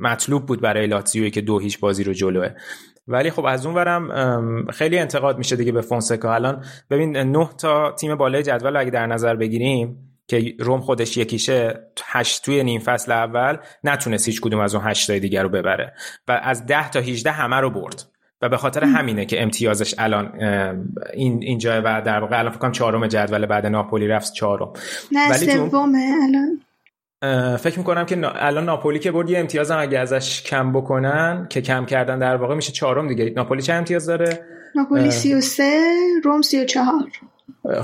مطلوب 0.00 0.46
بود 0.46 0.60
برای 0.60 0.86
لاتزیوی 0.86 1.30
که 1.30 1.40
دو 1.40 1.58
هیچ 1.58 1.80
بازی 1.80 2.04
رو 2.04 2.12
جلوه. 2.12 2.48
ولی 3.08 3.30
خب 3.30 3.44
از 3.44 3.66
اون 3.66 3.74
ورم 3.74 4.66
خیلی 4.70 4.98
انتقاد 4.98 5.38
میشه 5.38 5.56
دیگه 5.56 5.72
به 5.72 5.80
فونسکا. 5.80 6.34
الان 6.34 6.64
ببین 6.90 7.16
نه 7.16 7.48
تا 7.58 7.92
تیم 7.92 8.14
بالای 8.14 8.42
جدول 8.42 8.76
اگه 8.76 8.90
در 8.90 9.06
نظر 9.06 9.36
بگیریم 9.36 10.05
که 10.28 10.54
روم 10.58 10.80
خودش 10.80 11.16
یکیشه 11.16 11.80
هشت 12.04 12.44
توی 12.44 12.64
نیم 12.64 12.80
فصل 12.80 13.12
اول 13.12 13.56
نتونست 13.84 14.28
هیچ 14.28 14.40
کدوم 14.40 14.60
از 14.60 14.74
اون 14.74 14.84
هشت 14.86 15.06
تای 15.06 15.20
دیگر 15.20 15.42
رو 15.42 15.48
ببره. 15.48 15.92
و 16.28 16.40
از 16.42 16.66
ده 16.66 16.90
تا 16.90 17.00
18 17.00 17.30
همه 17.30 17.56
رو 17.56 17.70
برد. 17.70 18.02
و 18.42 18.48
به 18.48 18.56
خاطر 18.56 18.84
همینه 18.84 19.24
که 19.24 19.42
امتیازش 19.42 19.94
الان 19.98 20.42
این 21.14 21.42
اینجا 21.42 21.82
و 21.84 22.02
در 22.02 22.20
واقع 22.20 22.38
الان 22.38 22.52
فکر 22.52 22.60
کنم 22.60 22.72
چهارم 22.72 23.06
جدول 23.06 23.46
بعد 23.46 23.66
ناپولی 23.66 24.08
رفت 24.08 24.32
چهارم. 24.32 24.72
نه 25.12 25.36
سومه 25.36 26.14
الان. 26.22 26.60
فکر 27.56 27.78
می‌کنم 27.78 28.06
که 28.06 28.44
الان 28.46 28.64
ناپولی 28.64 28.98
که 28.98 29.12
برد 29.12 29.30
یه 29.30 29.38
امتیاز 29.38 29.70
هم 29.70 29.78
اگه 29.80 29.98
ازش 29.98 30.42
کم 30.42 30.72
بکنن 30.72 31.46
که 31.50 31.60
کم 31.60 31.86
کردن 31.86 32.18
در 32.18 32.36
واقع 32.36 32.54
میشه 32.54 32.72
چهارم 32.72 33.08
دیگه. 33.08 33.32
ناپولی 33.36 33.62
چه 33.62 33.72
امتیاز 33.72 34.06
داره؟ 34.06 34.40
ناپولی 34.74 35.04
اه. 35.04 35.10
33 35.10 35.80
روم 36.24 36.42
34 36.42 36.94
اه، 36.94 37.02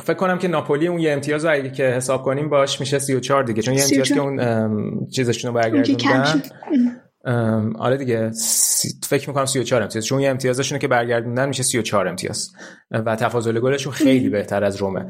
فکر 0.01 0.15
کنم 0.15 0.39
که 0.39 0.49
ناپولی 0.49 0.89
اون 0.89 0.99
یه 0.99 1.13
امتیاز 1.13 1.45
اگه 1.45 1.71
که 1.71 1.85
حساب 1.85 2.23
کنیم 2.23 2.49
باش 2.49 2.81
میشه 2.81 2.99
34 2.99 3.43
دیگه. 3.43 3.63
چون 3.63 3.75
یه 3.75 3.83
امتیاز 3.83 4.09
34. 4.09 4.37
که 4.37 4.43
اون 4.43 5.07
چیزشون 5.07 5.55
رو 5.55 5.61
برگردوندن. 5.61 6.43
آره 7.79 7.97
دیگه. 7.97 8.31
سی... 8.33 8.89
فکر 9.03 9.29
می‌کنم 9.29 9.47
34 9.47 9.83
امتیاز. 9.83 10.07
چون 10.07 10.21
یه 10.21 10.31
امتیازشون 10.31 10.79
که 10.79 10.89
برگردوندن 10.89 11.49
میشه 11.49 11.63
34 11.63 12.09
امتیاز. 12.09 12.53
و 12.91 13.17
تفاضل 13.17 13.61
گلشون 13.61 13.93
خیلی 13.93 14.29
بهتر 14.29 14.65
از 14.65 14.77
رومه. 14.77 15.07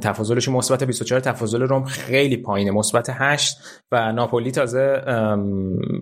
تفاضلشون 0.00 0.54
مثبت 0.54 0.84
24 0.84 1.20
تفاضل 1.20 1.62
روم 1.62 1.84
خیلی 1.84 2.36
پایینه. 2.36 2.70
مثبت 2.70 3.10
8 3.12 3.56
و 3.92 4.12
ناپولی 4.12 4.50
تازه 4.50 5.02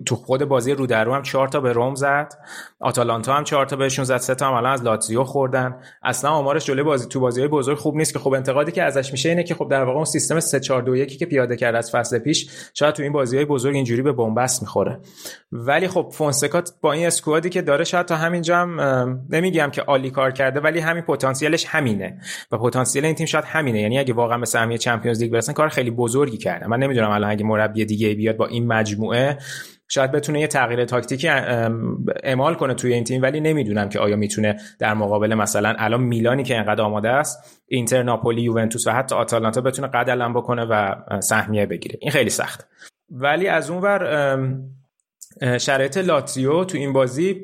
تو 0.05 0.15
خود 0.15 0.45
بازی 0.45 0.71
رو 0.71 0.85
در 0.85 1.03
رو 1.03 1.13
هم 1.13 1.21
4 1.21 1.47
تا 1.47 1.59
به 1.59 1.73
روم 1.73 1.95
زد. 1.95 2.33
آتالانتا 2.79 3.33
هم 3.33 3.43
4 3.43 3.65
تا 3.65 3.75
بهشون 3.75 4.05
زد. 4.05 4.17
سه 4.17 4.35
تا 4.35 4.47
هم 4.47 4.53
الان 4.53 4.71
از 4.71 4.83
لاتزیو 4.83 5.23
خوردن. 5.23 5.75
اصلا 6.03 6.31
آمارش 6.31 6.65
جلوی 6.65 6.83
بازی 6.83 7.07
تو 7.07 7.19
بازی 7.19 7.47
بزرگ 7.47 7.77
خوب 7.77 7.95
نیست 7.95 8.13
که 8.13 8.19
خب 8.19 8.33
انتقادی 8.33 8.71
که 8.71 8.83
ازش 8.83 9.11
میشه 9.11 9.29
اینه 9.29 9.43
که 9.43 9.55
خب 9.55 9.67
در 9.71 9.83
واقع 9.83 9.95
اون 9.95 10.05
سیستم 10.05 10.39
3 10.39 10.59
4 10.59 10.81
2 10.81 10.95
1 10.95 11.17
که 11.19 11.25
پیاده 11.25 11.55
کرد 11.55 11.75
از 11.75 11.91
فصل 11.91 12.19
پیش 12.19 12.49
شاید 12.73 12.95
تو 12.95 13.03
این 13.03 13.11
بازی 13.11 13.45
بزرگ 13.45 13.75
اینجوری 13.75 14.01
به 14.01 14.11
بنبست 14.11 14.61
می‌خوره. 14.61 14.99
ولی 15.51 15.87
خب 15.87 16.09
فونسکات 16.11 16.73
با 16.81 16.93
این 16.93 17.07
اسکوادی 17.07 17.49
که 17.49 17.61
داره 17.61 17.83
شاید 17.83 18.05
تا 18.05 18.15
همینجا 18.15 18.57
هم 18.57 18.79
نمیگم 19.29 19.69
که 19.71 19.81
عالی 19.81 20.11
کار 20.11 20.31
کرده 20.31 20.59
ولی 20.59 20.79
همین 20.79 21.03
پتانسیلش 21.03 21.65
همینه. 21.65 22.19
و 22.51 22.57
پتانسیل 22.57 23.05
این 23.05 23.15
تیم 23.15 23.25
شاید 23.25 23.45
همینه. 23.45 23.81
یعنی 23.81 23.99
اگه 23.99 24.13
واقعا 24.13 24.37
به 24.37 24.45
سهمیه 24.45 24.77
چمپیونز 24.77 25.21
لیگ 25.21 25.31
برسن 25.31 25.53
کار 25.53 25.69
خیلی 25.69 25.91
بزرگی 25.91 26.37
کرده 26.37 26.67
من 26.67 26.79
نمی‌دونم 26.79 27.09
الان 27.09 27.29
اگه 27.29 27.45
مربی 27.45 27.85
دیگه 27.85 28.15
بیاد 28.15 28.37
با 28.37 28.47
این 28.47 28.67
مجموعه 28.67 29.37
شاید 29.89 30.11
بتونه 30.11 30.39
یه 30.41 30.47
تغییر 30.47 30.85
تاکتیکی 30.85 31.27
اعمال 32.23 32.55
کنه 32.55 32.73
توی 32.73 32.93
این 32.93 33.03
تیم. 33.03 33.21
ولی 33.21 33.39
نمی‌دونم 33.39 33.89
که 33.89 33.99
آیا 33.99 34.15
می‌تونه 34.15 34.57
در 34.79 34.93
مقابل 34.93 35.35
مثلا 35.35 35.75
الان 35.77 36.01
میلانی 36.01 36.43
که 36.43 36.57
انقدر 36.57 36.81
آماده 36.81 37.09
است 37.09 37.63
اینتر 37.67 38.03
ناپولی 38.03 38.41
یوونتوس 38.41 38.87
و 38.87 38.91
حتی 38.91 39.15
آتالانتا 39.15 39.61
بتونه 39.61 39.87
قد 39.87 40.09
علم 40.09 40.33
بکنه 40.33 40.65
و 40.65 40.95
سهمیه 41.19 41.65
بگیره. 41.65 41.97
این 42.01 42.11
خیلی 42.11 42.29
سخت. 42.29 42.67
ولی 43.11 43.47
از 43.47 43.69
اون 43.69 43.81
ور 43.81 44.05
ام، 44.05 44.43
اه، 44.43 44.57
شرایط 45.59 45.97
لاتزیو 45.97 46.63
تو 46.63 46.77
این 46.77 46.93
بازی 46.93 47.41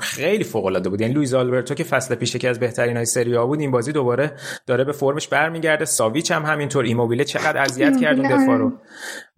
خیلی 0.00 0.44
فوق 0.44 0.66
العاده 0.66 0.88
بود. 0.88 1.00
یعنی 1.00 1.14
لوئیز 1.14 1.34
آلبرتو 1.34 1.74
که 1.74 1.84
فصل 1.84 2.14
پیش 2.14 2.36
که 2.36 2.48
از 2.48 2.60
بهترین 2.60 2.96
های 2.96 3.06
سری 3.06 3.30
آ 3.30 3.38
بود 3.38 3.60
این 3.60 3.70
بازی 3.70 3.92
دوباره 3.92 4.32
داره 4.66 4.84
به 4.84 4.92
فرمش 4.92 5.28
برمیگرده. 5.28 5.84
ساویچ 5.84 6.30
هم 6.30 6.44
همینطور 6.44 6.84
ایموبیله 6.84 7.24
چقدر 7.24 7.62
اذیت 7.62 8.00
کرد 8.00 8.20
اون 8.20 8.28
دفاع. 8.28 8.56
رو. 8.56 8.72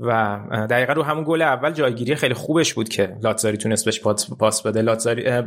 و 0.01 0.41
دقیقا 0.71 0.93
رو 0.93 1.03
همون 1.03 1.25
گل 1.27 1.43
اول 1.43 1.71
جایگیری 1.71 2.15
خیلی 2.15 2.35
خوبش 2.35 2.75
بود 2.75 2.89
که 2.89 3.17
لاتزاری 3.23 3.57
تونست 3.57 3.85
بهش 3.85 4.01
پاس 4.39 4.63
بده. 4.63 4.83
لاتزاری 4.83 5.43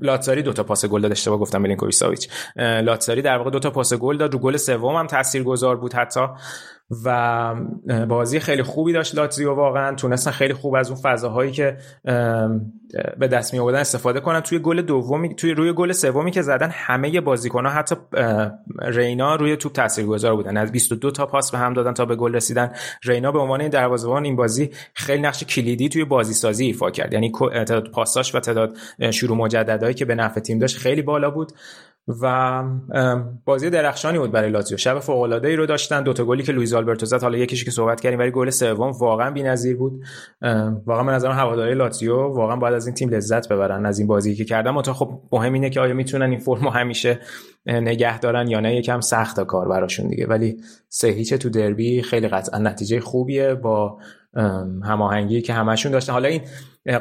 لاتزاری 0.00 0.42
دو 0.42 0.52
تا 0.52 0.62
پاس 0.62 0.84
گل 0.84 1.00
داد 1.00 1.12
اشتباه 1.12 1.38
گفتم 1.38 1.60
میلینکوویچ 1.60 1.94
ساویچ. 1.94 2.28
لاتزاری 2.56 3.22
در 3.22 3.38
واقع 3.38 3.50
دو 3.50 3.58
تا 3.58 3.70
پاس 3.70 3.94
گل 3.94 4.16
داد. 4.16 4.32
رو 4.32 4.38
گل 4.38 4.56
سوم 4.56 4.96
هم 4.96 5.06
تاثیرگذار 5.06 5.76
بود 5.76 5.92
حتی. 5.92 6.20
و 7.04 7.54
بازی 8.08 8.40
خیلی 8.40 8.62
خوبی 8.62 8.92
داشت 8.92 9.14
لاتزیو 9.14 9.54
واقعا. 9.54 9.94
تونستن 9.94 10.30
خیلی 10.30 10.54
خوب 10.54 10.74
از 10.74 10.90
اون 10.90 11.00
فضاهایی 11.00 11.52
که 11.52 11.76
به 13.18 13.28
دست 13.28 13.54
می 13.54 13.60
آوردن 13.60 13.78
استفاده 13.78 14.20
کنن. 14.20 14.40
توی 14.40 14.58
گل 14.58 14.82
دومی 14.82 15.34
توی 15.34 15.54
روی 15.54 15.72
گل 15.72 15.92
سومی 15.92 16.30
که 16.30 16.42
زدن 16.42 16.70
همه 16.72 17.20
بازیکن‌ها 17.20 17.72
حتی 17.72 17.94
رینا 18.82 19.34
روی 19.34 19.56
توپ 19.56 19.72
تاثیرگذار 19.72 20.36
بودن. 20.36 20.56
از 20.56 20.72
22 20.72 21.10
تا 21.10 21.26
پاس 21.26 21.50
به 21.50 21.58
هم 21.58 21.72
دادن 21.72 21.92
تا 21.94 22.04
به 22.04 22.16
گل 22.16 22.34
رسیدن. 22.34 22.72
رینا 23.04 23.32
به 23.32 23.38
عنوان 23.38 23.68
دروازه‌بان 23.68 24.24
این 24.24 24.36
بازی 24.36 24.70
خیلی 24.94 25.22
نقش 25.22 25.44
کلیدی 25.44 25.88
توی 25.88 26.04
بازی 26.04 26.34
سازی 26.34 26.66
ایفا 26.66 26.90
کرد. 26.90 27.12
یعنی 27.12 27.32
تعداد 27.52 27.90
پاساش 27.90 28.34
و 28.34 28.40
تعداد 28.40 28.76
شروع 29.10 29.36
مجددایی 29.36 29.94
که 29.94 30.04
به 30.04 30.14
نفع 30.14 30.40
تیم 30.40 30.58
داشت 30.58 30.78
خیلی 30.78 31.02
بالا 31.02 31.30
بود. 31.30 31.52
و 32.08 32.62
بازی 33.44 33.70
درخشانی 33.70 34.18
بود 34.18 34.32
برای 34.32 34.50
لاتزیو. 34.50 34.76
شب 34.76 34.98
فوق 34.98 35.20
العاده 35.20 35.48
ای 35.48 35.56
رو 35.56 35.66
داشتن. 35.66 36.02
دو 36.02 36.12
تا 36.12 36.24
گلی 36.24 36.42
که 36.42 36.52
لوئیز 36.52 36.74
آلبرتو 36.74 37.06
زد. 37.06 37.22
حالا 37.22 37.38
یکیش 37.38 37.64
که 37.64 37.70
صحبت 37.70 38.00
کردیم 38.00 38.18
ولی 38.18 38.30
گل 38.30 38.50
سوم 38.50 38.90
واقعا 38.90 39.30
بی‌نظیر 39.30 39.76
بود. 39.76 40.04
واقعا 40.86 41.02
من 41.02 41.14
نظرم 41.14 41.32
هواداری 41.32 41.74
لاتزیو 41.74 42.16
واقعا 42.16 42.56
باید 42.56 42.74
از 42.74 42.86
این 42.86 42.94
تیم 42.94 43.10
لذت 43.10 43.48
ببرن 43.48 43.86
از 43.86 43.98
این 43.98 44.08
بازی 44.08 44.34
که 44.34 44.44
کردن. 44.44 44.70
منتها 44.70 44.94
خب 44.94 45.20
مهم 45.32 45.52
اینه 45.52 45.70
که 45.70 45.80
آیا 45.80 45.94
می‌تونن 45.94 46.30
این 46.30 46.38
فرمو 46.38 46.70
همیشه 46.70 47.18
نگه 47.66 48.18
دارن 48.18 48.48
یا 48.48 48.60
نه. 48.60 48.76
یکم 48.76 49.00
سخت 49.00 49.40
کار 49.40 49.68
براشون 49.68 50.08
دیگه. 50.08 50.26
ولی 50.26 50.56
سه 50.96 51.08
هیچ 51.08 51.34
تو 51.34 51.50
دربی 51.50 52.02
خیلی 52.02 52.28
قطعا 52.28 52.58
نتیجه 52.58 53.00
خوبیه 53.00 53.54
با 53.54 53.98
هماهنگی 54.82 55.42
که 55.42 55.52
همشون 55.52 55.92
داشتن. 55.92 56.12
حالا 56.12 56.28
این 56.28 56.42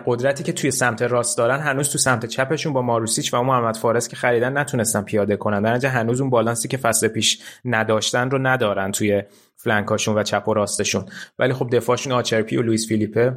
قدرتی 0.06 0.44
که 0.44 0.54
توی 0.54 0.72
سمت 0.72 1.02
راست 1.02 1.38
دارن 1.38 1.60
هنوز 1.60 1.90
تو 1.90 1.98
سمت 1.98 2.26
چپشون 2.26 2.74
با 2.74 2.82
ماروسیچ 2.82 3.34
و 3.34 3.44
محمد 3.44 3.78
فارس 3.78 4.08
که 4.08 4.16
خریدن 4.16 4.58
نتونستن 4.58 5.02
پیاده 5.02 5.36
کنن. 5.36 5.78
در 5.78 5.90
هنوز 5.90 6.22
اون 6.22 6.30
بالانسی 6.30 6.68
که 6.68 6.78
فصل 6.78 7.08
پیش 7.08 7.42
نداشتن 7.66 8.30
رو 8.30 8.48
ندارن 8.48 8.92
توی 8.92 9.24
flank 9.56 9.90
اشون 9.90 10.18
و 10.18 10.24
چپ 10.24 10.48
و 10.48 10.54
راستشون. 10.54 11.06
ولی 11.40 11.54
خب 11.54 11.70
دفاعشون 11.72 12.14
آچرپی 12.14 12.58
و 12.58 12.62
لوئیس 12.62 12.88
فیلیپه 12.88 13.36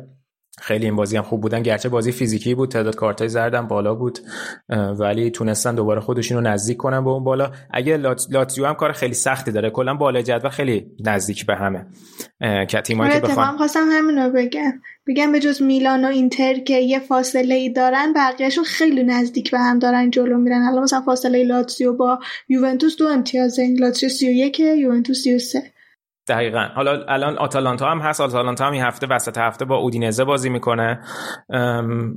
خیلی 0.61 0.85
این 0.85 0.97
بازی 0.97 1.17
هم 1.17 1.23
خوب 1.23 1.41
بودن. 1.41 1.63
گرچه 1.63 1.89
بازی 1.89 2.13
فیزیکی 2.13 2.55
بود 2.55 2.71
تعداد 2.71 2.95
کارتای 2.95 3.29
زردم 3.29 3.67
بالا 3.67 3.95
بود 3.95 4.19
ولی 4.99 5.31
تونستن 5.31 5.75
دوباره 5.75 6.01
خودشون 6.01 6.39
رو 6.39 6.53
نزدیک 6.53 6.77
کنن 6.77 7.05
به 7.05 7.11
اون 7.11 7.25
بالا. 7.25 7.51
اگه 7.71 7.97
لات... 7.97 8.27
لاتزیو 8.31 8.67
هم 8.67 8.75
کار 8.75 8.93
خیلی 8.93 9.15
سختی 9.15 9.53
داره. 9.53 9.71
کلا 9.71 9.95
بالای 9.95 10.23
جدول 10.23 10.51
خیلی 10.51 10.87
نزدیک 11.05 11.47
به 11.47 11.55
همه 11.55 11.87
که 12.41 12.81
تیمایی 12.81 13.13
که 13.13 13.21
بخوان 13.21 13.57
خواستم 13.57 13.89
همین 13.93 14.19
رو 14.19 14.31
بگم. 14.31 14.81
بگم 15.07 15.33
به 15.33 15.41
جز 15.41 15.63
میلان 15.63 16.05
و 16.05 16.09
اینتر 16.09 16.55
که 16.55 16.75
یه 16.75 16.99
فاصله 16.99 17.55
ای 17.55 17.73
دارن 17.73 18.13
بقیهشون 18.13 18.65
خیلی 18.65 19.03
نزدیک 19.03 19.51
به 19.51 19.59
هم 19.59 19.79
دارن 19.79 20.11
جلو 20.11 20.39
میرن. 20.39 20.63
الان 20.63 20.83
مثلا 20.83 21.01
فاصله 21.01 21.45
لاتزیو 21.45 21.93
با 21.93 22.19
یوونتوس 22.49 22.97
دو 22.97 23.07
امتیازه. 23.07 23.75
لاتزیو 23.79 24.09
31 24.09 24.61
یوونتوس 24.61 25.23
33 25.23 25.63
دقیقا. 26.29 26.69
حالا 26.75 27.05
الان 27.09 27.39
آتالانتا 27.39 27.91
هم 27.91 27.99
هست 27.99 28.21
آتالانتا 28.21 28.67
هم 28.67 28.73
این 28.73 28.83
هفته 28.83 29.07
وسط 29.07 29.39
هفته 29.39 29.65
با 29.65 29.77
اودینزه 29.77 30.25
بازی 30.25 30.49
می‌کنه. 30.49 31.01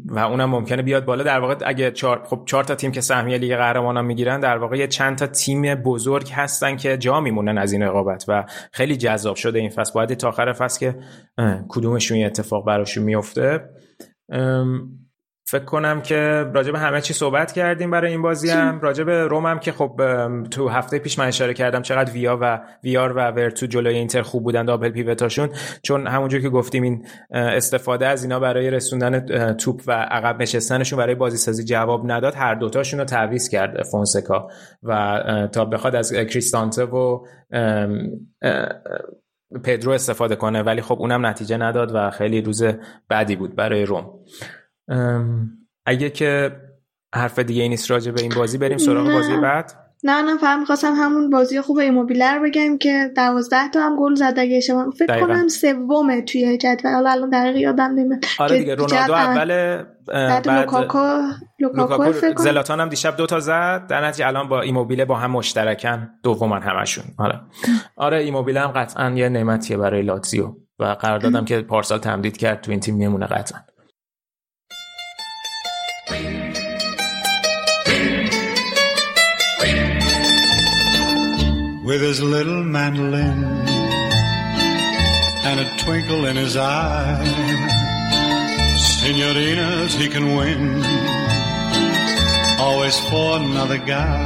و 0.05 0.19
اونم 0.19 0.49
ممکنه 0.49 0.81
بیاد 0.81 1.05
بالا. 1.05 1.23
در 1.23 1.39
واقع 1.39 1.55
اگه 1.65 1.91
چهار 1.91 2.23
خب 2.23 2.43
چهار 2.45 2.63
تا 2.63 2.75
تیم 2.75 2.91
که 2.91 3.01
سهمیه 3.01 3.37
لیگ 3.37 3.55
قهرمانان 3.55 4.05
می‌گیرن 4.05 4.39
در 4.39 4.57
واقع 4.57 4.77
یه 4.77 4.87
چند 4.87 5.17
تا 5.17 5.27
تیم 5.27 5.75
بزرگ 5.75 6.31
هستن 6.31 6.75
که 6.75 6.97
جا 6.97 7.19
میمونن 7.21 7.57
از 7.57 7.73
این 7.73 7.83
رقابت 7.83 8.25
و 8.27 8.45
خیلی 8.71 8.97
جذاب 8.97 9.35
شده 9.35 9.59
این 9.59 9.69
فصل. 9.69 9.91
باید 9.93 10.13
تا 10.13 10.27
آخر 10.27 10.53
فصل 10.53 10.79
که 10.79 10.99
کدومشون 11.69 12.23
اتفاق 12.23 12.65
براشون 12.65 13.03
میفته 13.03 13.69
فکر 15.51 15.65
کنم 15.65 16.01
که 16.01 16.45
راجع 16.53 16.71
به 16.71 16.79
همه 16.79 17.01
چی 17.01 17.13
صحبت 17.13 17.51
کردیم 17.51 17.91
برای 17.91 18.11
این 18.11 18.21
بازی 18.21 18.49
هم. 18.49 18.79
راجع 18.81 19.03
به 19.03 19.27
روم 19.27 19.45
هم 19.45 19.59
که 19.59 19.71
خب 19.71 20.01
تو 20.51 20.67
هفته 20.67 20.99
پیش 20.99 21.19
من 21.19 21.27
اشاره 21.27 21.53
کردم 21.53 21.81
چقدر 21.81 22.11
ویا 22.11 22.37
و 22.41 22.59
ویار 22.83 23.13
و 23.13 23.31
ورتو 23.31 23.65
جلوی 23.65 23.95
اینتر 23.95 24.21
خوب 24.21 24.43
بودن 24.43 24.65
دابل 24.65 24.89
پیوتاشون. 24.89 25.49
چون 25.83 26.07
همونجور 26.07 26.41
که 26.41 26.49
گفتیم 26.49 26.83
این 26.83 27.05
استفاده 27.31 28.07
از 28.07 28.23
اینا 28.23 28.39
برای 28.39 28.71
رسوندن 28.71 29.25
توپ 29.53 29.81
و 29.87 29.91
عقب 29.91 30.41
نشستنشون 30.41 30.99
برای 30.99 31.15
بازی 31.15 31.37
سازی 31.37 31.63
جواب 31.63 32.11
نداد. 32.11 32.35
هر 32.35 32.55
دوتاشون 32.55 32.99
رو 32.99 33.05
تعویض 33.05 33.49
کرد 33.49 33.83
فونسکا 33.83 34.47
و 34.83 35.23
تا 35.51 35.65
بخواد 35.65 35.95
از 35.95 36.13
کریستانته 36.13 36.83
و 36.83 37.25
پدرو 39.63 39.91
استفاده 39.91 40.35
کنه. 40.35 40.61
ولی 40.61 40.81
خب 40.81 40.99
اونم 40.99 41.25
نتیجه 41.25 41.57
نداد 41.57 41.91
و 41.95 42.09
خیلی 42.09 42.41
روز 42.41 42.63
بعدی 43.09 43.35
بود 43.35 43.55
برای 43.55 43.85
روم. 43.85 44.19
اگه 45.85 46.09
که 46.09 46.51
حرف 47.15 47.39
دیگه 47.39 47.67
نیست 47.67 47.91
راجع 47.91 48.11
به 48.11 48.21
این 48.21 48.31
بازی 48.35 48.57
بریم 48.57 48.77
سراغ 48.77 49.11
بازی 49.11 49.37
بعد. 49.37 49.71
نه 50.03 50.21
نه 50.21 50.37
فهم 50.37 50.59
می‌خواستم 50.59 50.93
همون 50.93 51.29
بازی 51.29 51.61
خوب 51.61 51.77
ایموبیله 51.77 52.33
رو 52.33 52.43
بگم 52.43 52.77
که 52.77 53.11
دوازده 53.15 53.69
تا 53.73 53.79
هم 53.81 53.95
گل 53.99 54.15
زد. 54.15 54.33
اگه 54.37 54.59
شما 54.59 54.91
فکر 54.91 55.05
دقیقا. 55.05 55.27
کنم 55.27 55.47
سومه 55.47 56.21
توی 56.21 56.57
جدول 56.57 56.93
حالا 56.93 57.11
الان 57.11 57.29
دقیق 57.29 57.55
یادم 57.55 57.91
نمیاد. 57.95 58.25
آره 58.39 58.59
دیگه 58.59 58.75
رونالدو 58.75 59.13
اول 59.13 59.83
بعد 60.07 60.49
لوکاکو 60.49 61.21
لوکاکو 61.59 62.11
فکر 62.11 62.33
کنم. 62.33 62.43
زلاتان 62.43 62.79
هم 62.79 62.89
دیشب 62.89 63.17
دوتا 63.17 63.39
زد. 63.39 63.87
در 63.87 64.05
نتیجه 64.05 64.27
الان 64.27 64.49
با 64.49 64.61
ایموبیله 64.61 65.05
با 65.05 65.15
هم 65.15 65.31
مشترکن. 65.31 66.09
دومن 66.23 66.61
همشون. 66.61 67.03
آره. 67.17 67.41
آره 67.95 68.17
ایموبیله 68.17 68.59
هم 68.59 68.71
قطعا 68.71 69.09
یه 69.09 69.29
نعمتیه 69.29 69.77
برای 69.77 70.01
لاتزیو. 70.01 70.55
و 70.79 70.85
قرار 70.85 71.19
دادم 71.19 71.45
که 71.45 71.61
پارسال 71.61 71.99
تمدید 71.99 72.37
کرد 72.37 72.61
تو 72.61 72.71
این 72.71 72.79
تیم 72.79 72.95
میمونه 72.95 73.25
قطعا. 73.25 73.59
With 81.89 82.01
his 82.01 82.21
little 82.21 82.63
mandolin 82.63 83.43
and 85.47 85.59
a 85.59 85.67
twinkle 85.77 86.27
in 86.27 86.35
his 86.35 86.55
eye. 86.55 87.17
Senorinas 88.77 89.95
he 89.95 90.07
can 90.07 90.35
win, 90.35 90.83
always 92.59 92.95
for 93.09 93.37
another 93.37 93.79
guy. 93.79 94.21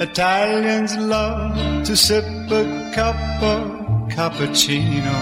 Italians 0.00 0.96
love 0.96 1.84
to 1.86 1.94
sip 1.96 2.24
a 2.50 2.64
cup 2.92 3.20
of 3.40 3.62
cappuccino 4.16 5.18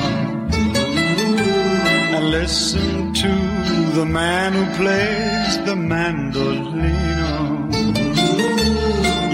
and 2.17 2.31
listen 2.31 3.13
to 3.13 3.33
the 3.99 4.07
man 4.07 4.55
who 4.55 4.65
plays 4.77 5.59
the 5.67 5.75
mandolino. 5.75 7.26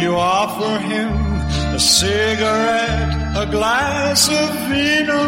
You 0.03 0.17
offer 0.17 0.79
him 0.81 1.13
a 1.73 1.79
cigarette, 1.79 3.37
a 3.37 3.47
glass 3.49 4.29
of 4.29 4.51
vino. 4.69 5.23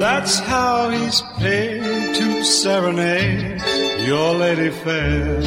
That's 0.00 0.40
how 0.40 0.90
he's 0.90 1.22
paid 1.38 1.84
to 2.16 2.44
serenade 2.44 3.62
your 4.04 4.34
lady 4.34 4.70
fair. 4.70 5.38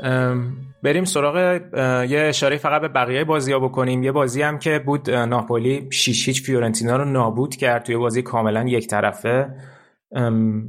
Um, 0.00 0.59
بریم 0.82 1.04
سراغ 1.04 1.36
یه 2.10 2.20
اشاره 2.20 2.56
فقط 2.56 2.80
به 2.80 2.88
بقیه 2.88 3.24
بازی 3.24 3.52
ها 3.52 3.58
بکنیم. 3.58 4.02
یه 4.02 4.12
بازی 4.12 4.42
هم 4.42 4.58
که 4.58 4.78
بود 4.78 5.10
ناپولی 5.10 5.88
6 5.92 6.28
هیچ 6.28 6.42
فیورنتینا 6.42 6.96
رو 6.96 7.04
نابود 7.04 7.56
کرد 7.56 7.82
توی 7.82 7.96
بازی 7.96 8.22
کاملا 8.22 8.64
یک 8.64 8.86
طرفه. 8.86 9.54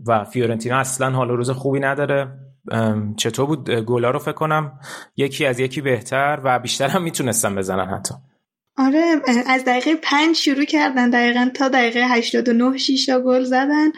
و 0.07 0.23
فیورنتینا 0.23 0.77
اصلا 0.77 1.11
حال 1.11 1.29
روز 1.29 1.49
خوبی 1.49 1.79
نداره. 1.79 2.27
چطور 3.17 3.45
بود؟ 3.45 3.69
گلا 3.69 4.11
رو 4.11 4.19
فکر 4.19 4.31
کنم 4.31 4.79
یکی 5.17 5.45
از 5.45 5.59
یکی 5.59 5.81
بهتر 5.81 6.39
و 6.43 6.59
بیشتر 6.59 6.87
هم 6.87 7.03
می‌تونستن 7.03 7.55
بزنن 7.55 7.85
حتی. 7.85 8.13
آره 8.77 9.21
از 9.45 9.65
دقیقه 9.65 9.95
پنج 9.95 10.35
شروع 10.35 10.63
کردن 10.63 11.09
دقیقا 11.09 11.49
تا 11.53 11.69
دقیقه 11.69 11.99
89 11.99 12.77
6 12.77 13.05
تا 13.05 13.19
گل 13.19 13.43
زدن. 13.43 13.91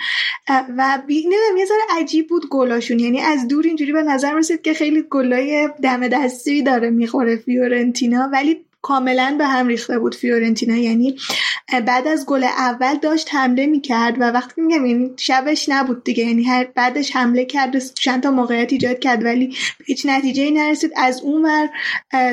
و 0.77 1.01
نمی‌دونم 1.09 1.57
یه 1.57 1.65
ذره 1.65 2.01
عجیب 2.01 2.27
بود 2.27 2.49
گلاشون. 2.49 2.99
یعنی 2.99 3.21
از 3.21 3.47
دور 3.47 3.65
اینجوری 3.65 3.91
به 3.91 4.03
نظر 4.03 4.33
رسید 4.33 4.61
که 4.61 4.73
خیلی 4.73 5.03
گلای 5.09 5.69
دم 5.83 6.07
دستی 6.07 6.63
داره 6.63 6.89
می‌خوره 6.89 7.37
فیورنتینا. 7.37 8.29
ولی 8.33 8.65
کاملا 8.83 9.35
به 9.37 9.45
هم 9.45 9.67
ریخته 9.67 9.99
بود 9.99 10.15
فیورنتینا. 10.15 10.75
یعنی 10.75 11.15
بعد 11.85 12.07
از 12.07 12.25
گل 12.25 12.43
اول 12.43 12.95
داشت 12.95 13.35
حمله 13.35 13.65
می‌کرد 13.65 14.21
و 14.21 14.23
وقتی 14.23 14.61
میگم 14.61 14.85
یعنی 14.85 15.11
شبش 15.17 15.69
نبود 15.69 16.03
دیگه 16.03 16.25
یعنی 16.25 16.43
هر 16.43 16.63
بعدش 16.75 17.15
حمله 17.15 17.45
کرد 17.45 17.79
چند 17.79 18.23
تا 18.23 18.31
موقعیت 18.31 18.73
ایجاد 18.73 18.99
کرد 18.99 19.23
ولی 19.23 19.55
هیچ 19.85 20.05
نتیجه 20.05 20.43
ای 20.43 20.51
نرسید. 20.51 20.91
از 20.95 21.21
اون 21.21 21.45
ور 21.45 21.69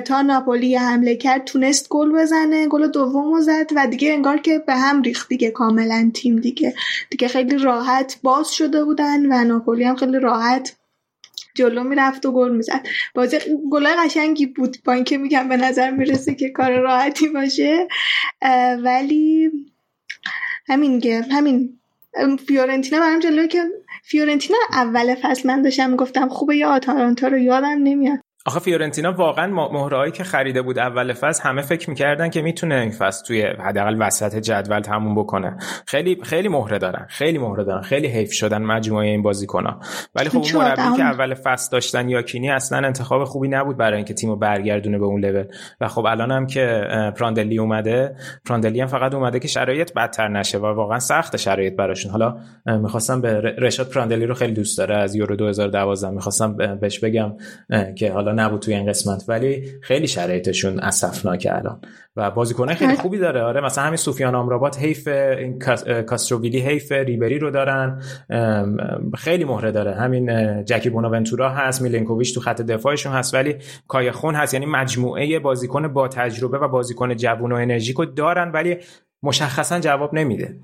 تا 0.01 0.23
ناپولی 0.23 0.77
حمله 0.77 1.17
کرد 1.17 1.45
تونست 1.45 1.89
گل 1.89 2.13
بزنه 2.13 2.69
گل 2.69 2.87
دومو 2.87 3.41
زد 3.41 3.71
و 3.77 3.87
دیگه 3.87 4.13
انگار 4.13 4.39
که 4.39 4.59
به 4.59 4.75
هم 4.75 5.03
ریخت 5.03 5.29
دیگه 5.29 5.51
کاملا 5.51 6.11
تیم 6.15 6.37
دیگه. 6.37 6.75
دیگه 7.11 7.29
خیلی 7.29 7.59
راحت 7.59 8.17
باز 8.23 8.53
شده 8.53 8.85
بودن 8.85 9.27
و 9.33 9.45
ناپولی 9.45 9.85
هم 9.85 9.97
خیلی 9.97 10.19
راحت 10.19 10.80
جلو 11.55 11.85
می‌رفت 11.85 12.27
و 12.27 12.33
گل 12.33 12.57
می‌زد. 12.57 12.87
بازی 13.15 13.39
گلای 13.73 13.95
قشنگی 14.05 14.47
بود. 14.47 14.77
با 14.85 14.93
اینکه 14.93 15.19
میگم 15.19 15.49
به 15.49 15.57
نظر 15.57 15.91
می‌رسه 15.91 16.35
که 16.35 16.49
کار 16.49 16.79
راحتی 16.79 17.29
باشه. 17.29 17.89
ولی 18.85 19.51
همین 20.69 21.07
همین. 21.31 21.77
فیورنتینا 22.47 23.01
برام 23.01 23.19
جلوی 23.19 23.49
که 23.49 23.65
فیورنتینا 24.03 24.59
اول 24.73 25.15
فصل 25.15 25.49
من 25.49 25.63
داشتم 25.63 25.97
گفتم 25.97 26.29
خوبه 26.29 26.57
یا 26.57 26.71
آتالانتا 26.71 27.29
رو؟ 27.29 27.39
یادم 27.39 27.79
نمیاد. 27.83 28.19
آخه 28.47 28.61
فیورنتینا 28.61 29.13
واقعا 29.13 29.47
مهره‌هایی 29.73 30.13
که 30.13 30.25
خریده 30.25 30.63
بود 30.63 30.79
اول 30.79 31.13
فصل 31.13 31.43
همه 31.43 31.63
فکر 31.63 31.91
می‌کردن 31.91 32.31
که 32.31 32.43
می‌تونه 32.43 32.75
این 32.75 32.91
فصل 32.91 33.27
توی 33.27 33.43
حداقل 33.43 33.97
وسط 33.99 34.37
جدول 34.37 34.81
تموم 34.81 35.15
بکنه. 35.15 35.57
خیلی 35.87 36.19
خیلی 36.23 36.49
مهره 36.49 36.79
دارن 36.79 37.07
خیلی 37.09 37.39
مهره 37.39 37.65
دارن 37.65 37.83
خیلی 37.83 38.07
حیف 38.07 38.33
شدن 38.33 38.63
مجموعه 38.63 39.07
این 39.07 39.23
بازیکن‌ها. 39.23 39.81
ولی 40.15 40.29
خب 40.29 40.37
اون. 40.37 40.47
مربی 40.55 40.97
که 40.97 41.03
اول 41.03 41.35
فصل 41.35 41.73
داشتن 41.73 42.09
یاکینی 42.09 42.51
اصلا 42.51 42.87
انتخاب 42.87 43.25
خوبی 43.25 43.49
نبود 43.49 43.77
برای 43.77 43.97
اینکه 43.97 44.15
تیمو 44.15 44.37
برگردونه 44.37 44.99
به 44.99 45.05
اون 45.05 45.25
لول. 45.25 45.45
و 45.81 45.89
خب 45.89 46.05
الان 46.07 46.31
هم 46.31 46.47
که 46.47 46.85
پراندلی 47.17 47.59
اومده 47.59 48.17
پراندلی 48.45 48.81
هم 48.81 48.87
فقط 48.87 49.15
اومده 49.15 49.39
که 49.39 49.49
شرایط 49.49 49.95
بدتر 49.95 50.29
نشه 50.29 50.59
و 50.59 50.67
واقعا 50.67 50.99
سخت 50.99 51.37
شرایط 51.37 51.77
براشون. 51.77 52.13
حالا 52.13 52.37
می‌خواستم 52.67 53.21
به 53.21 53.41
رشاد 53.41 53.89
پراندلی 53.89 54.27
رو 54.27 54.35
خیلی 54.35 54.53
دوست 54.53 54.79
داره 54.79 54.97
از 54.97 55.15
یورو 55.15 55.37
2012 55.37 56.11
می‌خواستم 56.11 56.57
بهش 56.81 56.99
بگم 56.99 57.33
که 57.97 58.13
حالا 58.13 58.30
نبود 58.33 58.61
توی 58.61 58.75
این 58.75 58.89
قسمت 58.89 59.25
ولی 59.29 59.73
خیلی 59.83 60.07
شرایطشون 60.07 60.81
اسفناکه 60.81 61.57
الان. 61.57 61.81
و 62.17 62.31
بازیکنای 62.31 62.75
خیلی 62.75 62.95
خوبی 62.95 63.19
داره. 63.19 63.43
آره 63.43 63.61
مثلا 63.61 63.85
همین 63.85 63.97
سوفیان 63.97 64.35
آمرابات 64.35 64.79
حیف 64.79 65.09
کاستروویلی 66.07 66.61
حیف 66.61 66.93
ریبری 66.93 67.39
رو 67.39 67.51
دارن. 67.51 68.03
خیلی 69.17 69.45
مهره 69.45 69.73
داره. 69.73 69.95
همین 69.95 70.65
جکی 70.65 70.91
بوناونتورا 70.91 71.51
هست 71.51 71.83
میلینکوویچ 71.83 72.35
تو 72.35 72.41
خط 72.41 72.63
دفاعشون 72.63 73.13
هست 73.13 73.35
ولی 73.35 73.57
کایخون 73.89 74.35
هست. 74.35 74.55
یعنی 74.55 74.67
مجموعه 74.67 75.39
بازیکن 75.39 75.89
با 75.89 76.09
تجربه 76.09 76.59
و 76.59 76.69
بازیکن 76.69 77.17
جوون 77.17 77.53
و 77.53 77.55
انرژیکو 77.55 78.05
دارن 78.05 78.53
ولی 78.53 78.77
مشخصا 79.23 79.81
جواب 79.81 80.15
نمیده. 80.15 80.61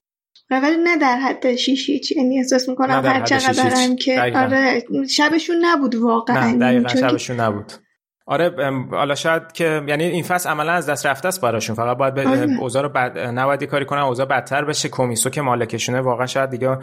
ولی 0.51 0.77
نه 0.85 0.97
در 0.97 1.17
حد 1.17 1.55
شیشیچ 1.55 2.13
یعنی 2.13 2.39
احساس 2.39 2.69
می‌کنم 2.69 3.05
هر 3.05 3.21
چقدر. 3.21 3.75
هم 3.77 3.97
که 3.97 4.17
دقیقاً. 4.17 4.39
آره 4.39 4.85
شبشون 5.11 5.57
نبود 5.65 5.95
واقعا 5.95 6.51
نه 6.51 6.59
دقیقا 6.59 6.89
چون 6.89 7.01
شبشون 7.01 7.41
نبود 7.41 7.73
آره 8.29 8.71
حالا 8.91 9.15
شاید 9.15 9.53
که 9.53 9.83
یعنی 9.89 10.05
این 10.05 10.23
فصل 10.23 10.49
عملا 10.49 10.73
از 10.73 10.87
دست 10.87 11.07
رفته 11.07 11.29
است 11.29 11.41
براشون 11.41 11.77
فقط 11.77 11.97
باید 11.97 12.15
به 12.15 12.29
آره. 12.29 12.61
اوضاع 12.61 12.83
رو 12.83 12.89
بد... 12.89 13.19
نباید 13.19 13.65
کاری 13.65 13.85
کنن 13.85 14.01
اوضاع 14.01 14.27
بدتر 14.27 14.65
بشه 14.65 14.89
کمیسو 14.89 15.31
که 15.31 15.41
مالکشونه 15.41 16.01
واقعا 16.01 16.27
شاید 16.27 16.51
دیگه 16.51 16.79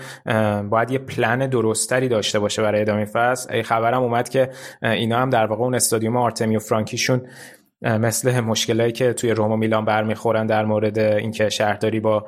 باید 0.69 0.91
یه 0.91 0.99
پلن 0.99 1.49
درستری 1.49 2.07
داشته 2.07 2.40
باشه 2.40 2.61
برای 2.61 2.81
ادامه 2.81 3.06
فصل 3.06 3.53
ای 3.53 3.64
خبرم 3.64 4.03
اومد 4.03 4.30
که 4.30 4.49
اینا 4.81 5.19
هم 5.19 5.30
در 5.30 5.45
واقع 5.45 5.64
اون 5.64 5.76
استادیوم 5.76 6.18
آرتمیو 6.18 6.60
فرانکیشون 6.60 7.22
مثل 7.84 8.39
مشکلایی 8.39 8.91
که 8.91 9.14
توی 9.14 9.31
روم 9.31 9.51
و 9.51 9.57
میلان 9.57 9.85
برمیخورن 9.85 10.47
در 10.47 10.65
مورد 10.65 10.99
اینکه 10.99 11.49
شهرداری 11.49 11.99
با 11.99 12.26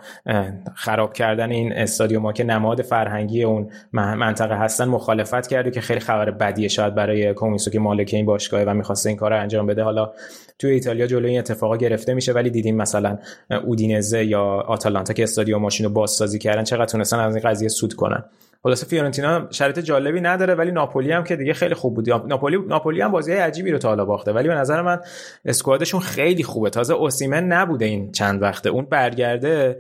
خراب 0.76 1.14
کردن 1.14 1.52
این 1.52 1.74
استادیوم 1.74 2.26
ها 2.26 2.34
که 2.34 2.44
نماد 2.44 2.82
فرهنگی 2.82 3.44
اون 3.44 3.70
من- 3.92 4.14
منطقه 4.14 4.56
هستن 4.56 4.86
مخالفت 4.86 5.48
کرده 5.48 5.72
که 5.72 5.82
خیلی 5.82 6.00
خبر 6.00 6.32
بدیه 6.32 6.68
شاید 6.68 6.96
برای 6.96 7.34
کومیسو 7.34 7.72
که 7.72 7.80
مالک 7.80 8.10
این 8.14 8.26
باشگاهه 8.26 8.64
و 8.64 8.74
می‌خواسته 8.74 9.10
این 9.10 9.18
کار 9.18 9.32
رو 9.34 9.42
انجام 9.42 9.68
بده. 9.68 9.84
حالا 9.84 10.12
توی 10.60 10.72
ایتالیا 10.72 11.08
جلوی 11.08 11.30
این 11.30 11.40
اتفاقا 11.40 11.78
گرفته 11.78 12.14
میشه 12.14 12.34
ولی 12.34 12.50
دیدیم 12.50 12.76
مثلا 12.76 13.18
اودینزه 13.66 14.26
یا 14.26 14.44
آتالانتا 14.44 15.14
که 15.14 15.24
استادیوماشون 15.24 15.88
رو 15.88 15.94
بازسازی 15.94 16.40
کردن 16.40 16.64
چقدر 16.64 16.86
تونستن 16.86 17.20
از 17.20 17.36
این 17.36 17.50
قضیه 17.50 17.70
سود 17.70 17.94
کنن. 17.94 18.24
خلاصه 18.66 18.86
فیورنتینا 18.86 19.48
شرایط 19.52 19.80
جالبی 19.80 20.22
نداره 20.22 20.56
ولی 20.56 20.72
ناپولی 20.72 21.12
هم 21.12 21.24
که 21.24 21.36
دیگه 21.36 21.54
خیلی 21.54 21.74
خوب 21.74 21.96
بود. 21.96 22.10
ناپولی 22.10 22.58
ناپولی 22.68 23.02
هم 23.02 23.12
بازی 23.12 23.34
عجیبی 23.34 23.72
رو 23.72 23.78
تا 23.78 23.90
حالا 23.90 24.06
باخته. 24.06 24.32
ولی 24.32 24.48
به 24.48 24.54
نظر 24.54 24.82
من 24.82 25.00
اسکوادشون 25.46 26.00
خیلی 26.00 26.44
خوبه. 26.44 26.70
تازه 26.70 26.94
اوسیمن 26.94 27.44
نبوده 27.44 27.86
این 27.86 28.12
چند 28.12 28.42
وقته. 28.42 28.70
اون 28.70 28.86
برگرده 28.86 29.80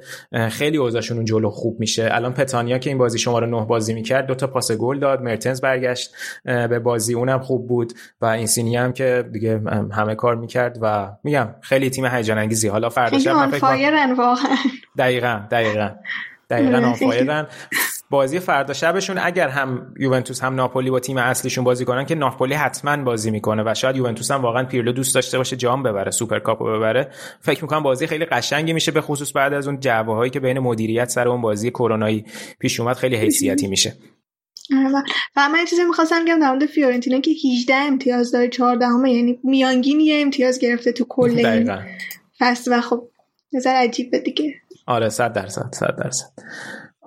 خیلی 0.50 0.78
اوضاعشون 0.78 1.18
اون 1.18 1.26
جلو 1.26 1.50
خوب 1.50 1.80
میشه. 1.80 2.10
الان 2.12 2.34
پتانیا 2.34 2.78
که 2.78 2.90
این 2.90 2.98
بازی 2.98 3.20
شماره 3.20 3.48
9 3.48 3.66
بازی 3.66 3.94
می‌کرد 3.94 4.26
دو 4.26 4.36
تا 4.36 4.48
پاس 4.48 4.72
گل 4.72 5.00
داد. 5.00 5.22
مرتنز 5.22 5.62
برگشت 5.62 6.16
به 6.44 6.80
بازی. 6.80 7.14
اونم 7.14 7.40
خوب 7.40 7.68
بود. 7.68 7.94
و 8.22 8.26
اینسینی 8.26 8.76
هم 8.76 8.94
که 8.94 9.30
دیگه 9.32 9.62
همه 9.92 10.16
کار 10.16 10.36
می‌کرد 10.36 10.78
و 10.82 11.12
میگم 11.24 11.48
خیلی 11.62 11.90
تیم 11.90 12.06
هیجان 12.06 12.38
انگیزی. 12.38 12.68
حالا 12.68 12.90
فردا 12.90 13.20
شب 13.20 13.32
من 13.32 13.52
فکر 13.52 13.60
دقیقا 14.98 15.42
دقیقا. 15.52 15.92
دقیقا 16.50 17.46
بازی 18.10 18.40
فردا 18.40 18.74
شبشون 18.74 19.18
اگر 19.18 19.48
هم 19.48 19.94
یوونتوس 20.00 20.44
هم 20.44 20.56
ناپولی 20.56 20.90
با 20.90 21.00
تیم 21.00 21.18
اصلیشون 21.18 21.64
بازی 21.64 21.86
کنن 21.86 22.06
که 22.06 22.16
ناپولی 22.16 22.54
حتما 22.54 23.04
بازی 23.04 23.32
می‌کنه 23.32 23.64
و 23.66 23.74
شاید 23.74 23.96
یوونتوس 23.96 24.32
هم 24.32 24.42
واقعا 24.42 24.64
پیرلو 24.64 24.92
دوست 24.92 25.16
داشته 25.16 25.38
باشه 25.38 25.56
جام 25.56 25.84
ببره 25.84 26.12
سوپرکاپ 26.12 26.62
رو 26.62 26.78
ببره. 26.78 27.12
فکر 27.42 27.62
می‌کنم 27.62 27.84
بازی 27.84 28.08
خیلی 28.08 28.26
قشنگی 28.26 28.74
میشه 28.74 28.92
به 28.92 29.02
خصوص 29.02 29.36
بعد 29.36 29.54
از 29.54 29.68
اون 29.68 29.80
جوی 29.80 30.30
که 30.30 30.40
بین 30.40 30.60
مدیریت 30.60 31.10
سر 31.10 31.28
اون 31.28 31.42
بازی 31.42 31.70
کرونایی 31.70 32.26
پیش 32.60 32.80
اومد 32.80 32.96
خیلی 32.96 33.16
حیثیتی 33.16 33.68
میشه. 33.68 33.94
آره، 34.78 34.90
و- 35.36 35.50
من 35.50 35.60
یه 35.60 35.66
چیزی 35.66 35.84
می‌خواستم 35.84 36.26
بگم 36.26 36.40
در 36.40 36.50
مورد 36.50 36.66
فیورنتینا 36.66 37.20
که 37.20 37.32
18 37.32 37.76
امتیاز 37.76 38.32
داره 38.32 38.48
14 38.48 38.86
همه 38.86 39.12
یعنی 39.12 39.40
میانگین 39.44 40.00
یه 40.00 40.22
امتیاز 40.22 40.60
گرفته 40.60 40.92
تو 40.92 41.06
کل 41.10 41.46
این 41.46 41.80
فصل 42.40 42.78
و 42.78 42.82
خب 42.82 43.08
نظر 43.54 43.70
عجیبه 43.70 44.20
دیگه. 44.20 44.54
آره 44.88 45.10
100 45.10 45.34
درصد 45.34 45.70
100 45.74 45.96
درصد. 46.04 46.30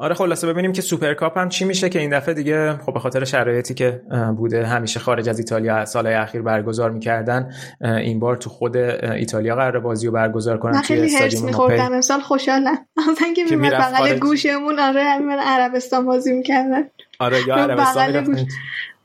آره 0.01 0.15
خلاصه 0.15 0.47
ببینیم 0.47 0.73
که 0.73 0.83
سوپرکاپ 0.83 1.39
هم 1.39 1.49
چی 1.49 1.65
میشه 1.65 1.89
که 1.89 1.99
این 1.99 2.11
دفعه 2.11 2.35
دیگه 2.35 2.73
خب 2.87 2.95
به 2.95 3.01
خاطر 3.01 3.25
شرایطی 3.25 3.75
که 3.75 4.03
بوده 4.37 4.67
همیشه 4.67 5.01
خارج 5.01 5.29
از 5.29 5.39
ایتالیا 5.39 5.85
سالهای 5.85 6.15
اخیر 6.15 6.43
برگزار 6.43 6.91
می‌کردن 6.91 7.53
این 7.81 8.21
بار 8.21 8.37
تو 8.37 8.51
خود 8.51 8.77
ایتالیا 8.77 9.55
قرار 9.55 9.81
بازی 9.81 10.07
رو 10.07 10.13
برگزار 10.13 10.59
کنن 10.59 10.73
توی 10.73 10.83
خیلی 10.83 11.01
هرس 11.01 11.15
استادیوم 11.15 11.47
میخوردم 11.47 11.93
امسال 11.93 12.21
خوشحالم 12.21 12.79
مثلا 13.11 13.33
که 13.37 13.45
میمد 13.45 13.61
می‌رفت 13.61 13.95
بغل. 13.95 14.19
گوشمون 14.19 14.79
آره 14.79 15.19
میمد 15.19 15.39
عربستان 15.43 16.07
بازی 16.07 16.33
می‌کردن 16.33 16.83
آره 17.21 17.39
یا 17.49 17.55
عربستان. 17.65 18.47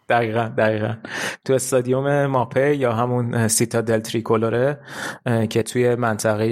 دقیقا 0.09 0.51
دقیقا. 0.57 0.93
تو 1.45 1.53
استادیوم 1.53 2.25
ماپه 2.25 2.75
یا 2.75 2.93
همون 2.93 3.47
سیتا 3.47 3.81
دل 3.81 3.99
تریکولوره 3.99 4.79
که 5.49 5.63
توی 5.63 5.95
منطقه 5.95 6.45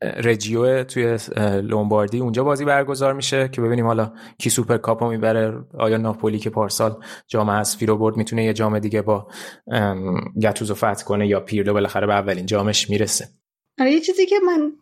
رجیو 0.00 0.84
توی 0.84 1.18
لومباردی 1.62 2.18
اونجا 2.18 2.44
بازی 2.44 2.64
برگزار 2.64 3.12
میشه 3.12 3.48
که 3.48 3.60
ببینیم 3.60 3.86
حالا 3.86 4.12
کی 4.38 4.50
سوپر 4.50 4.76
کاپو 4.76 5.08
می‌بره 5.08 5.52
آیا 5.78 5.96
ناپولی 5.96 6.38
که 6.38 6.50
پارسال 6.50 6.96
جام 7.28 7.50
حذفی 7.50 7.86
رو 7.86 7.96
برد 7.96 8.16
می‌تونه 8.16 8.44
یه 8.44 8.52
جام 8.52 8.78
دیگه 8.78 9.02
با 9.02 9.26
گتوزو 10.42 10.74
فتح 10.74 11.04
کنه 11.04 11.26
یا 11.26 11.40
پیرلو 11.40 11.72
بالاخره 11.72 12.06
به 12.06 12.14
اولین 12.14 12.46
جامش 12.46 12.90
می‌رسه. 12.90 13.28
آره 13.78 13.92
یه 13.92 14.00
چیزی 14.00 14.26
که 14.26 14.36
من 14.46 14.72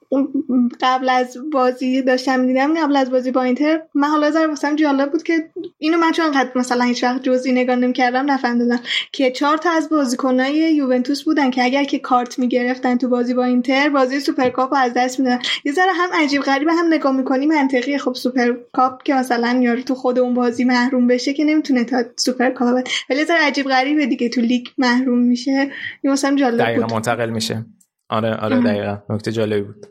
قبل 0.80 1.08
از 1.08 1.36
بازی 1.52 2.02
داشتم 2.02 2.40
می‌دیدم 2.40 2.74
قبل 2.74 2.96
از 2.96 3.10
بازی 3.10 3.30
با 3.30 3.42
اینتر 3.42 3.82
من 3.94 4.08
حالا 4.08 4.30
ذره 4.30 4.46
واسم 4.46 4.76
جالب 4.76 5.12
بود 5.12 5.22
که 5.22 5.50
اینو 5.78 5.98
من 5.98 6.12
چون 6.12 6.24
انقدر 6.24 6.50
مثلا 6.54 6.84
هیچ 6.84 7.04
وقت 7.04 7.22
جزئی 7.22 7.52
نگاه 7.52 7.76
نمی‌کردم 7.76 8.30
نفهمیدم 8.30 8.80
که 9.12 9.30
چهار 9.30 9.56
تا 9.56 9.70
از 9.70 9.88
بازیکنای 9.88 10.54
یوونتوس 10.54 11.22
بودن 11.22 11.50
که 11.50 11.64
اگر 11.64 11.84
که 11.84 11.98
کارت 11.98 12.38
می‌گرفتن 12.38 12.96
تو 12.96 13.08
بازی 13.08 13.34
با 13.34 13.44
اینتر 13.44 13.88
بازی 13.88 14.20
سوپرکاپ 14.20 14.74
رو 14.74 14.78
از 14.78 14.92
دست 14.96 15.20
می‌دادن. 15.20 15.42
یه 15.64 15.72
ذره 15.72 15.92
هم 15.94 16.08
عجیب 16.14 16.42
غریبه 16.42 16.72
هم 16.72 16.86
نگاه 16.86 17.16
می‌کنی 17.16 17.46
منطقیه. 17.46 17.98
خب 17.98 18.12
سوپرکاپ 18.14 19.02
که 19.02 19.14
مثلا 19.14 19.60
یارو 19.62 19.82
تو 19.82 19.94
خود 19.94 20.18
اون 20.18 20.34
بازی 20.34 20.64
محروم 20.64 21.06
بشه 21.06 21.32
که 21.32 21.44
نمی‌تونه 21.44 21.84
تا 21.84 22.02
سوپرکاپ. 22.16 22.88
ولی 23.10 23.24
ذره 23.24 23.40
عجیب 23.42 23.66
غریبه 23.66 24.06
دیگه 24.06 24.28
تو 24.28 24.40
لیگ 24.40 24.66
محروم 24.78 25.18
میشه. 25.18 25.70
این 26.02 26.10
واسم 26.10 26.36
جالب 26.36 26.74
بود. 26.74 26.92
منتقل 26.92 27.30
میشه. 27.30 27.64
آره 28.12 28.34
آره. 28.36 28.60
دقیقا 28.60 28.98
نکته 29.10 29.32
جالبی 29.32 29.62
بود 29.62 29.86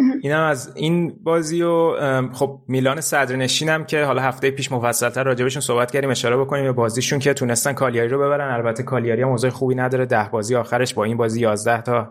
اینم 0.22 0.42
از 0.42 0.72
این 0.74 1.12
بازی 1.22 1.62
و 1.62 1.92
خب 2.32 2.60
میلان 2.68 3.00
صدرنشینم 3.00 3.84
که 3.84 4.04
حالا 4.04 4.22
هفته 4.22 4.50
پیش 4.50 4.72
مفصلتر 4.72 5.24
راجبشون 5.24 5.62
صحبت 5.62 5.90
کردیم 5.90 6.10
اشاره 6.10 6.36
بکنیم 6.36 6.64
به 6.64 6.72
بازیشون 6.72 7.18
که 7.18 7.34
تونستن 7.34 7.72
کالیاری 7.72 8.08
رو 8.08 8.18
ببرن. 8.18 8.54
البته 8.54 8.82
کالیاری 8.82 9.22
هم 9.22 9.36
خوبی 9.36 9.74
نداره. 9.74 10.06
ده 10.06 10.28
بازی 10.32 10.54
آخرش 10.54 10.94
با 10.94 11.04
این 11.04 11.16
بازی 11.16 11.40
11 11.40 11.82
تا 11.82 12.10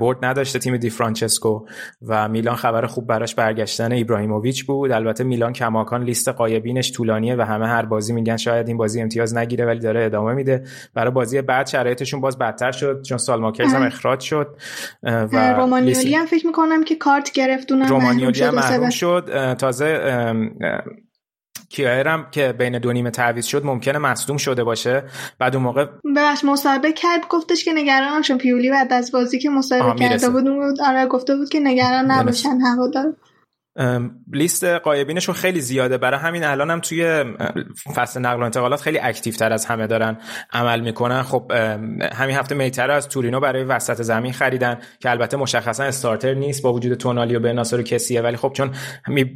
برد 0.00 0.24
نداشته 0.24 0.58
تیم 0.58 0.76
دی 0.76 0.90
فرانچسکو 0.90 1.66
و 2.06 2.28
میلان 2.28 2.56
خبر 2.56 2.86
خوب 2.86 3.06
براش 3.06 3.34
برگشتن 3.34 3.92
ایبراهیموویچ 3.92 4.64
بود. 4.64 4.92
البته 4.92 5.24
میلان 5.24 5.52
کماکان 5.52 6.02
لیست 6.02 6.28
قایبینش 6.28 6.92
طولانیه 6.92 7.36
و 7.36 7.40
همه 7.42 7.66
هر 7.66 7.84
بازی 7.84 8.12
میگن 8.12 8.36
شاید 8.36 8.68
این 8.68 8.76
بازی 8.76 9.00
امتیاز 9.00 9.36
نگیره 9.36 9.66
ولی 9.66 9.80
داره 9.80 10.04
ادامه 10.04 10.32
میده. 10.32 10.64
برای 10.94 11.10
بازی 11.10 11.42
بعد 11.42 11.66
شرایطشون 11.66 12.20
باز 12.20 12.38
بدتر 12.38 12.72
شد 12.72 13.02
چون 13.02 13.18
سالماکرز 13.18 13.74
هم 13.74 13.80
اه. 13.80 13.86
اخراج 13.86 14.20
شد 14.20 14.56
و 15.02 15.54
رومانیولی 15.54 16.14
هم 16.14 16.26
فکر 16.26 16.46
می‌کنم 16.46 16.84
که 16.84 16.94
کارت 17.24 17.32
گرفت 17.32 17.72
اونم 17.72 17.86
رومانیولی 17.86 18.34
شد 18.34 18.42
هم 18.42 18.54
محروم 18.54 18.90
شد 18.90 19.54
تازه 19.58 19.86
ام، 19.86 20.50
اه، 20.60 20.84
کیایر 21.68 22.08
هم 22.08 22.26
که 22.30 22.52
بین 22.52 22.78
دو 22.78 22.92
نیمه 22.92 23.10
تعویض 23.10 23.46
شد 23.46 23.64
ممکنه 23.64 23.98
مصدوم 23.98 24.36
شده 24.36 24.64
باشه 24.64 25.02
بعد 25.38 25.54
اون 25.56 25.64
موقع 25.64 25.86
ببخش 26.16 26.44
مصاحبه 26.44 26.92
کرد 26.92 27.28
گفتش 27.28 27.64
که 27.64 27.72
نگرانم 27.72 28.22
چون 28.22 28.38
پیولی 28.38 28.70
بعد 28.70 28.92
از 28.92 29.12
بازی 29.12 29.38
که 29.38 29.50
مصاحبه. 29.50 29.98
کرده 29.98 30.28
بود 30.28 30.48
اون 30.48 30.70
بود 30.70 30.80
آره 30.80 31.06
گفته 31.06 31.36
بود 31.36 31.48
که 31.48 31.60
نگران. 31.60 32.10
نباشن 32.10 32.60
هوادار 32.60 33.14
لیست 34.32 34.64
قایبینشون 34.64 35.34
خیلی 35.34 35.60
زیاده. 35.60 35.98
برای 35.98 36.20
همین 36.20 36.44
الان 36.44 36.70
هم 36.70 36.80
توی 36.80 37.24
فصل 37.94 38.20
نقل 38.20 38.40
و 38.40 38.44
انتقالات 38.44 38.80
خیلی 38.80 38.98
اکتیو 38.98 39.34
تر 39.34 39.52
از 39.52 39.66
همه 39.66 39.86
دارن 39.86 40.16
عمل 40.52 40.80
می‌کنن. 40.80 41.22
خب 41.22 41.52
همین 42.12 42.36
هفته 42.36 42.54
میتر 42.54 42.90
از 42.90 43.08
تورینو 43.08 43.40
برای 43.40 43.64
وسط 43.64 44.02
زمین 44.02 44.32
خریدن 44.32 44.78
که 45.00 45.10
البته 45.10 45.36
مشخصا 45.36 45.84
استارتر 45.84 46.34
نیست 46.34 46.62
با 46.62 46.72
وجود 46.72 46.94
تونالی 46.94 47.36
و 47.36 47.40
بناسر 47.40 47.80
و 47.80 47.82
کسیه. 47.82 48.22
ولی 48.22 48.36
خب 48.36 48.52
چون 48.52 48.70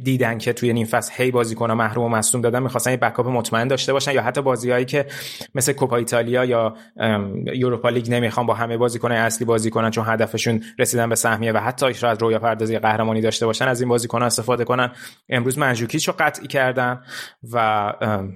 دیدن 0.03 0.37
که 0.37 0.53
توی 0.53 0.73
نیم 0.73 0.85
فصل 0.85 1.13
هی 1.15 1.31
بازیکن 1.31 1.71
محروم 1.71 2.05
و 2.05 2.09
مصدوم 2.09 2.41
دادن 2.41 2.63
می‌خواستن 2.63 2.91
یه 2.91 2.97
بکاپ 2.97 3.27
مطمئن 3.27 3.67
داشته 3.67 3.93
باشن 3.93 4.11
یا 4.11 4.21
حتی 4.21 4.41
بازیهایی 4.41 4.85
که 4.85 5.05
مثل 5.55 5.73
کوپا 5.73 5.95
ایتالیا 5.95 6.45
یا 6.45 6.75
یوروپا 7.53 7.89
لیگ 7.89 8.11
نمی‌خوان 8.11 8.45
با 8.45 8.53
همه 8.53 8.77
بازیکن 8.77 9.11
اصلی 9.11 9.45
بازی 9.45 9.69
کنن 9.69 9.91
چون 9.91 10.05
هدفشون 10.07 10.63
رسیدن 10.79 11.09
به 11.09 11.15
سهمیه 11.15 11.51
و 11.51 11.57
حتی 11.57 11.93
شاید 11.93 12.21
رویا 12.21 12.39
پردازی 12.39 12.79
قهرمانی 12.79 13.21
داشته 13.21 13.45
باشن 13.45 13.67
از 13.67 13.81
این 13.81 13.89
بازیکن 13.89 14.28
استفاده 14.29 14.65
کنن. 14.65 14.91
امروز 15.29 15.57
منجوکیچ 15.57 16.07
رو 16.07 16.13
قطعی 16.19 16.47
کردن 16.47 17.01
و 17.53 17.93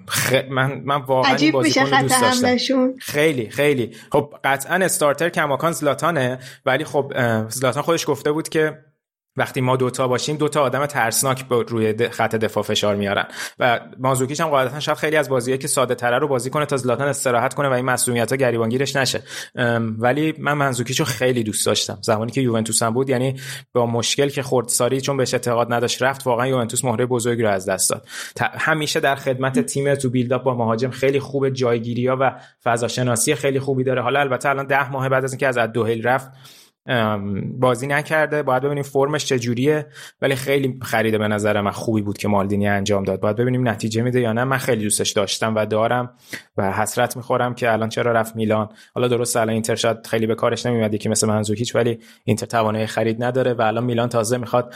خ... 0.10 0.34
من 0.49 0.82
من 0.86 1.02
واقعا 1.02 1.36
این 1.36 1.52
بازیکن 1.52 1.86
رو 1.86 2.02
دوست 2.02 2.22
داشتم. 2.41 2.94
خیلی 2.99 3.49
خیلی. 3.49 3.91
خب 4.11 4.34
قطعا 4.44 4.76
استارتر 4.76 5.30
کماکان 5.30 5.72
زلاتانه 5.72 6.40
ولی 6.65 6.84
خب 6.84 7.14
زلاتان 7.49 7.84
خودش 7.84 8.10
گفته 8.10 8.32
بود 8.32 8.49
که 8.49 8.93
وقتی 9.38 9.61
ما 9.61 9.76
دوتا 9.76 10.07
باشیم 10.07 10.38
دوتا 10.38 10.61
آدم 10.61 10.85
ترسناک 10.85 11.47
به 11.47 11.64
روی 11.68 12.10
خط 12.10 12.35
دفاع 12.35 12.64
فشار 12.64 12.95
میارن. 12.95 13.26
و 13.60 13.80
مازوکیش 13.99 14.41
هم 14.41 14.47
قاعدتا 14.47 14.80
شاید 14.80 14.97
خیلی 14.97 15.15
از 15.15 15.30
بازیه 15.30 15.57
که 15.57 15.68
ساده 15.68 15.95
تره 15.95 16.19
رو 16.19 16.27
بازی 16.27 16.49
کنه 16.49 16.65
تا 16.65 16.77
زلاتان 16.77 17.07
استراحت 17.07 17.53
کنه 17.53 17.69
و 17.69 17.72
این 17.72 17.85
مسئولیت 17.85 18.31
ها 18.31 18.35
گریبانگیرش 18.35 18.95
نشه. 18.95 19.23
ولی 19.97 20.34
من 20.38 20.53
منزوکیچ 20.53 20.99
رو 20.99 21.05
خیلی 21.05 21.43
دوست 21.43 21.65
داشتم. 21.65 21.97
زمانی 22.01 22.31
که 22.31 22.41
یوونتوس 22.41 22.84
هم 22.84 22.93
بود 22.93 23.10
یعنی 23.10 23.39
با 23.73 23.85
مشکل 23.85 24.30
که 24.30 24.43
خورد 24.43 24.68
ساری 24.68 25.01
چون 25.01 25.18
بهش 25.18 25.34
اعتقاد 25.34 25.73
نداشت 25.73 26.03
رفت 26.03 26.27
واقعا 26.27 26.47
یوونتوس 26.47 26.85
مهره 26.85 27.05
بزرگی 27.05 27.43
رو 27.43 27.49
از 27.49 27.69
دست 27.69 27.89
داد. 27.89 28.07
همیشه 28.39 28.99
در 28.99 29.15
خدمت 29.15 29.60
تیم 29.60 29.95
تو 29.95 30.10
بیلداپ 30.10 30.43
با 30.43 30.55
مهاجم 30.55 30.89
خیلی 30.89 31.19
خوب 31.19 31.49
جایگیری 31.49 32.07
ها 32.07 32.18
و 32.19 32.31
فضا 32.64 32.88
شناسی 32.88 33.35
خیلی 33.35 33.60
خوبی 33.60 33.84
داره. 33.84 34.01
حالا 34.01 34.19
البته 34.19 34.49
الان 34.49 34.68
ده 34.68 34.91
ماه 34.91 35.10
بعد 35.10 35.23
از 35.23 35.31
اینکه 35.31 35.47
از 35.47 35.57
دوهیل 35.57 36.07
رفت 36.07 36.31
بازی 37.60 37.88
نکرده. 37.88 38.43
باید 38.43 38.64
ببینیم 38.64 38.84
فرمش 38.84 39.26
چجوریه. 39.26 39.88
ولی 40.22 40.35
خیلی 40.35 40.80
خریده 40.81 41.18
به 41.18 41.27
نظر 41.27 41.61
من 41.61 41.72
خوبی 41.72 42.01
بود 42.01 42.18
که 42.18 42.27
مالدینی 42.27 42.68
انجام 42.68 43.03
داد. 43.03 43.19
باید 43.19 43.35
ببینیم 43.35 43.68
نتیجه 43.68 44.01
میده 44.01 44.22
یا 44.22 44.34
نه. 44.34 44.43
من 44.43 44.57
خیلی 44.57 44.84
دوستش 44.84 45.11
داشتم 45.11 45.55
و 45.55 45.65
دارم 45.65 46.14
و 46.57 46.72
حسرت 46.72 47.18
می‌خورم 47.18 47.55
که 47.55 47.72
الان 47.72 47.89
چرا 47.89 48.11
رفت 48.11 48.35
میلان. 48.35 48.69
حالا 48.95 49.07
درست 49.07 49.38
الان 49.38 49.49
اینتر 49.49 49.76
شاید 49.76 50.07
خیلی 50.07 50.27
به 50.27 50.35
کارش 50.35 50.65
نمیاد 50.65 50.95
که 50.95 51.10
مثل 51.10 51.27
منزوکیچ 51.27 51.76
ولی 51.76 51.99
اینتر 52.23 52.45
توانایی 52.45 52.85
خرید 52.85 53.23
نداره 53.23 53.53
و 53.53 53.61
الان 53.61 53.84
میلان 53.84 54.10
تازه 54.10 54.38
می‌خواد 54.38 54.73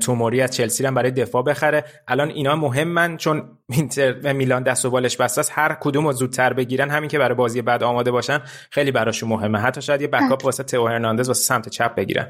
توموری 0.00 0.40
از 0.40 0.50
چلسی 0.50 0.86
هم 0.86 0.94
برای 0.94 1.10
دفاع 1.10 1.42
بخره. 1.42 1.84
الان 2.08 2.28
اینا 2.28 2.56
مهمن 2.56 3.16
چون 3.16 3.58
اینتر 3.68 4.14
و 4.24 4.34
میلان 4.34 4.62
دست 4.62 4.84
و 4.84 4.90
بالش 4.90 5.16
بسته 5.16 5.40
است. 5.40 5.52
هر 5.54 5.76
کدوم 5.80 6.06
رو 6.06 6.12
زودتر 6.12 6.52
بگیرن 6.52 6.90
همین 6.90 7.08
که 7.08 7.18
برای 7.18 7.34
بازی 7.34 7.62
بعد 7.62 7.82
آماده 7.82 8.10
باشن 8.10 8.40
خیلی 8.70 8.90
براشون 8.90 9.28
مهمه. 9.28 9.58
حتی 9.58 9.82
شاید 9.82 10.00
یه 10.00 10.08
بکاپ 10.08 10.44
واسه 10.44 10.62
تئو 10.62 10.86
هرناندز 10.88 11.28
واسه 11.28 11.42
سمت 11.42 11.68
چپ 11.68 11.94
بگیرن. 11.94 12.28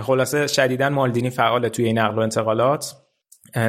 خلاصه 0.00 0.46
شدیدا 0.46 0.90
مالدینی 0.90 1.30
فعال 1.30 1.68
توی 1.68 1.84
این 1.84 1.98
نقل 1.98 2.18
و 2.18 2.20
انتقالات. 2.20 2.94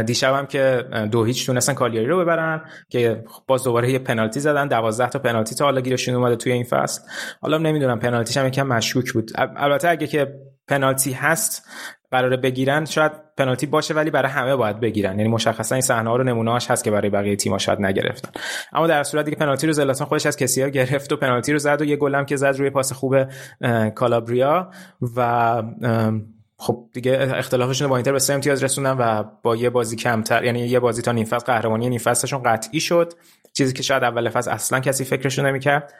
دیشب 0.05 0.33
هم 0.33 0.45
که 0.45 0.85
دو 1.11 1.23
هیچ 1.23 1.45
تونستن 1.45 1.73
کالیاری 1.73 2.07
رو 2.07 2.19
ببرن 2.19 2.61
که 2.89 3.23
باز 3.47 3.63
دوباره 3.63 3.91
یه 3.91 3.99
پنالتی 3.99 4.39
زدن. 4.39 4.67
دوازده 4.67 5.09
تا 5.09 5.19
پنالتی 5.19 5.55
تا 5.55 5.65
حالا 5.65 5.81
گیرشون 5.81 6.15
اومده 6.15 6.35
توی 6.35 6.51
این 6.51 6.63
فصل. 6.63 7.01
حالا 7.41 7.57
نمی‌دونم 7.57 7.99
پنالتیش 7.99 8.37
هم 8.37 8.47
یکم 8.47 8.67
مشکوک 8.67 9.13
بود. 9.13 9.31
ال- 9.37 9.53
البته 9.55 9.89
اگه 9.89 10.07
که 10.07 10.39
پنالتی 10.67 11.11
هست 11.11 11.69
قراره 12.11 12.37
بگیرن 12.37 12.85
شاید 12.85 13.11
پنالتی 13.37 13.65
باشه 13.65 13.93
ولی 13.93 14.09
برای 14.09 14.31
همه 14.31 14.55
باید 14.55 14.79
بگیرن. 14.79 15.19
یعنی 15.19 15.29
مشخصا 15.29 15.75
این 15.75 15.81
صحنه 15.81 16.09
ها 16.09 16.15
رو 16.15 16.23
نمونه‌هاش 16.23 16.71
هست 16.71 16.83
که 16.83 16.91
برای 16.91 17.09
بقیه 17.09 17.35
تیم‌ها 17.35 17.57
شاید 17.57 17.81
نگرفتن. 17.81 18.31
اما 18.73 18.87
در 18.87 19.03
صورتی 19.03 19.31
که 19.31 19.37
پنالتی 19.37 19.67
رو 19.67 19.73
زلاتان 19.73 20.07
خودش 20.07 20.25
از 20.25 20.37
کسیا 20.37 20.69
گرفت 20.69 21.11
و 21.11 21.17
پنالتی 21.17 21.53
رو 21.53 21.59
زد 21.59 21.81
و 21.81 21.85
یه 21.85 21.95
گلم 21.95 22.25
که 22.25 22.35
زد 22.35 22.55
روی 22.57 22.69
پاس 22.69 22.93
خوب 22.93 23.15
کالابریا 23.95 24.71
و 25.15 25.63
خب 26.57 26.89
دیگه 26.93 27.31
اختلافشون 27.35 27.87
با 27.87 27.95
اینتر 27.95 28.11
به 28.11 28.19
سه 28.19 28.33
امتیاز 28.33 28.63
رسوندن 28.63 28.97
و 28.97 29.23
با 29.43 29.55
یه 29.55 29.69
بازی 29.69 29.95
کمتر 29.95 30.43
یعنی 30.43 30.59
یه 30.59 30.79
بازی 30.79 31.01
تا 31.01 31.11
نیم 31.11 31.25
فصل 31.25 31.45
قهرمانی 31.45 31.89
نیم 31.89 31.99
فصلشون 31.99 32.43
قطعی 32.43 32.79
شد. 32.79 33.13
چیزی 33.53 33.73
که 33.73 33.83
شاید 33.83 34.03
اول 34.03 34.29
فصل 34.29 34.51
اصلا 34.51 34.79
کسی 34.79 35.05
فکرشو 35.05 35.43
نمی‌کرد. 35.43 35.93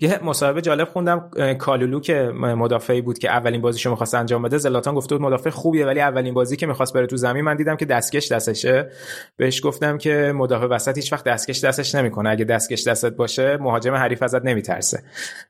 یه 0.00 0.20
مصاحبه 0.24 0.62
جالب 0.62 0.88
خوندم 0.88 1.30
کالولو 1.58 2.00
که 2.00 2.14
مدافعی 2.34 3.00
بود 3.00 3.18
که 3.18 3.30
اولین 3.30 3.60
بازیشو 3.60 3.90
می‌خواست 3.90 4.14
انجام 4.14 4.42
بده. 4.42 4.58
زلاتان 4.58 4.94
گفته 4.94 5.14
بود 5.14 5.26
مدافع 5.26 5.50
خوبیه 5.50 5.86
ولی 5.86 6.00
اولین 6.00 6.34
بازی 6.34 6.56
که 6.56 6.66
می‌خواست 6.66 6.94
بره 6.94 7.06
تو 7.06 7.16
زمین 7.16 7.44
من 7.44 7.56
دیدم 7.56 7.76
که 7.76 7.84
دستکش 7.84 8.32
دستشه. 8.32 8.90
بهش 9.36 9.64
گفتم 9.64 9.98
که 9.98 10.32
مدافع 10.36 10.66
وسط 10.66 10.96
هیچ 10.96 11.12
وقت 11.12 11.24
دستکش 11.24 11.64
دستش 11.64 11.94
نمی‌کنه. 11.94 12.30
اگه 12.30 12.44
دستکش 12.44 12.88
دستت 12.88 13.16
باشه 13.16 13.56
مهاجم 13.56 13.94
حریف 13.94 14.22
ازت 14.22 14.44
نمیترسه. 14.44 15.02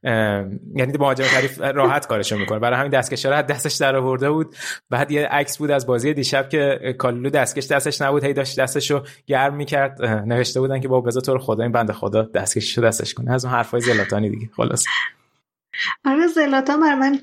یعنی 0.04 0.92
مهاجم 0.98 1.24
حریف 1.24 1.60
راحت 1.60 2.06
کارشو 2.06 2.38
می‌کنه. 2.38 2.58
برای 2.58 2.78
همین 2.78 2.90
دستکش 2.90 3.26
رو 3.26 3.32
از 3.32 3.46
دستش 3.46 3.74
در 3.74 3.96
آورده 3.96 4.30
بود. 4.30 4.54
بعد 4.90 5.10
یه 5.10 5.26
عکس 5.26 5.58
بود 5.58 5.70
از 5.70 5.86
بازی 5.86 6.14
دیشب 6.14 6.48
که 6.48 6.94
کالولو 6.98 7.30
دستکش 7.30 7.66
دستش 7.66 8.02
نبود 8.02 8.24
هی 8.24 8.32
داشت 8.32 8.60
دستشو 8.60 9.02
گرم 9.26 9.54
می‌کرد. 9.54 10.02
نوشته 10.04 10.60
بودن 10.60 10.80
که 10.80 10.88
با 10.88 11.00
بذار 11.00 11.22
تو 11.22 11.32
رو 11.32 11.38
خدا 11.38 11.62
این 11.62 11.72
بنده 11.72 11.92
خدا 11.92 12.22
دستکششو 12.22 12.82
دستش 12.82 13.14
کنه. 13.14 13.32
از 13.32 13.44
اون 13.44 13.54
حرفای 13.54 13.83
زلاتانی 13.84 14.30
دیگه. 14.30 14.50
خلاص. 14.56 14.84
آره 16.04 16.26
زلاتان 16.26 16.80
بر 16.80 16.94
من 16.94 17.18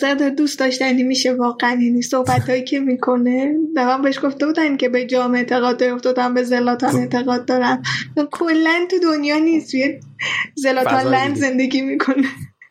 زیاد 0.00 0.22
دوست 0.22 0.58
داشتنی 0.58 1.02
میشه 1.02 1.32
واقعا 1.32 1.70
یعنی 1.82 2.02
صحبت 2.02 2.50
هایی 2.50 2.64
که 2.64 2.80
می‌کنه. 2.80 3.54
من 3.76 4.02
بهش 4.02 4.18
گفته 4.22 4.46
بودن 4.46 4.76
که 4.76 4.88
به 4.88 5.06
جام 5.06 5.34
اعتقاد 5.34 5.82
افتادم 5.82 6.34
به 6.34 6.42
زلاتان 6.42 6.96
اعتقاد 6.96 7.44
دارم. 7.44 7.82
کلا 8.32 8.86
تو 8.90 8.98
دنیا 8.98 9.38
نیست 9.38 9.74
زلاتان 10.54 11.06
لند. 11.06 11.36
زندگی 11.36 11.82
می‌کنه. 11.82 12.28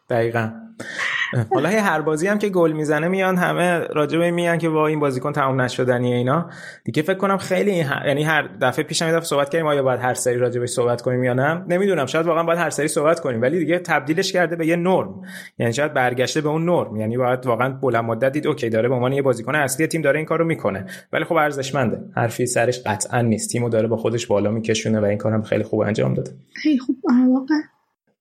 دقیقا. 0.09 0.51
حالا 1.53 1.69
هر 1.69 2.01
بازی 2.01 2.27
هم 2.27 2.37
که 2.37 2.49
گل 2.49 2.71
می‌زنه 2.71 3.07
میان 3.07 3.37
همه 3.37 3.79
راجع 3.79 4.17
به 4.17 4.25
این 4.25 4.33
میان 4.33 4.57
که 4.57 4.69
با 4.69 4.87
این 4.87 4.99
بازیکن 4.99 5.31
تمام 5.31 5.61
نشدنیه 5.61 6.15
اینا. 6.15 6.49
دیگه 6.83 7.01
فکر 7.01 7.17
کنم 7.17 7.37
خیلی 7.37 7.85
یعنی 8.05 8.23
هر 8.23 8.49
دفعه 8.61 8.85
پیشم 8.85 9.05
یه 9.05 9.11
دفعه 9.11 9.25
صحبت 9.25 9.49
کردیم 9.49 9.67
آیا 9.67 9.83
باید 9.83 9.99
هر 9.99 10.13
سری 10.13 10.37
راجع 10.37 10.59
بهش 10.59 10.69
صحبت 10.69 11.01
کنیم 11.01 11.23
یا 11.23 11.33
نه. 11.33 11.65
نمی‌دونم 11.67 12.05
شاید 12.05 12.25
واقعا 12.25 12.43
باید 12.43 12.59
هر 12.59 12.69
سری 12.69 12.87
صحبت 12.87 13.19
کنیم. 13.19 13.41
ولی 13.41 13.59
دیگه 13.59 13.79
تبدیلش 13.79 14.31
کرده 14.33 14.55
به 14.55 14.67
یه 14.67 14.75
نرم. 14.75 15.21
یعنی 15.59 15.73
شاید 15.73 15.93
برگشته 15.93 16.41
به 16.41 16.49
اون 16.49 16.65
نرم. 16.65 16.95
یعنی 16.95 17.17
باید 17.17 17.45
واقعا 17.45 17.69
بلند 17.69 18.03
مدت 18.03 18.31
دید 18.31 18.47
اوکی 18.47 18.69
داره 18.69 18.89
به 18.89 18.95
عنوان 18.95 19.13
یه 19.13 19.21
بازیکن 19.21 19.55
اصلی 19.55 19.87
تیم 19.87 20.01
داره 20.01 20.17
این 20.17 20.25
کارو 20.25 20.45
می‌کنه. 20.45 20.85
ولی 21.13 21.23
خب 21.23 21.33
ارزشمنده. 21.35 21.99
حرفی 22.15 22.45
سرش 22.45 22.81
قطعا 22.85 23.21
نیست. 23.21 23.51
تیمو 23.51 23.69
داره 23.69 23.87
با 23.87 23.97
خودش 23.97 24.27
بالا 24.27 24.51
میکشونه 24.51 24.99
و 24.99 25.05
این 25.05 25.17
کارم 25.17 25.41
خیلی 25.41 25.63
خوب 25.63 25.79
انجام 25.79 26.13
داده. 26.13 26.31
خیلی 26.53 26.79
خوب. 26.79 26.95
واقعا. 27.29 27.61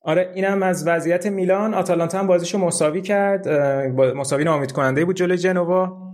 آره 0.09 0.30
اینم 0.35 0.62
از 0.62 0.86
وضعیت 0.86 1.26
میلان. 1.26 1.74
آتالانتا 1.74 2.18
هم 2.18 2.26
بازیشو 2.26 2.59
مساوی 2.59 3.02
کرد. 3.02 3.48
مساوی 4.16 4.44
ناامید 4.44 4.72
کننده 4.72 5.05
بود 5.05 5.16
جلوی 5.16 5.39
جنوا. 5.39 6.07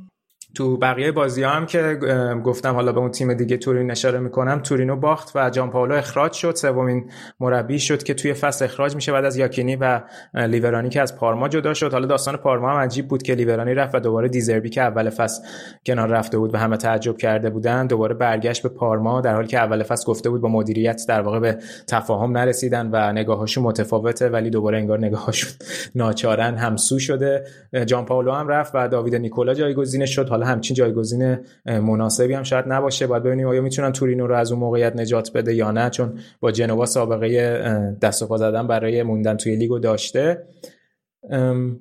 تو 0.55 0.77
بقیه 0.77 1.13
بازی 1.13 1.43
ها 1.43 1.51
هم 1.51 1.67
که 1.67 1.99
گفتم 2.45 2.75
حالا 2.75 2.93
به 2.93 3.01
اون 3.01 3.11
تیم 3.11 3.35
دیگه 3.35 3.57
تورین 3.57 3.91
اشاره 3.91 4.19
می‌کنم 4.19 4.61
تورینو 4.61 4.97
باخت 4.97 5.37
و 5.37 5.51
جان 5.51 5.71
پاولو 5.71 5.95
اخراج 5.95 6.33
شد. 6.33 6.55
سومین 6.55 7.11
مربی 7.41 7.79
شد 7.79 8.03
که 8.03 8.15
توی 8.15 8.35
فصل 8.35 8.65
اخراج 8.65 8.95
میشه 8.95 9.13
بعد 9.13 9.25
از 9.25 9.37
یاکینی 9.37 9.77
و 9.77 10.01
لیورانی 10.35 10.89
که 10.89 11.01
از 11.01 11.17
پارما 11.17 11.49
جدا 11.49 11.75
شد. 11.75 11.93
حالا 11.93 12.07
داستان 12.07 12.37
پارما 12.37 12.71
هم 12.71 12.77
عجیب 12.77 13.09
بود 13.09 13.23
که 13.23 13.35
لیورانی 13.35 13.75
رفت 13.75 13.95
و 13.95 14.01
دوباره 14.01 14.29
دیزربی 14.29 14.71
که 14.71 14.83
اول 14.83 15.11
فصل 15.11 15.43
کنار 15.87 16.09
رفته 16.09 16.39
بود 16.39 16.55
و 16.55 16.59
همه 16.59 16.77
تعجب 16.77 17.17
کرده 17.17 17.51
بودن 17.51 17.87
دوباره 17.87 18.15
برگشت 18.15 18.63
به 18.63 18.69
پارما 18.69 19.21
در 19.21 19.35
حالی 19.35 19.49
که 19.49 19.59
اول 19.59 19.83
فصل 19.83 20.07
گفته 20.07 20.31
بود 20.31 20.41
با 20.41 20.49
مدیریت 20.49 21.03
در 21.09 21.21
واقع 21.21 21.39
به 21.39 21.59
تفاهم 21.87 22.39
نرسیدن 22.39 22.91
و 22.93 23.13
نگاهاشون 23.13 23.65
متفاوته 23.65 24.29
ولی 24.29 24.51
دوباره 24.51 24.79
انگار 24.79 24.99
نگاهاشون 24.99 25.51
ناچارن 25.95 26.55
همسو 26.55 26.99
شده. 26.99 27.45
جان 27.87 28.05
پاولو 28.05 28.33
هم 28.33 28.49
رفت 28.49 28.75
و 28.75 28.89
داوید 28.89 29.17
نیکولا 29.17 29.55
جایگزینش 29.55 30.15
شد. 30.15 30.29
حالا 30.29 30.44
همچین 30.45 30.75
جایگزین 30.75 31.37
مناسبی 31.66 32.35
هم 32.35 32.43
شاید 32.43 32.65
نباشه. 32.69 33.07
باید 33.07 33.23
ببینیم 33.23 33.47
آیا 33.47 33.61
می‌تونن 33.61 33.93
تورینو 33.93 34.27
رو 34.27 34.35
از 34.35 34.53
اون 34.53 34.61
موقعیت 34.61 34.97
نجات 34.97 35.33
بده 35.33 35.55
یا 35.55 35.71
نه 35.71 35.91
چون 35.91 36.19
با 36.41 36.51
جنوا 36.51 36.87
سابقه 36.87 37.97
دست 38.03 38.23
و 38.23 38.27
پا 38.27 38.37
زدن 38.37 38.66
برای 38.66 39.03
موندن 39.03 39.37
توی 39.37 39.57
لیگو 39.57 39.79
داشته. 39.79 40.47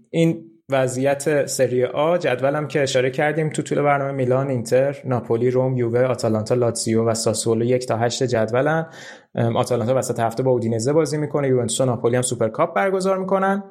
این 0.09 0.49
وضعیت 0.69 1.45
سری 1.45 1.85
آ 1.85 2.17
جدولم 2.17 2.67
که 2.67 2.83
اشاره 2.83 3.11
کردیم 3.11 3.49
تو 3.49 3.61
طول 3.61 3.81
برنامه 3.81 4.11
میلان 4.11 4.49
اینتر 4.49 4.97
ناپولی 5.05 5.51
روم 5.51 5.77
یووه 5.77 6.01
آتالانتا 6.01 6.55
لاتزیو 6.55 7.03
و 7.03 7.13
ساسولو 7.13 7.65
یک 7.65 7.87
تا 7.87 7.97
هشت 7.97 8.23
جدولن. 8.23 8.85
آتالانتا 9.55 9.95
وسط 9.95 10.19
هفته 10.19 10.43
با 10.43 10.51
اودینزه 10.51 10.93
بازی 10.93 11.17
می‌کنه 11.17 11.47
یوونتوس 11.47 11.81
و 11.81 11.85
ناپولی 11.85 12.15
هم 12.15 12.21
سوپرکاپ 12.21 12.75
برگزار 12.75 13.17
می‌کنن. 13.17 13.63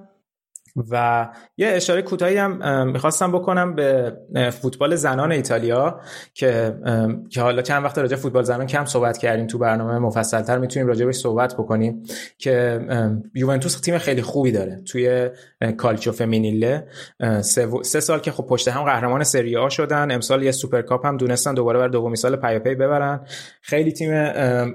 و 0.90 1.28
یه 1.56 1.68
اشاره 1.68 2.02
کوتاهی 2.02 2.36
هم 2.36 2.88
می‌خواستم 2.88 3.32
بکنم 3.32 3.74
به 3.74 4.12
فوتبال 4.50 4.94
زنان 4.94 5.32
ایتالیا 5.32 6.00
که 6.34 6.74
که 7.30 7.40
حالا 7.40 7.62
چند 7.62 7.84
وقت 7.84 7.98
راجع 7.98 8.16
فوتبال 8.16 8.42
زنان 8.42 8.66
کم 8.66 8.84
صحبت 8.84 9.18
کردیم 9.18 9.46
تو 9.46 9.58
برنامه 9.58 9.98
مفصلتر 9.98 10.58
می‌تونیم 10.58 10.88
راجع 10.88 11.10
صحبت 11.10 11.54
بکنیم 11.54 12.02
که 12.38 12.80
یوونتوس 13.34 13.80
تیم 13.80 13.98
خیلی 13.98 14.22
خوبی 14.22 14.52
داره 14.52 14.80
توی 14.86 15.30
calcio 15.76 16.12
femminile. 16.12 16.86
سه, 17.40 18.00
سال 18.00 18.18
که 18.18 18.30
خب 18.30 18.46
پشت 18.46 18.68
هم 18.68 18.84
قهرمان 18.84 19.24
سری 19.24 19.56
آ 19.56 19.68
شدن 19.68 20.10
امسال 20.10 20.42
یه 20.42 20.52
سوپرکاپ 20.52 21.06
هم 21.06 21.16
تونستن 21.16 21.54
دوباره 21.54 21.78
برای 21.78 21.88
دومین 21.88 22.16
سال 22.16 22.36
پیاپی 22.36 22.74
ببرن. 22.74 23.20
خیلی 23.62 23.92
تیم 23.92 24.12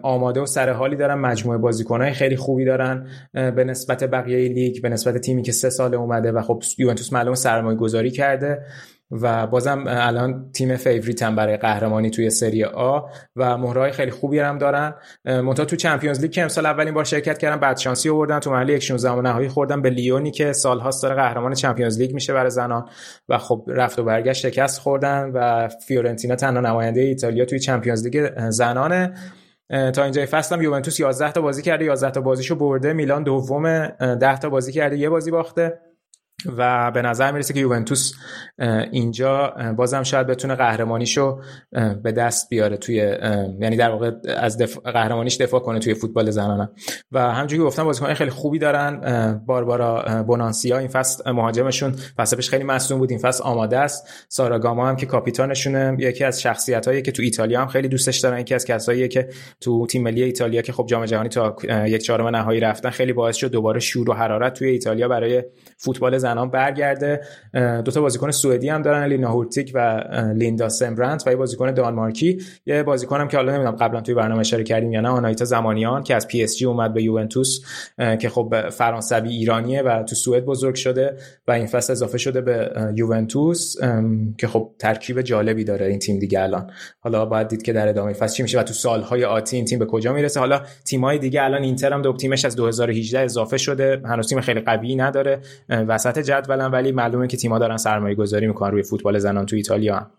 آماده 0.03 0.39
و 0.39 0.45
سر 0.45 0.69
حالی 0.69 0.95
دارن 0.95 1.15
مجموعه 1.15 1.57
بازیکنای 1.57 2.11
خیلی 2.11 2.35
خوبی 2.35 2.65
دارن 2.65 3.07
به 3.33 3.63
نسبت 3.63 4.03
بقیه 4.03 4.49
لیگ 4.49 4.81
به 4.81 4.89
نسبت 4.89 5.17
تیمی 5.17 5.41
که 5.41 5.51
سه 5.51 5.69
سال 5.69 5.86
اومده 5.95 6.31
و 6.31 6.41
خب 6.41 6.63
یوونتوس 6.77 7.13
معلوم 7.13 7.35
سرمایه 7.35 7.77
گذاری 7.77 8.11
کرده 8.11 8.65
و 9.11 9.47
بازم 9.47 9.83
الان 9.87 10.51
تیم 10.51 10.75
favorite 10.75 11.23
هم 11.23 11.35
برای 11.35 11.57
قهرمانی 11.57 12.09
توی 12.09 12.29
سری 12.29 12.63
آ 12.63 13.01
و 13.35 13.57
مهره‌های 13.57 13.91
خیلی 13.91 14.11
خوبی 14.11 14.39
هم 14.39 14.57
دارن. 14.57 14.93
منتها 15.25 15.65
تو 15.65 15.75
Champions 15.75 16.21
League 16.21 16.31
که 16.31 16.41
امسال 16.41 16.65
اولین 16.65 16.93
بار 16.93 17.03
شرکت 17.03 17.37
کردن 17.37 17.59
بد 17.59 17.77
شانسی 17.77 18.09
آوردن 18.09 18.39
تو 18.39 18.51
مرحله 18.51 18.79
16 18.79 19.11
و 19.11 19.21
نهایی 19.21 19.47
خوردن 19.47 19.81
به 19.81 19.89
لیونی 19.89 20.31
که 20.31 20.53
سالهاست 20.53 21.03
داره 21.03 21.15
قهرمان 21.15 21.53
Champions 21.53 21.99
League 21.99 22.13
میشه 22.13 22.33
برای 22.33 22.49
زنان 22.49 22.85
و 23.29 23.37
خب 23.37 23.65
رفت 23.67 23.99
و 23.99 24.03
برگشت 24.03 24.49
شکست 24.49 24.79
خوردن 24.79 25.31
و 25.33 25.67
فیورنتینا 25.67 26.35
تنها 26.35 26.61
نماینده 26.61 27.01
ایتالیا 27.01 27.45
توی 27.45 27.59
Champions 27.59 28.03
League 28.03 28.49
زنانه. 28.49 29.13
تا 29.69 30.03
اینجای 30.03 30.25
فصل 30.25 30.55
هم 30.55 30.61
یوونتوس 30.61 30.99
11 30.99 31.31
تا 31.31 31.41
بازی 31.41 31.61
کرده 31.61 31.85
11 31.85 32.11
تا 32.11 32.21
بازیشو 32.21 32.55
برده. 32.55 32.93
میلان 32.93 33.23
دوم 33.23 33.87
10 33.87 34.37
تا 34.39 34.49
بازی 34.49 34.71
کرده 34.71 34.97
یه 34.97 35.09
بازی 35.09 35.31
باخته. 35.31 35.79
و 36.45 36.91
به 36.91 37.01
نظر 37.01 37.31
می‌رسه 37.31 37.53
که 37.53 37.59
یوونتوس 37.59 38.13
اینجا 38.91 39.55
بازم 39.77 40.03
شاید 40.03 40.27
بتونه 40.27 40.55
قهرمانیشو 40.55 41.41
به 42.03 42.11
دست 42.11 42.49
بیاره 42.49 42.77
توی 42.77 42.95
یعنی 43.59 43.77
در 43.77 43.89
واقع 43.89 44.11
از 44.37 44.57
دف... 44.57 44.77
قهرمانیش 44.77 45.37
دفاع 45.37 45.59
کنه 45.59 45.79
توی 45.79 45.93
فوتبال 45.93 46.31
زنانه. 46.31 46.69
و 47.11 47.19
همونجوری 47.19 47.63
گفتم 47.63 47.83
بازیکن 47.83 48.13
خیلی 48.13 48.29
خوبی 48.29 48.59
دارن 48.59 49.41
باربارا 49.45 50.23
بونانسیا. 50.23 50.77
این 50.77 50.87
فصل 50.87 51.31
مهاجمشون 51.31 51.95
فصل 52.17 52.35
پیش 52.35 52.49
خیلی 52.49 52.63
مصدوم 52.63 52.99
بود. 52.99 53.11
این 53.11 53.19
فصل 53.19 53.43
آماده 53.43 53.77
است. 53.77 54.07
سارا 54.29 54.59
گاما 54.59 54.87
هم 54.87 54.95
که 54.95 55.05
کاپیتانشونه 55.05 55.95
یکی 55.99 56.23
از 56.23 56.41
شخصیت 56.41 56.87
هایی 56.87 57.01
که 57.01 57.11
تو 57.11 57.21
ایتالیا 57.21 57.61
هم 57.61 57.67
خیلی 57.67 57.87
دوستش 57.87 58.17
دارن. 58.17 58.39
یکی 58.39 58.55
از 58.55 58.65
کسایی 58.65 59.07
که 59.07 59.29
تو 59.61 59.87
تیم 59.87 60.03
ملی 60.03 60.23
ایتالیا 60.23 60.61
که 60.61 60.73
خب 60.73 60.85
جام 60.85 61.05
جهانی 61.05 61.29
تا 61.29 61.55
یک 61.85 62.01
چهارم 62.01 62.27
نهایی 62.27 62.59
رفتن 62.59 62.89
خیلی 62.89 63.13
باعث 63.13 63.35
شد 63.35 63.51
دوباره 63.51 63.79
شور 63.79 64.09
و 64.09 64.13
حرارت 64.13 64.53
توی 64.53 64.69
ایتالیا 64.69 65.07
برای 65.07 65.43
فوتبال 65.77 66.17
زنان 66.17 66.49
برگرده. 66.49 67.21
دو 67.53 67.91
تا 67.91 68.01
بازیکن 68.01 68.31
سوئدی 68.31 68.69
هم 68.69 68.81
دارن 68.81 69.07
لینا 69.07 69.29
هورتیگ 69.29 69.71
و 69.75 70.03
لیندا 70.35 70.69
سمبرانت 70.69 71.27
و 71.27 71.29
یه 71.29 71.35
بازیکن 71.35 71.71
دانمارکی. 71.71 72.41
یه 72.65 72.83
بازیکن 72.83 73.21
هم 73.21 73.27
که 73.27 73.37
حالا 73.37 73.51
نمی‌دونم 73.51 73.75
قبلا 73.75 74.01
توی 74.01 74.15
برنامه 74.15 74.39
اشاره 74.39 74.63
کردیم 74.63 74.91
یا 74.91 75.01
نه 75.01 75.09
آناهیتا 75.09 75.45
زمانیان 75.45 76.03
که 76.03 76.15
از 76.15 76.27
PSG 76.27 76.65
اومد 76.65 76.93
به 76.93 77.03
یوونتوس 77.03 77.59
که 78.19 78.29
خب 78.29 78.69
فرانسوی 78.69 79.29
ایرانیه 79.29 79.81
و 79.81 80.03
تو 80.03 80.15
سوئد 80.15 80.45
بزرگ 80.45 80.75
شده 80.75 81.17
و 81.47 81.51
این 81.51 81.67
فصل 81.67 81.93
اضافه 81.93 82.17
شده 82.17 82.41
به 82.41 82.71
یوونتوس. 82.95 83.75
که 84.37 84.47
خب 84.47 84.71
ترکیب 84.79 85.21
جالبی 85.21 85.63
داره 85.63 85.85
این 85.85 85.99
تیم 85.99 86.19
دیگه 86.19 86.41
الان. 86.41 86.71
حالا 86.99 87.25
باید 87.25 87.47
دید 87.47 87.61
که 87.61 87.73
در 87.73 87.87
ادامه 87.87 88.13
فصل 88.13 88.35
چی 88.35 88.43
میشه 88.43 88.59
و 88.59 88.63
تو 88.63 88.73
سالهای 88.73 89.25
آتی 89.25 89.55
این 89.55 89.65
تیم 89.65 89.79
به 89.79 89.85
کجا 89.85 90.13
می‌رسه. 90.13 90.39
حالا 90.39 90.61
تیمای 90.85 91.17
دیگه 91.17 91.43
الان 91.43 91.63
اینتر 91.63 91.93
هم 91.93 92.01
دو 92.01 92.13
تیمش 92.13 92.45
از 92.45 92.55
2018 92.55 93.19
اضافه 93.19 93.57
شده. 93.57 94.01
هنوز 94.05 94.27
تیم 94.29 94.41
خیلی 94.41 94.59
قوی 94.59 94.95
نداره. 94.95 95.39
وسط 95.69 96.19
جدولن 96.19 96.71
ولی 96.71 96.91
معلومه 96.91 97.27
که 97.27 97.37
تیم‌ها 97.37 97.59
دارن 97.59 97.77
سرمایه 97.77 98.15
گذاری 98.15 98.47
می‌کنن 98.47 98.71
روی 98.71 98.83
فوتبال 98.83 99.19
زنان 99.19 99.45
تو 99.45 99.55
ایتالیا 99.55 99.95
هم. 99.95 100.11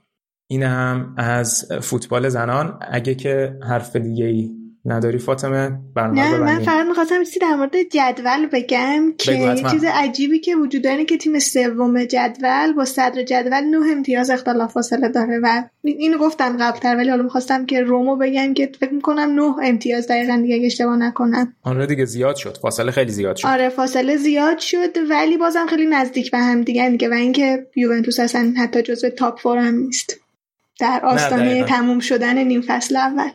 این 0.51 0.62
هم 0.62 1.15
از 1.16 1.73
فوتبال 1.81 2.29
زنان 2.29 2.79
اگه 2.81 3.15
که 3.15 3.59
حرف 3.62 3.97
دیگه 3.97 4.25
ای 4.25 4.51
نداری 4.89 5.19
فاطمه 5.19 5.78
برنامه 5.94 6.31
نه 6.31 6.39
من. 6.39 6.59
فقط 6.59 6.86
می‌خواستم 6.86 7.24
چیزی 7.24 7.40
در 7.40 7.55
مورد 7.55 7.82
جدول 7.93 8.47
بگم 8.52 9.12
که 9.19 9.32
یه. 9.32 9.55
چیز 9.70 9.85
عجیبی 9.85 10.39
که 10.39 10.56
وجود 10.56 10.82
داره 10.82 11.05
که 11.05 11.16
تیم 11.16 11.39
سوم 11.39 12.05
جدول 12.05 12.73
با 12.73 12.85
صدر 12.85 13.23
جدول 13.23 13.60
نه 13.60 13.93
امتیاز 13.93 14.31
اختلاف 14.31 14.73
فاصله 14.73 15.09
داره 15.09 15.40
و 15.43 15.62
اینو 15.82 16.19
گفتم 16.19 16.56
قبلتر 16.56 16.97
ولی 16.97 17.10
حالا 17.10 17.23
می‌خواستم 17.23 17.66
که 17.66 17.81
رومو 17.81 18.16
بگم 18.16 18.55
که 18.55 18.70
فکر 18.81 18.94
می‌کنم 18.94 19.40
نه 19.40 19.55
امتیاز 19.62 20.09
دقیقا 20.09 20.36
دیگه 20.43 20.66
اشتباه 20.66 20.97
نکنم 20.97 21.55
آن 21.62 21.77
رو 21.77 21.86
دیگه 21.86 22.05
زیاد 22.05 22.36
شد 22.36 22.59
فاصله 22.62 22.90
خیلی 22.90 23.12
زیاد 23.12 23.36
شد 23.36 23.48
آره 23.48 23.69
فاصله 23.69 24.16
زیاد 24.16 24.59
شد 24.59 25.10
ولی 25.10 25.36
بازم 25.36 25.66
خیلی 25.66 25.86
نزدیک 25.86 26.31
به 26.31 26.39
هم 26.39 26.62
دیگه 26.62 26.90
دیگه 26.90 27.09
و 27.09 27.12
اینکه 27.12 27.66
یوونتوس 27.77 28.20
اصلا 28.20 28.55
حتی 28.59 28.82
جزو 28.82 29.09
تاپ 29.09 29.40
فور 29.40 29.59
هم 29.59 29.74
نیست 29.74 30.20
در 30.81 31.01
آستانه. 31.05 31.65
تموم 31.65 32.01
شدن 32.01 32.39
نیم 32.39 32.60
فصل 32.60 32.97
اول 32.97 33.31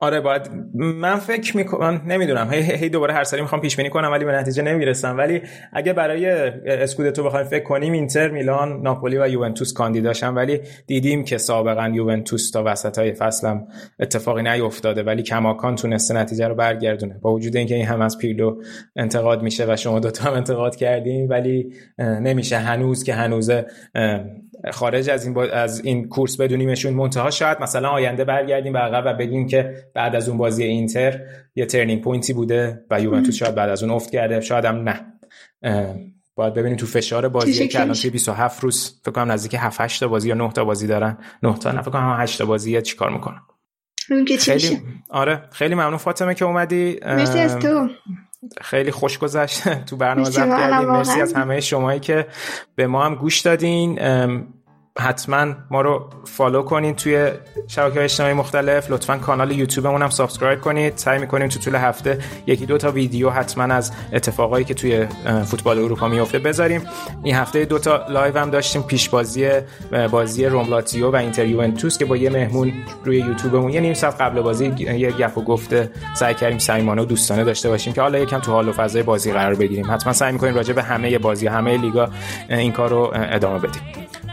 آره 0.00 0.20
باید 0.20 0.50
من 0.76 1.16
فکر 1.16 1.56
می‌کنم 1.56 2.02
نمی‌دونم. 2.06 2.50
هی, 2.52 2.62
هی 2.62 2.88
دوباره 2.88 3.14
هر 3.14 3.24
سری 3.24 3.40
می‌خوام 3.40 3.60
پیش 3.60 3.76
بینی 3.76 3.90
کنم 3.90 4.10
ولی 4.10 4.24
به 4.24 4.32
نتیجه 4.32 4.62
نمی‌رسم. 4.62 5.18
ولی 5.18 5.42
اگه 5.72 5.92
برای 5.92 6.26
اسکودتو 6.66 7.24
بخوایم 7.24 7.46
فکر 7.46 7.64
کنیم 7.64 7.92
اینتر 7.92 8.28
میلان 8.28 8.82
ناپولی 8.82 9.18
و 9.18 9.28
یوونتوس 9.28 9.72
کاندیداشن 9.72 10.34
ولی 10.34 10.60
دیدیم 10.86 11.24
که 11.24 11.38
سابقا 11.38 11.88
یوونتوس 11.88 12.50
تا 12.50 12.62
وسط 12.66 12.98
های 12.98 13.12
فصلم 13.12 13.66
اتفاقی 14.00 14.42
نیفتاده. 14.42 15.02
ولی 15.02 15.22
کماکان 15.22 15.76
تونسته 15.76 16.14
نتیجه 16.14 16.48
رو 16.48 16.54
برگردونه. 16.54 17.18
با 17.22 17.32
وجود 17.34 17.56
اینکه 17.56 17.74
این 17.74 17.86
هم 17.86 18.00
از 18.00 18.18
پیرلو 18.18 18.62
انتقاد 18.96 19.42
میشه 19.42 19.72
و 19.72 19.76
شما 19.76 20.00
دوتا 20.00 20.24
هم 20.24 20.34
انتقاد 20.34 20.76
کردین 20.76 21.28
ولی 21.28 21.72
نمیشه. 21.98 22.56
هنوز 22.56 23.04
که 23.04 23.14
هنوز 23.14 23.50
خارج 24.72 25.10
از 25.10 25.24
این 25.24 25.34
با... 25.34 25.44
از 25.44 25.84
این 25.84 26.08
کورس 26.08 26.36
بدونیمشون. 26.36 26.94
منتها 26.94 27.30
شاید 27.30 27.60
مثلا 27.60 27.88
آینده 27.88 28.24
برگردیم 28.24 28.72
به 28.72 28.78
عقب 28.78 29.02
و 29.06 29.18
بگیم 29.18 29.46
که 29.46 29.74
بعد 29.94 30.16
از 30.16 30.28
اون 30.28 30.38
بازی 30.38 30.64
اینتر 30.64 31.20
یه 31.54 31.66
turning 31.66 32.02
point 32.02 32.27
ی 32.27 32.32
بوده 32.32 32.84
و 32.90 33.00
یوونتوس 33.00 33.34
شاید 33.34 33.54
بعد 33.54 33.70
از 33.70 33.82
اون 33.82 33.92
افت 33.92 34.10
کرده. 34.10 34.40
شاید 34.40 34.64
هم 34.64 34.88
نه. 34.88 35.00
باید 36.34 36.54
ببینیم 36.54 36.76
تو 36.76 36.86
فشار 36.86 37.28
بازی 37.28 37.68
که 37.68 37.80
الان 37.80 37.94
شکلی 37.94 38.10
توی 38.10 38.10
27 38.10 38.62
روز 38.62 39.00
فکر 39.02 39.12
کنم 39.12 39.32
نزدیک 39.32 39.54
7 39.58 39.80
8 39.80 40.00
تا 40.00 40.08
بازی 40.08 40.28
یا 40.28 40.34
9 40.34 40.52
تا 40.52 40.64
بازی 40.64 40.86
دارن. 40.86 41.18
9 41.42 41.58
تا 41.58 41.72
نه 41.72 41.82
فکر 41.82 41.90
کنم 41.90 42.16
8 42.20 42.38
تا 42.38 42.46
بازی 42.46 42.82
چیکار 42.82 43.10
می‌کنن. 43.10 43.40
خیلی 44.38 44.80
آره 45.08 45.42
خیلی 45.52 45.74
ممنون 45.74 45.96
فاطمه 45.96 46.34
که 46.34 46.44
اومدی. 46.44 46.98
مرسی 47.06 47.38
از 47.38 47.58
تو. 47.58 47.88
خیلی 48.60 48.90
خوش 48.90 49.18
گذشت 49.18 49.68
تو 49.88 49.96
برنامه 49.96 50.28
واقعا، 50.28 50.70
کردیم 50.70 50.88
مرسی. 50.88 51.20
از 51.20 51.32
همه 51.32 51.60
شمایی 51.60 52.00
که 52.00 52.26
به 52.74 52.86
ما 52.86 53.04
هم 53.04 53.14
گوش 53.14 53.40
دادین 53.40 53.98
حتما 54.98 55.46
ما 55.70 55.80
رو 55.80 56.10
follow 56.24 56.62
کنید 56.62 56.96
توی 56.96 57.30
شبکه 57.68 58.04
اجتماعی 58.04 58.34
مختلف. 58.34 58.90
لطفا 58.90 59.16
کانال 59.16 59.52
یوتیوبمون 59.52 60.02
هم 60.02 60.10
subscribe 60.10 60.60
کنید. 60.60 60.92
سعی 60.96 61.18
می‌کنیم 61.18 61.48
تو 61.48 61.58
طول 61.58 61.74
هفته 61.74 62.18
یکی 62.46 62.66
دو 62.66 62.78
تا 62.78 62.90
ویدیو 62.90 63.30
حتما 63.30 63.74
از 63.74 63.92
اتفاقایی 64.12 64.64
که 64.64 64.74
توی 64.74 65.06
فوتبال 65.44 65.78
اروپا 65.78 66.08
میفته 66.08 66.38
بذاریم. 66.38 66.82
این 67.22 67.34
هفته 67.34 67.64
دو 67.64 67.78
تا 67.78 68.06
live 68.08 68.38
هم 68.38 68.50
داشتیم 68.50 68.82
پیش 68.82 69.08
بازی 69.08 69.50
بازی 70.10 70.46
روملاتیو 70.46 71.10
و 71.10 71.16
اینتر 71.16 71.46
یوونتوس 71.46 71.98
که 71.98 72.04
با 72.04 72.16
یه 72.16 72.30
مهمون 72.30 72.72
روی 73.04 73.18
یوتیوبمون 73.18 73.70
یه 73.70 73.80
نیم 73.80 73.94
ساعت 73.94 74.20
قبل 74.20 74.40
بازی 74.40 74.66
یه 74.78 75.10
گپ 75.10 75.38
و 75.38 75.44
گفته 75.44 75.90
سعی 76.14 76.34
کردیم 76.34 76.58
صمیمانه 76.58 77.02
و 77.02 77.04
دوستانه 77.04 77.44
داشته 77.44 77.68
باشیم 77.68 77.92
که 77.92 78.00
حالا 78.00 78.18
یکم 78.18 78.38
تو 78.38 78.52
حال 78.52 78.68
و 78.68 78.72
فضای 78.72 79.02
بازی 79.02 79.32
قرار 79.32 79.54
بگیریم. 79.54 79.90
حتما 79.90 80.12
سعی 80.12 80.32
می‌کنیم 80.32 80.54
راجع 80.54 80.72
به 80.72 80.82
همه 80.82 81.18
بازی 81.18 81.46
همه 81.46 81.76
لیگا 81.76 82.08
این 82.48 82.72
کار 82.72 83.10
ادامه 83.14 83.58
بدیم. 83.58 83.82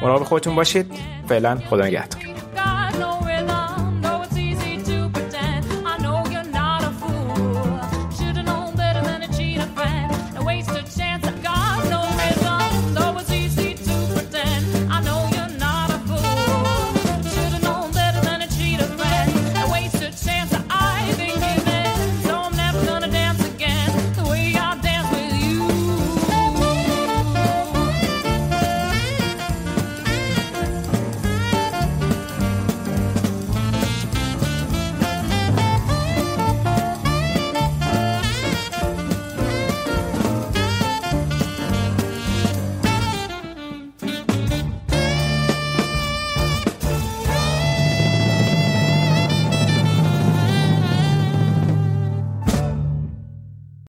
مراقب 0.02 0.24
خودتون 0.24 0.56
باشید. 0.56 0.94
فعلا 1.28 1.60
خدا 1.70 1.86
نگهدار. 1.86 2.31